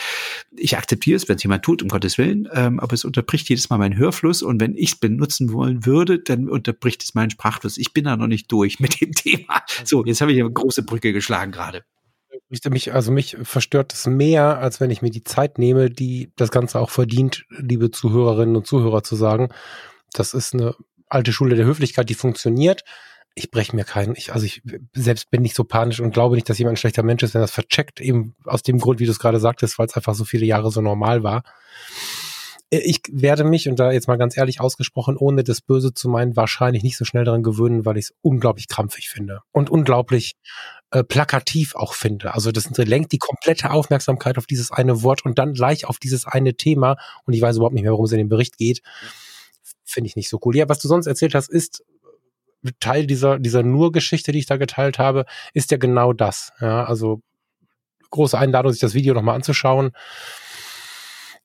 Ich 0.57 0.77
akzeptiere 0.77 1.17
es, 1.17 1.29
wenn 1.29 1.37
es 1.37 1.43
jemand 1.43 1.65
tut, 1.65 1.83
um 1.83 1.89
Gottes 1.89 2.19
Willen, 2.19 2.49
ähm, 2.53 2.79
aber 2.79 2.93
es 2.93 3.05
unterbricht 3.05 3.49
jedes 3.49 3.71
Mal 3.71 3.79
meinen 3.79 3.97
Hörfluss 3.97 4.43
und 4.43 4.61
wenn 4.61 4.77
ich 4.77 4.93
es 4.93 4.97
benutzen 4.97 5.53
wollen 5.53 5.87
würde, 5.87 6.19
dann 6.19 6.49
unterbricht 6.49 7.03
es 7.03 7.15
meinen 7.15 7.31
Sprachfluss. 7.31 7.79
Ich 7.79 7.93
bin 7.93 8.05
da 8.05 8.17
noch 8.17 8.27
nicht 8.27 8.53
durch 8.53 8.79
mit 8.79 9.01
dem 9.01 9.13
Thema. 9.15 9.63
So, 9.85 10.05
jetzt 10.05 10.21
habe 10.21 10.33
ich 10.33 10.41
eine 10.41 10.51
große 10.51 10.83
Brücke 10.85 11.13
geschlagen 11.13 11.51
gerade. 11.51 11.83
Mich, 12.69 12.93
also 12.93 13.11
mich 13.11 13.37
verstört 13.43 13.93
es 13.93 14.07
mehr, 14.07 14.59
als 14.59 14.81
wenn 14.81 14.91
ich 14.91 15.03
mir 15.03 15.11
die 15.11 15.25
Zeit 15.25 15.59
nehme, 15.59 15.89
die 15.89 16.33
das 16.37 16.51
Ganze 16.51 16.81
auch 16.81 16.91
verdient, 16.91 17.45
liebe 17.49 17.91
Zuhörerinnen 17.91 18.57
und 18.57 18.67
Zuhörer 18.67 19.03
zu 19.03 19.17
sagen. 19.17 19.49
Das 20.13 20.35
ist 20.35 20.55
eine 20.55 20.75
alte 21.09 21.33
Schule 21.33 21.57
der 21.57 21.67
Höflichkeit, 21.67 22.09
die 22.09 22.15
funktioniert 22.15 22.85
ich 23.35 23.51
breche 23.51 23.75
mir 23.75 23.85
keinen, 23.85 24.17
ich, 24.17 24.33
also 24.33 24.45
ich 24.45 24.63
selbst 24.95 25.31
bin 25.31 25.43
nicht 25.43 25.55
so 25.55 25.65
panisch 25.65 26.01
und 26.01 26.13
glaube 26.13 26.35
nicht, 26.35 26.49
dass 26.49 26.59
jemand 26.59 26.75
ein 26.75 26.77
schlechter 26.79 27.03
Mensch 27.03 27.23
ist, 27.23 27.35
wenn 27.35 27.41
das 27.41 27.53
vercheckt, 27.53 28.01
eben 28.01 28.35
aus 28.45 28.63
dem 28.63 28.79
Grund, 28.79 29.01
wie 29.01 29.07
du 29.07 29.13
es 29.13 29.19
gerade 29.19 29.41
sagtest, 29.41 29.79
weil 29.79 29.87
es 29.87 29.95
einfach 29.95 30.15
so 30.15 30.25
viele 30.25 30.47
Jahre 30.47 30.71
so 30.71 30.81
normal 30.81 31.23
war. 31.23 31.43
Äh, 32.71 32.79
ich 32.79 33.01
werde 33.11 33.45
mich, 33.45 33.69
und 33.69 33.79
da 33.79 33.93
jetzt 33.93 34.09
mal 34.09 34.19
ganz 34.19 34.37
ehrlich 34.37 34.61
ausgesprochen, 34.61 35.17
ohne 35.17 35.45
das 35.45 35.61
Böse 35.61 35.93
zu 35.93 36.09
meinen, 36.09 36.37
wahrscheinlich 36.37 36.83
nicht 36.83 36.97
so 36.97 37.05
schnell 37.05 37.25
daran 37.25 37.43
gewöhnen, 37.43 37.85
weil 37.85 37.97
ich 37.97 38.07
es 38.07 38.15
unglaublich 38.23 38.69
krampfig 38.69 39.09
finde 39.09 39.41
und 39.53 39.71
unglaublich 39.71 40.35
äh, 40.91 41.05
plakativ 41.05 41.75
auch 41.75 41.95
finde. 41.95 42.35
Also 42.35 42.53
das 42.53 42.69
lenkt 42.77 43.13
die 43.13 43.19
komplette 43.19 43.71
Aufmerksamkeit 43.71 44.39
auf 44.39 44.47
dieses 44.47 44.71
eine 44.71 45.03
Wort 45.03 45.25
und 45.25 45.39
dann 45.39 45.55
gleich 45.55 45.85
auf 45.85 45.99
dieses 45.99 46.27
eine 46.27 46.55
Thema 46.55 46.97
und 47.25 47.35
ich 47.35 47.43
weiß 47.43 47.57
überhaupt 47.57 47.75
nicht 47.75 47.85
mehr, 47.85 47.93
worum 47.93 48.07
es 48.07 48.13
in 48.13 48.19
dem 48.19 48.29
Bericht 48.29 48.57
geht. 48.57 48.83
Finde 49.85 50.09
ich 50.09 50.17
nicht 50.17 50.29
so 50.29 50.39
cool. 50.45 50.57
Ja, 50.57 50.69
was 50.69 50.79
du 50.79 50.89
sonst 50.89 51.07
erzählt 51.07 51.35
hast, 51.35 51.49
ist 51.49 51.85
Teil 52.79 53.07
dieser, 53.07 53.39
dieser 53.39 53.63
Nur-Geschichte, 53.63 54.33
die 54.33 54.41
ich 54.41 54.47
da 54.47 54.57
geteilt 54.57 54.99
habe, 54.99 55.25
ist 55.55 55.71
ja 55.71 55.79
genau 55.79 56.13
das. 56.13 56.53
Ja, 56.61 56.85
also 56.85 57.23
große 58.11 58.39
Einladung, 58.39 58.73
sich 58.73 58.81
das 58.81 58.95
Video 58.95 59.15
nochmal 59.15 59.37
anzuschauen. 59.37 59.93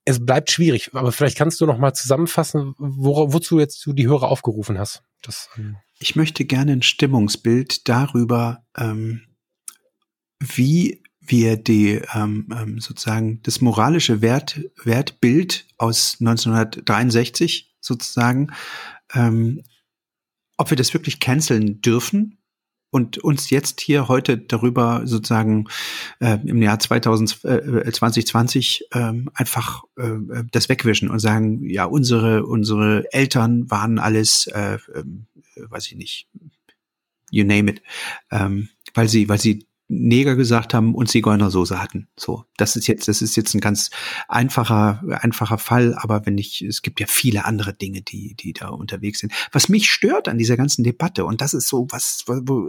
Es 0.03 0.23
bleibt 0.23 0.51
schwierig, 0.51 0.91
aber 0.93 1.11
vielleicht 1.11 1.37
kannst 1.37 1.59
du 1.61 1.65
nochmal 1.65 1.93
zusammenfassen, 1.93 2.75
wo, 2.77 3.33
wozu 3.33 3.59
jetzt 3.59 3.83
du 3.85 3.93
die 3.93 4.07
Hörer 4.07 4.29
aufgerufen 4.29 4.77
hast. 4.77 5.01
Das, 5.21 5.49
ähm 5.57 5.77
ich 5.99 6.15
möchte 6.15 6.45
gerne 6.45 6.73
ein 6.73 6.81
Stimmungsbild 6.81 7.87
darüber, 7.87 8.63
ähm, 8.77 9.21
wie 10.39 11.01
wir 11.21 11.57
die 11.57 12.01
ähm, 12.13 12.47
ähm 12.55 12.79
sozusagen 12.79 13.41
das 13.41 13.61
moralische 13.61 14.21
Wert, 14.21 14.61
Wertbild 14.83 15.65
aus 15.77 16.17
1963 16.19 17.73
sozusagen 17.79 18.51
ähm, 19.13 19.63
ob 20.57 20.69
wir 20.69 20.77
das 20.77 20.93
wirklich 20.93 21.19
canceln 21.19 21.81
dürfen 21.81 22.37
und 22.91 23.17
uns 23.17 23.49
jetzt 23.49 23.81
hier 23.81 24.07
heute 24.07 24.37
darüber 24.37 25.01
sozusagen 25.05 25.67
äh, 26.21 26.37
im 26.45 26.61
Jahr 26.61 26.79
2000, 26.79 27.43
äh, 27.43 27.91
2020 27.91 28.85
äh, 28.91 29.13
einfach 29.33 29.83
das 30.51 30.69
wegwischen 30.69 31.09
und 31.09 31.19
sagen, 31.19 31.69
ja, 31.69 31.85
unsere, 31.85 32.45
unsere 32.45 33.11
Eltern 33.11 33.69
waren 33.69 33.99
alles, 33.99 34.47
äh, 34.47 34.75
äh, 34.75 35.03
weiß 35.55 35.87
ich 35.87 35.95
nicht, 35.95 36.29
you 37.31 37.43
name 37.43 37.71
it, 37.71 37.81
ähm, 38.31 38.69
weil 38.93 39.09
sie, 39.09 39.27
weil 39.27 39.39
sie 39.39 39.65
Neger 39.87 40.35
gesagt 40.35 40.73
haben 40.73 40.95
und 40.95 41.09
Zigeunersoße 41.09 41.79
hatten. 41.81 42.07
So, 42.17 42.45
das 42.57 42.75
ist 42.75 42.87
jetzt, 42.87 43.07
das 43.07 43.21
ist 43.21 43.35
jetzt 43.35 43.53
ein 43.53 43.61
ganz 43.61 43.91
einfacher, 44.27 45.03
einfacher 45.21 45.59
Fall, 45.59 45.93
aber 45.95 46.25
wenn 46.25 46.37
ich, 46.37 46.61
es 46.63 46.81
gibt 46.81 46.99
ja 46.99 47.05
viele 47.07 47.45
andere 47.45 47.73
Dinge, 47.73 48.01
die, 48.01 48.35
die 48.35 48.53
da 48.53 48.69
unterwegs 48.69 49.19
sind. 49.19 49.31
Was 49.51 49.69
mich 49.69 49.89
stört 49.89 50.27
an 50.27 50.39
dieser 50.39 50.57
ganzen 50.57 50.83
Debatte, 50.83 51.25
und 51.25 51.41
das 51.41 51.53
ist 51.53 51.67
so 51.67 51.87
was, 51.91 52.23
wo, 52.27 52.67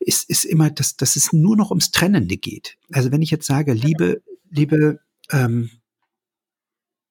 ist, 0.00 0.28
ist 0.28 0.44
immer, 0.44 0.70
dass, 0.70 0.96
dass 0.96 1.14
es 1.16 1.32
nur 1.32 1.56
noch 1.56 1.70
ums 1.70 1.92
Trennende 1.92 2.36
geht. 2.36 2.76
Also 2.92 3.12
wenn 3.12 3.22
ich 3.22 3.30
jetzt 3.30 3.46
sage, 3.46 3.72
liebe, 3.72 4.22
liebe 4.50 5.00
ähm, 5.30 5.70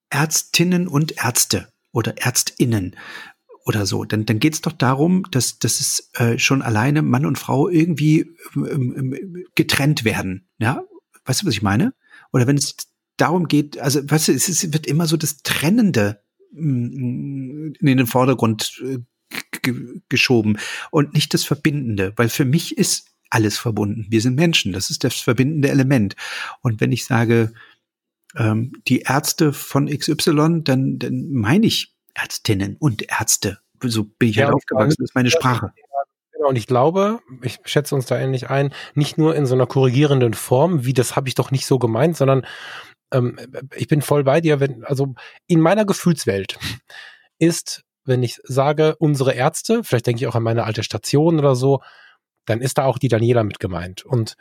Ärztinnen 0.10 0.88
und 0.88 1.24
Ärzte 1.24 1.70
oder 1.92 2.18
Ärztinnen, 2.18 2.96
oder 3.66 3.86
so, 3.86 4.06
dann, 4.06 4.26
dann 4.26 4.40
geht 4.40 4.54
es 4.54 4.62
doch 4.62 4.72
darum, 4.72 5.26
dass, 5.32 5.58
dass 5.58 5.80
es 5.80 6.12
äh, 6.14 6.38
schon 6.38 6.62
alleine 6.62 7.02
Mann 7.02 7.26
und 7.26 7.40
Frau 7.40 7.68
irgendwie 7.68 8.32
ähm, 8.56 8.96
ähm, 8.96 9.46
getrennt 9.56 10.06
werden. 10.06 10.48
Ja, 10.60 10.84
weißt 11.26 11.42
du, 11.42 11.48
was 11.48 11.54
ich 11.56 11.64
meine? 11.64 11.94
Oder 12.32 12.46
wenn 12.46 12.58
es 12.58 12.76
darum 13.18 13.48
geht, 13.48 13.80
also 13.80 14.02
weißt 14.08 14.28
du, 14.28 14.34
es, 14.34 14.48
es 14.48 14.72
wird 14.72 14.86
immer 14.86 15.08
so 15.08 15.18
das 15.18 15.38
Trennende 15.42 16.22
mm, 16.52 17.74
in 17.80 17.98
den 17.98 18.08
Vordergrund 18.08 18.82
äh, 18.84 19.00
geschoben 20.10 20.58
und 20.92 21.14
nicht 21.14 21.34
das 21.34 21.44
Verbindende, 21.44 22.14
weil 22.18 22.30
für 22.30 22.46
mich 22.46 22.78
ist 22.78 23.08
alles 23.32 23.58
verbunden. 23.58 24.06
Wir 24.10 24.22
sind 24.22 24.36
Menschen, 24.36 24.74
das 24.74 24.92
ist 24.92 25.04
das 25.04 25.16
verbindende 25.16 25.70
Element. 25.70 26.16
Und 26.62 26.80
wenn 26.82 26.92
ich 26.92 27.06
sage, 27.06 27.52
ähm, 28.36 28.74
die 28.88 29.00
Ärzte 29.00 29.54
von 29.54 29.88
XY, 29.88 30.62
dann, 30.64 31.00
dann 31.00 31.32
meine 31.32 31.66
ich 31.66 31.95
Ärztinnen 32.16 32.78
und 32.80 33.04
Ärzte. 33.10 33.60
So 33.82 34.06
bin 34.06 34.30
ich 34.30 34.38
ja, 34.38 34.46
halt 34.46 34.56
aufgewachsen, 34.56 34.96
das 35.00 35.10
ist 35.10 35.16
meine 35.16 35.30
Sprache. 35.30 35.72
Genau, 36.32 36.50
und 36.50 36.56
ich 36.56 36.68
glaube, 36.68 37.20
ich 37.42 37.60
schätze 37.66 37.96
uns 37.96 38.08
da 38.08 38.18
ähnlich 38.18 38.50
ein, 38.50 38.74
nicht 38.94 39.18
nur 39.18 39.36
in 39.36 39.46
so 39.46 39.56
einer 39.56 39.68
korrigierenden 39.68 40.34
Form, 40.34 40.86
wie 40.86 40.94
das 40.94 41.16
habe 41.16 41.28
ich 41.28 41.36
doch 41.36 41.52
nicht 41.52 41.66
so 41.66 41.80
gemeint, 41.80 42.18
sondern 42.18 42.46
ähm, 43.12 43.38
ich 43.76 43.88
bin 43.88 44.02
voll 44.02 44.24
bei 44.24 44.42
dir, 44.42 44.60
wenn, 44.60 44.84
also 44.84 45.16
in 45.48 45.60
meiner 45.60 45.86
Gefühlswelt 45.86 46.58
ist, 47.40 47.84
wenn 48.06 48.24
ich 48.24 48.40
sage, 48.44 48.96
unsere 49.00 49.34
Ärzte, 49.34 49.84
vielleicht 49.84 50.08
denke 50.08 50.22
ich 50.22 50.28
auch 50.28 50.36
an 50.36 50.44
meine 50.44 50.64
alte 50.64 50.84
Station 50.84 51.40
oder 51.40 51.56
so, 51.56 51.82
dann 52.46 52.62
ist 52.62 52.78
da 52.78 52.86
auch 52.86 53.00
die 53.00 53.08
Daniela 53.08 53.44
mit 53.44 53.60
gemeint. 53.60 54.06
Und 54.06 54.36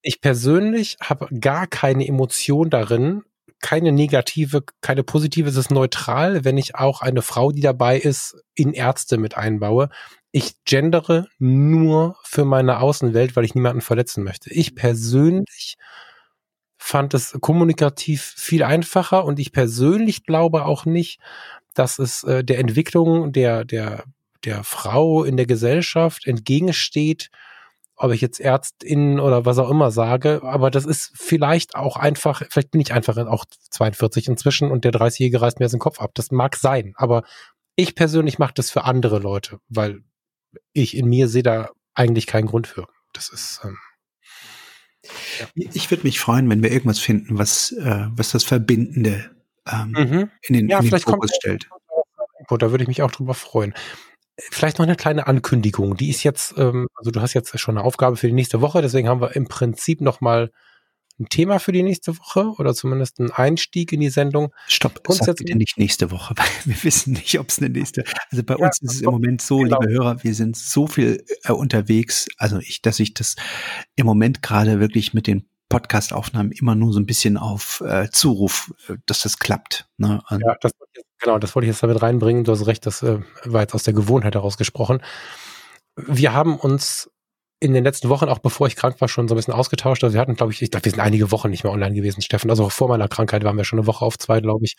ich 0.00 0.20
persönlich 0.20 0.96
habe 1.02 1.28
gar 1.38 1.66
keine 1.66 2.06
Emotion 2.06 2.70
darin, 2.70 3.24
keine 3.60 3.92
negative, 3.92 4.62
keine 4.80 5.02
positive, 5.02 5.48
es 5.48 5.56
ist 5.56 5.70
neutral, 5.70 6.44
wenn 6.44 6.58
ich 6.58 6.74
auch 6.74 7.00
eine 7.00 7.22
Frau, 7.22 7.52
die 7.52 7.60
dabei 7.60 7.98
ist, 7.98 8.36
in 8.54 8.72
Ärzte 8.72 9.18
mit 9.18 9.36
einbaue. 9.36 9.88
Ich 10.30 10.62
gendere 10.64 11.26
nur 11.38 12.16
für 12.22 12.44
meine 12.44 12.80
Außenwelt, 12.80 13.36
weil 13.36 13.44
ich 13.44 13.54
niemanden 13.54 13.80
verletzen 13.80 14.24
möchte. 14.24 14.52
Ich 14.52 14.74
persönlich 14.74 15.76
fand 16.76 17.12
es 17.14 17.36
kommunikativ 17.40 18.22
viel 18.36 18.62
einfacher 18.62 19.24
und 19.24 19.38
ich 19.38 19.52
persönlich 19.52 20.24
glaube 20.24 20.64
auch 20.64 20.84
nicht, 20.84 21.20
dass 21.74 21.98
es 21.98 22.24
äh, 22.24 22.44
der 22.44 22.58
Entwicklung 22.58 23.32
der, 23.32 23.64
der, 23.64 24.04
der 24.44 24.64
Frau 24.64 25.24
in 25.24 25.36
der 25.36 25.46
Gesellschaft 25.46 26.26
entgegensteht, 26.26 27.30
ob 27.98 28.12
ich 28.12 28.20
jetzt 28.20 28.40
Ärztin 28.40 29.18
oder 29.18 29.44
was 29.44 29.58
auch 29.58 29.70
immer 29.70 29.90
sage, 29.90 30.40
aber 30.42 30.70
das 30.70 30.86
ist 30.86 31.12
vielleicht 31.14 31.74
auch 31.74 31.96
einfach, 31.96 32.42
vielleicht 32.48 32.70
bin 32.70 32.80
ich 32.80 32.92
einfach 32.92 33.16
auch 33.26 33.44
42 33.70 34.28
inzwischen 34.28 34.70
und 34.70 34.84
der 34.84 34.92
30-Jährige 34.92 35.40
reißt 35.40 35.58
mir 35.58 35.66
jetzt 35.66 35.72
den 35.72 35.80
Kopf 35.80 36.00
ab. 36.00 36.12
Das 36.14 36.30
mag 36.30 36.56
sein, 36.56 36.94
aber 36.96 37.24
ich 37.74 37.94
persönlich 37.94 38.38
mache 38.38 38.54
das 38.54 38.70
für 38.70 38.84
andere 38.84 39.18
Leute, 39.18 39.58
weil 39.68 40.00
ich 40.72 40.96
in 40.96 41.08
mir 41.08 41.28
sehe 41.28 41.42
da 41.42 41.70
eigentlich 41.94 42.26
keinen 42.26 42.46
Grund 42.46 42.66
für. 42.66 42.86
Das 43.12 43.28
ist. 43.28 43.60
Ähm, 43.64 43.78
ja. 45.38 45.46
Ich 45.72 45.90
würde 45.90 46.04
mich 46.04 46.20
freuen, 46.20 46.48
wenn 46.50 46.62
wir 46.62 46.70
irgendwas 46.70 46.98
finden, 46.98 47.38
was, 47.38 47.72
äh, 47.72 48.06
was 48.10 48.30
das 48.30 48.44
Verbindende 48.44 49.30
ähm, 49.66 49.90
mhm. 49.90 50.30
in 50.42 50.54
den, 50.54 50.68
ja, 50.68 50.78
in 50.78 50.88
den 50.88 51.00
Fokus 51.00 51.30
stellt. 51.34 51.68
Da 52.48 52.70
würde 52.70 52.82
ich 52.82 52.88
mich 52.88 53.02
auch 53.02 53.10
drüber 53.10 53.34
freuen. 53.34 53.74
Vielleicht 54.38 54.78
noch 54.78 54.86
eine 54.86 54.96
kleine 54.96 55.26
Ankündigung. 55.26 55.96
Die 55.96 56.10
ist 56.10 56.22
jetzt, 56.22 56.54
ähm, 56.56 56.88
also 56.94 57.10
du 57.10 57.20
hast 57.20 57.34
jetzt 57.34 57.58
schon 57.58 57.76
eine 57.76 57.84
Aufgabe 57.84 58.16
für 58.16 58.28
die 58.28 58.32
nächste 58.32 58.60
Woche, 58.60 58.82
deswegen 58.82 59.08
haben 59.08 59.20
wir 59.20 59.34
im 59.34 59.48
Prinzip 59.48 60.00
noch 60.00 60.20
mal 60.20 60.50
ein 61.20 61.28
Thema 61.28 61.58
für 61.58 61.72
die 61.72 61.82
nächste 61.82 62.16
Woche 62.16 62.52
oder 62.58 62.74
zumindest 62.74 63.18
einen 63.18 63.32
Einstieg 63.32 63.92
in 63.92 64.00
die 64.00 64.10
Sendung. 64.10 64.54
Stopp, 64.68 65.00
sag 65.08 65.36
bitte 65.36 65.56
nicht 65.56 65.76
nächste 65.76 66.10
Woche, 66.10 66.34
weil 66.36 66.46
wir 66.64 66.84
wissen 66.84 67.14
nicht, 67.14 67.38
ob 67.40 67.48
es 67.48 67.58
eine 67.58 67.70
nächste. 67.70 68.04
Also 68.30 68.44
bei 68.44 68.54
ja, 68.56 68.66
uns 68.66 68.80
ist 68.80 68.94
es 68.94 69.00
im 69.00 69.10
Moment 69.10 69.42
so, 69.42 69.58
genau. 69.58 69.80
liebe 69.80 69.92
Hörer, 69.92 70.22
wir 70.22 70.34
sind 70.34 70.56
so 70.56 70.86
viel 70.86 71.24
äh, 71.44 71.52
unterwegs, 71.52 72.28
also 72.36 72.58
ich, 72.58 72.82
dass 72.82 73.00
ich 73.00 73.14
das 73.14 73.34
im 73.96 74.06
Moment 74.06 74.42
gerade 74.42 74.78
wirklich 74.78 75.14
mit 75.14 75.26
den 75.26 75.48
Podcast-Aufnahmen 75.68 76.52
immer 76.52 76.74
nur 76.74 76.92
so 76.92 77.00
ein 77.00 77.06
bisschen 77.06 77.36
auf 77.36 77.82
äh, 77.84 78.08
Zuruf, 78.10 78.72
äh, 78.88 78.94
dass 79.06 79.20
das 79.20 79.38
klappt. 79.38 79.88
Ne? 79.98 80.22
Ja, 80.30 80.56
das, 80.60 80.72
genau, 81.20 81.38
das 81.38 81.54
wollte 81.54 81.66
ich 81.66 81.72
jetzt 81.72 81.82
damit 81.82 82.00
reinbringen. 82.02 82.44
Du 82.44 82.52
hast 82.52 82.66
recht, 82.66 82.86
das 82.86 83.02
äh, 83.02 83.20
war 83.44 83.62
jetzt 83.62 83.74
aus 83.74 83.82
der 83.82 83.94
Gewohnheit 83.94 84.34
heraus 84.34 84.56
gesprochen. 84.56 85.02
Wir 85.96 86.32
haben 86.32 86.56
uns 86.56 87.10
in 87.60 87.72
den 87.72 87.82
letzten 87.82 88.08
Wochen, 88.08 88.28
auch 88.28 88.38
bevor 88.38 88.68
ich 88.68 88.76
krank 88.76 89.00
war, 89.00 89.08
schon 89.08 89.26
so 89.26 89.34
ein 89.34 89.36
bisschen 89.36 89.54
ausgetauscht. 89.54 90.04
Also 90.04 90.14
wir 90.14 90.20
hatten, 90.20 90.36
glaube 90.36 90.52
ich, 90.52 90.62
ich 90.62 90.70
glaube, 90.70 90.84
wir 90.84 90.92
sind 90.92 91.00
einige 91.00 91.32
Wochen 91.32 91.50
nicht 91.50 91.64
mehr 91.64 91.72
online 91.72 91.94
gewesen, 91.94 92.22
Steffen. 92.22 92.50
Also 92.50 92.68
vor 92.68 92.88
meiner 92.88 93.08
Krankheit 93.08 93.42
waren 93.42 93.56
wir 93.56 93.64
schon 93.64 93.80
eine 93.80 93.86
Woche 93.86 94.04
auf 94.04 94.16
zwei, 94.16 94.40
glaube 94.40 94.64
ich, 94.64 94.76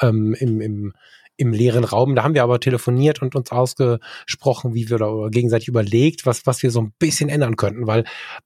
ähm, 0.00 0.34
im, 0.38 0.60
im 0.62 0.92
im 1.36 1.52
leeren 1.52 1.84
Raum. 1.84 2.14
Da 2.14 2.22
haben 2.22 2.34
wir 2.34 2.42
aber 2.42 2.60
telefoniert 2.60 3.22
und 3.22 3.34
uns 3.34 3.50
ausgesprochen, 3.50 4.74
wie 4.74 4.90
wir 4.90 4.98
da 4.98 5.28
gegenseitig 5.30 5.68
überlegt, 5.68 6.26
was, 6.26 6.46
was 6.46 6.62
wir 6.62 6.70
so 6.70 6.80
ein 6.80 6.92
bisschen 6.98 7.28
ändern 7.28 7.56
könnten, 7.56 7.86
weil 7.86 8.04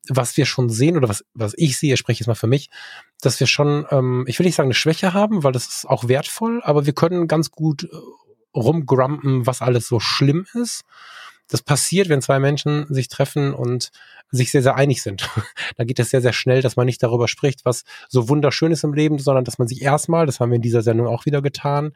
was 0.08 0.36
wir 0.36 0.46
schon 0.46 0.68
sehen 0.68 0.96
oder 0.96 1.08
was, 1.08 1.24
was 1.34 1.54
ich 1.56 1.78
sehe, 1.78 1.96
spreche 1.96 2.20
jetzt 2.20 2.28
mal 2.28 2.34
für 2.34 2.46
mich, 2.46 2.70
dass 3.20 3.40
wir 3.40 3.46
schon, 3.46 3.86
ähm, 3.90 4.24
ich 4.28 4.38
will 4.38 4.46
nicht 4.46 4.56
sagen 4.56 4.68
eine 4.68 4.74
Schwäche 4.74 5.14
haben, 5.14 5.44
weil 5.44 5.52
das 5.52 5.66
ist 5.66 5.88
auch 5.88 6.08
wertvoll, 6.08 6.60
aber 6.62 6.86
wir 6.86 6.92
können 6.92 7.28
ganz 7.28 7.50
gut 7.50 7.84
äh, 7.84 7.96
rumgrumpen, 8.56 9.46
was 9.46 9.62
alles 9.62 9.88
so 9.88 10.00
schlimm 10.00 10.46
ist 10.54 10.84
das 11.48 11.62
passiert, 11.62 12.08
wenn 12.08 12.22
zwei 12.22 12.38
Menschen 12.38 12.92
sich 12.92 13.08
treffen 13.08 13.54
und 13.54 13.90
sich 14.30 14.50
sehr, 14.50 14.62
sehr 14.62 14.74
einig 14.74 15.02
sind. 15.02 15.28
da 15.76 15.84
geht 15.84 15.98
es 15.98 16.10
sehr, 16.10 16.20
sehr 16.20 16.32
schnell, 16.32 16.62
dass 16.62 16.76
man 16.76 16.86
nicht 16.86 17.02
darüber 17.02 17.28
spricht, 17.28 17.64
was 17.64 17.84
so 18.08 18.28
wunderschön 18.28 18.72
ist 18.72 18.84
im 18.84 18.94
Leben, 18.94 19.18
sondern 19.18 19.44
dass 19.44 19.58
man 19.58 19.68
sich 19.68 19.82
erstmal, 19.82 20.26
das 20.26 20.40
haben 20.40 20.50
wir 20.50 20.56
in 20.56 20.62
dieser 20.62 20.82
Sendung 20.82 21.06
auch 21.06 21.26
wieder 21.26 21.42
getan, 21.42 21.92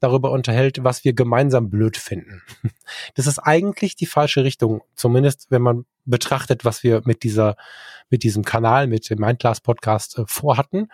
darüber 0.00 0.30
unterhält, 0.30 0.84
was 0.84 1.04
wir 1.04 1.12
gemeinsam 1.12 1.70
blöd 1.70 1.96
finden. 1.96 2.42
Das 3.14 3.26
ist 3.26 3.38
eigentlich 3.38 3.96
die 3.96 4.06
falsche 4.06 4.44
Richtung, 4.44 4.82
zumindest 4.94 5.50
wenn 5.50 5.62
man 5.62 5.86
betrachtet, 6.04 6.64
was 6.64 6.82
wir 6.82 7.02
mit 7.04 7.22
dieser, 7.24 7.56
mit 8.10 8.22
diesem 8.22 8.44
Kanal, 8.44 8.86
mit 8.86 9.08
dem 9.10 9.18
Mindclass 9.18 9.60
Podcast 9.60 10.18
äh, 10.18 10.24
vorhatten. 10.26 10.88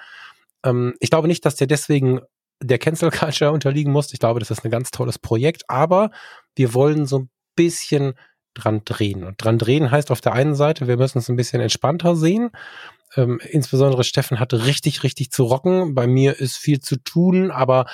Ähm, 0.65 0.95
ich 1.01 1.11
glaube 1.11 1.29
nicht, 1.29 1.45
dass 1.45 1.57
der 1.57 1.67
deswegen 1.67 2.21
der 2.63 2.79
Cancel 2.79 3.11
Culture 3.11 3.53
unterliegen 3.53 3.93
muss. 3.93 4.13
Ich 4.13 4.21
glaube, 4.21 4.41
das 4.41 4.51
ist 4.51 4.65
ein 4.65 4.71
ganz 4.71 4.91
tolles 4.91 5.19
Projekt, 5.19 5.69
aber 5.69 6.11
wir 6.57 6.75
wollen 6.75 7.07
so 7.07 7.21
ein 7.21 7.31
bisschen 7.57 8.15
dran 8.55 8.83
drehen. 8.85 9.25
Und 9.25 9.43
dran 9.43 9.59
drehen 9.59 9.91
heißt 9.91 10.11
auf 10.11 10.21
der 10.21 10.33
einen 10.33 10.55
Seite, 10.55 10.87
wir 10.87 10.97
müssen 10.97 11.19
es 11.19 11.29
ein 11.29 11.37
bisschen 11.37 11.61
entspannter 11.61 12.17
sehen. 12.17 12.51
Ähm, 13.17 13.41
insbesondere 13.51 14.05
Steffen 14.05 14.41
hatte 14.41 14.67
richtig, 14.67 15.03
richtig 15.03 15.31
zu 15.31 15.45
rocken. 15.45 15.95
Bei 15.95 16.07
mir 16.07 16.39
ist 16.39 16.57
viel 16.57 16.81
zu 16.81 16.97
tun, 16.97 17.51
aber 17.51 17.87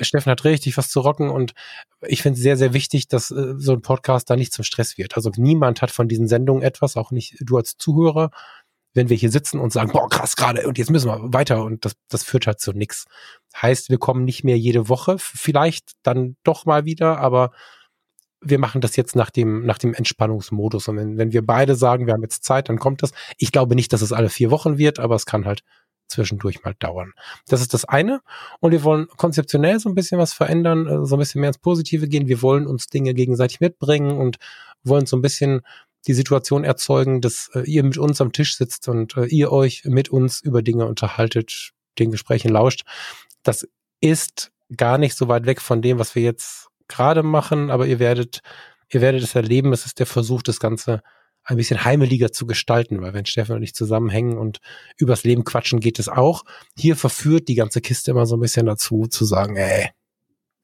Steffen 0.00 0.30
hat 0.30 0.44
richtig 0.44 0.76
was 0.76 0.90
zu 0.90 1.00
rocken 1.00 1.30
und 1.30 1.54
ich 2.02 2.22
finde 2.22 2.36
es 2.36 2.42
sehr, 2.42 2.56
sehr 2.56 2.74
wichtig, 2.74 3.08
dass 3.08 3.30
äh, 3.30 3.54
so 3.56 3.72
ein 3.72 3.82
Podcast 3.82 4.28
da 4.28 4.36
nicht 4.36 4.52
zum 4.52 4.64
Stress 4.64 4.98
wird. 4.98 5.16
Also 5.16 5.30
niemand 5.36 5.82
hat 5.82 5.90
von 5.90 6.08
diesen 6.08 6.28
Sendungen 6.28 6.62
etwas, 6.62 6.96
auch 6.96 7.10
nicht 7.10 7.36
du 7.40 7.56
als 7.56 7.76
Zuhörer, 7.76 8.30
wenn 8.94 9.08
wir 9.08 9.16
hier 9.16 9.30
sitzen 9.30 9.58
und 9.58 9.72
sagen, 9.72 9.92
boah, 9.92 10.08
krass 10.08 10.36
gerade 10.36 10.66
und 10.66 10.78
jetzt 10.78 10.90
müssen 10.90 11.08
wir 11.08 11.32
weiter 11.32 11.64
und 11.64 11.84
das, 11.84 11.94
das 12.08 12.24
führt 12.24 12.46
halt 12.46 12.60
zu 12.60 12.72
nix. 12.72 13.06
Heißt, 13.60 13.88
wir 13.88 13.98
kommen 13.98 14.24
nicht 14.24 14.44
mehr 14.44 14.58
jede 14.58 14.88
Woche, 14.88 15.16
vielleicht 15.18 15.92
dann 16.02 16.36
doch 16.44 16.66
mal 16.66 16.84
wieder, 16.84 17.18
aber 17.18 17.52
wir 18.44 18.58
machen 18.58 18.80
das 18.80 18.96
jetzt 18.96 19.16
nach 19.16 19.30
dem, 19.30 19.64
nach 19.64 19.78
dem 19.78 19.94
Entspannungsmodus. 19.94 20.88
Und 20.88 20.96
wenn, 20.96 21.16
wenn 21.16 21.32
wir 21.32 21.46
beide 21.46 21.76
sagen, 21.76 22.06
wir 22.06 22.14
haben 22.14 22.22
jetzt 22.22 22.44
Zeit, 22.44 22.68
dann 22.68 22.78
kommt 22.78 23.02
das. 23.02 23.12
Ich 23.38 23.52
glaube 23.52 23.76
nicht, 23.76 23.92
dass 23.92 24.02
es 24.02 24.12
alle 24.12 24.28
vier 24.28 24.50
Wochen 24.50 24.78
wird, 24.78 24.98
aber 24.98 25.14
es 25.14 25.26
kann 25.26 25.44
halt 25.44 25.62
zwischendurch 26.08 26.62
mal 26.62 26.74
dauern. 26.78 27.12
Das 27.48 27.60
ist 27.60 27.74
das 27.74 27.84
eine. 27.84 28.20
Und 28.60 28.72
wir 28.72 28.84
wollen 28.84 29.08
konzeptionell 29.16 29.80
so 29.80 29.88
ein 29.88 29.94
bisschen 29.94 30.18
was 30.18 30.32
verändern, 30.32 30.86
äh, 30.86 31.06
so 31.06 31.16
ein 31.16 31.18
bisschen 31.18 31.40
mehr 31.40 31.48
ins 31.48 31.58
Positive 31.58 32.08
gehen. 32.08 32.28
Wir 32.28 32.42
wollen 32.42 32.66
uns 32.66 32.88
Dinge 32.88 33.14
gegenseitig 33.14 33.60
mitbringen 33.60 34.18
und 34.18 34.36
wollen 34.84 35.06
so 35.06 35.16
ein 35.16 35.22
bisschen 35.22 35.62
die 36.06 36.14
Situation 36.14 36.64
erzeugen, 36.64 37.20
dass 37.20 37.50
äh, 37.54 37.60
ihr 37.60 37.84
mit 37.84 37.98
uns 37.98 38.20
am 38.20 38.32
Tisch 38.32 38.56
sitzt 38.56 38.88
und 38.88 39.16
äh, 39.16 39.26
ihr 39.26 39.52
euch 39.52 39.82
mit 39.84 40.08
uns 40.08 40.40
über 40.40 40.62
Dinge 40.62 40.86
unterhaltet, 40.86 41.70
den 41.98 42.10
Gesprächen 42.10 42.50
lauscht. 42.50 42.82
Das 43.42 43.66
ist 44.00 44.50
gar 44.76 44.98
nicht 44.98 45.16
so 45.16 45.28
weit 45.28 45.46
weg 45.46 45.60
von 45.60 45.82
dem, 45.82 45.98
was 45.98 46.14
wir 46.14 46.22
jetzt 46.22 46.68
gerade 46.88 47.22
machen, 47.22 47.70
aber 47.70 47.86
ihr 47.86 47.98
werdet, 47.98 48.40
ihr 48.90 49.00
werdet 49.00 49.22
es 49.22 49.34
erleben. 49.34 49.72
Es 49.72 49.86
ist 49.86 49.98
der 49.98 50.06
Versuch, 50.06 50.42
das 50.42 50.60
Ganze 50.60 51.02
ein 51.44 51.56
bisschen 51.56 51.84
heimeliger 51.84 52.32
zu 52.32 52.46
gestalten, 52.46 53.00
weil 53.02 53.14
wenn 53.14 53.26
Steffen 53.26 53.56
und 53.56 53.62
ich 53.62 53.74
zusammenhängen 53.74 54.38
und 54.38 54.60
übers 54.96 55.24
Leben 55.24 55.44
quatschen, 55.44 55.80
geht 55.80 55.98
es 55.98 56.08
auch. 56.08 56.44
Hier 56.76 56.96
verführt 56.96 57.48
die 57.48 57.54
ganze 57.54 57.80
Kiste 57.80 58.12
immer 58.12 58.26
so 58.26 58.36
ein 58.36 58.40
bisschen 58.40 58.66
dazu, 58.66 59.06
zu 59.06 59.24
sagen, 59.24 59.56
ey, 59.56 59.90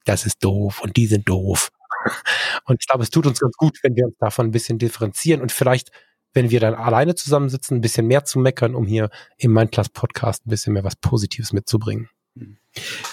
das 0.05 0.25
ist 0.25 0.43
doof 0.43 0.81
und 0.81 0.95
die 0.97 1.07
sind 1.07 1.27
doof. 1.27 1.69
Und 2.65 2.77
ich 2.79 2.87
glaube, 2.87 3.03
es 3.03 3.09
tut 3.09 3.25
uns 3.25 3.39
ganz 3.39 3.55
gut, 3.57 3.79
wenn 3.83 3.95
wir 3.95 4.05
uns 4.05 4.15
davon 4.19 4.47
ein 4.47 4.51
bisschen 4.51 4.77
differenzieren 4.77 5.41
und 5.41 5.51
vielleicht, 5.51 5.91
wenn 6.33 6.49
wir 6.49 6.59
dann 6.59 6.75
alleine 6.75 7.15
zusammensitzen, 7.15 7.77
ein 7.77 7.81
bisschen 7.81 8.07
mehr 8.07 8.23
zu 8.23 8.39
meckern, 8.39 8.73
um 8.75 8.85
hier 8.85 9.09
im 9.37 9.51
Mindclass 9.51 9.89
Podcast 9.89 10.45
ein 10.45 10.49
bisschen 10.49 10.73
mehr 10.73 10.83
was 10.83 10.95
Positives 10.95 11.51
mitzubringen. 11.51 12.09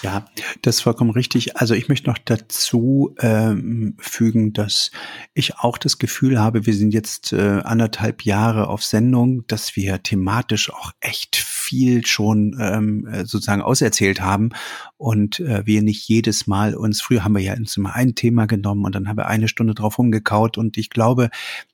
Ja, 0.03 0.25
das 0.61 0.77
ist 0.77 0.81
vollkommen 0.81 1.09
richtig. 1.09 1.57
Also 1.57 1.73
ich 1.73 1.89
möchte 1.89 2.09
noch 2.09 2.19
dazu 2.19 3.15
ähm, 3.19 3.95
fügen, 3.99 4.53
dass 4.53 4.91
ich 5.33 5.57
auch 5.57 5.77
das 5.77 5.97
Gefühl 5.97 6.39
habe, 6.39 6.65
wir 6.65 6.73
sind 6.73 6.93
jetzt 6.93 7.33
äh, 7.33 7.61
anderthalb 7.63 8.23
Jahre 8.23 8.67
auf 8.67 8.83
Sendung, 8.83 9.45
dass 9.47 9.75
wir 9.75 10.03
thematisch 10.03 10.71
auch 10.71 10.91
echt 10.99 11.35
viel 11.67 12.05
schon 12.05 12.57
ähm, 12.59 13.05
äh, 13.07 13.25
sozusagen 13.25 13.61
auserzählt 13.61 14.21
haben 14.21 14.51
und 14.95 15.41
äh, 15.41 15.65
wir 15.65 15.81
nicht 15.81 16.07
jedes 16.07 16.47
Mal 16.47 16.75
uns, 16.75 17.01
früher 17.01 17.23
haben 17.23 17.35
wir 17.35 17.41
ja 17.41 17.53
immer 17.53 17.93
ein 17.93 18.15
Thema 18.15 18.45
genommen 18.45 18.85
und 18.85 18.95
dann 18.95 19.09
haben 19.09 19.17
wir 19.17 19.27
eine 19.27 19.49
Stunde 19.49 19.73
drauf 19.73 19.97
rumgekaut 19.97 20.57
und 20.57 20.77
ich 20.77 20.89
glaube, 20.89 21.29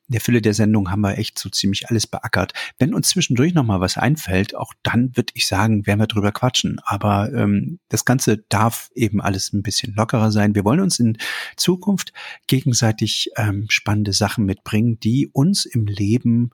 in 0.08 0.12
der 0.12 0.20
Fülle 0.20 0.42
der 0.42 0.52
Sendung 0.52 0.90
haben 0.90 1.00
wir 1.00 1.16
echt 1.16 1.38
so 1.38 1.48
ziemlich 1.48 1.88
alles 1.88 2.06
beackert. 2.06 2.52
Wenn 2.78 2.92
uns 2.92 3.08
zwischendurch 3.08 3.54
noch 3.54 3.64
mal 3.64 3.80
was 3.80 3.96
einfällt, 3.96 4.54
auch 4.54 4.74
dann 4.82 5.16
würde 5.16 5.32
ich 5.34 5.46
sagen, 5.46 5.86
werden 5.86 6.00
wir 6.00 6.06
drüber 6.06 6.32
quatschen. 6.32 6.78
Aber 6.84 7.32
ähm, 7.32 7.78
das 7.88 8.04
Ganze 8.04 8.38
darf 8.48 8.90
eben 8.94 9.22
alles 9.22 9.52
ein 9.52 9.62
bisschen 9.62 9.94
lockerer 9.94 10.30
sein. 10.30 10.54
Wir 10.54 10.64
wollen 10.64 10.80
uns 10.80 10.98
in 10.98 11.16
Zukunft 11.56 12.12
gegenseitig 12.48 13.30
ähm, 13.36 13.66
spannende 13.70 14.12
Sachen 14.12 14.44
mitbringen, 14.44 14.98
die 15.00 15.28
uns 15.32 15.64
im 15.64 15.86
Leben 15.86 16.50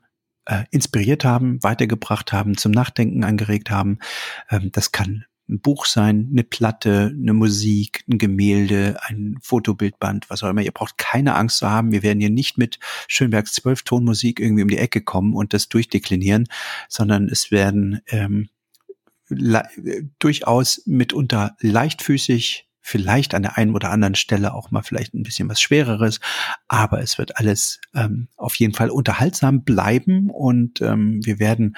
äh, 0.50 0.64
inspiriert 0.70 1.24
haben, 1.24 1.62
weitergebracht 1.62 2.32
haben, 2.32 2.56
zum 2.56 2.72
Nachdenken 2.72 3.22
angeregt 3.24 3.70
haben. 3.70 3.98
Ähm, 4.50 4.70
das 4.72 4.90
kann 4.90 5.24
ein 5.48 5.60
Buch 5.60 5.86
sein, 5.86 6.28
eine 6.30 6.44
Platte, 6.44 7.12
eine 7.14 7.32
Musik, 7.32 8.04
ein 8.08 8.18
Gemälde, 8.18 8.96
ein 9.02 9.38
Fotobildband, 9.40 10.28
was 10.28 10.42
auch 10.42 10.50
immer. 10.50 10.62
Ihr 10.62 10.72
braucht 10.72 10.98
keine 10.98 11.34
Angst 11.34 11.58
zu 11.58 11.70
haben. 11.70 11.92
Wir 11.92 12.02
werden 12.02 12.20
hier 12.20 12.30
nicht 12.30 12.58
mit 12.58 12.78
Schönbergs 13.08 13.54
Zwölftonmusik 13.54 14.40
irgendwie 14.40 14.62
um 14.62 14.68
die 14.68 14.78
Ecke 14.78 15.00
kommen 15.00 15.34
und 15.34 15.52
das 15.52 15.68
durchdeklinieren, 15.68 16.46
sondern 16.88 17.28
es 17.28 17.50
werden 17.50 18.00
ähm, 18.08 18.48
durchaus 20.18 20.82
mitunter 20.86 21.56
leichtfüßig 21.60 22.69
vielleicht 22.90 23.34
an 23.34 23.42
der 23.42 23.56
einen 23.56 23.72
oder 23.74 23.90
anderen 23.90 24.16
Stelle 24.16 24.52
auch 24.52 24.72
mal 24.72 24.82
vielleicht 24.82 25.14
ein 25.14 25.22
bisschen 25.22 25.48
was 25.48 25.60
Schwereres, 25.60 26.18
aber 26.66 27.00
es 27.00 27.18
wird 27.18 27.36
alles 27.36 27.80
ähm, 27.94 28.26
auf 28.36 28.56
jeden 28.56 28.74
Fall 28.74 28.90
unterhaltsam 28.90 29.62
bleiben 29.62 30.28
und 30.28 30.80
ähm, 30.80 31.20
wir 31.24 31.38
werden 31.38 31.76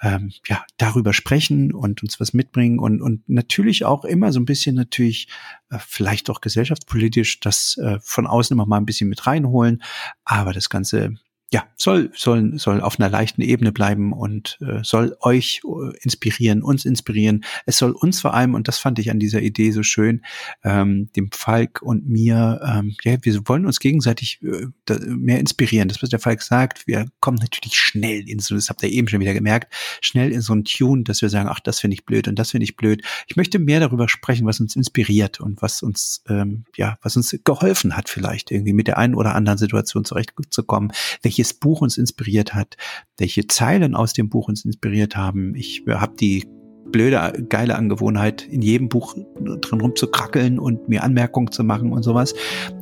ähm, 0.00 0.32
ja 0.48 0.64
darüber 0.78 1.12
sprechen 1.12 1.74
und 1.74 2.02
uns 2.02 2.18
was 2.18 2.32
mitbringen 2.32 2.78
und 2.78 3.02
und 3.02 3.28
natürlich 3.28 3.84
auch 3.84 4.06
immer 4.06 4.32
so 4.32 4.40
ein 4.40 4.46
bisschen 4.46 4.74
natürlich 4.74 5.28
äh, 5.68 5.78
vielleicht 5.86 6.30
auch 6.30 6.40
gesellschaftspolitisch 6.40 7.40
das 7.40 7.76
äh, 7.76 7.98
von 8.00 8.26
außen 8.26 8.54
immer 8.56 8.64
mal 8.64 8.78
ein 8.78 8.86
bisschen 8.86 9.10
mit 9.10 9.26
reinholen, 9.26 9.82
aber 10.24 10.54
das 10.54 10.70
ganze 10.70 11.16
ja, 11.52 11.68
soll, 11.76 12.10
soll, 12.16 12.58
soll 12.58 12.80
auf 12.80 12.98
einer 12.98 13.08
leichten 13.08 13.40
Ebene 13.40 13.70
bleiben 13.70 14.12
und 14.12 14.58
äh, 14.60 14.82
soll 14.82 15.16
euch 15.20 15.60
äh, 15.64 15.96
inspirieren, 16.02 16.62
uns 16.62 16.84
inspirieren. 16.84 17.44
Es 17.64 17.78
soll 17.78 17.92
uns 17.92 18.20
vor 18.20 18.34
allem, 18.34 18.54
und 18.54 18.66
das 18.66 18.78
fand 18.78 18.98
ich 18.98 19.10
an 19.10 19.20
dieser 19.20 19.40
Idee 19.40 19.70
so 19.70 19.84
schön, 19.84 20.22
ähm, 20.64 21.10
dem 21.14 21.30
Falk 21.30 21.80
und 21.80 22.08
mir, 22.08 22.60
ähm, 22.66 22.96
ja, 23.04 23.16
wir 23.22 23.40
wollen 23.46 23.66
uns 23.66 23.78
gegenseitig 23.78 24.40
äh, 24.42 24.66
mehr 25.06 25.38
inspirieren. 25.38 25.88
Das, 25.88 26.02
was 26.02 26.10
der 26.10 26.18
Falk 26.18 26.42
sagt, 26.42 26.88
wir 26.88 27.06
kommen 27.20 27.38
natürlich 27.38 27.76
schnell 27.76 28.28
in 28.28 28.40
so, 28.40 28.56
das 28.56 28.68
habt 28.68 28.82
ihr 28.82 28.90
eben 28.90 29.06
schon 29.06 29.20
wieder 29.20 29.34
gemerkt, 29.34 29.72
schnell 30.00 30.32
in 30.32 30.40
so 30.40 30.54
ein 30.54 30.64
Tune, 30.64 31.04
dass 31.04 31.22
wir 31.22 31.28
sagen, 31.28 31.48
ach, 31.48 31.60
das 31.60 31.78
finde 31.78 31.94
ich 31.94 32.04
blöd 32.04 32.26
und 32.26 32.36
das 32.36 32.50
finde 32.50 32.64
ich 32.64 32.76
blöd. 32.76 33.02
Ich 33.28 33.36
möchte 33.36 33.60
mehr 33.60 33.78
darüber 33.78 34.08
sprechen, 34.08 34.46
was 34.46 34.58
uns 34.58 34.74
inspiriert 34.74 35.40
und 35.40 35.62
was 35.62 35.84
uns, 35.84 36.24
ähm, 36.28 36.64
ja, 36.76 36.98
was 37.02 37.16
uns 37.16 37.38
geholfen 37.44 37.96
hat, 37.96 38.08
vielleicht 38.08 38.50
irgendwie 38.50 38.72
mit 38.72 38.88
der 38.88 38.98
einen 38.98 39.14
oder 39.14 39.36
anderen 39.36 39.58
Situation 39.58 40.04
zurechtzukommen, 40.04 40.92
welche 41.22 41.33
welches 41.34 41.54
Buch 41.54 41.80
uns 41.80 41.98
inspiriert 41.98 42.54
hat, 42.54 42.76
welche 43.18 43.48
Zeilen 43.48 43.96
aus 43.96 44.12
dem 44.12 44.28
Buch 44.28 44.46
uns 44.48 44.64
inspiriert 44.64 45.16
haben. 45.16 45.56
Ich 45.56 45.82
habe 45.88 46.14
die 46.14 46.44
blöde, 46.92 47.44
geile 47.48 47.74
Angewohnheit, 47.74 48.46
in 48.46 48.62
jedem 48.62 48.88
Buch 48.88 49.16
drin 49.16 49.80
rumzukrackeln 49.80 50.60
und 50.60 50.88
mir 50.88 51.02
Anmerkungen 51.02 51.50
zu 51.50 51.64
machen 51.64 51.92
und 51.92 52.04
sowas. 52.04 52.34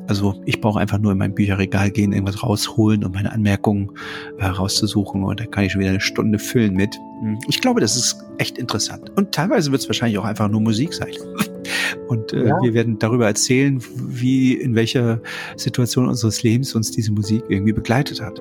Also 0.07 0.43
ich 0.45 0.61
brauche 0.61 0.79
einfach 0.79 0.99
nur 0.99 1.13
in 1.13 1.19
mein 1.19 1.35
Bücherregal 1.35 1.91
gehen, 1.91 2.13
irgendwas 2.13 2.43
rausholen 2.43 3.05
und 3.05 3.15
meine 3.15 3.33
Anmerkungen 3.33 3.93
äh, 4.37 4.45
rauszusuchen 4.45 5.25
und 5.25 5.41
da 5.41 5.47
kann 5.47 5.65
ich 5.65 5.73
schon 5.73 5.81
wieder 5.81 5.93
eine 5.93 6.01
Stunde 6.01 6.39
füllen 6.39 6.75
mit. 6.75 6.95
Hm, 7.23 7.39
ich 7.49 7.63
glaube, 7.63 7.81
das 7.81 7.97
ist 7.97 8.23
echt 8.37 8.59
interessant. 8.59 9.09
Und 9.17 9.33
teilweise 9.33 9.71
wird 9.71 9.81
es 9.81 9.89
wahrscheinlich 9.89 10.19
auch 10.19 10.27
einfach 10.27 10.49
nur 10.49 10.61
Musik 10.61 10.93
sein. 10.93 11.13
Und 12.09 12.33
äh, 12.33 12.49
ja. 12.49 12.59
wir 12.63 12.75
werden 12.75 12.99
darüber 12.99 13.27
erzählen, 13.27 13.83
wie, 13.97 14.55
in 14.55 14.75
welcher 14.75 15.21
Situation 15.57 16.09
unseres 16.09 16.43
Lebens 16.43 16.75
uns 16.75 16.91
diese 16.91 17.13
Musik 17.13 17.45
irgendwie 17.49 17.73
begleitet 17.73 18.21
hat 18.21 18.41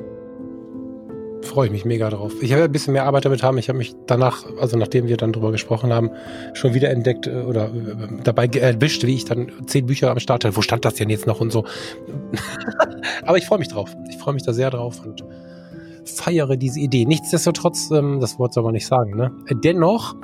freue 1.52 1.66
ich 1.66 1.72
mich 1.72 1.86
mega 1.86 2.10
drauf. 2.10 2.34
Ich 2.42 2.54
habe 2.54 2.64
ein 2.64 2.72
bisschen 2.72 2.94
mehr 2.94 3.06
Arbeit 3.06 3.26
damit 3.26 3.44
haben. 3.44 3.58
Ich 3.58 3.68
habe 3.68 3.78
mich 3.78 3.94
danach, 4.08 4.46
also 4.60 4.78
nachdem 4.78 5.08
wir 5.08 5.18
dann 5.18 5.34
drüber 5.34 5.52
gesprochen 5.52 5.92
haben, 5.92 6.10
schon 6.54 6.74
wieder 6.74 6.90
entdeckt 6.90 7.28
äh, 7.28 7.42
oder 7.42 7.66
äh, 7.66 8.24
dabei 8.24 8.48
erwischt, 8.48 9.06
wie 9.06 9.16
ich 9.16 9.26
dann 9.26 9.52
zehn 9.66 9.86
Bücher 9.86 10.12
am 10.12 10.20
Start 10.20 10.46
hatte. 10.46 10.56
Wo 10.56 10.62
stand 10.62 10.86
das 10.86 10.96
denn 10.96 11.10
jetzt 11.10 11.28
noch 11.28 11.42
und 11.42 11.52
so? 11.52 11.66
Aber 13.26 13.38
ich 13.38 13.46
freue 13.46 13.60
mich 13.60 13.68
drauf. 13.68 13.94
Ich 14.10 14.18
freue 14.18 14.34
mich 14.34 14.44
da 14.44 14.54
sehr 14.54 14.70
drauf 14.70 15.04
und 15.06 15.26
feiere 16.06 16.56
diese 16.56 16.80
Idee. 16.80 17.06
Nichtsdestotrotz, 17.06 17.92
ähm, 17.92 18.20
das 18.20 18.40
Wort 18.40 18.54
soll 18.54 18.64
man 18.64 18.74
nicht 18.74 18.88
sagen, 18.88 19.16
ne? 19.16 19.32
Dennoch 19.64 20.16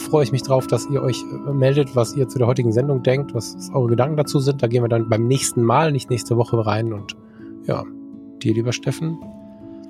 freue 0.00 0.24
ich 0.24 0.32
mich 0.32 0.42
drauf, 0.42 0.66
dass 0.66 0.88
ihr 0.90 1.02
euch 1.02 1.22
äh, 1.22 1.52
meldet, 1.52 1.94
was 1.94 2.14
ihr 2.16 2.28
zu 2.28 2.38
der 2.38 2.46
heutigen 2.46 2.72
Sendung 2.72 3.02
denkt, 3.02 3.34
was 3.34 3.70
eure 3.72 3.88
Gedanken 3.88 4.16
dazu 4.16 4.40
sind. 4.40 4.62
Da 4.62 4.66
gehen 4.66 4.82
wir 4.82 4.88
dann 4.88 5.08
beim 5.08 5.26
nächsten 5.26 5.62
Mal, 5.62 5.92
nicht 5.92 6.10
nächste 6.10 6.36
Woche 6.36 6.64
rein 6.66 6.92
und 6.92 7.16
ja, 7.66 7.84
dir, 8.42 8.54
lieber 8.54 8.72
Steffen, 8.72 9.18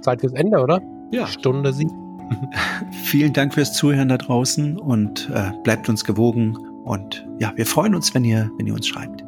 Zeit 0.02 0.20
fürs 0.20 0.32
Ende, 0.32 0.60
oder? 0.60 0.80
Ja. 1.12 1.26
Stunde 1.26 1.72
sieben. 1.72 1.92
Vielen 3.04 3.32
Dank 3.32 3.54
fürs 3.54 3.72
Zuhören 3.72 4.08
da 4.08 4.18
draußen 4.18 4.78
und 4.78 5.30
äh, 5.34 5.50
bleibt 5.64 5.88
uns 5.88 6.04
gewogen. 6.04 6.56
Und 6.84 7.26
ja, 7.38 7.52
wir 7.56 7.66
freuen 7.66 7.94
uns, 7.94 8.14
wenn 8.14 8.24
ihr, 8.24 8.50
wenn 8.58 8.66
ihr 8.66 8.74
uns 8.74 8.86
schreibt. 8.86 9.24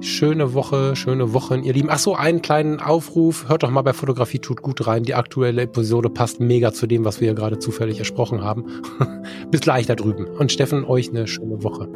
Schöne 0.00 0.52
Woche, 0.54 0.94
schöne 0.94 1.32
Wochen, 1.32 1.62
ihr 1.62 1.72
Lieben. 1.72 1.88
Ach 1.90 1.98
so, 1.98 2.14
einen 2.14 2.42
kleinen 2.42 2.80
Aufruf. 2.80 3.48
Hört 3.48 3.62
doch 3.62 3.70
mal 3.70 3.82
bei 3.82 3.92
Fotografie 3.92 4.38
tut 4.38 4.62
gut 4.62 4.86
rein. 4.86 5.04
Die 5.04 5.14
aktuelle 5.14 5.62
Episode 5.62 6.10
passt 6.10 6.40
mega 6.40 6.72
zu 6.72 6.86
dem, 6.86 7.04
was 7.04 7.20
wir 7.20 7.28
hier 7.28 7.34
gerade 7.34 7.58
zufällig 7.58 7.98
ersprochen 7.98 8.42
haben. 8.42 8.64
Bis 9.50 9.62
gleich 9.62 9.86
da 9.86 9.94
drüben. 9.94 10.26
Und 10.26 10.52
Steffen, 10.52 10.84
euch 10.84 11.10
eine 11.10 11.26
schöne 11.26 11.62
Woche. 11.62 11.88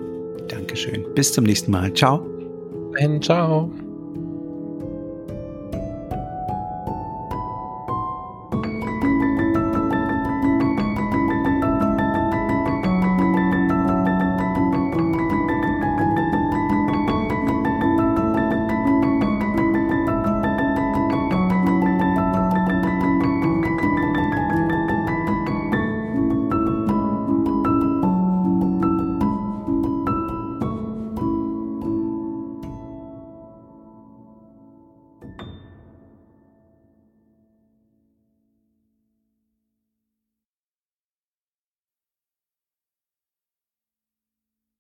Dankeschön. 0.49 1.05
Bis 1.15 1.33
zum 1.33 1.45
nächsten 1.45 1.71
Mal. 1.71 1.93
Ciao. 1.93 2.27
Ciao. 3.21 3.71